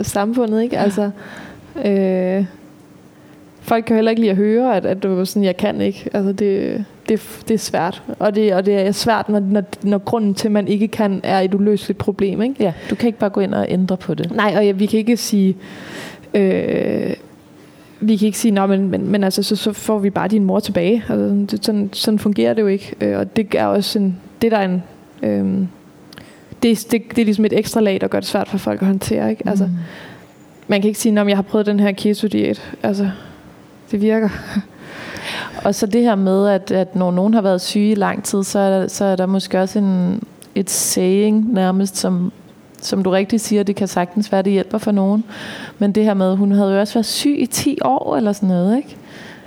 samfundet, 0.03 0.62
ikke? 0.62 0.78
Altså, 0.78 1.11
øh, 1.84 2.44
folk 3.61 3.84
kan 3.84 3.97
heller 3.97 4.11
ikke 4.11 4.20
lide 4.20 4.30
at 4.30 4.36
høre, 4.36 4.76
at, 4.76 4.86
at 4.86 5.03
du 5.03 5.24
sådan, 5.24 5.44
jeg 5.44 5.57
kan 5.57 5.80
ikke. 5.80 6.11
Altså 6.12 6.32
det, 6.32 6.84
det, 7.09 7.40
det 7.49 7.55
er 7.55 7.59
svært. 7.59 8.03
Og 8.18 8.34
det, 8.34 8.55
og 8.55 8.66
det 8.66 8.74
er 8.74 8.92
svært, 8.92 9.28
når, 9.28 9.40
når, 9.40 9.62
når 9.82 9.99
grunden 9.99 10.34
til, 10.34 10.49
at 10.49 10.53
man 10.53 10.68
ikke 10.68 10.88
kan, 10.88 11.20
er 11.22 11.40
et 11.40 11.55
uløseligt 11.55 11.99
problem, 11.99 12.42
ikke? 12.42 12.55
Ja, 12.61 12.72
du 12.90 12.94
kan 12.94 13.07
ikke 13.07 13.18
bare 13.18 13.30
gå 13.30 13.40
ind 13.40 13.55
og 13.55 13.66
ændre 13.68 13.97
på 13.97 14.14
det. 14.14 14.32
Nej, 14.32 14.55
og 14.57 14.66
ja, 14.66 14.72
vi 14.72 14.86
kan 14.86 14.99
ikke 14.99 15.16
sige, 15.16 15.57
øh, 16.34 17.14
vi 18.01 18.16
kan 18.16 18.26
ikke 18.26 18.38
sige, 18.38 18.66
men, 18.66 18.90
men, 18.90 19.11
men 19.11 19.24
altså, 19.24 19.42
så, 19.42 19.57
så 19.57 19.72
får 19.72 19.99
vi 19.99 20.11
bare 20.11 20.28
din 20.28 20.44
mor 20.44 20.61
tilbage. 20.61 21.05
Altså, 21.09 21.47
det, 21.51 21.64
sådan, 21.64 21.90
sådan 21.92 22.18
fungerer 22.18 22.55
det 22.55 22.62
jo 22.62 22.66
ikke. 22.66 22.94
Øh, 23.01 23.18
og 23.18 23.36
det 23.36 23.55
er 23.55 23.66
også 23.66 23.99
en, 23.99 24.16
det 24.42 24.53
der 24.53 24.59
er 24.59 24.64
en, 24.64 24.82
øh, 25.22 25.66
det, 26.62 26.86
det, 26.90 27.03
det 27.11 27.18
er 27.18 27.24
ligesom 27.24 27.44
et 27.44 27.59
ekstra 27.59 27.80
lag, 27.80 28.01
der 28.01 28.09
gør 28.09 28.20
det 28.20 28.28
svært 28.28 28.49
for 28.49 28.59
folk 28.59 28.82
at 28.82 28.86
håndtere. 28.86 29.30
Ikke? 29.30 29.49
Altså, 29.49 29.64
mm. 29.64 29.72
Man 30.68 30.80
kan 30.80 30.88
ikke 30.88 31.01
sige, 31.01 31.20
at 31.20 31.28
jeg 31.28 31.36
har 31.36 31.42
prøvet 31.42 31.66
den 31.66 31.80
her 31.80 31.92
keto-diæt. 31.92 32.76
Altså, 32.82 33.11
det 33.90 34.01
virker. 34.01 34.28
Og 35.64 35.74
så 35.74 35.86
det 35.86 36.03
her 36.03 36.14
med, 36.14 36.49
at, 36.49 36.70
at 36.70 36.97
når 36.97 37.11
nogen 37.11 37.34
har 37.34 37.40
været 37.40 37.61
syge 37.61 37.90
i 37.90 37.94
lang 37.94 38.24
tid, 38.24 38.42
så 38.42 38.59
er 38.59 38.80
der, 38.80 38.88
så 38.88 39.05
er 39.05 39.16
der 39.16 39.26
måske 39.26 39.61
også 39.61 39.78
en, 39.78 40.22
et 40.55 40.70
saying 40.70 41.53
nærmest, 41.53 41.97
som 41.97 42.32
som 42.80 43.02
du 43.02 43.10
rigtig 43.10 43.40
siger, 43.40 43.62
det 43.62 43.76
kan 43.76 43.88
sagtens 43.88 44.32
være, 44.32 44.42
det 44.42 44.52
hjælper 44.52 44.78
for 44.78 44.92
nogen. 44.92 45.24
Men 45.78 45.92
det 45.92 46.04
her 46.04 46.14
med, 46.14 46.36
hun 46.36 46.52
havde 46.52 46.72
jo 46.72 46.80
også 46.80 46.94
været 46.94 47.06
syg 47.06 47.36
i 47.38 47.46
10 47.46 47.78
år 47.84 48.16
eller 48.16 48.32
sådan 48.32 48.48
noget, 48.48 48.76
ikke? 48.76 48.96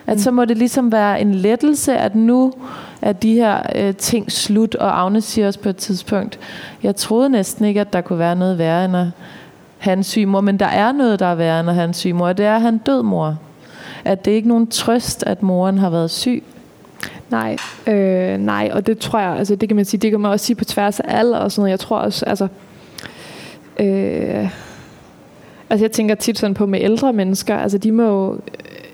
At 0.07 0.15
mm. 0.15 0.19
så 0.19 0.31
må 0.31 0.45
det 0.45 0.57
ligesom 0.57 0.91
være 0.91 1.21
en 1.21 1.35
lettelse, 1.35 1.97
at 1.97 2.15
nu 2.15 2.53
er 3.01 3.11
de 3.11 3.33
her 3.33 3.61
øh, 3.75 3.95
ting 3.95 4.31
slut, 4.31 4.75
og 4.75 5.01
Agnes 5.01 5.23
siger 5.23 5.47
også 5.47 5.59
på 5.59 5.69
et 5.69 5.77
tidspunkt, 5.77 6.39
jeg 6.83 6.95
troede 6.95 7.29
næsten 7.29 7.65
ikke, 7.65 7.81
at 7.81 7.93
der 7.93 8.01
kunne 8.01 8.19
være 8.19 8.35
noget 8.35 8.57
værre 8.57 8.85
end 8.85 8.97
at 8.97 9.07
have 9.77 9.93
en 9.93 10.03
syg 10.03 10.27
mor, 10.27 10.41
men 10.41 10.59
der 10.59 10.65
er 10.65 10.91
noget, 10.91 11.19
der 11.19 11.25
er 11.25 11.35
værre 11.35 11.59
end 11.59 11.69
at 11.69 11.75
have 11.75 11.87
en 11.87 11.93
syg 11.93 12.15
mor, 12.15 12.27
og 12.27 12.37
det 12.37 12.45
er 12.45 12.55
at 12.55 12.61
have 12.61 12.69
en 12.69 12.77
død 12.77 13.03
mor. 13.03 13.37
At 14.05 14.25
det 14.25 14.31
er 14.31 14.35
ikke 14.35 14.47
nogen 14.47 14.67
trøst, 14.67 15.23
at 15.23 15.43
moren 15.43 15.77
har 15.77 15.89
været 15.89 16.11
syg. 16.11 16.43
Nej, 17.29 17.57
øh, 17.87 18.37
nej, 18.37 18.69
og 18.73 18.87
det 18.87 18.99
tror 18.99 19.19
jeg, 19.19 19.29
altså 19.37 19.55
det 19.55 19.69
kan 19.69 19.75
man 19.75 19.85
sige, 19.85 19.99
det 19.99 20.11
kan 20.11 20.19
man 20.19 20.31
også 20.31 20.45
sige 20.45 20.55
på 20.55 20.65
tværs 20.65 20.99
af 20.99 21.17
alder 21.17 21.37
og 21.37 21.51
sådan 21.51 21.61
noget. 21.61 21.71
Jeg 21.71 21.79
tror 21.79 21.97
også, 21.97 22.25
altså 22.25 22.47
Øh, 23.79 24.49
altså 25.69 25.83
jeg 25.83 25.91
tænker 25.91 26.15
tit 26.15 26.39
sådan 26.39 26.53
på 26.53 26.65
med 26.65 26.79
ældre 26.81 27.13
mennesker, 27.13 27.55
altså 27.55 27.77
de 27.77 27.91
må 27.91 28.03
jo, 28.03 28.33
øh, 28.33 28.39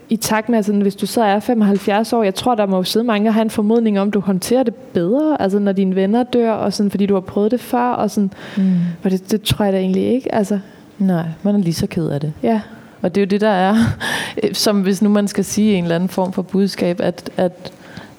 i 0.09 0.15
takt 0.15 0.49
med, 0.49 0.57
altså 0.57 0.73
hvis 0.73 0.95
du 0.95 1.05
så 1.05 1.23
er 1.23 1.39
75 1.39 2.13
år, 2.13 2.23
jeg 2.23 2.35
tror, 2.35 2.55
der 2.55 2.65
må 2.65 2.77
jo 2.77 2.83
sidde 2.83 3.05
mange 3.05 3.29
og 3.29 3.33
have 3.33 3.41
en 3.41 3.49
formodning 3.49 3.99
om, 3.99 4.11
du 4.11 4.19
håndterer 4.19 4.63
det 4.63 4.75
bedre, 4.75 5.41
altså 5.41 5.59
når 5.59 5.71
dine 5.71 5.95
venner 5.95 6.23
dør, 6.23 6.51
og 6.51 6.73
sådan, 6.73 6.91
fordi 6.91 7.05
du 7.05 7.13
har 7.13 7.21
prøvet 7.21 7.51
det 7.51 7.59
før, 7.59 7.89
og 7.89 8.11
sådan, 8.11 8.31
mm. 8.57 8.73
og 9.03 9.11
det, 9.11 9.31
det 9.31 9.41
tror 9.41 9.65
jeg 9.65 9.73
da 9.73 9.77
egentlig 9.77 10.03
ikke, 10.03 10.35
altså. 10.35 10.59
Nej, 10.99 11.25
man 11.43 11.55
er 11.55 11.59
lige 11.59 11.73
så 11.73 11.87
ked 11.87 12.07
af 12.07 12.19
det. 12.19 12.33
Ja. 12.43 12.61
Og 13.01 13.15
det 13.15 13.21
er 13.21 13.25
jo 13.25 13.29
det, 13.29 13.41
der 13.41 13.49
er, 13.49 13.75
som 14.53 14.81
hvis 14.81 15.01
nu 15.01 15.09
man 15.09 15.27
skal 15.27 15.45
sige 15.45 15.75
en 15.75 15.83
eller 15.83 15.95
anden 15.95 16.09
form 16.09 16.33
for 16.33 16.41
budskab, 16.41 17.01
at, 17.01 17.29
at, 17.37 17.71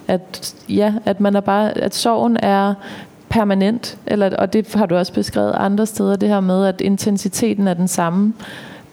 at 0.07 0.55
ja, 0.69 0.93
at 1.05 1.19
man 1.19 1.35
er 1.35 1.41
bare, 1.41 1.77
at 1.77 1.95
sorgen 1.95 2.37
er 2.37 2.73
permanent, 3.29 3.97
eller, 4.05 4.35
og 4.35 4.53
det 4.53 4.73
har 4.73 4.85
du 4.85 4.95
også 4.95 5.13
beskrevet 5.13 5.53
andre 5.57 5.85
steder, 5.85 6.15
det 6.15 6.29
her 6.29 6.39
med, 6.39 6.65
at 6.65 6.81
intensiteten 6.81 7.67
er 7.67 7.73
den 7.73 7.87
samme. 7.87 8.33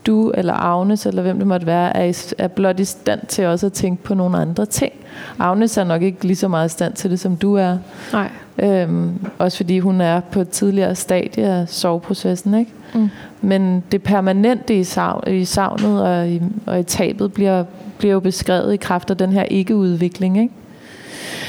Du 0.06 0.30
eller 0.30 0.54
Agnes, 0.54 1.06
eller 1.06 1.22
hvem 1.22 1.38
det 1.38 1.46
måtte 1.46 1.66
være, 1.66 1.96
er, 1.96 2.34
er 2.38 2.48
blot 2.48 2.80
i 2.80 2.84
stand 2.84 3.20
til 3.28 3.46
også 3.46 3.66
at 3.66 3.72
tænke 3.72 4.02
på 4.02 4.14
nogle 4.14 4.38
andre 4.38 4.66
ting. 4.66 4.92
Agnes 5.38 5.76
er 5.76 5.84
nok 5.84 6.02
ikke 6.02 6.24
lige 6.24 6.36
så 6.36 6.48
meget 6.48 6.66
i 6.66 6.72
stand 6.72 6.92
til 6.92 7.10
det, 7.10 7.20
som 7.20 7.36
du 7.36 7.54
er. 7.54 7.78
Nej. 8.12 8.28
Øhm, 8.58 9.26
også 9.38 9.56
fordi 9.56 9.78
hun 9.78 10.00
er 10.00 10.20
på 10.20 10.40
et 10.40 10.48
tidligere 10.48 10.94
stadie 10.94 11.44
af 11.44 11.68
soveprocessen. 11.68 12.54
Ikke? 12.54 12.70
Mm. 12.94 13.10
Men 13.40 13.82
det 13.92 14.02
permanente 14.02 14.78
i, 14.78 14.84
savn, 14.84 15.22
i 15.26 15.44
savnet 15.44 16.02
og 16.02 16.28
i, 16.28 16.42
og 16.66 16.80
i 16.80 16.82
tabet 16.82 17.32
bliver, 17.32 17.64
bliver 17.98 18.12
jo 18.12 18.20
beskrevet 18.20 18.74
i 18.74 18.76
kraft 18.76 19.10
af 19.10 19.16
den 19.16 19.32
her 19.32 19.42
ikke-udvikling. 19.42 20.38
Ikke? 20.38 20.54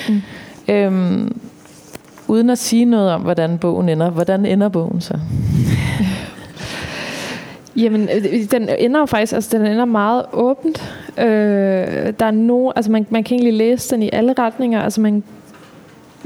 Mm. 0.10 0.22
Øhm, 0.68 1.40
uden 2.28 2.50
at 2.50 2.58
sige 2.58 2.86
noget 2.86 3.12
om, 3.12 3.22
hvordan 3.22 3.58
bogen 3.58 3.90
ender. 3.90 4.10
Hvordan 4.10 4.46
ender 4.46 4.70
bogen 4.70 5.02
så? 5.02 5.14
Jamen, 7.76 8.10
øh, 8.16 8.52
den 8.52 8.70
ender 8.80 9.00
jo 9.00 9.06
faktisk, 9.06 9.34
altså 9.34 9.58
den 9.58 9.68
ender 9.68 9.86
meget 9.86 10.26
åbent. 10.34 11.00
Øh, 11.18 11.26
der 12.20 12.26
er 12.26 12.32
no, 12.32 12.72
altså 12.76 12.92
man, 12.92 13.06
man 13.10 13.24
kan 13.24 13.36
egentlig 13.36 13.54
læse 13.54 13.96
den 13.96 14.04
i 14.04 14.10
alle 14.14 14.34
retninger. 14.40 14.82
Altså 14.82 15.02
man, 15.02 15.24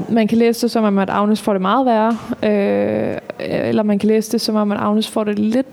man 0.09 0.27
kan 0.27 0.37
læse 0.37 0.61
det 0.61 0.71
som 0.71 0.83
om, 0.83 0.97
at 0.97 1.09
Agnes 1.09 1.41
får 1.41 1.53
det 1.53 1.61
meget 1.61 1.85
værre. 1.85 2.17
Øh, 2.43 3.17
eller 3.39 3.83
man 3.83 3.99
kan 3.99 4.07
læse 4.07 4.31
det 4.31 4.41
som 4.41 4.55
om, 4.55 4.71
at 4.71 4.77
Agnes 4.77 5.07
får 5.07 5.23
det 5.23 5.39
lidt, 5.39 5.67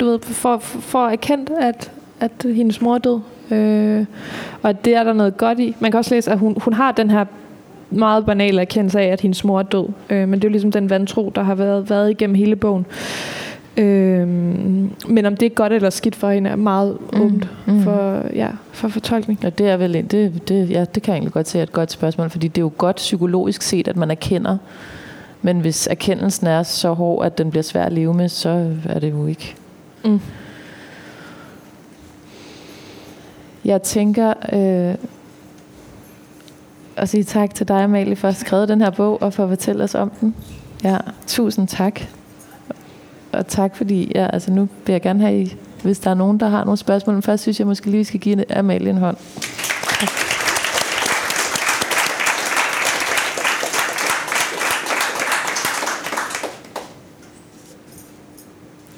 du 0.00 0.06
ved, 0.06 0.18
for, 0.20 0.58
for 0.58 1.08
erkendt, 1.08 1.50
at, 1.60 1.90
at 2.20 2.32
hendes 2.44 2.80
mor 2.80 2.94
er 2.94 2.98
død. 2.98 3.20
Øh, 3.50 4.06
og 4.62 4.84
det 4.84 4.94
er 4.94 5.04
der 5.04 5.12
noget 5.12 5.36
godt 5.36 5.60
i. 5.60 5.76
Man 5.80 5.90
kan 5.90 5.98
også 5.98 6.14
læse, 6.14 6.30
at 6.30 6.38
hun, 6.38 6.56
hun 6.60 6.72
har 6.72 6.92
den 6.92 7.10
her 7.10 7.24
meget 7.90 8.26
banal 8.26 8.58
erkendelse 8.58 9.00
af, 9.00 9.06
at 9.06 9.20
hendes 9.20 9.44
mor 9.44 9.58
er 9.58 9.62
død. 9.62 9.88
Øh, 10.10 10.28
men 10.28 10.32
det 10.32 10.44
er 10.44 10.48
jo 10.48 10.52
ligesom 10.52 10.72
den 10.72 10.90
vantro, 10.90 11.32
der 11.34 11.42
har 11.42 11.54
været, 11.54 11.90
været 11.90 12.10
igennem 12.10 12.34
hele 12.34 12.56
bogen. 12.56 12.86
Øh, 13.76 14.28
men 15.08 15.26
om 15.26 15.36
det 15.36 15.46
er 15.46 15.50
godt 15.50 15.72
eller 15.72 15.90
skidt 15.90 16.16
for 16.16 16.30
hende, 16.30 16.50
er 16.50 16.56
meget 16.56 16.98
mm. 17.12 17.20
åbent 17.20 17.48
mm. 17.66 17.82
for, 17.82 18.24
ja, 18.34 18.48
for 18.72 18.88
fortolkning. 18.88 19.40
Ja, 19.42 19.50
det 19.50 19.68
er 19.68 19.76
vel 19.76 19.94
det, 20.10 20.48
det, 20.48 20.70
ja, 20.70 20.84
det 20.94 21.02
kan 21.02 21.12
jeg 21.12 21.16
egentlig 21.16 21.32
godt 21.32 21.48
se 21.48 21.58
er 21.58 21.62
et 21.62 21.72
godt 21.72 21.92
spørgsmål, 21.92 22.30
fordi 22.30 22.48
det 22.48 22.58
er 22.58 22.62
jo 22.62 22.72
godt 22.78 22.96
psykologisk 22.96 23.62
set, 23.62 23.88
at 23.88 23.96
man 23.96 24.10
erkender, 24.10 24.56
men 25.42 25.60
hvis 25.60 25.86
erkendelsen 25.86 26.46
er 26.46 26.62
så 26.62 26.92
hård, 26.92 27.26
at 27.26 27.38
den 27.38 27.50
bliver 27.50 27.62
svær 27.62 27.84
at 27.84 27.92
leve 27.92 28.14
med, 28.14 28.28
så 28.28 28.74
er 28.88 28.98
det 28.98 29.10
jo 29.10 29.26
ikke. 29.26 29.54
Mm. 30.04 30.20
Jeg 33.64 33.82
tænker, 33.82 34.34
øh, 34.52 34.94
og 37.00 37.08
sige 37.08 37.24
tak 37.24 37.54
til 37.54 37.68
dig, 37.68 37.82
Amalie, 37.82 38.16
for 38.16 38.28
at 38.28 38.36
skrevet 38.36 38.68
den 38.68 38.80
her 38.80 38.90
bog 38.90 39.22
og 39.22 39.32
for 39.32 39.42
at 39.42 39.48
fortælle 39.48 39.84
os 39.84 39.94
om 39.94 40.10
den. 40.20 40.34
Ja, 40.84 40.98
tusind 41.26 41.68
tak. 41.68 42.00
Og 43.32 43.46
tak 43.46 43.76
fordi, 43.76 44.12
ja, 44.14 44.26
altså 44.32 44.50
nu 44.50 44.68
vil 44.86 44.92
jeg 44.92 45.02
gerne 45.02 45.20
have, 45.20 45.48
hvis 45.82 45.98
der 45.98 46.10
er 46.10 46.14
nogen, 46.14 46.40
der 46.40 46.48
har 46.48 46.64
nogle 46.64 46.78
spørgsmål. 46.78 47.14
Men 47.14 47.22
først 47.22 47.42
synes 47.42 47.58
jeg 47.58 47.66
måske 47.66 47.86
lige, 47.86 47.98
vi 47.98 48.04
skal 48.04 48.20
give 48.20 48.56
Amalie 48.56 48.90
en 48.90 48.98
hånd. 48.98 49.16
Tak. 50.00 50.08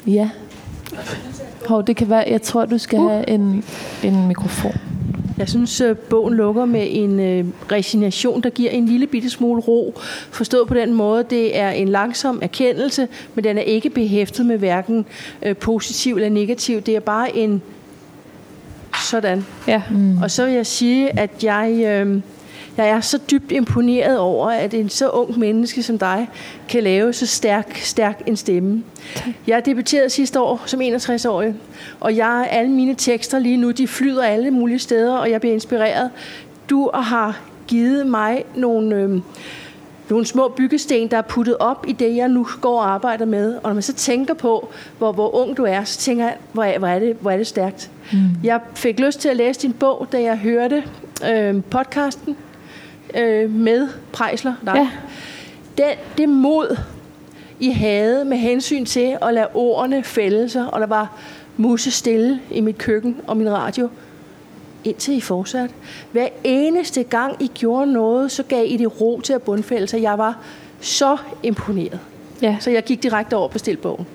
Ja. 0.07 0.30
Hov, 1.68 1.86
det 1.86 1.96
kan 1.96 2.11
være, 2.11 2.24
jeg 2.28 2.42
tror, 2.42 2.64
du 2.64 2.78
skal 2.78 2.98
uh. 2.98 3.11
have 3.11 3.28
en, 3.28 3.64
en 4.03 4.28
mikrofon. 4.28 4.89
Jeg 5.41 5.49
synes, 5.49 5.80
øh, 5.80 5.97
bogen 5.97 6.34
lukker 6.34 6.64
med 6.64 6.86
en 6.91 7.20
øh, 7.20 7.45
resignation, 7.72 8.41
der 8.41 8.51
giver 8.51 8.70
en 8.70 8.86
lille 8.86 9.07
bitte 9.07 9.30
smule 9.30 9.61
ro. 9.61 9.95
Forstået 10.30 10.68
på 10.68 10.74
den 10.74 10.95
måde, 10.95 11.24
det 11.30 11.59
er 11.59 11.70
en 11.70 11.88
langsom 11.88 12.38
erkendelse, 12.43 13.09
men 13.34 13.45
den 13.45 13.59
er 13.59 13.62
ikke 13.62 13.91
behæftet 13.91 14.47
med 14.47 14.59
hverken 14.59 15.07
øh, 15.43 15.57
positiv 15.57 16.16
eller 16.16 16.28
negativ. 16.28 16.80
Det 16.80 16.97
er 16.97 17.01
bare 17.01 17.36
en 17.36 17.62
sådan. 19.11 19.47
Ja. 19.66 19.82
Mm. 19.91 20.18
Og 20.22 20.30
så 20.30 20.45
vil 20.45 20.55
jeg 20.55 20.66
sige, 20.66 21.18
at 21.18 21.45
jeg... 21.45 21.82
Øh, 21.86 22.20
jeg 22.82 22.96
er 22.96 23.00
så 23.00 23.18
dybt 23.30 23.52
imponeret 23.52 24.18
over, 24.18 24.50
at 24.50 24.74
en 24.74 24.88
så 24.88 25.08
ung 25.08 25.38
menneske 25.38 25.82
som 25.82 25.98
dig 25.98 26.28
kan 26.68 26.82
lave 26.82 27.12
så 27.12 27.26
stærk, 27.26 27.76
stærk 27.76 28.22
en 28.26 28.36
stemme. 28.36 28.82
Jeg 29.46 29.66
debuterede 29.66 30.10
sidste 30.10 30.40
år 30.40 30.62
som 30.66 30.80
61-årig, 30.80 31.54
og 32.00 32.16
jeg, 32.16 32.48
alle 32.50 32.70
mine 32.70 32.94
tekster 32.94 33.38
lige 33.38 33.56
nu, 33.56 33.70
de 33.70 33.88
flyder 33.88 34.24
alle 34.24 34.50
mulige 34.50 34.78
steder, 34.78 35.16
og 35.16 35.30
jeg 35.30 35.40
bliver 35.40 35.54
inspireret. 35.54 36.10
Du 36.70 36.90
har 36.94 37.40
givet 37.66 38.06
mig 38.06 38.44
nogle... 38.54 38.96
Øh, 38.96 39.20
nogle 40.10 40.26
små 40.26 40.48
byggesten, 40.56 41.08
der 41.08 41.16
er 41.16 41.22
puttet 41.22 41.56
op 41.56 41.84
i 41.88 41.92
det, 41.92 42.16
jeg 42.16 42.28
nu 42.28 42.46
går 42.60 42.80
og 42.80 42.90
arbejder 42.90 43.24
med. 43.24 43.54
Og 43.54 43.62
når 43.62 43.72
man 43.72 43.82
så 43.82 43.92
tænker 43.92 44.34
på, 44.34 44.68
hvor, 44.98 45.12
hvor 45.12 45.34
ung 45.34 45.56
du 45.56 45.64
er, 45.64 45.84
så 45.84 45.98
tænker 45.98 46.24
jeg, 46.24 46.36
hvor 46.52 46.64
er, 46.64 46.78
hvor 46.78 46.88
er, 46.88 46.98
det, 46.98 47.16
hvor 47.20 47.30
er 47.30 47.36
det 47.36 47.46
stærkt. 47.46 47.90
Mm. 48.12 48.18
Jeg 48.44 48.60
fik 48.74 49.00
lyst 49.00 49.20
til 49.20 49.28
at 49.28 49.36
læse 49.36 49.60
din 49.60 49.72
bog, 49.72 50.06
da 50.12 50.22
jeg 50.22 50.36
hørte 50.38 50.84
øh, 51.30 51.62
podcasten 51.70 52.36
øh, 53.18 53.50
med 53.50 53.88
Prejsler. 54.12 54.54
Nej. 54.62 54.78
Ja. 54.78 54.88
Den, 55.78 55.96
det 56.18 56.28
mod, 56.28 56.76
I 57.61 57.70
havde 57.70 58.24
med 58.24 58.36
hensyn 58.36 58.84
til 58.84 59.16
at 59.22 59.34
lade 59.34 59.48
ordene 59.54 60.02
fælde 60.02 60.48
sig, 60.48 60.74
og 60.74 60.80
der 60.80 60.86
var 60.86 61.16
musse 61.56 61.90
stille 61.90 62.40
i 62.50 62.61
mit 62.61 62.78
køkken 62.78 63.16
og 63.26 63.36
min 63.36 63.52
radio, 63.52 63.88
indtil 64.84 65.16
I 65.16 65.20
fortsat. 65.20 65.70
Hver 66.12 66.28
eneste 66.44 67.02
gang 67.02 67.42
I 67.42 67.50
gjorde 67.54 67.92
noget, 67.92 68.32
så 68.32 68.42
gav 68.42 68.64
I 68.66 68.76
det 68.76 69.00
ro 69.00 69.20
til 69.20 69.32
at 69.32 69.42
bundfælde 69.42 69.86
sig. 69.86 70.02
Jeg 70.02 70.18
var 70.18 70.38
så 70.80 71.16
imponeret. 71.42 71.98
Ja. 72.42 72.56
Så 72.61 72.70
jeg 72.70 72.84
gik 72.84 73.02
direkte 73.02 73.34
over 73.36 73.44
og 73.44 73.50
bestilte 73.50 73.82
bogen. 73.82 74.06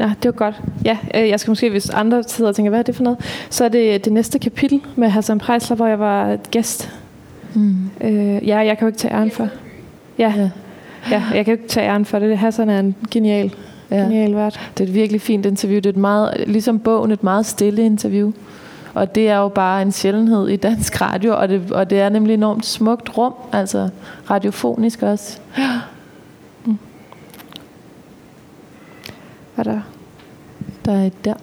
Ja, 0.00 0.12
det 0.22 0.24
var 0.24 0.32
godt. 0.32 0.54
Ja, 0.84 0.98
øh, 1.14 1.28
jeg 1.28 1.40
skal 1.40 1.50
måske, 1.50 1.70
hvis 1.70 1.90
andre 1.90 2.22
sidder 2.22 2.48
og 2.48 2.56
tænker, 2.56 2.70
hvad 2.70 2.78
er 2.78 2.82
det 2.82 2.96
for 2.96 3.02
noget? 3.02 3.46
Så 3.50 3.64
er 3.64 3.68
det 3.68 4.04
det 4.04 4.12
næste 4.12 4.38
kapitel 4.38 4.80
med 4.96 5.08
Hassan 5.08 5.38
Preisler, 5.38 5.76
hvor 5.76 5.86
jeg 5.86 5.98
var 5.98 6.36
gæst. 6.36 6.90
Mm. 7.54 7.76
Øh, 8.00 8.48
ja, 8.48 8.58
jeg 8.58 8.78
kan 8.78 8.80
jo 8.80 8.86
ikke 8.86 8.98
tage 8.98 9.14
æren 9.14 9.30
for. 9.30 9.48
Ja, 10.18 10.32
Ja. 10.36 10.50
ja, 11.10 11.22
jeg 11.34 11.44
kan 11.44 11.54
jo 11.54 11.60
ikke 11.60 11.68
tage 11.68 11.86
æren 11.88 12.04
for 12.04 12.18
det. 12.18 12.38
Hassan 12.38 12.70
er 12.70 12.80
en 12.80 12.94
genial, 13.10 13.54
Ja. 13.90 13.96
genial 13.96 14.34
vært. 14.34 14.60
Det 14.78 14.84
er 14.84 14.88
et 14.88 14.94
virkelig 14.94 15.20
fint 15.20 15.46
interview. 15.46 15.76
Det 15.76 15.86
er 15.86 15.90
et 15.90 15.96
meget, 15.96 16.44
ligesom 16.46 16.78
bogen, 16.78 17.10
et 17.10 17.24
meget 17.24 17.46
stille 17.46 17.82
interview. 17.82 18.32
Og 18.94 19.14
det 19.14 19.28
er 19.28 19.36
jo 19.36 19.48
bare 19.48 19.82
en 19.82 19.92
sjældenhed 19.92 20.48
i 20.48 20.56
dansk 20.56 21.00
radio, 21.00 21.36
og 21.36 21.48
det, 21.48 21.70
og 21.72 21.90
det 21.90 22.00
er 22.00 22.08
nemlig 22.08 22.34
enormt 22.34 22.66
smukt 22.66 23.18
rum, 23.18 23.34
altså 23.52 23.88
radiofonisk 24.30 25.02
også. 25.02 25.38
Var 29.56 29.62
der? 29.64 29.80
Der 30.84 30.92
er 30.92 31.04
et 31.06 31.24
der. 31.24 31.34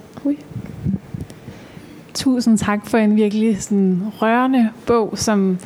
Tusind 2.14 2.57
tak 2.57 2.88
for 2.88 2.97
en 2.97 3.16
virkelig 3.16 3.62
sådan 3.64 4.01
rørende 4.22 4.70
bog, 4.88 5.14
som 5.16 5.57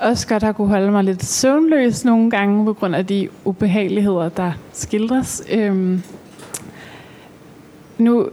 også 0.00 0.28
godt 0.28 0.42
har 0.42 0.52
kunne 0.52 0.68
holde 0.68 0.90
mig 0.90 1.04
lidt 1.04 1.24
søvnløs 1.24 2.04
nogle 2.04 2.30
gange 2.30 2.64
på 2.64 2.72
grund 2.72 2.94
af 2.94 3.06
de 3.06 3.28
ubehageligheder, 3.44 4.28
der 4.28 4.52
skildres. 4.72 5.42
Øhm, 5.52 6.02
nu 7.98 8.28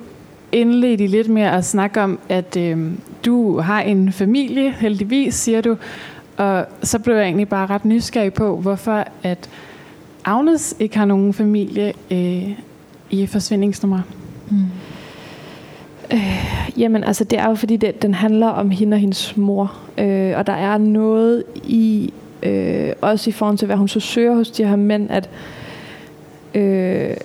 indledte 0.52 1.04
I 1.04 1.08
lidt 1.08 1.30
med 1.30 1.42
at 1.42 1.66
snakke 1.66 2.02
om, 2.02 2.20
at 2.30 2.58
øhm, 2.58 3.00
du 3.26 3.60
har 3.60 3.82
en 3.82 4.12
familie, 4.12 4.72
heldigvis, 4.72 5.36
siger 5.36 5.62
du. 5.62 5.78
Og 6.38 6.66
så 6.84 7.00
blev 7.00 7.16
jeg 7.16 7.26
egentlig 7.26 7.50
bare 7.50 7.66
ret 7.66 7.86
nysgerrig 7.86 8.34
på, 8.34 8.58
hvorfor 8.58 9.04
at 9.24 9.50
Agnes 10.26 10.76
ikke 10.80 10.98
har 10.98 11.06
nogen 11.06 11.34
familie 11.34 11.94
øh, 12.12 12.50
i 13.10 13.26
forsvindingsnummer. 13.26 14.02
Mm. 14.50 14.58
Øh, 16.14 16.58
Jamen, 16.78 17.04
altså, 17.04 17.24
det 17.24 17.40
er 17.40 17.50
jo 17.50 17.56
fordi, 17.56 17.76
det, 17.78 18.02
den 18.02 18.14
handler 18.14 18.48
om 18.48 18.70
hende 18.70 18.96
og 18.96 19.00
hendes 19.00 19.38
mor. 19.38 19.74
Øh, 19.98 20.34
og 20.38 20.48
der 20.48 20.54
er 20.54 20.78
noget 20.78 21.44
i, 21.56 22.14
øh, 22.44 22.92
også 23.02 23.30
i 23.30 23.34
forhold 23.34 23.58
til, 23.58 23.66
hvad 23.66 23.76
hun 23.76 23.88
så 23.88 24.00
søger 24.00 24.36
hos 24.36 24.52
de 24.52 24.66
her 24.66 24.76
mænd, 24.76 25.12
at, 25.12 25.30
øh, 26.54 27.16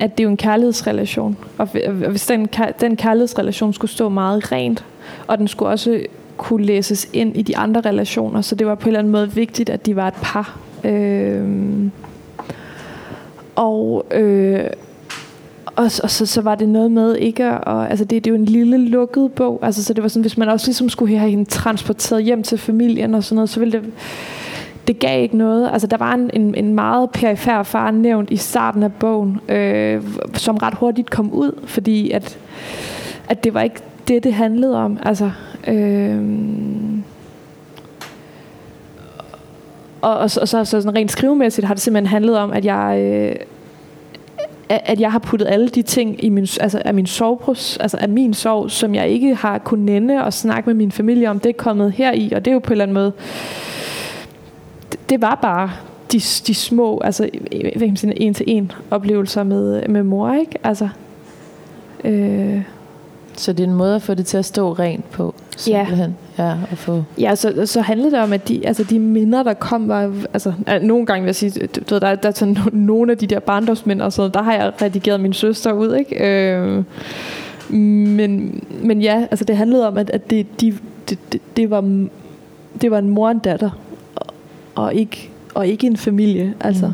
at 0.00 0.18
det 0.18 0.20
er 0.20 0.24
jo 0.24 0.30
en 0.30 0.36
kærlighedsrelation. 0.36 1.36
Og 1.58 1.68
og 1.86 1.92
hvis 1.92 2.26
den, 2.26 2.48
den 2.80 2.96
kærlighedsrelation 2.96 3.72
skulle 3.72 3.90
stå 3.90 4.08
meget 4.08 4.52
rent, 4.52 4.84
og 5.26 5.38
den 5.38 5.48
skulle 5.48 5.68
også 5.68 6.00
kunne 6.36 6.64
læses 6.64 7.08
ind 7.12 7.36
i 7.36 7.42
de 7.42 7.56
andre 7.56 7.80
relationer, 7.80 8.40
så 8.40 8.54
det 8.54 8.66
var 8.66 8.74
på 8.74 8.82
en 8.82 8.88
eller 8.88 8.98
anden 8.98 9.12
måde 9.12 9.32
vigtigt, 9.32 9.70
at 9.70 9.86
de 9.86 9.96
var 9.96 10.08
et 10.08 10.14
par. 10.22 10.58
Øh, 10.84 11.88
og 13.56 14.06
øh, 14.10 14.70
og, 15.66 15.84
og 16.02 16.10
så, 16.10 16.26
så 16.26 16.40
var 16.40 16.54
det 16.54 16.68
noget 16.68 16.90
med 16.90 17.16
ikke 17.16 17.44
at, 17.44 17.64
og, 17.64 17.90
altså 17.90 18.04
det, 18.04 18.24
det 18.24 18.30
er 18.30 18.34
jo 18.34 18.40
en 18.40 18.44
lille 18.44 18.78
lukket 18.78 19.32
bog, 19.32 19.58
altså 19.62 19.84
så 19.84 19.94
det 19.94 20.02
var 20.02 20.08
sådan, 20.08 20.22
hvis 20.22 20.38
man 20.38 20.48
også 20.48 20.66
ligesom 20.66 20.88
skulle 20.88 21.18
have 21.18 21.30
hende 21.30 21.44
transporteret 21.44 22.24
hjem 22.24 22.42
til 22.42 22.58
familien 22.58 23.14
og 23.14 23.24
sådan 23.24 23.34
noget, 23.34 23.50
så 23.50 23.60
ville 23.60 23.72
det, 23.72 23.92
det 24.86 24.98
gav 24.98 25.22
ikke 25.22 25.36
noget. 25.36 25.70
Altså 25.72 25.86
der 25.86 25.96
var 25.96 26.14
en, 26.14 26.30
en, 26.32 26.54
en 26.54 26.74
meget 26.74 27.10
perifær 27.10 27.62
far 27.62 27.90
nævnt 27.90 28.30
i 28.30 28.36
starten 28.36 28.82
af 28.82 28.92
bogen, 28.92 29.40
øh, 29.48 30.02
som 30.34 30.56
ret 30.56 30.74
hurtigt 30.74 31.10
kom 31.10 31.32
ud, 31.32 31.52
fordi 31.64 32.10
at, 32.10 32.38
at 33.28 33.44
det 33.44 33.54
var 33.54 33.60
ikke 33.60 33.80
det, 34.08 34.24
det 34.24 34.34
handlede 34.34 34.76
om. 34.76 34.98
Altså, 35.02 35.30
øh, 35.68 36.20
og, 40.00 40.18
og, 40.18 40.30
så, 40.30 40.40
og 40.40 40.48
så, 40.48 40.64
så 40.64 40.80
sådan 40.80 40.98
rent 40.98 41.12
skrivemæssigt 41.12 41.66
har 41.66 41.74
det 41.74 41.82
simpelthen 41.82 42.06
handlet 42.06 42.38
om, 42.38 42.52
at 42.52 42.64
jeg... 42.64 42.98
Øh, 43.00 43.36
at 44.68 44.80
at 44.84 45.00
jeg 45.00 45.12
har 45.12 45.18
puttet 45.18 45.46
alle 45.48 45.68
de 45.68 45.82
ting 45.82 46.24
i 46.24 46.28
min, 46.28 46.46
altså 46.60 46.82
af 46.84 46.94
min 46.94 47.06
sovepros, 47.06 47.76
altså 47.76 47.96
af 47.96 48.08
min 48.08 48.34
sov, 48.34 48.68
som 48.68 48.94
jeg 48.94 49.08
ikke 49.08 49.34
har 49.34 49.58
kunnet 49.58 49.84
nænde 49.84 50.24
og 50.24 50.32
snakke 50.32 50.68
med 50.70 50.74
min 50.74 50.92
familie 50.92 51.30
om, 51.30 51.40
det 51.40 51.48
er 51.48 51.52
kommet 51.52 51.92
her 51.92 52.12
i, 52.12 52.32
og 52.32 52.44
det 52.44 52.50
er 52.50 52.52
jo 52.54 52.58
på 52.58 52.68
en 52.68 52.72
eller 52.72 52.84
anden 52.84 52.94
måde, 52.94 53.12
det, 54.92 55.00
det 55.10 55.22
var 55.22 55.38
bare 55.42 55.70
de, 56.12 56.20
de 56.46 56.54
små, 56.54 57.00
altså 57.04 57.28
hvad 57.50 57.70
kan 57.72 57.88
man 57.88 57.96
sige, 57.96 58.20
en 58.22 58.34
til 58.34 58.44
en 58.48 58.72
oplevelser 58.90 59.42
med, 59.42 59.88
med 59.88 60.02
mor, 60.02 60.34
ikke? 60.34 60.58
Altså, 60.64 60.88
øh, 62.04 62.62
Så 63.36 63.52
det 63.52 63.64
er 63.64 63.68
en 63.68 63.74
måde 63.74 63.94
at 63.94 64.02
få 64.02 64.14
det 64.14 64.26
til 64.26 64.38
at 64.38 64.44
stå 64.44 64.72
rent 64.72 65.10
på, 65.10 65.34
simpelthen. 65.56 66.10
Ja, 66.10 66.25
og 66.44 66.78
få... 66.78 67.04
Ja, 67.18 67.34
så, 67.34 67.66
så 67.66 67.80
handlede 67.80 68.10
det 68.10 68.20
om, 68.20 68.32
at 68.32 68.48
de, 68.48 68.66
altså 68.66 68.84
de 68.84 68.98
minder, 68.98 69.42
der 69.42 69.54
kom, 69.54 69.88
var, 69.88 70.12
altså 70.32 70.52
ja, 70.66 70.78
nogle 70.78 71.06
gange 71.06 71.22
vil 71.22 71.28
jeg 71.28 71.34
sige, 71.36 71.66
du, 71.66 71.94
ved, 71.94 72.00
der, 72.00 72.14
der 72.14 72.28
er 72.28 72.32
sådan 72.32 72.56
no- 72.56 72.70
nogle 72.72 73.12
af 73.12 73.18
de 73.18 73.26
der 73.26 73.40
barndomsminder, 73.40 74.04
og 74.04 74.12
sådan 74.12 74.20
noget, 74.20 74.34
der 74.34 74.42
har 74.42 74.52
jeg 74.52 74.72
redigeret 74.82 75.20
min 75.20 75.32
søster 75.32 75.72
ud, 75.72 75.94
ikke? 75.94 76.26
Øh, 76.26 76.84
men, 77.68 78.64
men 78.82 79.02
ja, 79.02 79.26
altså 79.30 79.44
det 79.44 79.56
handlede 79.56 79.88
om, 79.88 79.98
at, 79.98 80.10
at 80.10 80.30
det, 80.30 80.60
de, 80.60 80.74
det, 81.08 81.18
det, 81.32 81.40
det, 81.56 81.70
var, 81.70 82.06
det 82.80 82.90
var 82.90 82.98
en 82.98 83.08
mor 83.08 83.26
og 83.26 83.32
en 83.32 83.38
datter, 83.38 83.70
og, 84.14 84.26
og, 84.74 84.94
ikke, 84.94 85.30
og 85.54 85.66
ikke 85.66 85.86
en 85.86 85.96
familie, 85.96 86.54
altså. 86.60 86.86
Mm. 86.86 86.92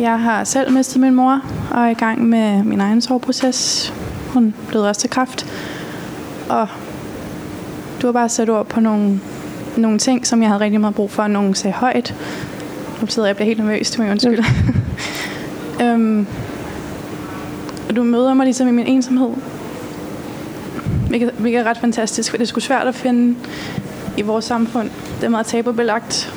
Jeg 0.00 0.20
har 0.20 0.44
selv 0.44 0.72
mistet 0.72 1.00
min 1.00 1.14
mor 1.14 1.40
og 1.70 1.80
er 1.80 1.88
i 1.88 1.94
gang 1.94 2.24
med 2.24 2.62
min 2.62 2.80
egen 2.80 3.00
sorgproces. 3.00 3.92
Hun 4.32 4.54
blev 4.68 4.82
også 4.82 5.00
til 5.00 5.10
kræft. 5.10 5.46
Og 6.48 6.68
du 8.02 8.06
har 8.06 8.12
bare 8.12 8.28
sat 8.28 8.50
ord 8.50 8.66
på 8.66 8.80
nogle, 8.80 9.20
nogle 9.76 9.98
ting, 9.98 10.26
som 10.26 10.42
jeg 10.42 10.48
havde 10.48 10.60
rigtig 10.60 10.80
meget 10.80 10.94
brug 10.94 11.10
for, 11.10 11.22
at 11.22 11.30
nogen 11.30 11.54
sagde 11.54 11.74
højt. 11.74 12.14
Nu 13.00 13.06
sidder 13.06 13.28
jeg 13.28 13.32
og 13.32 13.36
bliver 13.36 13.46
helt 13.46 13.58
nervøs, 13.58 13.90
det 13.90 13.98
må 13.98 14.04
jeg 14.04 14.12
undskylde. 14.12 14.44
øhm, 15.82 16.26
og 17.88 17.96
du 17.96 18.02
møder 18.02 18.34
mig 18.34 18.44
ligesom 18.44 18.68
i 18.68 18.70
min 18.70 18.86
ensomhed. 18.86 19.30
Hvilket, 21.08 21.30
hvilket 21.38 21.60
er 21.60 21.64
ret 21.64 21.78
fantastisk, 21.78 22.30
for 22.30 22.36
det 22.36 22.44
er 22.44 22.48
sgu 22.48 22.60
svært 22.60 22.86
at 22.86 22.94
finde 22.94 23.36
i 24.16 24.22
vores 24.22 24.44
samfund. 24.44 24.90
Det 25.20 25.24
er 25.24 25.28
meget 25.28 25.46
tabubelagt. 25.46 26.34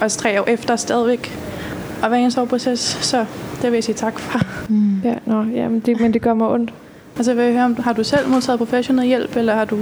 Også 0.00 0.18
tre 0.18 0.40
år 0.40 0.44
efter 0.48 0.76
stadigvæk 0.76 1.38
at 2.02 2.10
være 2.10 2.20
i 2.20 2.24
en 2.24 2.30
soveproces, 2.30 2.98
så 3.00 3.26
det 3.62 3.70
vil 3.70 3.76
jeg 3.76 3.84
sige 3.84 3.94
tak 3.94 4.18
for. 4.18 4.40
Mm. 4.68 5.00
Ja, 5.04 5.14
nå, 5.26 5.42
ja 5.42 5.68
men, 5.68 5.80
det, 5.80 6.00
men 6.00 6.12
det 6.12 6.22
gør 6.22 6.34
mig 6.34 6.48
ondt. 6.48 6.72
Altså 7.16 7.34
vil 7.34 7.44
jeg 7.44 7.52
høre, 7.52 7.64
om 7.64 7.76
har 7.76 7.92
du 7.92 8.04
selv 8.04 8.28
modtaget 8.28 8.58
professionel 8.58 9.06
hjælp, 9.06 9.36
eller 9.36 9.54
har 9.54 9.64
du 9.64 9.78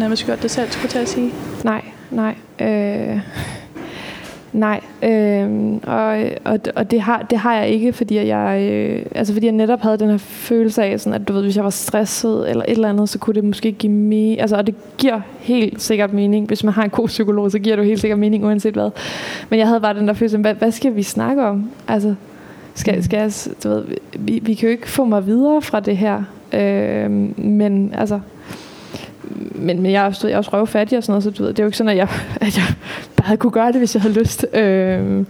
nærmest 0.00 0.26
gjort 0.26 0.42
det 0.42 0.50
selv, 0.50 0.70
skulle 0.70 0.98
jeg 0.98 1.08
sige? 1.08 1.32
Nej, 1.64 1.84
nej. 2.10 2.34
Øh, 2.60 3.20
nej. 4.52 4.80
Øh, 5.02 5.78
og 5.86 6.18
og, 6.44 6.58
og 6.76 6.90
det, 6.90 7.00
har, 7.00 7.26
det 7.30 7.38
har 7.38 7.54
jeg 7.54 7.68
ikke, 7.68 7.92
fordi 7.92 8.26
jeg, 8.26 8.68
øh, 8.70 9.06
altså 9.14 9.32
fordi 9.32 9.46
jeg 9.46 9.52
netop 9.52 9.80
havde 9.80 9.96
den 9.96 10.10
her 10.10 10.18
følelse 10.18 10.82
af, 10.82 11.00
sådan, 11.00 11.20
at 11.20 11.28
du 11.28 11.32
ved, 11.32 11.42
hvis 11.42 11.56
jeg 11.56 11.64
var 11.64 11.70
stresset 11.70 12.50
eller 12.50 12.64
et 12.64 12.70
eller 12.70 12.88
andet, 12.88 13.08
så 13.08 13.18
kunne 13.18 13.34
det 13.34 13.44
måske 13.44 13.72
give 13.72 13.92
mening. 13.92 14.40
Altså, 14.40 14.56
og 14.56 14.66
det 14.66 14.74
giver 14.98 15.20
helt 15.38 15.82
sikkert 15.82 16.12
mening. 16.12 16.46
Hvis 16.46 16.64
man 16.64 16.74
har 16.74 16.84
en 16.84 16.90
god 16.90 17.08
psykolog, 17.08 17.50
så 17.50 17.58
giver 17.58 17.76
det 17.76 17.82
jo 17.82 17.88
helt 17.88 18.00
sikkert 18.00 18.18
mening, 18.18 18.44
uanset 18.44 18.74
hvad. 18.74 18.90
Men 19.50 19.58
jeg 19.58 19.66
havde 19.66 19.80
bare 19.80 19.94
den 19.94 20.08
der 20.08 20.14
følelse, 20.14 20.38
hvad, 20.38 20.54
hvad 20.54 20.72
skal 20.72 20.96
vi 20.96 21.02
snakke 21.02 21.42
om? 21.42 21.70
Altså, 21.88 22.14
skal, 22.74 23.04
skal 23.04 23.18
jeg, 23.18 23.32
du 23.64 23.68
ved, 23.68 23.84
vi, 24.18 24.40
vi 24.42 24.54
kan 24.54 24.68
jo 24.68 24.72
ikke 24.72 24.88
få 24.88 25.04
mig 25.04 25.26
videre 25.26 25.62
fra 25.62 25.80
det 25.80 25.96
her. 25.96 26.22
Øh, 26.52 27.10
men 27.36 27.94
altså, 27.98 28.20
men, 29.54 29.82
men 29.82 29.92
jeg 29.92 30.02
er 30.02 30.06
også, 30.06 30.28
jeg 30.28 30.34
er 30.34 30.38
også 30.38 30.50
røvfattig 30.52 30.98
og 30.98 31.04
sådan 31.04 31.12
noget, 31.12 31.24
så 31.24 31.30
du 31.30 31.42
ved, 31.42 31.50
det 31.50 31.58
er 31.58 31.64
jo 31.64 31.68
ikke 31.68 31.78
sådan, 31.78 31.90
at 31.90 31.96
jeg, 31.96 32.08
at 32.46 32.56
jeg 32.56 32.64
bare 33.16 33.36
kunne 33.36 33.52
gøre 33.52 33.72
det, 33.72 33.76
hvis 33.76 33.94
jeg 33.94 34.02
havde 34.02 34.18
lyst. 34.18 34.46
Øh, 34.54 35.24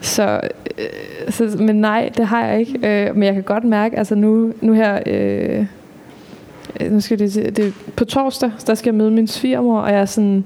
så, 0.00 0.40
øh, 0.78 1.32
så, 1.32 1.56
men 1.58 1.76
nej, 1.76 2.10
det 2.16 2.26
har 2.26 2.46
jeg 2.46 2.60
ikke. 2.60 2.78
Øh, 2.82 3.14
men 3.14 3.22
jeg 3.22 3.34
kan 3.34 3.42
godt 3.42 3.64
mærke, 3.64 3.98
altså 3.98 4.14
nu, 4.14 4.52
nu 4.60 4.72
her, 4.72 5.00
øh, 5.06 5.66
nu 6.90 7.00
skal 7.00 7.18
det, 7.18 7.56
det, 7.56 7.74
på 7.96 8.04
torsdag, 8.04 8.50
der 8.66 8.74
skal 8.74 8.90
jeg 8.90 8.94
møde 8.94 9.10
min 9.10 9.26
svigermor, 9.26 9.80
og 9.80 9.92
jeg 9.92 10.00
er 10.00 10.04
sådan, 10.04 10.44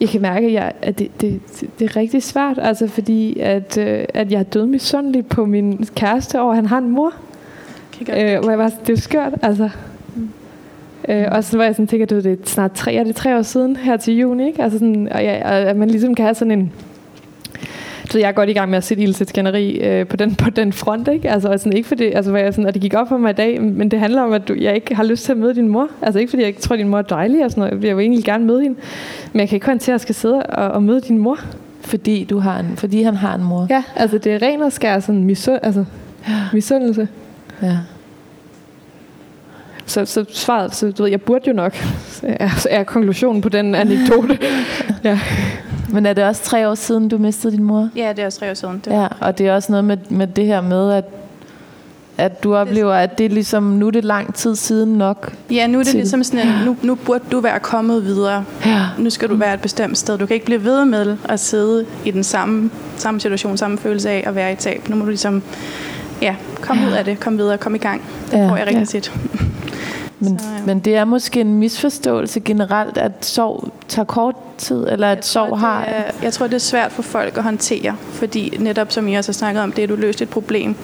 jeg 0.00 0.08
kan 0.08 0.22
mærke, 0.22 0.46
at, 0.46 0.52
jeg, 0.52 0.72
at 0.82 0.98
det, 0.98 1.20
det, 1.20 1.40
det, 1.78 1.90
er 1.90 1.96
rigtig 1.96 2.22
svært, 2.22 2.58
altså 2.62 2.88
fordi, 2.88 3.40
at, 3.40 3.78
øh, 3.78 4.04
at 4.14 4.32
jeg 4.32 4.38
er 4.38 4.44
død 4.44 4.66
misundelig 4.66 5.26
på 5.26 5.44
min 5.44 5.86
kæreste, 5.96 6.40
og 6.40 6.54
han 6.54 6.66
har 6.66 6.78
en 6.78 6.90
mor. 6.90 7.12
Øh, 8.00 8.38
hvor 8.40 8.50
jeg 8.50 8.58
var, 8.58 8.72
det 8.86 8.92
er 8.92 9.00
skørt, 9.00 9.32
altså. 9.42 9.70
Øh, 11.08 11.26
og 11.32 11.44
så 11.44 11.56
var 11.56 11.64
jeg 11.64 11.74
sådan, 11.74 11.86
tænker, 11.86 12.06
du, 12.06 12.16
det 12.16 12.26
er 12.26 12.36
snart 12.44 12.72
tre, 12.72 12.94
er 12.94 13.04
det 13.04 13.16
tre 13.16 13.38
år 13.38 13.42
siden 13.42 13.76
her 13.76 13.96
til 13.96 14.18
juni, 14.18 14.46
ikke? 14.46 14.62
Altså 14.62 14.78
sådan, 14.78 15.08
og, 15.12 15.22
ja, 15.22 15.48
og 15.48 15.70
at 15.70 15.76
man 15.76 15.90
ligesom 15.90 16.14
kan 16.14 16.24
have 16.24 16.34
sådan 16.34 16.50
en, 16.50 16.72
så 18.10 18.18
jeg 18.18 18.28
er 18.28 18.32
godt 18.32 18.48
i 18.48 18.52
gang 18.52 18.70
med 18.70 18.78
at 18.78 18.84
sætte 18.84 19.02
ild 19.02 19.14
til 19.14 19.28
skænderi 19.28 19.78
øh, 19.78 20.06
på, 20.06 20.16
den, 20.16 20.34
på 20.44 20.50
den 20.50 20.72
front, 20.72 21.08
ikke? 21.08 21.30
Altså 21.30 21.58
sådan, 21.58 21.72
ikke 21.72 21.88
fordi, 21.88 22.04
altså, 22.04 22.30
hvor 22.30 22.38
jeg 22.38 22.54
sådan, 22.54 22.66
at 22.66 22.74
det 22.74 22.82
gik 22.82 22.94
op 22.94 23.08
for 23.08 23.16
mig 23.16 23.30
i 23.30 23.34
dag, 23.34 23.62
men 23.62 23.88
det 23.88 24.00
handler 24.00 24.22
om, 24.22 24.32
at 24.32 24.48
du, 24.48 24.54
jeg 24.54 24.74
ikke 24.74 24.94
har 24.94 25.04
lyst 25.04 25.24
til 25.24 25.32
at 25.32 25.38
møde 25.38 25.54
din 25.54 25.68
mor. 25.68 25.88
Altså 26.02 26.20
ikke 26.20 26.30
fordi, 26.30 26.42
jeg 26.42 26.48
ikke 26.48 26.60
tror, 26.60 26.74
at 26.74 26.78
din 26.78 26.88
mor 26.88 26.98
er 26.98 27.02
dejlig 27.02 27.44
og 27.44 27.50
sådan 27.50 27.70
noget. 27.70 27.84
Jeg 27.84 27.96
vil 27.96 28.02
egentlig 28.02 28.24
gerne 28.24 28.44
møde 28.44 28.62
hende. 28.62 28.78
Men 29.32 29.40
jeg 29.40 29.48
kan 29.48 29.56
ikke 29.56 29.66
håndtere, 29.66 29.92
at 29.92 29.94
jeg 29.94 30.00
skal 30.00 30.14
sidde 30.14 30.42
og, 30.42 30.68
og 30.68 30.82
møde 30.82 31.00
din 31.00 31.18
mor. 31.18 31.38
Fordi, 31.80 32.24
du 32.24 32.38
har 32.38 32.60
en, 32.60 32.76
fordi 32.76 33.02
han 33.02 33.14
har 33.14 33.34
en 33.34 33.44
mor. 33.44 33.66
Ja, 33.70 33.82
altså 33.96 34.18
det 34.18 34.32
er 34.32 34.42
ren 34.42 34.62
og 34.62 34.72
skær 34.72 35.00
sådan 35.00 35.24
misund, 35.24 35.58
altså, 35.62 35.84
misundelse. 36.52 37.08
Ja. 37.62 37.76
Så, 39.88 40.04
så 40.04 40.24
svaret, 40.32 40.74
så 40.74 40.90
du 40.98 41.02
ved, 41.02 41.10
jeg 41.10 41.20
burde 41.22 41.44
jo 41.48 41.52
nok, 41.52 41.76
er, 42.22 42.66
er 42.70 42.84
konklusionen 42.84 43.42
på 43.42 43.48
den 43.48 43.74
anekdote. 43.74 44.38
ja. 45.04 45.20
Men 45.92 46.06
er 46.06 46.12
det 46.12 46.24
også 46.24 46.42
tre 46.44 46.68
år 46.68 46.74
siden, 46.74 47.08
du 47.08 47.18
mistede 47.18 47.52
din 47.52 47.62
mor? 47.62 47.88
Ja, 47.96 48.08
det 48.16 48.18
er 48.22 48.26
også 48.26 48.38
tre 48.38 48.50
år 48.50 48.54
siden. 48.54 48.82
Det 48.84 48.90
Ja, 48.92 49.06
og 49.20 49.38
det 49.38 49.46
er 49.48 49.54
også 49.54 49.72
noget 49.72 49.84
med, 49.84 49.96
med 50.08 50.26
det 50.26 50.46
her 50.46 50.60
med, 50.60 50.92
at, 50.92 51.04
at 52.18 52.42
du 52.44 52.54
oplever, 52.56 52.92
at 52.94 53.18
det 53.18 53.26
er 53.26 53.30
ligesom, 53.30 53.62
nu 53.62 53.86
er 53.86 53.90
det 53.90 54.04
lang 54.04 54.34
tid 54.34 54.56
siden 54.56 54.92
nok. 54.94 55.32
Ja, 55.50 55.66
nu 55.66 55.78
er 55.78 55.82
det 55.82 55.90
til- 55.90 55.96
ligesom 55.98 56.24
sådan, 56.24 56.48
en, 56.48 56.54
nu, 56.64 56.76
nu 56.82 56.94
burde 56.94 57.24
du 57.32 57.40
være 57.40 57.58
kommet 57.60 58.04
videre. 58.04 58.44
Ja. 58.66 58.80
Nu 58.98 59.10
skal 59.10 59.28
du 59.28 59.36
være 59.36 59.54
et 59.54 59.60
bestemt 59.60 59.98
sted. 59.98 60.18
Du 60.18 60.26
kan 60.26 60.34
ikke 60.34 60.46
blive 60.46 60.64
ved 60.64 60.84
med 60.84 61.16
at 61.28 61.40
sidde 61.40 61.86
i 62.04 62.10
den 62.10 62.24
samme, 62.24 62.70
samme 62.96 63.20
situation, 63.20 63.56
samme 63.56 63.78
følelse 63.78 64.10
af 64.10 64.24
at 64.26 64.34
være 64.34 64.52
i 64.52 64.56
tab. 64.56 64.88
Nu 64.88 64.96
må 64.96 65.02
du 65.04 65.08
ligesom, 65.10 65.42
ja, 66.22 66.34
komme 66.60 66.86
ud 66.86 66.92
af 66.92 67.04
det, 67.04 67.20
komme 67.20 67.38
videre, 67.38 67.58
komme 67.58 67.78
i 67.78 67.80
gang. 67.80 68.02
Det 68.30 68.38
Ja. 68.38 68.48
får 68.50 68.56
jeg 68.56 68.66
rigtig 68.66 68.80
Ja. 68.80 68.84
tit. 69.00 69.12
Men, 70.20 70.38
Så, 70.38 70.44
ja. 70.44 70.64
men 70.66 70.80
det 70.80 70.96
er 70.96 71.04
måske 71.04 71.40
en 71.40 71.54
misforståelse 71.54 72.40
generelt, 72.40 72.96
at 72.96 73.12
sorg 73.24 73.72
tager 73.88 74.06
kort 74.06 74.34
tid, 74.58 74.86
eller 74.90 75.08
at 75.08 75.26
sorg 75.26 75.48
tror, 75.48 75.56
har... 75.56 75.84
det 75.84 75.94
er, 75.96 76.02
jeg 76.22 76.32
tror, 76.32 76.46
det 76.46 76.54
er 76.54 76.58
svært 76.58 76.92
for 76.92 77.02
folk 77.02 77.36
at 77.36 77.42
håndtere, 77.42 77.96
fordi 78.12 78.56
netop 78.60 78.92
som 78.92 79.08
I 79.08 79.14
også 79.14 79.28
har 79.30 79.34
snakket 79.34 79.62
om, 79.62 79.72
det 79.72 79.78
er, 79.78 79.82
at 79.82 79.88
du 79.88 79.94
løst 79.94 80.22
et 80.22 80.28
problem. 80.28 80.74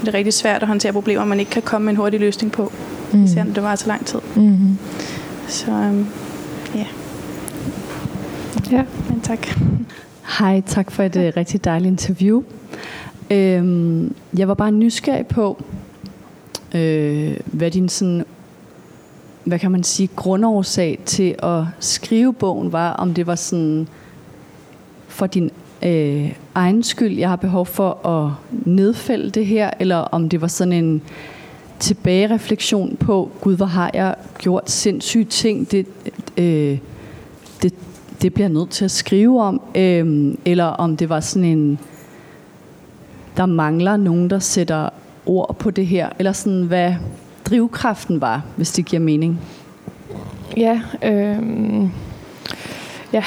Det 0.00 0.08
er 0.08 0.14
rigtig 0.14 0.34
svært 0.34 0.62
at 0.62 0.68
håndtere 0.68 0.92
problemer, 0.92 1.24
man 1.24 1.40
ikke 1.40 1.50
kan 1.50 1.62
komme 1.62 1.84
med 1.84 1.92
en 1.92 1.96
hurtig 1.96 2.20
løsning 2.20 2.52
på, 2.52 2.72
mm. 3.12 3.24
især 3.24 3.44
når 3.44 3.52
det 3.52 3.62
varer 3.62 3.76
så 3.76 3.86
lang 3.86 4.06
tid. 4.06 4.18
Mm-hmm. 4.36 4.78
Så 5.48 5.70
øhm, 5.70 6.06
ja, 6.74 6.86
ja. 8.70 8.84
men 9.10 9.20
tak. 9.20 9.46
Hej, 10.38 10.62
tak 10.66 10.90
for 10.90 11.02
et 11.02 11.16
uh, 11.16 11.22
rigtig 11.36 11.64
dejligt 11.64 11.90
interview. 11.90 12.42
Øhm, 13.30 14.14
jeg 14.38 14.48
var 14.48 14.54
bare 14.54 14.72
nysgerrig 14.72 15.26
på, 15.26 15.64
øh, 16.74 17.36
hvad 17.46 17.70
din 17.70 17.88
sådan, 17.88 18.24
hvad 19.46 19.58
kan 19.58 19.70
man 19.70 19.82
sige, 19.82 20.08
grundårsag 20.16 20.98
til 21.04 21.34
at 21.38 21.62
skrive 21.80 22.32
bogen 22.32 22.72
var, 22.72 22.92
om 22.92 23.14
det 23.14 23.26
var 23.26 23.34
sådan 23.34 23.88
for 25.08 25.26
din 25.26 25.50
øh, 25.82 26.32
egen 26.54 26.82
skyld, 26.82 27.18
jeg 27.18 27.28
har 27.28 27.36
behov 27.36 27.66
for 27.66 28.06
at 28.06 28.32
nedfælde 28.50 29.30
det 29.30 29.46
her, 29.46 29.70
eller 29.80 29.96
om 29.96 30.28
det 30.28 30.40
var 30.40 30.46
sådan 30.46 30.72
en 30.72 31.02
tilbagereflektion 31.78 32.96
på, 32.96 33.30
gud, 33.40 33.56
hvor 33.56 33.66
har 33.66 33.90
jeg 33.94 34.14
gjort 34.38 34.70
sindssyge 34.70 35.24
ting, 35.24 35.70
det, 35.70 35.86
øh, 36.36 36.78
det, 37.62 37.74
det 38.22 38.34
bliver 38.34 38.48
jeg 38.48 38.54
nødt 38.54 38.70
til 38.70 38.84
at 38.84 38.90
skrive 38.90 39.42
om, 39.42 39.60
øh, 39.74 40.34
eller 40.44 40.64
om 40.64 40.96
det 40.96 41.08
var 41.08 41.20
sådan 41.20 41.48
en, 41.48 41.78
der 43.36 43.46
mangler 43.46 43.96
nogen, 43.96 44.30
der 44.30 44.38
sætter 44.38 44.88
ord 45.26 45.56
på 45.58 45.70
det 45.70 45.86
her, 45.86 46.08
eller 46.18 46.32
sådan, 46.32 46.62
hvad 46.62 46.94
drivkraften 47.50 48.20
var, 48.20 48.42
hvis 48.56 48.72
det 48.72 48.84
giver 48.84 49.00
mening. 49.00 49.40
Ja, 50.56 50.80
øh, 51.02 51.38
ja. 53.12 53.24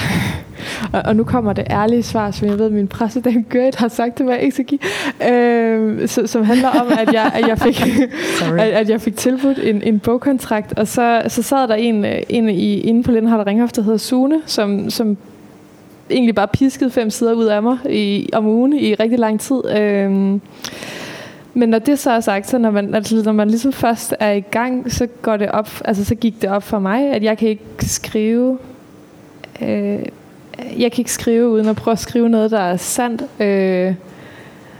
Og, 0.93 1.01
og 1.05 1.15
nu 1.15 1.23
kommer 1.23 1.53
det 1.53 1.67
ærlige 1.69 2.03
svar, 2.03 2.31
som 2.31 2.47
jeg 2.47 2.59
ved, 2.59 2.69
min 2.69 2.87
præsident 2.87 3.49
Gert 3.49 3.75
har 3.75 3.87
sagt 3.87 4.15
til 4.15 4.25
mig, 4.25 4.41
ikke 4.41 4.51
skal 4.51 4.65
give, 4.65 4.79
øh, 5.31 6.07
så, 6.07 6.27
som 6.27 6.43
handler 6.43 6.69
om, 6.69 6.87
at 6.99 7.13
jeg, 7.13 7.31
at 7.35 7.47
jeg 7.47 7.59
fik, 7.59 7.81
at, 8.59 8.69
at 8.69 8.89
jeg 8.89 9.01
fik 9.01 9.15
tilbudt 9.15 9.59
en, 9.63 9.81
en 9.81 9.99
bogkontrakt, 9.99 10.79
og 10.79 10.87
så, 10.87 11.21
så 11.27 11.43
sad 11.43 11.67
der 11.67 11.75
en, 11.75 12.05
en 12.29 12.49
i, 12.49 12.79
inde 12.79 13.03
på 13.03 13.11
Lindhardt 13.11 13.47
Ringhof, 13.47 13.71
der 13.71 13.81
hedder 13.81 13.97
Sune, 13.97 14.41
som, 14.45 14.89
som 14.89 15.17
egentlig 16.09 16.35
bare 16.35 16.47
piskede 16.47 16.91
fem 16.91 17.09
sider 17.09 17.33
ud 17.33 17.45
af 17.45 17.63
mig 17.63 17.77
i, 17.89 18.29
om 18.33 18.47
ugen 18.47 18.73
i 18.73 18.93
rigtig 18.93 19.19
lang 19.19 19.39
tid. 19.39 19.61
Øh, 19.77 20.39
men 21.59 21.69
når 21.69 21.79
det 21.79 21.99
så 21.99 22.11
er 22.11 22.19
sagt, 22.19 22.49
så 22.49 22.57
når 22.57 22.71
man, 22.71 22.95
altså, 22.95 23.21
når 23.25 23.31
man 23.31 23.47
ligesom 23.49 23.71
først 23.73 24.15
er 24.19 24.31
i 24.31 24.39
gang, 24.39 24.91
så 24.91 25.07
går 25.21 25.37
det 25.37 25.51
op, 25.51 25.69
altså 25.85 26.05
så 26.05 26.15
gik 26.15 26.41
det 26.41 26.49
op 26.49 26.63
for 26.63 26.79
mig, 26.79 27.11
at 27.11 27.23
jeg 27.23 27.37
kan 27.37 27.49
ikke 27.49 27.63
skrive, 27.79 28.57
øh, 29.61 29.99
jeg 30.79 30.91
kan 30.91 30.97
ikke 31.01 31.11
skrive 31.11 31.49
uden 31.49 31.67
at 31.67 31.75
prøve 31.75 31.91
at 31.93 31.99
skrive 31.99 32.29
noget, 32.29 32.51
der 32.51 32.59
er 32.59 32.77
sandt. 32.77 33.41
Øh, 33.41 33.93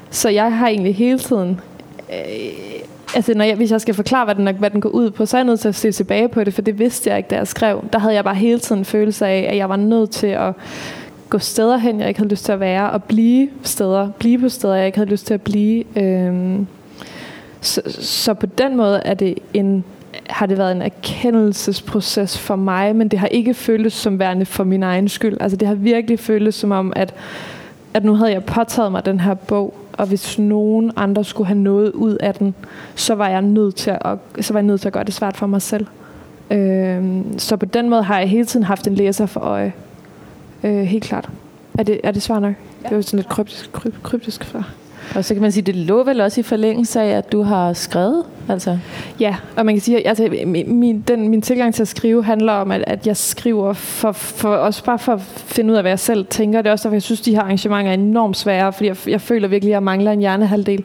så 0.10 0.30
jeg 0.30 0.58
har 0.58 0.68
egentlig 0.68 0.96
hele 0.96 1.20
tiden, 1.20 1.60
øh, 2.12 2.80
altså 3.16 3.34
når 3.34 3.46
jeg, 3.46 3.56
hvis 3.56 3.72
jeg 3.72 3.82
skal 3.82 3.94
forklare, 3.94 4.26
hvad 4.26 4.36
den, 4.36 4.48
er- 4.48 4.52
hvad 4.54 4.70
den 4.70 4.82
går 4.82 4.90
ud 4.90 5.12
på, 5.12 5.26
så 5.26 5.38
er 5.38 5.40
jeg 5.40 5.46
nødt 5.46 5.60
til 5.60 5.68
at 5.68 5.76
se 5.76 5.92
tilbage 5.92 6.28
på 6.28 6.44
det, 6.44 6.54
for 6.54 6.62
det 6.62 6.80
vidste 6.80 7.10
jeg 7.10 7.18
ikke, 7.18 7.28
da 7.30 7.36
jeg 7.36 7.48
skrev. 7.48 7.84
Der 7.94 8.00
havde 8.00 8.14
jeg 8.16 8.24
bare 8.24 8.36
hele 8.36 8.60
tiden 8.60 8.86
følelse 8.86 9.28
af, 9.28 9.48
at 9.52 9.58
jeg 9.58 9.70
var 9.70 9.76
nødt 9.76 10.12
til 10.12 10.28
at 10.28 10.54
gå 11.30 11.38
steder 11.38 11.78
hen, 11.78 12.00
jeg 12.00 12.08
ikke 12.08 12.20
havde 12.20 12.30
lyst 12.30 12.46
til 12.46 12.52
at 12.52 12.60
være, 12.60 12.90
og 12.90 13.04
blive 13.04 13.50
steder, 13.64 14.10
blive 14.20 14.40
på 14.40 14.50
steder, 14.50 14.76
jeg 14.76 14.86
ikke 14.86 14.98
havde 14.98 15.10
lyst 15.10 15.28
til 15.28 15.34
at 15.34 15.42
blive. 15.42 15.84
Øhm, 15.96 16.68
så, 17.62 17.82
så 18.00 18.34
på 18.34 18.46
den 18.46 18.78
måde 18.78 19.02
er 19.06 19.14
det 19.14 19.38
en, 19.54 19.84
har 20.30 20.46
det 20.46 20.58
været 20.58 20.72
en 20.72 20.82
erkendelsesproces 20.82 22.38
for 22.38 22.56
mig, 22.56 22.96
men 22.96 23.08
det 23.08 23.20
har 23.20 23.28
ikke 23.28 23.54
føltes 23.54 23.94
som 23.94 24.20
værende 24.20 24.46
for 24.46 24.64
min 24.64 24.84
egen 24.84 25.10
skyld. 25.10 25.38
Altså 25.40 25.58
det 25.58 25.68
har 25.68 25.76
virkelig 25.76 26.20
føltes 26.20 26.56
som 26.56 26.72
om, 26.72 26.94
at, 26.96 27.14
at 27.94 28.04
nu 28.04 28.16
havde 28.16 28.32
jeg 28.32 28.44
påtaget 28.44 28.92
mig 28.92 29.06
den 29.06 29.20
her 29.20 29.34
bog, 29.34 29.74
og 29.94 30.08
hvis 30.08 30.40
nogen 30.40 30.92
andre 30.96 31.24
skulle 31.24 31.48
have 31.48 31.60
noget 31.60 31.92
ud 31.92 32.16
af 32.20 32.34
den, 32.34 32.56
så 32.96 33.16
var 33.16 33.30
jeg 33.30 33.42
nødt 33.42 33.76
til 33.76 33.90
at, 33.90 34.18
så 34.42 34.54
var 34.54 34.60
jeg 34.60 34.68
nødt 34.68 34.82
til 34.82 34.90
at 34.90 34.94
gøre 34.94 35.04
det 35.04 35.14
svært 35.14 35.38
for 35.38 35.48
mig 35.48 35.62
selv. 35.62 35.88
Øhm, 36.52 37.40
så 37.40 37.58
på 37.58 37.66
den 37.66 37.90
måde 37.90 38.04
har 38.04 38.20
jeg 38.20 38.30
hele 38.30 38.46
tiden 38.46 38.64
haft 38.64 38.88
en 38.88 38.96
læser 38.96 39.26
for 39.26 39.40
øje. 39.40 39.74
Øh, 40.64 40.82
helt 40.82 41.04
klart. 41.04 41.30
Er 41.78 41.84
det, 41.84 42.00
er 42.04 42.12
det 42.12 42.22
svar 42.22 42.40
nok? 42.40 42.54
Ja. 42.84 42.90
Det 42.90 42.96
var 42.96 43.02
sådan 43.02 43.18
lidt 43.18 43.30
kryptisk, 43.30 43.72
kryp, 43.72 43.94
kryptisk 44.04 44.44
svar. 44.44 44.74
Og 45.16 45.26
så 45.26 45.34
kan 45.34 45.42
man 45.42 45.52
sige, 45.52 45.64
det 45.64 45.76
lå 45.76 46.04
vel 46.04 46.22
også 46.22 46.40
i 46.40 46.44
forlængelse 46.44 47.02
af, 47.02 47.18
at 47.18 47.32
du 47.32 47.42
har 47.42 47.74
skrevet, 47.74 48.24
altså. 48.50 48.78
Ja, 49.20 49.36
og 49.56 49.66
man 49.66 49.76
kan 49.76 49.82
sige, 49.82 49.98
at 49.98 50.10
altså, 50.10 50.46
min, 50.46 50.76
min, 50.76 51.04
den, 51.08 51.30
min 51.30 51.42
tilgang 51.42 51.74
til 51.74 51.82
at 51.82 51.88
skrive 51.88 52.24
handler 52.24 52.54
om, 52.54 52.72
at, 52.72 52.84
at 52.88 53.08
jeg 53.08 53.18
skriver 53.18 53.74
for, 53.74 54.12
for, 54.12 54.50
også 54.50 54.84
bare 54.84 55.00
for 55.00 55.14
at 55.14 55.22
finde 55.22 55.72
ud 55.72 55.78
af, 55.78 55.84
hvad 55.84 55.92
jeg 55.92 56.00
selv 56.00 56.26
tænker. 56.26 56.62
Det 56.62 56.70
er 56.70 56.72
også 56.72 56.84
derfor, 56.84 56.96
jeg 56.96 57.02
synes, 57.02 57.22
de 57.22 57.32
her 57.32 57.42
arrangementer 57.42 57.92
er 57.92 57.94
enormt 57.94 58.38
svære, 58.38 58.74
fordi 58.74 58.88
jeg, 58.88 58.98
jeg 59.08 59.22
føler 59.22 59.48
virkelig, 59.48 59.72
at 59.72 59.74
jeg 59.74 59.84
mangler 59.84 60.12
en 60.12 60.20
hjernehalvdel. 60.20 60.84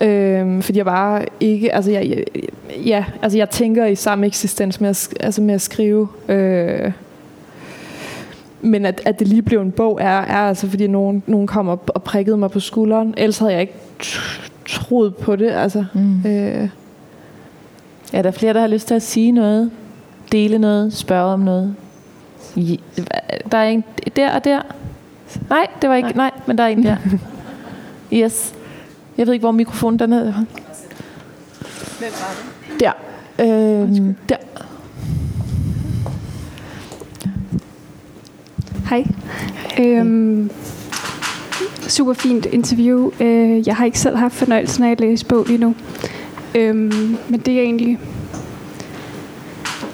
Øhm, 0.00 0.62
fordi 0.62 0.78
jeg 0.78 0.86
bare 0.86 1.24
ikke, 1.40 1.74
altså 1.74 1.90
jeg, 1.90 2.08
jeg, 2.08 2.24
ja, 2.86 3.04
altså 3.22 3.38
jeg 3.38 3.50
tænker 3.50 3.86
i 3.86 3.94
samme 3.94 4.26
eksistens 4.26 4.80
med 4.80 4.88
at, 4.88 5.08
altså 5.20 5.42
med 5.42 5.54
at 5.54 5.60
skrive. 5.60 6.08
Øh, 6.28 6.92
men 8.60 8.86
at, 8.86 9.02
at 9.04 9.18
det 9.18 9.28
lige 9.28 9.42
blev 9.42 9.60
en 9.60 9.70
bog, 9.72 9.98
er, 10.00 10.20
er 10.20 10.48
altså 10.48 10.68
fordi 10.68 10.86
nogen, 10.86 11.22
nogen 11.26 11.46
kom 11.46 11.68
op 11.68 11.90
og 11.94 12.02
prikkede 12.02 12.36
mig 12.36 12.50
på 12.50 12.60
skulderen. 12.60 13.14
Ellers 13.16 13.38
havde 13.38 13.52
jeg 13.52 13.60
ikke 13.60 13.74
troet 14.68 15.16
på 15.16 15.36
det. 15.36 15.50
Altså, 15.50 15.84
Mm. 15.94 16.26
øh, 16.26 16.68
Er 18.12 18.22
der 18.22 18.30
flere, 18.30 18.52
der 18.54 18.60
har 18.60 18.66
lyst 18.68 18.86
til 18.86 18.94
at 18.94 19.02
sige 19.02 19.32
noget? 19.32 19.70
Dele 20.32 20.58
noget? 20.58 20.92
Spørge 20.92 21.32
om 21.32 21.40
noget? 21.40 21.74
Der 23.52 23.58
er 23.58 23.64
en 23.68 23.84
der 24.16 24.32
og 24.34 24.44
der. 24.44 24.60
Nej, 25.50 25.66
det 25.82 25.90
var 25.90 25.96
ikke. 25.96 26.08
Nej, 26.08 26.16
nej 26.16 26.30
men 26.46 26.58
der 26.58 26.64
er 26.64 26.68
en 26.68 26.82
der. 26.84 26.96
Yes. 28.12 28.54
Jeg 29.18 29.26
ved 29.26 29.34
ikke, 29.34 29.42
hvor 29.44 29.50
mikrofonen 29.52 29.98
den 29.98 30.12
er. 30.12 30.22
Hvem 30.24 30.34
var 32.00 32.34
det? 32.70 32.80
Der. 32.80 32.92
Øhm, 33.82 34.16
der. 34.28 34.36
Hej. 38.88 39.06
Øhm, 39.80 40.50
super 41.88 42.12
fint 42.12 42.46
interview. 42.46 43.10
Øh, 43.20 43.66
jeg 43.66 43.76
har 43.76 43.84
ikke 43.84 43.98
selv 43.98 44.16
haft 44.16 44.34
fornøjelsen 44.34 44.84
af 44.84 44.90
at 44.90 45.00
læse 45.00 45.26
bog 45.26 45.44
lige 45.46 45.58
nu. 45.58 45.74
Øhm, 46.54 47.16
men 47.28 47.40
det 47.40 47.54
jeg 47.54 47.62
egentlig 47.62 47.98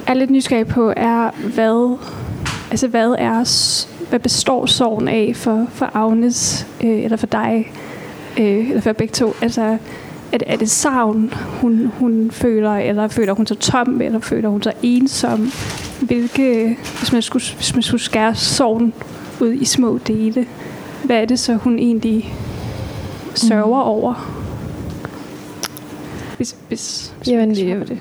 er 0.07 0.13
lidt 0.13 0.29
nysgerrig 0.29 0.67
på, 0.67 0.93
er, 0.97 1.31
hvad, 1.53 1.97
altså, 2.71 2.87
hvad, 2.87 3.15
er, 3.17 3.43
hvad 4.09 4.19
består 4.19 4.65
sorgen 4.65 5.07
af 5.07 5.31
for, 5.35 5.67
for 5.69 5.91
Agnes, 5.93 6.67
øh, 6.83 7.03
eller 7.03 7.17
for 7.17 7.27
dig, 7.27 7.71
øh, 8.39 8.69
eller 8.69 8.81
for 8.81 8.93
begge 8.93 9.11
to? 9.13 9.33
Altså, 9.41 9.77
er 10.33 10.37
det, 10.37 10.51
er 10.51 10.57
det 10.57 10.69
savn, 10.69 11.33
hun, 11.61 11.91
hun 11.99 12.31
føler, 12.31 12.71
eller 12.71 13.07
føler 13.07 13.33
hun 13.33 13.47
sig 13.47 13.59
tom, 13.59 14.01
eller 14.01 14.19
føler 14.19 14.49
hun 14.49 14.63
sig 14.63 14.73
ensom? 14.83 15.51
Hvilke, 16.01 16.77
hvis 16.99 17.13
man 17.13 17.21
skulle, 17.21 17.43
hvis 17.55 17.75
man 17.75 17.83
skulle 17.83 18.01
skære 18.01 18.35
sorgen 18.35 18.93
ud 19.41 19.53
i 19.53 19.65
små 19.65 19.97
dele, 20.07 20.45
hvad 21.03 21.21
er 21.21 21.25
det 21.25 21.39
så, 21.39 21.53
hun 21.53 21.79
egentlig 21.79 22.33
sørger 23.35 23.83
mm. 23.83 23.89
over? 23.89 24.13
Hvis, 26.37 26.55
hvis, 26.67 27.13
hvis 27.17 27.27
Jamen, 27.27 27.47
man 27.47 27.57
det. 27.57 27.99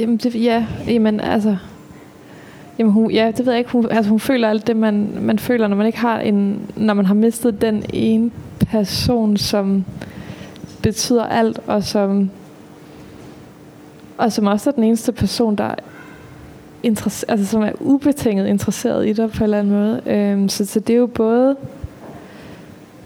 jamen, 0.00 0.16
det, 0.16 0.34
ja, 0.34 0.66
jamen, 0.86 1.20
altså, 1.20 1.56
jamen, 2.78 2.92
hun, 2.92 3.10
ja, 3.10 3.32
det 3.36 3.46
ved 3.46 3.52
jeg 3.52 3.58
ikke, 3.58 3.70
hun, 3.70 3.86
altså, 3.90 4.10
hun 4.10 4.20
føler 4.20 4.48
alt 4.48 4.66
det, 4.66 4.76
man, 4.76 5.08
man 5.20 5.38
føler, 5.38 5.68
når 5.68 5.76
man 5.76 5.86
ikke 5.86 5.98
har 5.98 6.20
en, 6.20 6.60
når 6.76 6.94
man 6.94 7.06
har 7.06 7.14
mistet 7.14 7.60
den 7.60 7.84
ene 7.92 8.30
person, 8.70 9.36
som 9.36 9.84
betyder 10.84 11.24
alt, 11.24 11.60
og 11.66 11.84
som, 11.84 12.30
og 14.18 14.32
som 14.32 14.46
også 14.46 14.70
er 14.70 14.74
den 14.74 14.84
eneste 14.84 15.12
person, 15.12 15.56
der 15.56 15.74
interesse, 16.82 17.30
altså, 17.30 17.46
som 17.46 17.62
er 17.62 17.72
ubetinget 17.80 18.46
interesseret 18.46 19.08
i 19.08 19.12
dig 19.12 19.30
på 19.30 19.36
en 19.36 19.42
eller 19.42 19.58
anden 19.58 19.72
måde. 19.72 20.00
Øhm, 20.06 20.48
så, 20.48 20.66
så 20.66 20.80
det 20.80 20.94
er 20.94 20.98
jo 20.98 21.06
både 21.06 21.56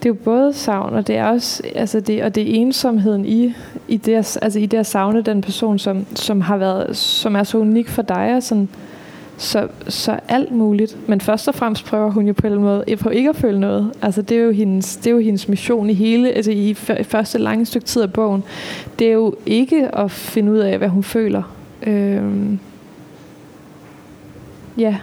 det 0.02 0.08
er 0.08 0.10
jo 0.10 0.14
både 0.24 0.52
savn, 0.52 0.94
og 0.94 1.06
det 1.06 1.16
er 1.16 1.26
også 1.26 1.62
altså 1.74 2.00
det, 2.00 2.22
og 2.22 2.34
det 2.34 2.42
er 2.42 2.54
ensomheden 2.54 3.26
i, 3.26 3.54
i, 3.88 3.96
det, 3.96 4.38
altså 4.42 4.58
i 4.58 4.66
det 4.66 4.78
at 4.78 4.86
savne 4.86 5.22
den 5.22 5.40
person, 5.40 5.78
som, 5.78 6.06
som, 6.14 6.40
har 6.40 6.56
været, 6.56 6.96
som 6.96 7.36
er 7.36 7.42
så 7.42 7.58
unik 7.58 7.88
for 7.88 8.02
dig, 8.02 8.34
og 8.36 8.42
sådan, 8.42 8.68
så, 9.38 9.68
så 9.88 10.20
alt 10.28 10.50
muligt. 10.50 11.08
Men 11.08 11.20
først 11.20 11.48
og 11.48 11.54
fremmest 11.54 11.84
prøver 11.84 12.10
hun 12.10 12.26
jo 12.26 12.32
på 12.32 12.46
en 12.46 12.54
måde 12.54 12.96
på 12.96 13.08
ikke 13.08 13.28
at 13.28 13.36
føle 13.36 13.60
noget. 13.60 13.92
Altså 14.02 14.22
det 14.22 14.36
er 14.36 14.42
jo 14.42 14.50
hendes, 14.50 14.96
det 14.96 15.06
er 15.06 15.10
jo 15.10 15.18
hendes 15.18 15.48
mission 15.48 15.90
i 15.90 15.94
hele, 15.94 16.32
altså 16.32 16.50
i 16.50 16.74
første 17.02 17.38
lange 17.38 17.66
stykke 17.66 17.86
tid 17.86 18.02
af 18.02 18.12
bogen. 18.12 18.44
Det 18.98 19.06
er 19.06 19.12
jo 19.12 19.34
ikke 19.46 19.94
at 19.94 20.10
finde 20.10 20.52
ud 20.52 20.58
af, 20.58 20.78
hvad 20.78 20.88
hun 20.88 21.02
føler. 21.02 21.42
Øhm, 21.82 22.58
ja. 24.78 24.96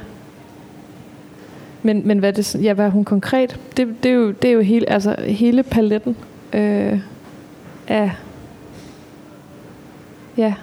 Men, 1.84 2.08
men 2.08 2.20
hvad, 2.20 2.34
det, 2.34 2.56
ja, 2.56 2.74
hvad 2.74 2.86
er 2.86 2.90
hun 2.90 3.06
konkret? 3.06 3.60
Det, 3.78 4.04
det, 4.04 4.12
er 4.12 4.16
jo, 4.16 4.32
det 4.32 4.50
er 4.50 4.54
jo 4.54 4.62
hele, 4.62 4.90
altså, 4.90 5.16
hele 5.20 5.64
paletten 5.64 6.18
øh, 6.54 7.00
af, 7.88 8.12
ja, 10.38 10.54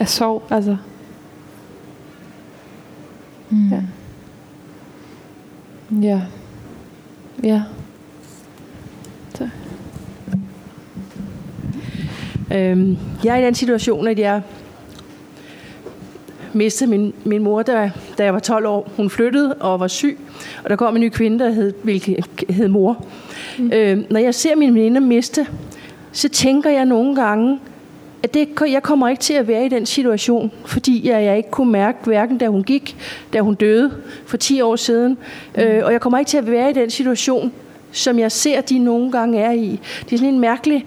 af 0.00 0.08
sorg. 0.08 0.42
Altså, 0.50 0.76
Mm. 3.50 3.70
Ja. 3.70 3.82
Ja. 6.02 6.20
Ja. 7.42 7.62
Så. 9.34 9.48
Øhm, 12.54 12.96
jeg 13.24 13.34
er 13.34 13.42
i 13.42 13.46
den 13.46 13.54
situation, 13.54 14.08
at 14.08 14.18
jeg 14.18 14.42
mistede 16.52 16.90
min, 16.90 17.14
min 17.24 17.42
mor, 17.42 17.62
da, 17.62 17.90
da 18.18 18.24
jeg 18.24 18.34
var 18.34 18.40
12 18.40 18.66
år. 18.66 18.90
Hun 18.96 19.10
flyttede 19.10 19.54
og 19.54 19.80
var 19.80 19.88
syg, 19.88 20.18
og 20.64 20.70
der 20.70 20.76
kom 20.76 20.96
en 20.96 21.00
ny 21.00 21.08
kvinde, 21.08 21.38
der 21.44 21.50
hed, 21.50 21.72
hvilket 21.82 22.26
hed 22.50 22.68
mor. 22.68 23.04
Mm. 23.58 23.70
Øhm, 23.72 24.04
når 24.10 24.20
jeg 24.20 24.34
ser 24.34 24.56
min 24.56 24.74
veninde 24.74 25.00
miste, 25.00 25.46
så 26.12 26.28
tænker 26.28 26.70
jeg 26.70 26.84
nogle 26.84 27.16
gange, 27.16 27.58
at 28.22 28.34
det, 28.34 28.48
jeg 28.70 28.82
kommer 28.82 29.08
ikke 29.08 29.20
til 29.20 29.34
at 29.34 29.48
være 29.48 29.66
i 29.66 29.68
den 29.68 29.86
situation, 29.86 30.52
fordi 30.64 31.08
jeg, 31.08 31.24
jeg 31.24 31.36
ikke 31.36 31.50
kunne 31.50 31.72
mærke, 31.72 31.98
hverken 32.04 32.38
da 32.38 32.48
hun 32.48 32.62
gik, 32.62 32.96
da 33.32 33.40
hun 33.40 33.54
døde 33.54 33.92
for 34.26 34.36
10 34.36 34.60
år 34.60 34.76
siden, 34.76 35.18
mm. 35.56 35.62
øh, 35.62 35.84
og 35.84 35.92
jeg 35.92 36.00
kommer 36.00 36.18
ikke 36.18 36.28
til 36.28 36.38
at 36.38 36.50
være 36.50 36.70
i 36.70 36.72
den 36.72 36.90
situation, 36.90 37.52
som 37.92 38.18
jeg 38.18 38.32
ser, 38.32 38.60
de 38.60 38.78
nogle 38.78 39.12
gange 39.12 39.40
er 39.40 39.52
i. 39.52 39.80
Det 40.04 40.12
er 40.12 40.18
sådan 40.18 40.34
en 40.34 40.40
mærkelig 40.40 40.86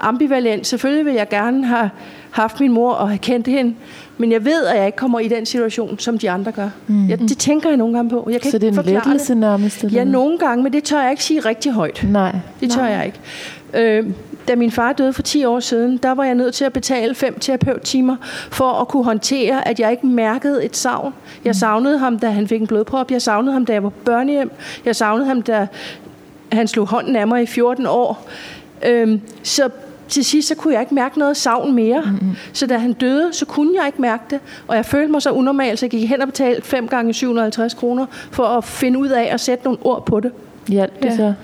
ambivalent. 0.00 0.66
Selvfølgelig 0.66 1.06
vil 1.06 1.14
jeg 1.14 1.28
gerne 1.28 1.66
have 1.66 1.90
haft 2.30 2.60
min 2.60 2.72
mor 2.72 2.92
og 2.92 3.08
have 3.08 3.18
kendt 3.18 3.46
hende, 3.46 3.74
men 4.18 4.32
jeg 4.32 4.44
ved, 4.44 4.64
at 4.64 4.78
jeg 4.78 4.86
ikke 4.86 4.96
kommer 4.96 5.20
i 5.20 5.28
den 5.28 5.46
situation, 5.46 5.98
som 5.98 6.18
de 6.18 6.30
andre 6.30 6.52
gør. 6.52 6.68
Mm. 6.86 7.08
Jeg, 7.08 7.18
det 7.18 7.38
tænker 7.38 7.68
jeg 7.68 7.76
nogle 7.76 7.94
gange 7.94 8.10
på. 8.10 8.28
Jeg 8.32 8.40
kan 8.40 8.50
Så 8.50 8.58
det 8.58 8.76
er 8.76 8.82
en 8.82 8.86
lettelse 8.86 9.34
nærmest? 9.34 9.84
Ja, 9.92 10.04
nogle 10.04 10.38
gange, 10.38 10.62
men 10.62 10.72
det 10.72 10.84
tør 10.84 11.02
jeg 11.02 11.10
ikke 11.10 11.24
sige 11.24 11.40
rigtig 11.40 11.72
højt. 11.72 12.06
Nej. 12.08 12.36
Det 12.60 12.70
tør 12.70 12.82
Nej. 12.82 12.90
jeg 12.90 13.06
ikke. 13.06 13.18
Øh, 13.74 14.10
da 14.48 14.56
min 14.56 14.70
far 14.70 14.92
døde 14.92 15.12
for 15.12 15.22
10 15.22 15.44
år 15.44 15.60
siden, 15.60 15.96
der 15.96 16.10
var 16.10 16.24
jeg 16.24 16.34
nødt 16.34 16.54
til 16.54 16.64
at 16.64 16.72
betale 16.72 17.14
fem 17.14 17.38
terapeuttimer 17.38 18.16
for 18.50 18.72
at 18.72 18.88
kunne 18.88 19.04
håndtere, 19.04 19.68
at 19.68 19.80
jeg 19.80 19.90
ikke 19.90 20.06
mærkede 20.06 20.64
et 20.64 20.76
savn. 20.76 21.14
Jeg 21.44 21.56
savnede 21.56 21.98
ham, 21.98 22.18
da 22.18 22.30
han 22.30 22.48
fik 22.48 22.60
en 22.60 22.66
blodprop. 22.66 23.10
Jeg 23.10 23.22
savnede 23.22 23.52
ham, 23.52 23.66
da 23.66 23.72
jeg 23.72 23.82
var 23.82 23.92
børnehjem. 24.04 24.50
Jeg 24.84 24.96
savnede 24.96 25.28
ham, 25.28 25.42
da 25.42 25.66
han 26.52 26.68
slog 26.68 26.86
hånden 26.86 27.16
af 27.16 27.26
mig 27.26 27.42
i 27.42 27.46
14 27.46 27.86
år. 27.86 28.28
Øhm, 28.86 29.20
så 29.42 29.70
til 30.08 30.24
sidst 30.24 30.48
så 30.48 30.54
kunne 30.54 30.74
jeg 30.74 30.80
ikke 30.80 30.94
mærke 30.94 31.18
noget 31.18 31.36
savn 31.36 31.74
mere. 31.74 32.00
Mm-hmm. 32.00 32.36
Så 32.52 32.66
da 32.66 32.78
han 32.78 32.92
døde, 32.92 33.32
så 33.32 33.46
kunne 33.46 33.78
jeg 33.78 33.86
ikke 33.86 34.02
mærke 34.02 34.24
det. 34.30 34.40
Og 34.68 34.76
jeg 34.76 34.84
følte 34.84 35.12
mig 35.12 35.22
så 35.22 35.30
unormal, 35.30 35.78
så 35.78 35.86
jeg 35.86 35.90
gik 35.90 36.08
hen 36.08 36.20
og 36.22 36.28
betalte 36.28 36.62
5 36.62 36.88
gange 36.88 37.14
750 37.14 37.74
kroner 37.74 38.06
for 38.30 38.44
at 38.44 38.64
finde 38.64 38.98
ud 38.98 39.08
af 39.08 39.28
at 39.32 39.40
sætte 39.40 39.64
nogle 39.64 39.78
ord 39.82 40.06
på 40.06 40.20
det. 40.20 40.32
Hjalp 40.68 41.02
det 41.02 41.08
ja. 41.08 41.16
så? 41.16 41.34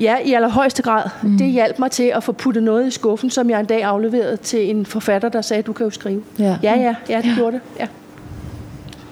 Ja, 0.00 0.16
i 0.24 0.32
allerhøjeste 0.32 0.82
grad. 0.82 1.02
Mm. 1.22 1.38
Det 1.38 1.46
hjalp 1.46 1.78
mig 1.78 1.90
til 1.90 2.12
at 2.16 2.24
få 2.24 2.32
puttet 2.32 2.62
noget 2.62 2.86
i 2.86 2.90
skuffen, 2.90 3.30
som 3.30 3.50
jeg 3.50 3.60
en 3.60 3.66
dag 3.66 3.82
afleverede 3.82 4.36
til 4.36 4.70
en 4.70 4.86
forfatter, 4.86 5.28
der 5.28 5.40
sagde, 5.40 5.62
du 5.62 5.72
kan 5.72 5.84
jo 5.84 5.90
skrive. 5.90 6.22
Ja, 6.38 6.56
ja, 6.62 6.74
ja, 6.74 6.94
ja 7.08 7.16
det 7.16 7.26
ja. 7.26 7.34
gjorde 7.36 7.52
det. 7.52 7.60
Ja. 7.80 7.86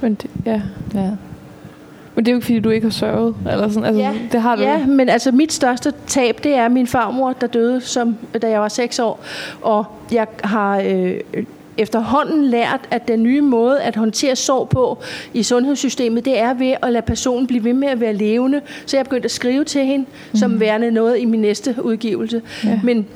Men 0.01 0.15
det, 0.15 0.31
ja. 0.47 0.63
ja. 0.95 1.11
Men 2.15 2.25
det 2.25 2.31
er 2.31 2.33
jo 2.33 2.37
ikke, 2.37 2.47
fordi 2.47 2.61
du 2.61 2.71
ikke 2.71 2.85
har 2.85 2.93
sørget. 2.93 3.35
Eller 3.51 3.69
sådan. 3.69 3.85
Altså, 3.85 4.01
ja, 4.01 4.15
det 4.33 4.43
har 4.43 4.57
du. 4.57 4.63
ja, 4.63 4.87
men 4.87 5.09
altså 5.09 5.33
mit 5.33 5.53
største 5.53 5.93
tab, 6.07 6.45
det 6.45 6.55
er 6.55 6.69
min 6.69 6.87
farmor, 6.87 7.33
der 7.33 7.47
døde, 7.47 7.81
som, 7.81 8.17
da 8.43 8.51
jeg 8.51 8.61
var 8.61 8.69
6 8.69 8.99
år. 8.99 9.21
Og 9.63 9.85
jeg 10.13 10.27
har 10.45 10.83
øh, 10.87 11.15
efterhånden 11.79 12.45
lært, 12.45 12.81
at 12.91 13.09
den 13.09 13.23
nye 13.23 13.41
måde 13.41 13.81
at 13.81 13.97
håndtere 13.97 14.37
sorg 14.37 14.69
på 14.69 14.99
i 15.35 15.43
sundhedssystemet, 15.43 16.25
det 16.25 16.39
er 16.39 16.55
ved 16.55 16.75
at 16.83 16.93
lade 16.93 17.07
personen 17.07 17.47
blive 17.47 17.65
ved 17.65 17.73
med 17.73 17.89
at 17.89 18.01
være 18.01 18.13
levende. 18.13 18.61
Så 18.87 18.97
jeg 18.97 19.05
begyndte 19.05 19.25
at 19.25 19.31
skrive 19.31 19.65
til 19.65 19.85
hende, 19.85 20.07
mm. 20.33 20.39
som 20.39 20.61
værende 20.61 20.91
noget 20.91 21.19
i 21.19 21.25
min 21.25 21.41
næste 21.41 21.77
udgivelse. 21.83 22.43
Ja. 22.65 22.81
Men 22.85 23.07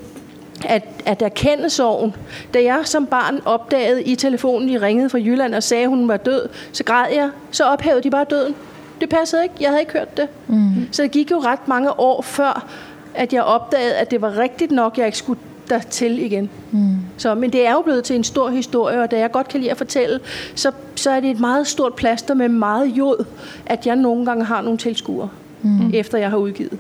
at, 0.65 0.85
at 1.07 1.23
erkende 1.23 1.71
sorgen. 1.71 2.15
Da 2.55 2.63
jeg 2.63 2.81
som 2.85 3.07
barn 3.07 3.41
opdagede 3.45 4.03
i 4.03 4.15
telefonen, 4.15 4.69
de 4.69 4.81
ringede 4.81 5.11
fra 5.11 5.19
Jylland 5.19 5.55
og 5.55 5.63
sagde, 5.63 5.83
at 5.83 5.89
hun 5.89 6.09
var 6.09 6.17
død, 6.17 6.49
så 6.73 6.85
græd 6.85 7.07
jeg. 7.15 7.31
Så 7.51 7.65
ophævede 7.65 8.03
de 8.03 8.11
bare 8.11 8.27
døden. 8.31 8.55
Det 9.01 9.09
passede 9.09 9.43
ikke. 9.43 9.55
Jeg 9.61 9.69
havde 9.69 9.81
ikke 9.81 9.93
hørt 9.93 10.17
det. 10.17 10.29
Mm. 10.49 10.89
Så 10.93 11.03
det 11.03 11.11
gik 11.11 11.31
jo 11.31 11.39
ret 11.39 11.69
mange 11.69 12.01
år 12.01 12.23
før, 12.23 12.69
at 13.15 13.33
jeg 13.33 13.43
opdagede, 13.43 13.95
at 13.95 14.11
det 14.11 14.23
var 14.23 14.39
rigtigt 14.39 14.71
nok, 14.73 14.99
jeg 14.99 15.07
ikke 15.07 15.19
skulle 15.19 15.41
der 15.69 15.79
til 15.79 16.19
igen. 16.19 16.51
Mm. 16.71 16.97
Så, 17.17 17.35
men 17.35 17.51
det 17.51 17.67
er 17.67 17.73
jo 17.73 17.81
blevet 17.81 18.05
til 18.05 18.17
en 18.17 18.25
stor 18.25 18.51
historie, 18.51 19.03
og 19.03 19.11
da 19.11 19.19
jeg 19.19 19.31
godt 19.31 19.49
kan 19.49 19.61
lide 19.61 19.71
at 19.71 19.77
fortælle, 19.77 20.21
så, 20.55 20.73
så 20.95 21.11
er 21.11 21.21
det 21.21 21.31
et 21.31 21.41
meget 21.41 21.67
stort 21.67 21.95
plaster 21.95 22.35
med 22.35 22.49
meget 22.49 22.87
jod, 22.87 23.25
at 23.67 23.87
jeg 23.87 23.97
nogle 23.97 24.27
gange 24.27 24.45
har 24.45 24.63
nogle 24.63 24.79
tilskuere, 24.79 25.29
mm. 25.63 25.91
efter 25.95 26.19
jeg 26.19 26.31
har 26.31 26.37
udgivet. 26.37 26.79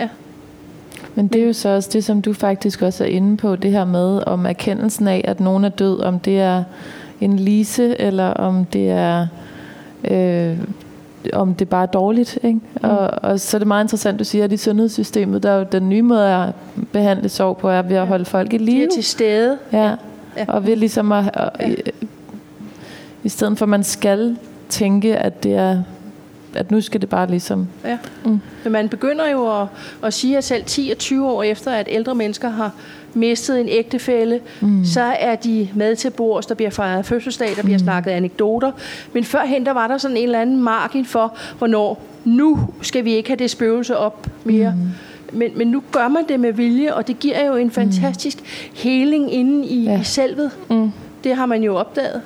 Ja. 0.00 0.08
Men 1.14 1.28
det 1.28 1.42
er 1.42 1.46
jo 1.46 1.52
så 1.52 1.68
også 1.68 1.90
det, 1.92 2.04
som 2.04 2.22
du 2.22 2.32
faktisk 2.32 2.82
også 2.82 3.04
er 3.04 3.08
inde 3.08 3.36
på, 3.36 3.56
det 3.56 3.70
her 3.70 3.84
med 3.84 4.22
om 4.26 4.46
erkendelsen 4.46 5.08
af, 5.08 5.24
at 5.24 5.40
nogen 5.40 5.64
er 5.64 5.68
død, 5.68 6.00
om 6.00 6.18
det 6.18 6.40
er 6.40 6.64
en 7.20 7.38
lise, 7.38 8.00
eller 8.00 8.28
om 8.28 8.64
det 8.64 8.90
er 8.90 9.26
øh, 10.04 10.58
om 11.32 11.54
det 11.54 11.68
bare 11.68 11.82
er 11.82 11.86
dårligt. 11.86 12.38
Ikke? 12.42 12.60
Mm. 12.82 12.90
Og, 12.90 13.10
og 13.22 13.40
så 13.40 13.56
er 13.56 13.58
det 13.58 13.68
meget 13.68 13.84
interessant, 13.84 14.18
du 14.18 14.24
siger, 14.24 14.44
at 14.44 14.52
i 14.52 14.56
sundhedssystemet, 14.56 15.42
der 15.42 15.50
er 15.50 15.58
jo 15.58 15.66
den 15.72 15.88
nye 15.88 16.02
måde 16.02 16.34
at 16.34 16.54
behandle 16.92 17.28
sorg 17.28 17.56
på, 17.56 17.68
er 17.68 17.82
ved 17.82 17.96
at 17.96 18.06
holde 18.06 18.24
folk 18.24 18.52
i 18.52 18.58
live. 18.58 18.80
De 18.80 18.84
er 18.84 18.90
til 18.94 19.04
stede. 19.04 19.58
Ja, 19.72 19.94
ja. 20.36 20.44
og 20.48 20.66
ved 20.66 20.76
ligesom 20.76 21.12
at, 21.12 21.30
at 21.34 21.50
ja. 21.60 21.68
i, 21.68 21.74
i 23.24 23.28
stedet 23.28 23.58
for, 23.58 23.64
at 23.64 23.68
man 23.68 23.84
skal 23.84 24.36
tænke, 24.68 25.16
at 25.16 25.42
det 25.42 25.54
er 25.54 25.82
at 26.54 26.70
nu 26.70 26.80
skal 26.80 27.00
det 27.00 27.08
bare 27.08 27.26
ligesom... 27.26 27.68
Ja. 27.84 27.98
Mm. 28.24 28.40
Men 28.64 28.72
man 28.72 28.88
begynder 28.88 29.30
jo 29.30 29.60
at, 29.62 29.66
at 30.02 30.14
sige, 30.14 30.36
at 30.36 30.44
selv 30.44 30.64
10 30.64 30.90
og 30.92 30.98
20 30.98 31.30
år 31.30 31.42
efter, 31.42 31.70
at 31.70 31.88
ældre 31.90 32.14
mennesker 32.14 32.48
har 32.48 32.72
mistet 33.14 33.60
en 33.60 33.68
ægtefælle, 33.68 34.40
mm. 34.60 34.84
så 34.84 35.00
er 35.00 35.36
de 35.36 35.68
med 35.74 35.96
til 35.96 36.10
bords, 36.10 36.46
der 36.46 36.54
bliver 36.54 36.70
fejret 36.70 37.06
fødselsdag, 37.06 37.48
der 37.56 37.62
bliver 37.62 37.78
mm. 37.78 37.84
snakket 37.84 38.10
anekdoter. 38.10 38.72
Men 39.12 39.24
førhen, 39.24 39.66
der 39.66 39.72
var 39.72 39.88
der 39.88 39.98
sådan 39.98 40.16
en 40.16 40.22
eller 40.22 40.40
anden 40.40 40.62
margin 40.62 41.04
for, 41.04 41.36
hvornår 41.58 42.02
nu 42.24 42.68
skal 42.82 43.04
vi 43.04 43.14
ikke 43.14 43.28
have 43.28 43.36
det 43.36 43.50
spøgelse 43.50 43.96
op 43.96 44.26
mere. 44.44 44.74
Mm. 44.76 45.38
Men, 45.38 45.50
men 45.56 45.68
nu 45.68 45.82
gør 45.92 46.08
man 46.08 46.24
det 46.28 46.40
med 46.40 46.52
vilje, 46.52 46.94
og 46.94 47.06
det 47.08 47.18
giver 47.18 47.46
jo 47.46 47.56
en 47.56 47.70
fantastisk 47.70 48.40
mm. 48.40 48.46
heling 48.74 49.34
inde 49.34 49.66
i, 49.66 49.84
ja. 49.84 50.00
i 50.00 50.04
selvet. 50.04 50.50
Mm. 50.70 50.92
Det 51.24 51.36
har 51.36 51.46
man 51.46 51.62
jo 51.62 51.76
opdaget. 51.76 52.22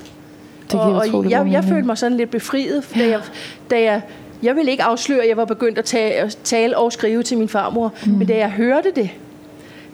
Det 0.72 0.80
og, 0.80 0.92
og 0.92 1.30
jeg, 1.30 1.48
jeg 1.52 1.64
følte 1.64 1.86
mig 1.86 1.98
sådan 1.98 2.16
lidt 2.16 2.30
befriet, 2.30 2.84
da 2.94 3.08
jeg, 3.08 3.20
da 3.70 3.82
jeg 3.82 4.00
jeg 4.42 4.56
ville 4.56 4.70
ikke 4.70 4.82
afsløre, 4.82 5.22
at 5.22 5.28
jeg 5.28 5.36
var 5.36 5.44
begyndt 5.44 5.78
at 5.78 5.84
tale, 5.84 6.30
tale 6.44 6.78
og 6.78 6.92
skrive 6.92 7.22
til 7.22 7.38
min 7.38 7.48
farmor, 7.48 7.92
mm. 8.06 8.12
men 8.12 8.26
da 8.26 8.36
jeg 8.36 8.50
hørte 8.50 8.90
det, 8.96 9.10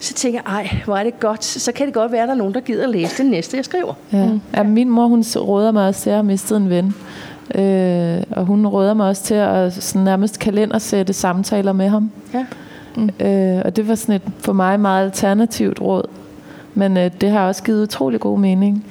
så 0.02 0.14
tænker 0.14 0.40
jeg, 0.46 0.52
ej, 0.52 0.82
hvor 0.84 0.96
er 0.96 1.04
det 1.04 1.20
godt. 1.20 1.44
Så 1.44 1.72
kan 1.72 1.86
det 1.86 1.94
godt 1.94 2.12
være, 2.12 2.22
at 2.22 2.28
der 2.28 2.34
er 2.34 2.38
nogen, 2.38 2.54
der 2.54 2.60
gider 2.60 2.84
at 2.84 2.90
læse 2.90 3.22
det 3.22 3.30
næste, 3.30 3.56
jeg 3.56 3.64
skriver. 3.64 3.94
Ja. 4.12 4.26
Mm. 4.26 4.40
ja 4.54 4.62
min 4.62 4.88
mor, 4.88 5.06
hun 5.06 5.24
råder 5.36 5.72
mig 5.72 5.88
også 5.88 6.00
til 6.00 6.10
at 6.10 6.16
have 6.16 6.24
mistet 6.24 6.56
en 6.56 6.70
ven. 6.70 6.94
Øh, 7.54 8.22
og 8.30 8.44
hun 8.44 8.66
råder 8.66 8.94
mig 8.94 9.08
også 9.08 9.22
til 9.22 9.34
at 9.34 9.74
sådan 9.74 10.04
nærmest 10.04 10.38
kalendersætte 10.38 11.12
samtaler 11.12 11.72
med 11.72 11.88
ham. 11.88 12.10
Ja. 12.34 12.46
Mm. 12.96 13.26
Øh, 13.26 13.62
og 13.64 13.76
det 13.76 13.88
var 13.88 13.94
sådan 13.94 14.14
et 14.14 14.22
for 14.38 14.52
mig 14.52 14.80
meget 14.80 15.04
alternativt 15.04 15.80
råd. 15.80 16.04
Men 16.74 16.96
øh, 16.96 17.10
det 17.20 17.30
har 17.30 17.46
også 17.46 17.62
givet 17.62 17.82
utrolig 17.82 18.20
god 18.20 18.38
mening. 18.38 18.86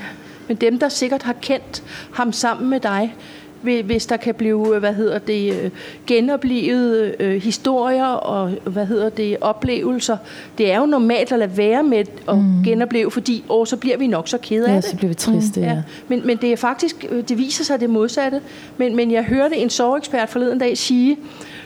Men 0.48 0.58
dem, 0.58 0.80
der 0.80 0.90
sikkert 0.90 1.24
har 1.24 1.36
kendt 1.42 1.84
ham 2.14 2.32
sammen 2.32 2.70
med 2.70 2.80
dig, 2.80 3.16
hvis 3.62 4.06
der 4.06 4.18
kan 4.18 4.36
blive, 4.36 4.80
hvad 4.80 4.94
hedder 4.94 5.18
det, 5.18 5.54
øh, 5.64 5.72
genoplevet 6.08 7.16
øh, 7.20 7.42
historier 7.42 8.06
og, 8.06 8.50
hvad 8.64 8.86
hedder 8.86 9.10
det, 9.10 9.38
oplevelser. 9.42 10.18
Det 10.58 10.72
er 10.72 10.80
jo 10.80 10.86
normalt 10.86 11.32
at 11.32 11.40
lade 11.40 11.58
være 11.58 11.84
med 11.84 11.98
at 12.30 12.38
mm. 12.38 12.64
genopleve, 12.64 13.12
fordi 13.12 13.44
åh, 13.50 13.66
så 13.66 13.78
bliver 13.78 13.98
vi 13.98 14.08
nok 14.08 14.28
så 14.28 14.38
kede 14.38 14.68
af 14.68 14.72
ja, 14.72 14.76
det. 14.76 14.84
så 14.84 14.96
bliver 14.96 15.10
vi 15.10 15.16
triste, 15.16 15.60
mm. 15.60 15.66
ja. 15.66 15.74
ja. 15.74 15.82
Men, 16.08 16.28
men 16.28 16.38
det 16.38 16.52
er 16.52 16.58
faktisk, 16.58 17.06
øh, 17.10 17.24
det 17.30 17.38
viser 17.38 17.64
sig 17.64 17.80
det 17.80 17.90
modsatte. 17.90 18.42
Men, 18.78 18.96
men 18.96 19.12
jeg 19.12 19.24
hørte 19.24 19.58
en 19.58 19.70
sorgekspert 19.70 20.30
forleden 20.30 20.60
dag 20.60 20.78
sige, 20.78 21.18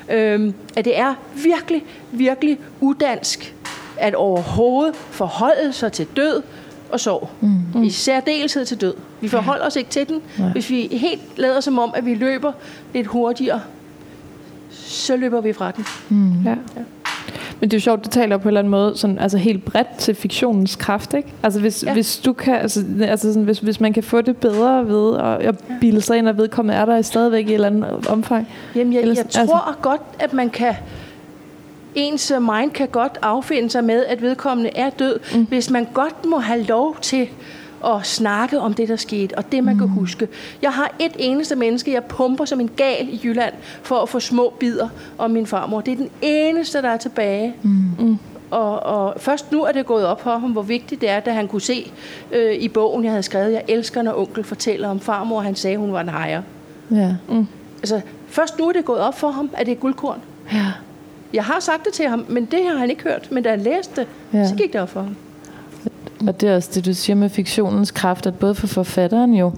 øh, 0.09 0.53
at 0.75 0.85
det 0.85 0.99
er 0.99 1.13
virkelig, 1.35 1.83
virkelig 2.11 2.59
udansk 2.81 3.55
at 3.97 4.15
overhovedet 4.15 4.95
forholde 4.95 5.73
sig 5.73 5.91
til 5.91 6.07
død, 6.15 6.41
og 6.95 6.99
sorg. 6.99 7.29
Mm. 7.41 7.83
I 7.83 7.89
særdeleshed 7.89 8.65
til 8.65 8.81
død. 8.81 8.93
Vi 9.21 9.27
forholder 9.27 9.61
ja. 9.63 9.67
os 9.67 9.75
ikke 9.75 9.89
til 9.89 10.07
den. 10.07 10.21
Nej. 10.39 10.49
Hvis 10.49 10.69
vi 10.69 10.87
helt 10.91 11.21
lader 11.37 11.59
som 11.59 11.79
om, 11.79 11.93
at 11.95 12.05
vi 12.05 12.13
løber 12.13 12.51
lidt 12.93 13.07
hurtigere, 13.07 13.61
så 14.71 15.15
løber 15.15 15.41
vi 15.41 15.53
fra 15.53 15.71
den. 15.71 15.85
Mm. 16.09 16.41
Ja. 16.45 16.49
ja. 16.49 16.81
Men 17.59 17.71
det 17.71 17.73
er 17.75 17.79
jo 17.79 17.81
sjovt, 17.81 18.05
du 18.05 18.09
taler 18.09 18.37
på 18.37 18.41
en 18.43 18.47
eller 18.47 18.59
anden 18.59 18.71
måde 18.71 18.97
sådan, 18.97 19.19
altså 19.19 19.37
helt 19.37 19.65
bredt 19.65 19.97
til 19.97 20.15
fiktionens 20.15 20.75
kraft, 20.75 21.13
ikke? 21.13 21.33
Altså 21.43 21.59
hvis, 21.59 21.83
ja. 21.83 21.93
hvis 21.93 22.17
du 22.17 22.33
kan, 22.33 22.55
altså, 22.55 22.83
altså 23.01 23.27
sådan, 23.33 23.43
hvis, 23.43 23.59
hvis 23.59 23.79
man 23.79 23.93
kan 23.93 24.03
få 24.03 24.21
det 24.21 24.37
bedre 24.37 24.87
ved 24.87 25.17
at, 25.17 25.41
at 25.47 25.55
bilde 25.81 26.01
sig 26.01 26.17
ind, 26.17 26.29
at 26.29 26.37
vedkommende 26.37 26.79
er 26.79 26.85
der 26.85 27.01
stadigvæk 27.01 27.45
i 27.45 27.49
et 27.49 27.53
eller 27.53 27.67
andet 27.67 28.07
omfang. 28.07 28.47
Jamen, 28.75 28.93
jeg, 28.93 29.01
Eller 29.01 29.15
jeg 29.15 29.25
sådan- 29.29 29.47
tror 29.47 29.57
altså, 29.57 29.81
godt, 29.81 30.01
at 30.19 30.33
man 30.33 30.49
kan 30.49 30.73
ens 31.95 32.33
mind 32.39 32.71
kan 32.71 32.87
godt 32.87 33.17
affinde 33.21 33.69
sig 33.69 33.83
med, 33.83 34.05
at 34.05 34.21
vedkommende 34.21 34.69
er 34.75 34.89
død, 34.89 35.19
mm. 35.35 35.45
hvis 35.45 35.69
man 35.69 35.87
godt 35.93 36.25
må 36.25 36.39
have 36.39 36.63
lov 36.63 36.97
til 37.01 37.29
at 37.85 38.05
snakke 38.05 38.59
om 38.59 38.73
det, 38.73 38.87
der 38.87 38.95
skete, 38.95 39.37
og 39.37 39.51
det, 39.51 39.63
man 39.63 39.73
mm. 39.73 39.79
kan 39.79 39.87
huske. 39.87 40.27
Jeg 40.61 40.71
har 40.71 40.95
et 40.99 41.11
eneste 41.19 41.55
menneske, 41.55 41.93
jeg 41.93 42.03
pumper 42.03 42.45
som 42.45 42.59
en 42.59 42.69
gal 42.75 43.07
i 43.09 43.21
Jylland, 43.23 43.53
for 43.81 43.95
at 43.95 44.09
få 44.09 44.19
små 44.19 44.53
bidder 44.59 44.89
om 45.17 45.31
min 45.31 45.47
farmor. 45.47 45.81
Det 45.81 45.91
er 45.91 45.95
den 45.95 46.09
eneste, 46.21 46.81
der 46.81 46.89
er 46.89 46.97
tilbage. 46.97 47.55
Mm. 47.63 48.17
Og, 48.51 48.79
og 48.79 49.13
først 49.17 49.51
nu 49.51 49.63
er 49.63 49.71
det 49.71 49.85
gået 49.85 50.05
op 50.05 50.21
for 50.21 50.37
ham, 50.37 50.51
hvor 50.51 50.61
vigtigt 50.61 51.01
det 51.01 51.09
er, 51.09 51.19
da 51.19 51.31
han 51.31 51.47
kunne 51.47 51.61
se 51.61 51.91
øh, 52.31 52.53
i 52.55 52.67
bogen, 52.67 53.03
jeg 53.03 53.11
havde 53.11 53.23
skrevet, 53.23 53.53
jeg 53.53 53.63
elsker, 53.67 54.01
når 54.01 54.19
onkel 54.19 54.43
fortæller 54.43 54.89
om 54.89 54.99
farmor, 54.99 55.41
han 55.41 55.55
sagde, 55.55 55.77
hun 55.77 55.93
var 55.93 56.01
en 56.01 56.09
hejer. 56.09 56.41
Ja. 56.91 57.15
Altså, 57.81 58.01
først 58.27 58.59
nu 58.59 58.67
er 58.67 58.71
det 58.71 58.85
gået 58.85 58.99
op 58.99 59.19
for 59.19 59.29
ham, 59.29 59.49
at 59.53 59.65
det 59.65 59.71
er 59.71 59.75
guldkorn. 59.75 60.21
Ja. 60.53 60.71
Jeg 61.35 61.43
har 61.43 61.59
sagt 61.59 61.85
det 61.85 61.93
til 61.93 62.07
ham, 62.07 62.25
men 62.29 62.45
det 62.45 62.59
har 62.71 62.77
han 62.77 62.89
ikke 62.89 63.03
hørt. 63.03 63.27
Men 63.31 63.43
da 63.43 63.49
han 63.49 63.59
læste 63.61 64.01
det, 64.01 64.07
Ja. 64.33 64.47
så 64.47 64.55
gik 64.55 64.73
det 64.73 64.81
op 64.81 64.89
for 64.89 65.01
ham. 65.01 65.15
Og 66.27 66.41
det 66.41 66.49
er 66.49 66.55
også 66.55 66.69
det, 66.73 66.85
du 66.85 66.93
siger 66.93 67.15
med 67.15 67.29
fiktionens 67.29 67.91
kraft, 67.91 68.25
at 68.27 68.35
både 68.35 68.55
for 68.55 68.67
forfatteren 68.67 69.33
jo, 69.33 69.51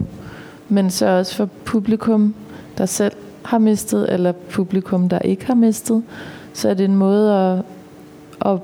men 0.69 0.91
så 0.91 1.05
også 1.07 1.35
for 1.35 1.49
publikum, 1.65 2.35
der 2.77 2.85
selv 2.85 3.13
har 3.43 3.57
mistet, 3.57 4.13
eller 4.13 4.31
publikum, 4.31 5.09
der 5.09 5.19
ikke 5.19 5.45
har 5.45 5.55
mistet, 5.55 6.03
så 6.53 6.69
er 6.69 6.73
det 6.73 6.85
en 6.85 6.95
måde 6.95 7.33
at, 8.41 8.51
at 8.51 8.59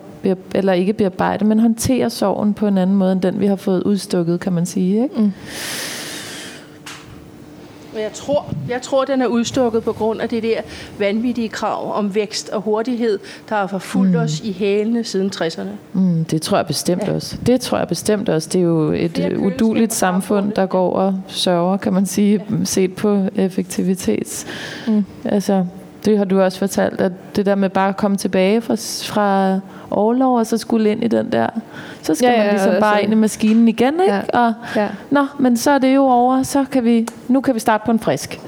eller 0.55 0.73
ikke 0.73 0.93
bearbejde, 0.93 1.45
men 1.45 1.59
håndtere 1.59 2.09
sorgen 2.09 2.53
på 2.53 2.67
en 2.67 2.77
anden 2.77 2.95
måde, 2.95 3.11
end 3.11 3.21
den 3.21 3.39
vi 3.39 3.45
har 3.45 3.55
fået 3.55 3.83
udstukket, 3.83 4.39
kan 4.39 4.53
man 4.53 4.65
sige. 4.65 5.03
Ikke? 5.03 5.15
Mm. 5.21 5.31
Men 7.93 8.01
jeg 8.01 8.13
tror, 8.13 8.45
jeg 8.69 8.81
tror, 8.81 9.05
den 9.05 9.21
er 9.21 9.27
udstukket 9.27 9.83
på 9.83 9.93
grund 9.93 10.21
af 10.21 10.29
det 10.29 10.43
der 10.43 10.61
vanvittige 10.97 11.49
krav 11.49 11.97
om 11.97 12.15
vækst 12.15 12.49
og 12.49 12.61
hurtighed, 12.61 13.19
der 13.49 13.55
har 13.55 13.67
forfulgt 13.67 14.11
mm. 14.11 14.19
os 14.19 14.39
i 14.39 14.51
hælene 14.51 15.03
siden 15.03 15.31
60'erne. 15.35 15.69
Mm, 15.93 16.25
det 16.25 16.41
tror 16.41 16.57
jeg 16.57 16.67
bestemt 16.67 17.03
ja. 17.07 17.13
også. 17.13 17.37
Det 17.45 17.61
tror 17.61 17.77
jeg 17.77 17.87
bestemt 17.87 18.29
også. 18.29 18.49
Det 18.53 18.59
er 18.59 18.65
jo 18.65 18.91
et 18.91 19.19
øh, 19.31 19.41
uduligt 19.41 19.93
samfund, 19.93 20.51
der 20.51 20.65
går 20.65 20.93
og 20.93 21.21
sørger, 21.27 21.77
kan 21.77 21.93
man 21.93 22.05
sige, 22.05 22.45
ja. 22.49 22.65
set 22.65 22.95
på 22.95 23.21
effektivitets. 23.35 24.45
Mm. 24.87 25.05
Altså, 25.25 25.65
det 26.05 26.17
har 26.17 26.25
du 26.25 26.41
også 26.41 26.59
fortalt, 26.59 27.01
at 27.01 27.11
det 27.35 27.45
der 27.45 27.55
med 27.55 27.69
bare 27.69 27.89
at 27.89 27.97
komme 27.97 28.17
tilbage 28.17 28.61
fra, 28.61 28.75
fra 29.13 29.59
overlov, 29.89 30.37
og 30.37 30.45
så 30.45 30.57
skulle 30.57 30.91
ind 30.91 31.03
i 31.03 31.07
den 31.07 31.31
der, 31.31 31.47
så 32.01 32.15
skal 32.15 32.27
Ja, 32.27 32.31
ja, 32.33 32.43
man 32.43 32.49
ligesom 32.53 32.73
bare 32.79 33.03
ind 33.03 33.11
i 33.11 33.15
maskinen 33.15 33.67
igen, 33.67 33.93
ikke? 34.01 34.13
Ja. 34.33 34.39
Og, 34.39 34.53
Ja. 34.75 34.87
nå, 35.09 35.25
men 35.39 35.57
så 35.57 35.71
er 35.71 35.77
det 35.77 35.95
jo 35.95 36.03
over, 36.05 36.43
så 36.43 36.65
kan 36.71 36.83
vi, 36.83 37.07
nu 37.27 37.41
kan 37.41 37.55
vi 37.55 37.59
starte 37.59 37.85
på 37.85 37.91
en 37.91 37.99
frisk. 37.99 38.39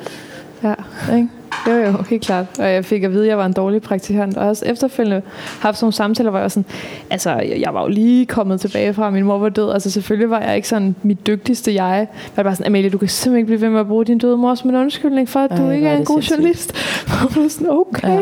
Ja. 0.63 0.73
Ikke? 1.15 1.29
Jo, 1.67 1.73
jo, 1.73 1.91
helt 2.09 2.23
klart. 2.23 2.45
Og 2.59 2.71
jeg 2.73 2.85
fik 2.85 3.03
at 3.03 3.11
vide, 3.11 3.23
at 3.23 3.29
jeg 3.29 3.37
var 3.37 3.45
en 3.45 3.53
dårlig 3.53 3.81
praktikant. 3.81 4.37
Og 4.37 4.47
også 4.47 4.65
efterfølgende 4.65 5.21
haft 5.59 5.77
sådan 5.77 5.85
nogle 5.85 5.93
samtaler, 5.93 6.29
hvor 6.29 6.39
jeg 6.39 6.43
var 6.43 6.49
sådan, 6.49 6.65
altså, 7.09 7.31
jeg 7.59 7.73
var 7.73 7.81
jo 7.81 7.87
lige 7.87 8.25
kommet 8.25 8.61
tilbage 8.61 8.93
fra, 8.93 9.09
min 9.09 9.23
mor 9.23 9.37
var 9.37 9.49
død. 9.49 9.71
Altså, 9.71 9.91
selvfølgelig 9.91 10.29
var 10.29 10.39
jeg 10.39 10.55
ikke 10.55 10.67
sådan 10.67 10.95
mit 11.03 11.27
dygtigste 11.27 11.73
jeg. 11.73 11.97
Jeg 11.99 12.07
var 12.35 12.43
bare 12.43 12.55
sådan, 12.55 12.67
Amalie, 12.71 12.89
du 12.89 12.97
kan 12.97 13.07
simpelthen 13.07 13.37
ikke 13.37 13.47
blive 13.47 13.61
ved 13.61 13.69
med 13.69 13.79
at 13.79 13.87
bruge 13.87 14.05
din 14.05 14.17
døde 14.17 14.37
mor 14.37 14.55
som 14.55 14.69
en 14.69 14.75
undskyldning 14.75 15.29
for, 15.29 15.39
at 15.39 15.57
du 15.57 15.63
Ej, 15.63 15.71
ikke 15.71 15.81
hvor 15.87 15.93
er 15.93 15.97
en 15.97 16.05
god 16.05 16.21
sindssygt. 16.21 16.37
journalist. 16.37 16.73
Og 17.35 17.41
jeg 17.43 17.51
sådan, 17.51 17.69
okay. 17.69 18.19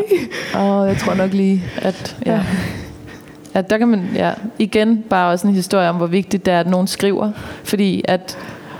Ja. 0.54 0.58
Og 0.58 0.88
jeg 0.88 0.96
tror 0.96 1.14
nok 1.14 1.32
lige, 1.32 1.64
at 1.76 2.16
ja. 2.26 2.40
Ja, 3.54 3.60
der 3.60 3.78
kan 3.78 3.88
man 3.88 4.08
ja, 4.14 4.32
igen 4.58 5.04
bare 5.10 5.30
også 5.32 5.46
en 5.46 5.54
historie 5.54 5.88
om, 5.88 5.96
hvor 5.96 6.06
vigtigt 6.06 6.46
det 6.46 6.54
er, 6.54 6.60
at 6.60 6.70
nogen 6.70 6.86
skriver. 6.86 7.30
Fordi 7.64 8.04
at 8.08 8.38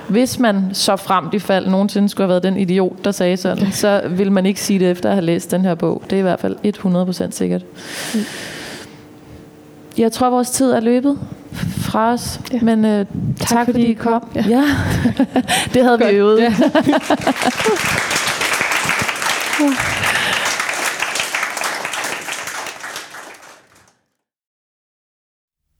hvis 0.08 0.38
man 0.38 0.68
så 0.72 0.96
frem 0.96 1.24
i 1.32 1.38
fald 1.38 1.66
nogensinde 1.66 2.08
skulle 2.08 2.24
have 2.24 2.28
været 2.28 2.42
den 2.42 2.56
idiot, 2.56 3.04
der 3.04 3.10
sagde 3.10 3.36
sådan, 3.36 3.72
så 3.72 4.02
vil 4.10 4.32
man 4.32 4.46
ikke 4.46 4.60
sige 4.60 4.78
det 4.78 4.90
efter 4.90 5.08
at 5.08 5.14
have 5.14 5.24
læst 5.24 5.50
den 5.50 5.60
her 5.64 5.74
bog. 5.74 6.02
Det 6.10 6.12
er 6.12 6.18
i 6.18 6.22
hvert 6.22 6.40
fald 6.40 7.26
100% 7.28 7.30
sikkert. 7.30 7.62
Jeg 9.98 10.12
tror, 10.12 10.30
vores 10.30 10.50
tid 10.50 10.70
er 10.70 10.80
løbet 10.80 11.18
fra 11.76 12.12
os. 12.12 12.40
Ja. 12.52 12.60
Men 12.62 12.84
øh, 12.84 13.06
tak, 13.36 13.48
tak 13.48 13.66
fordi 13.66 13.86
I 13.86 13.92
kom. 13.92 14.28
Ja. 14.34 14.44
ja. 14.48 14.64
det 15.74 15.84
havde 15.84 15.98
vi 15.98 16.04
øvet. 16.04 16.40
Ja. 16.40 16.54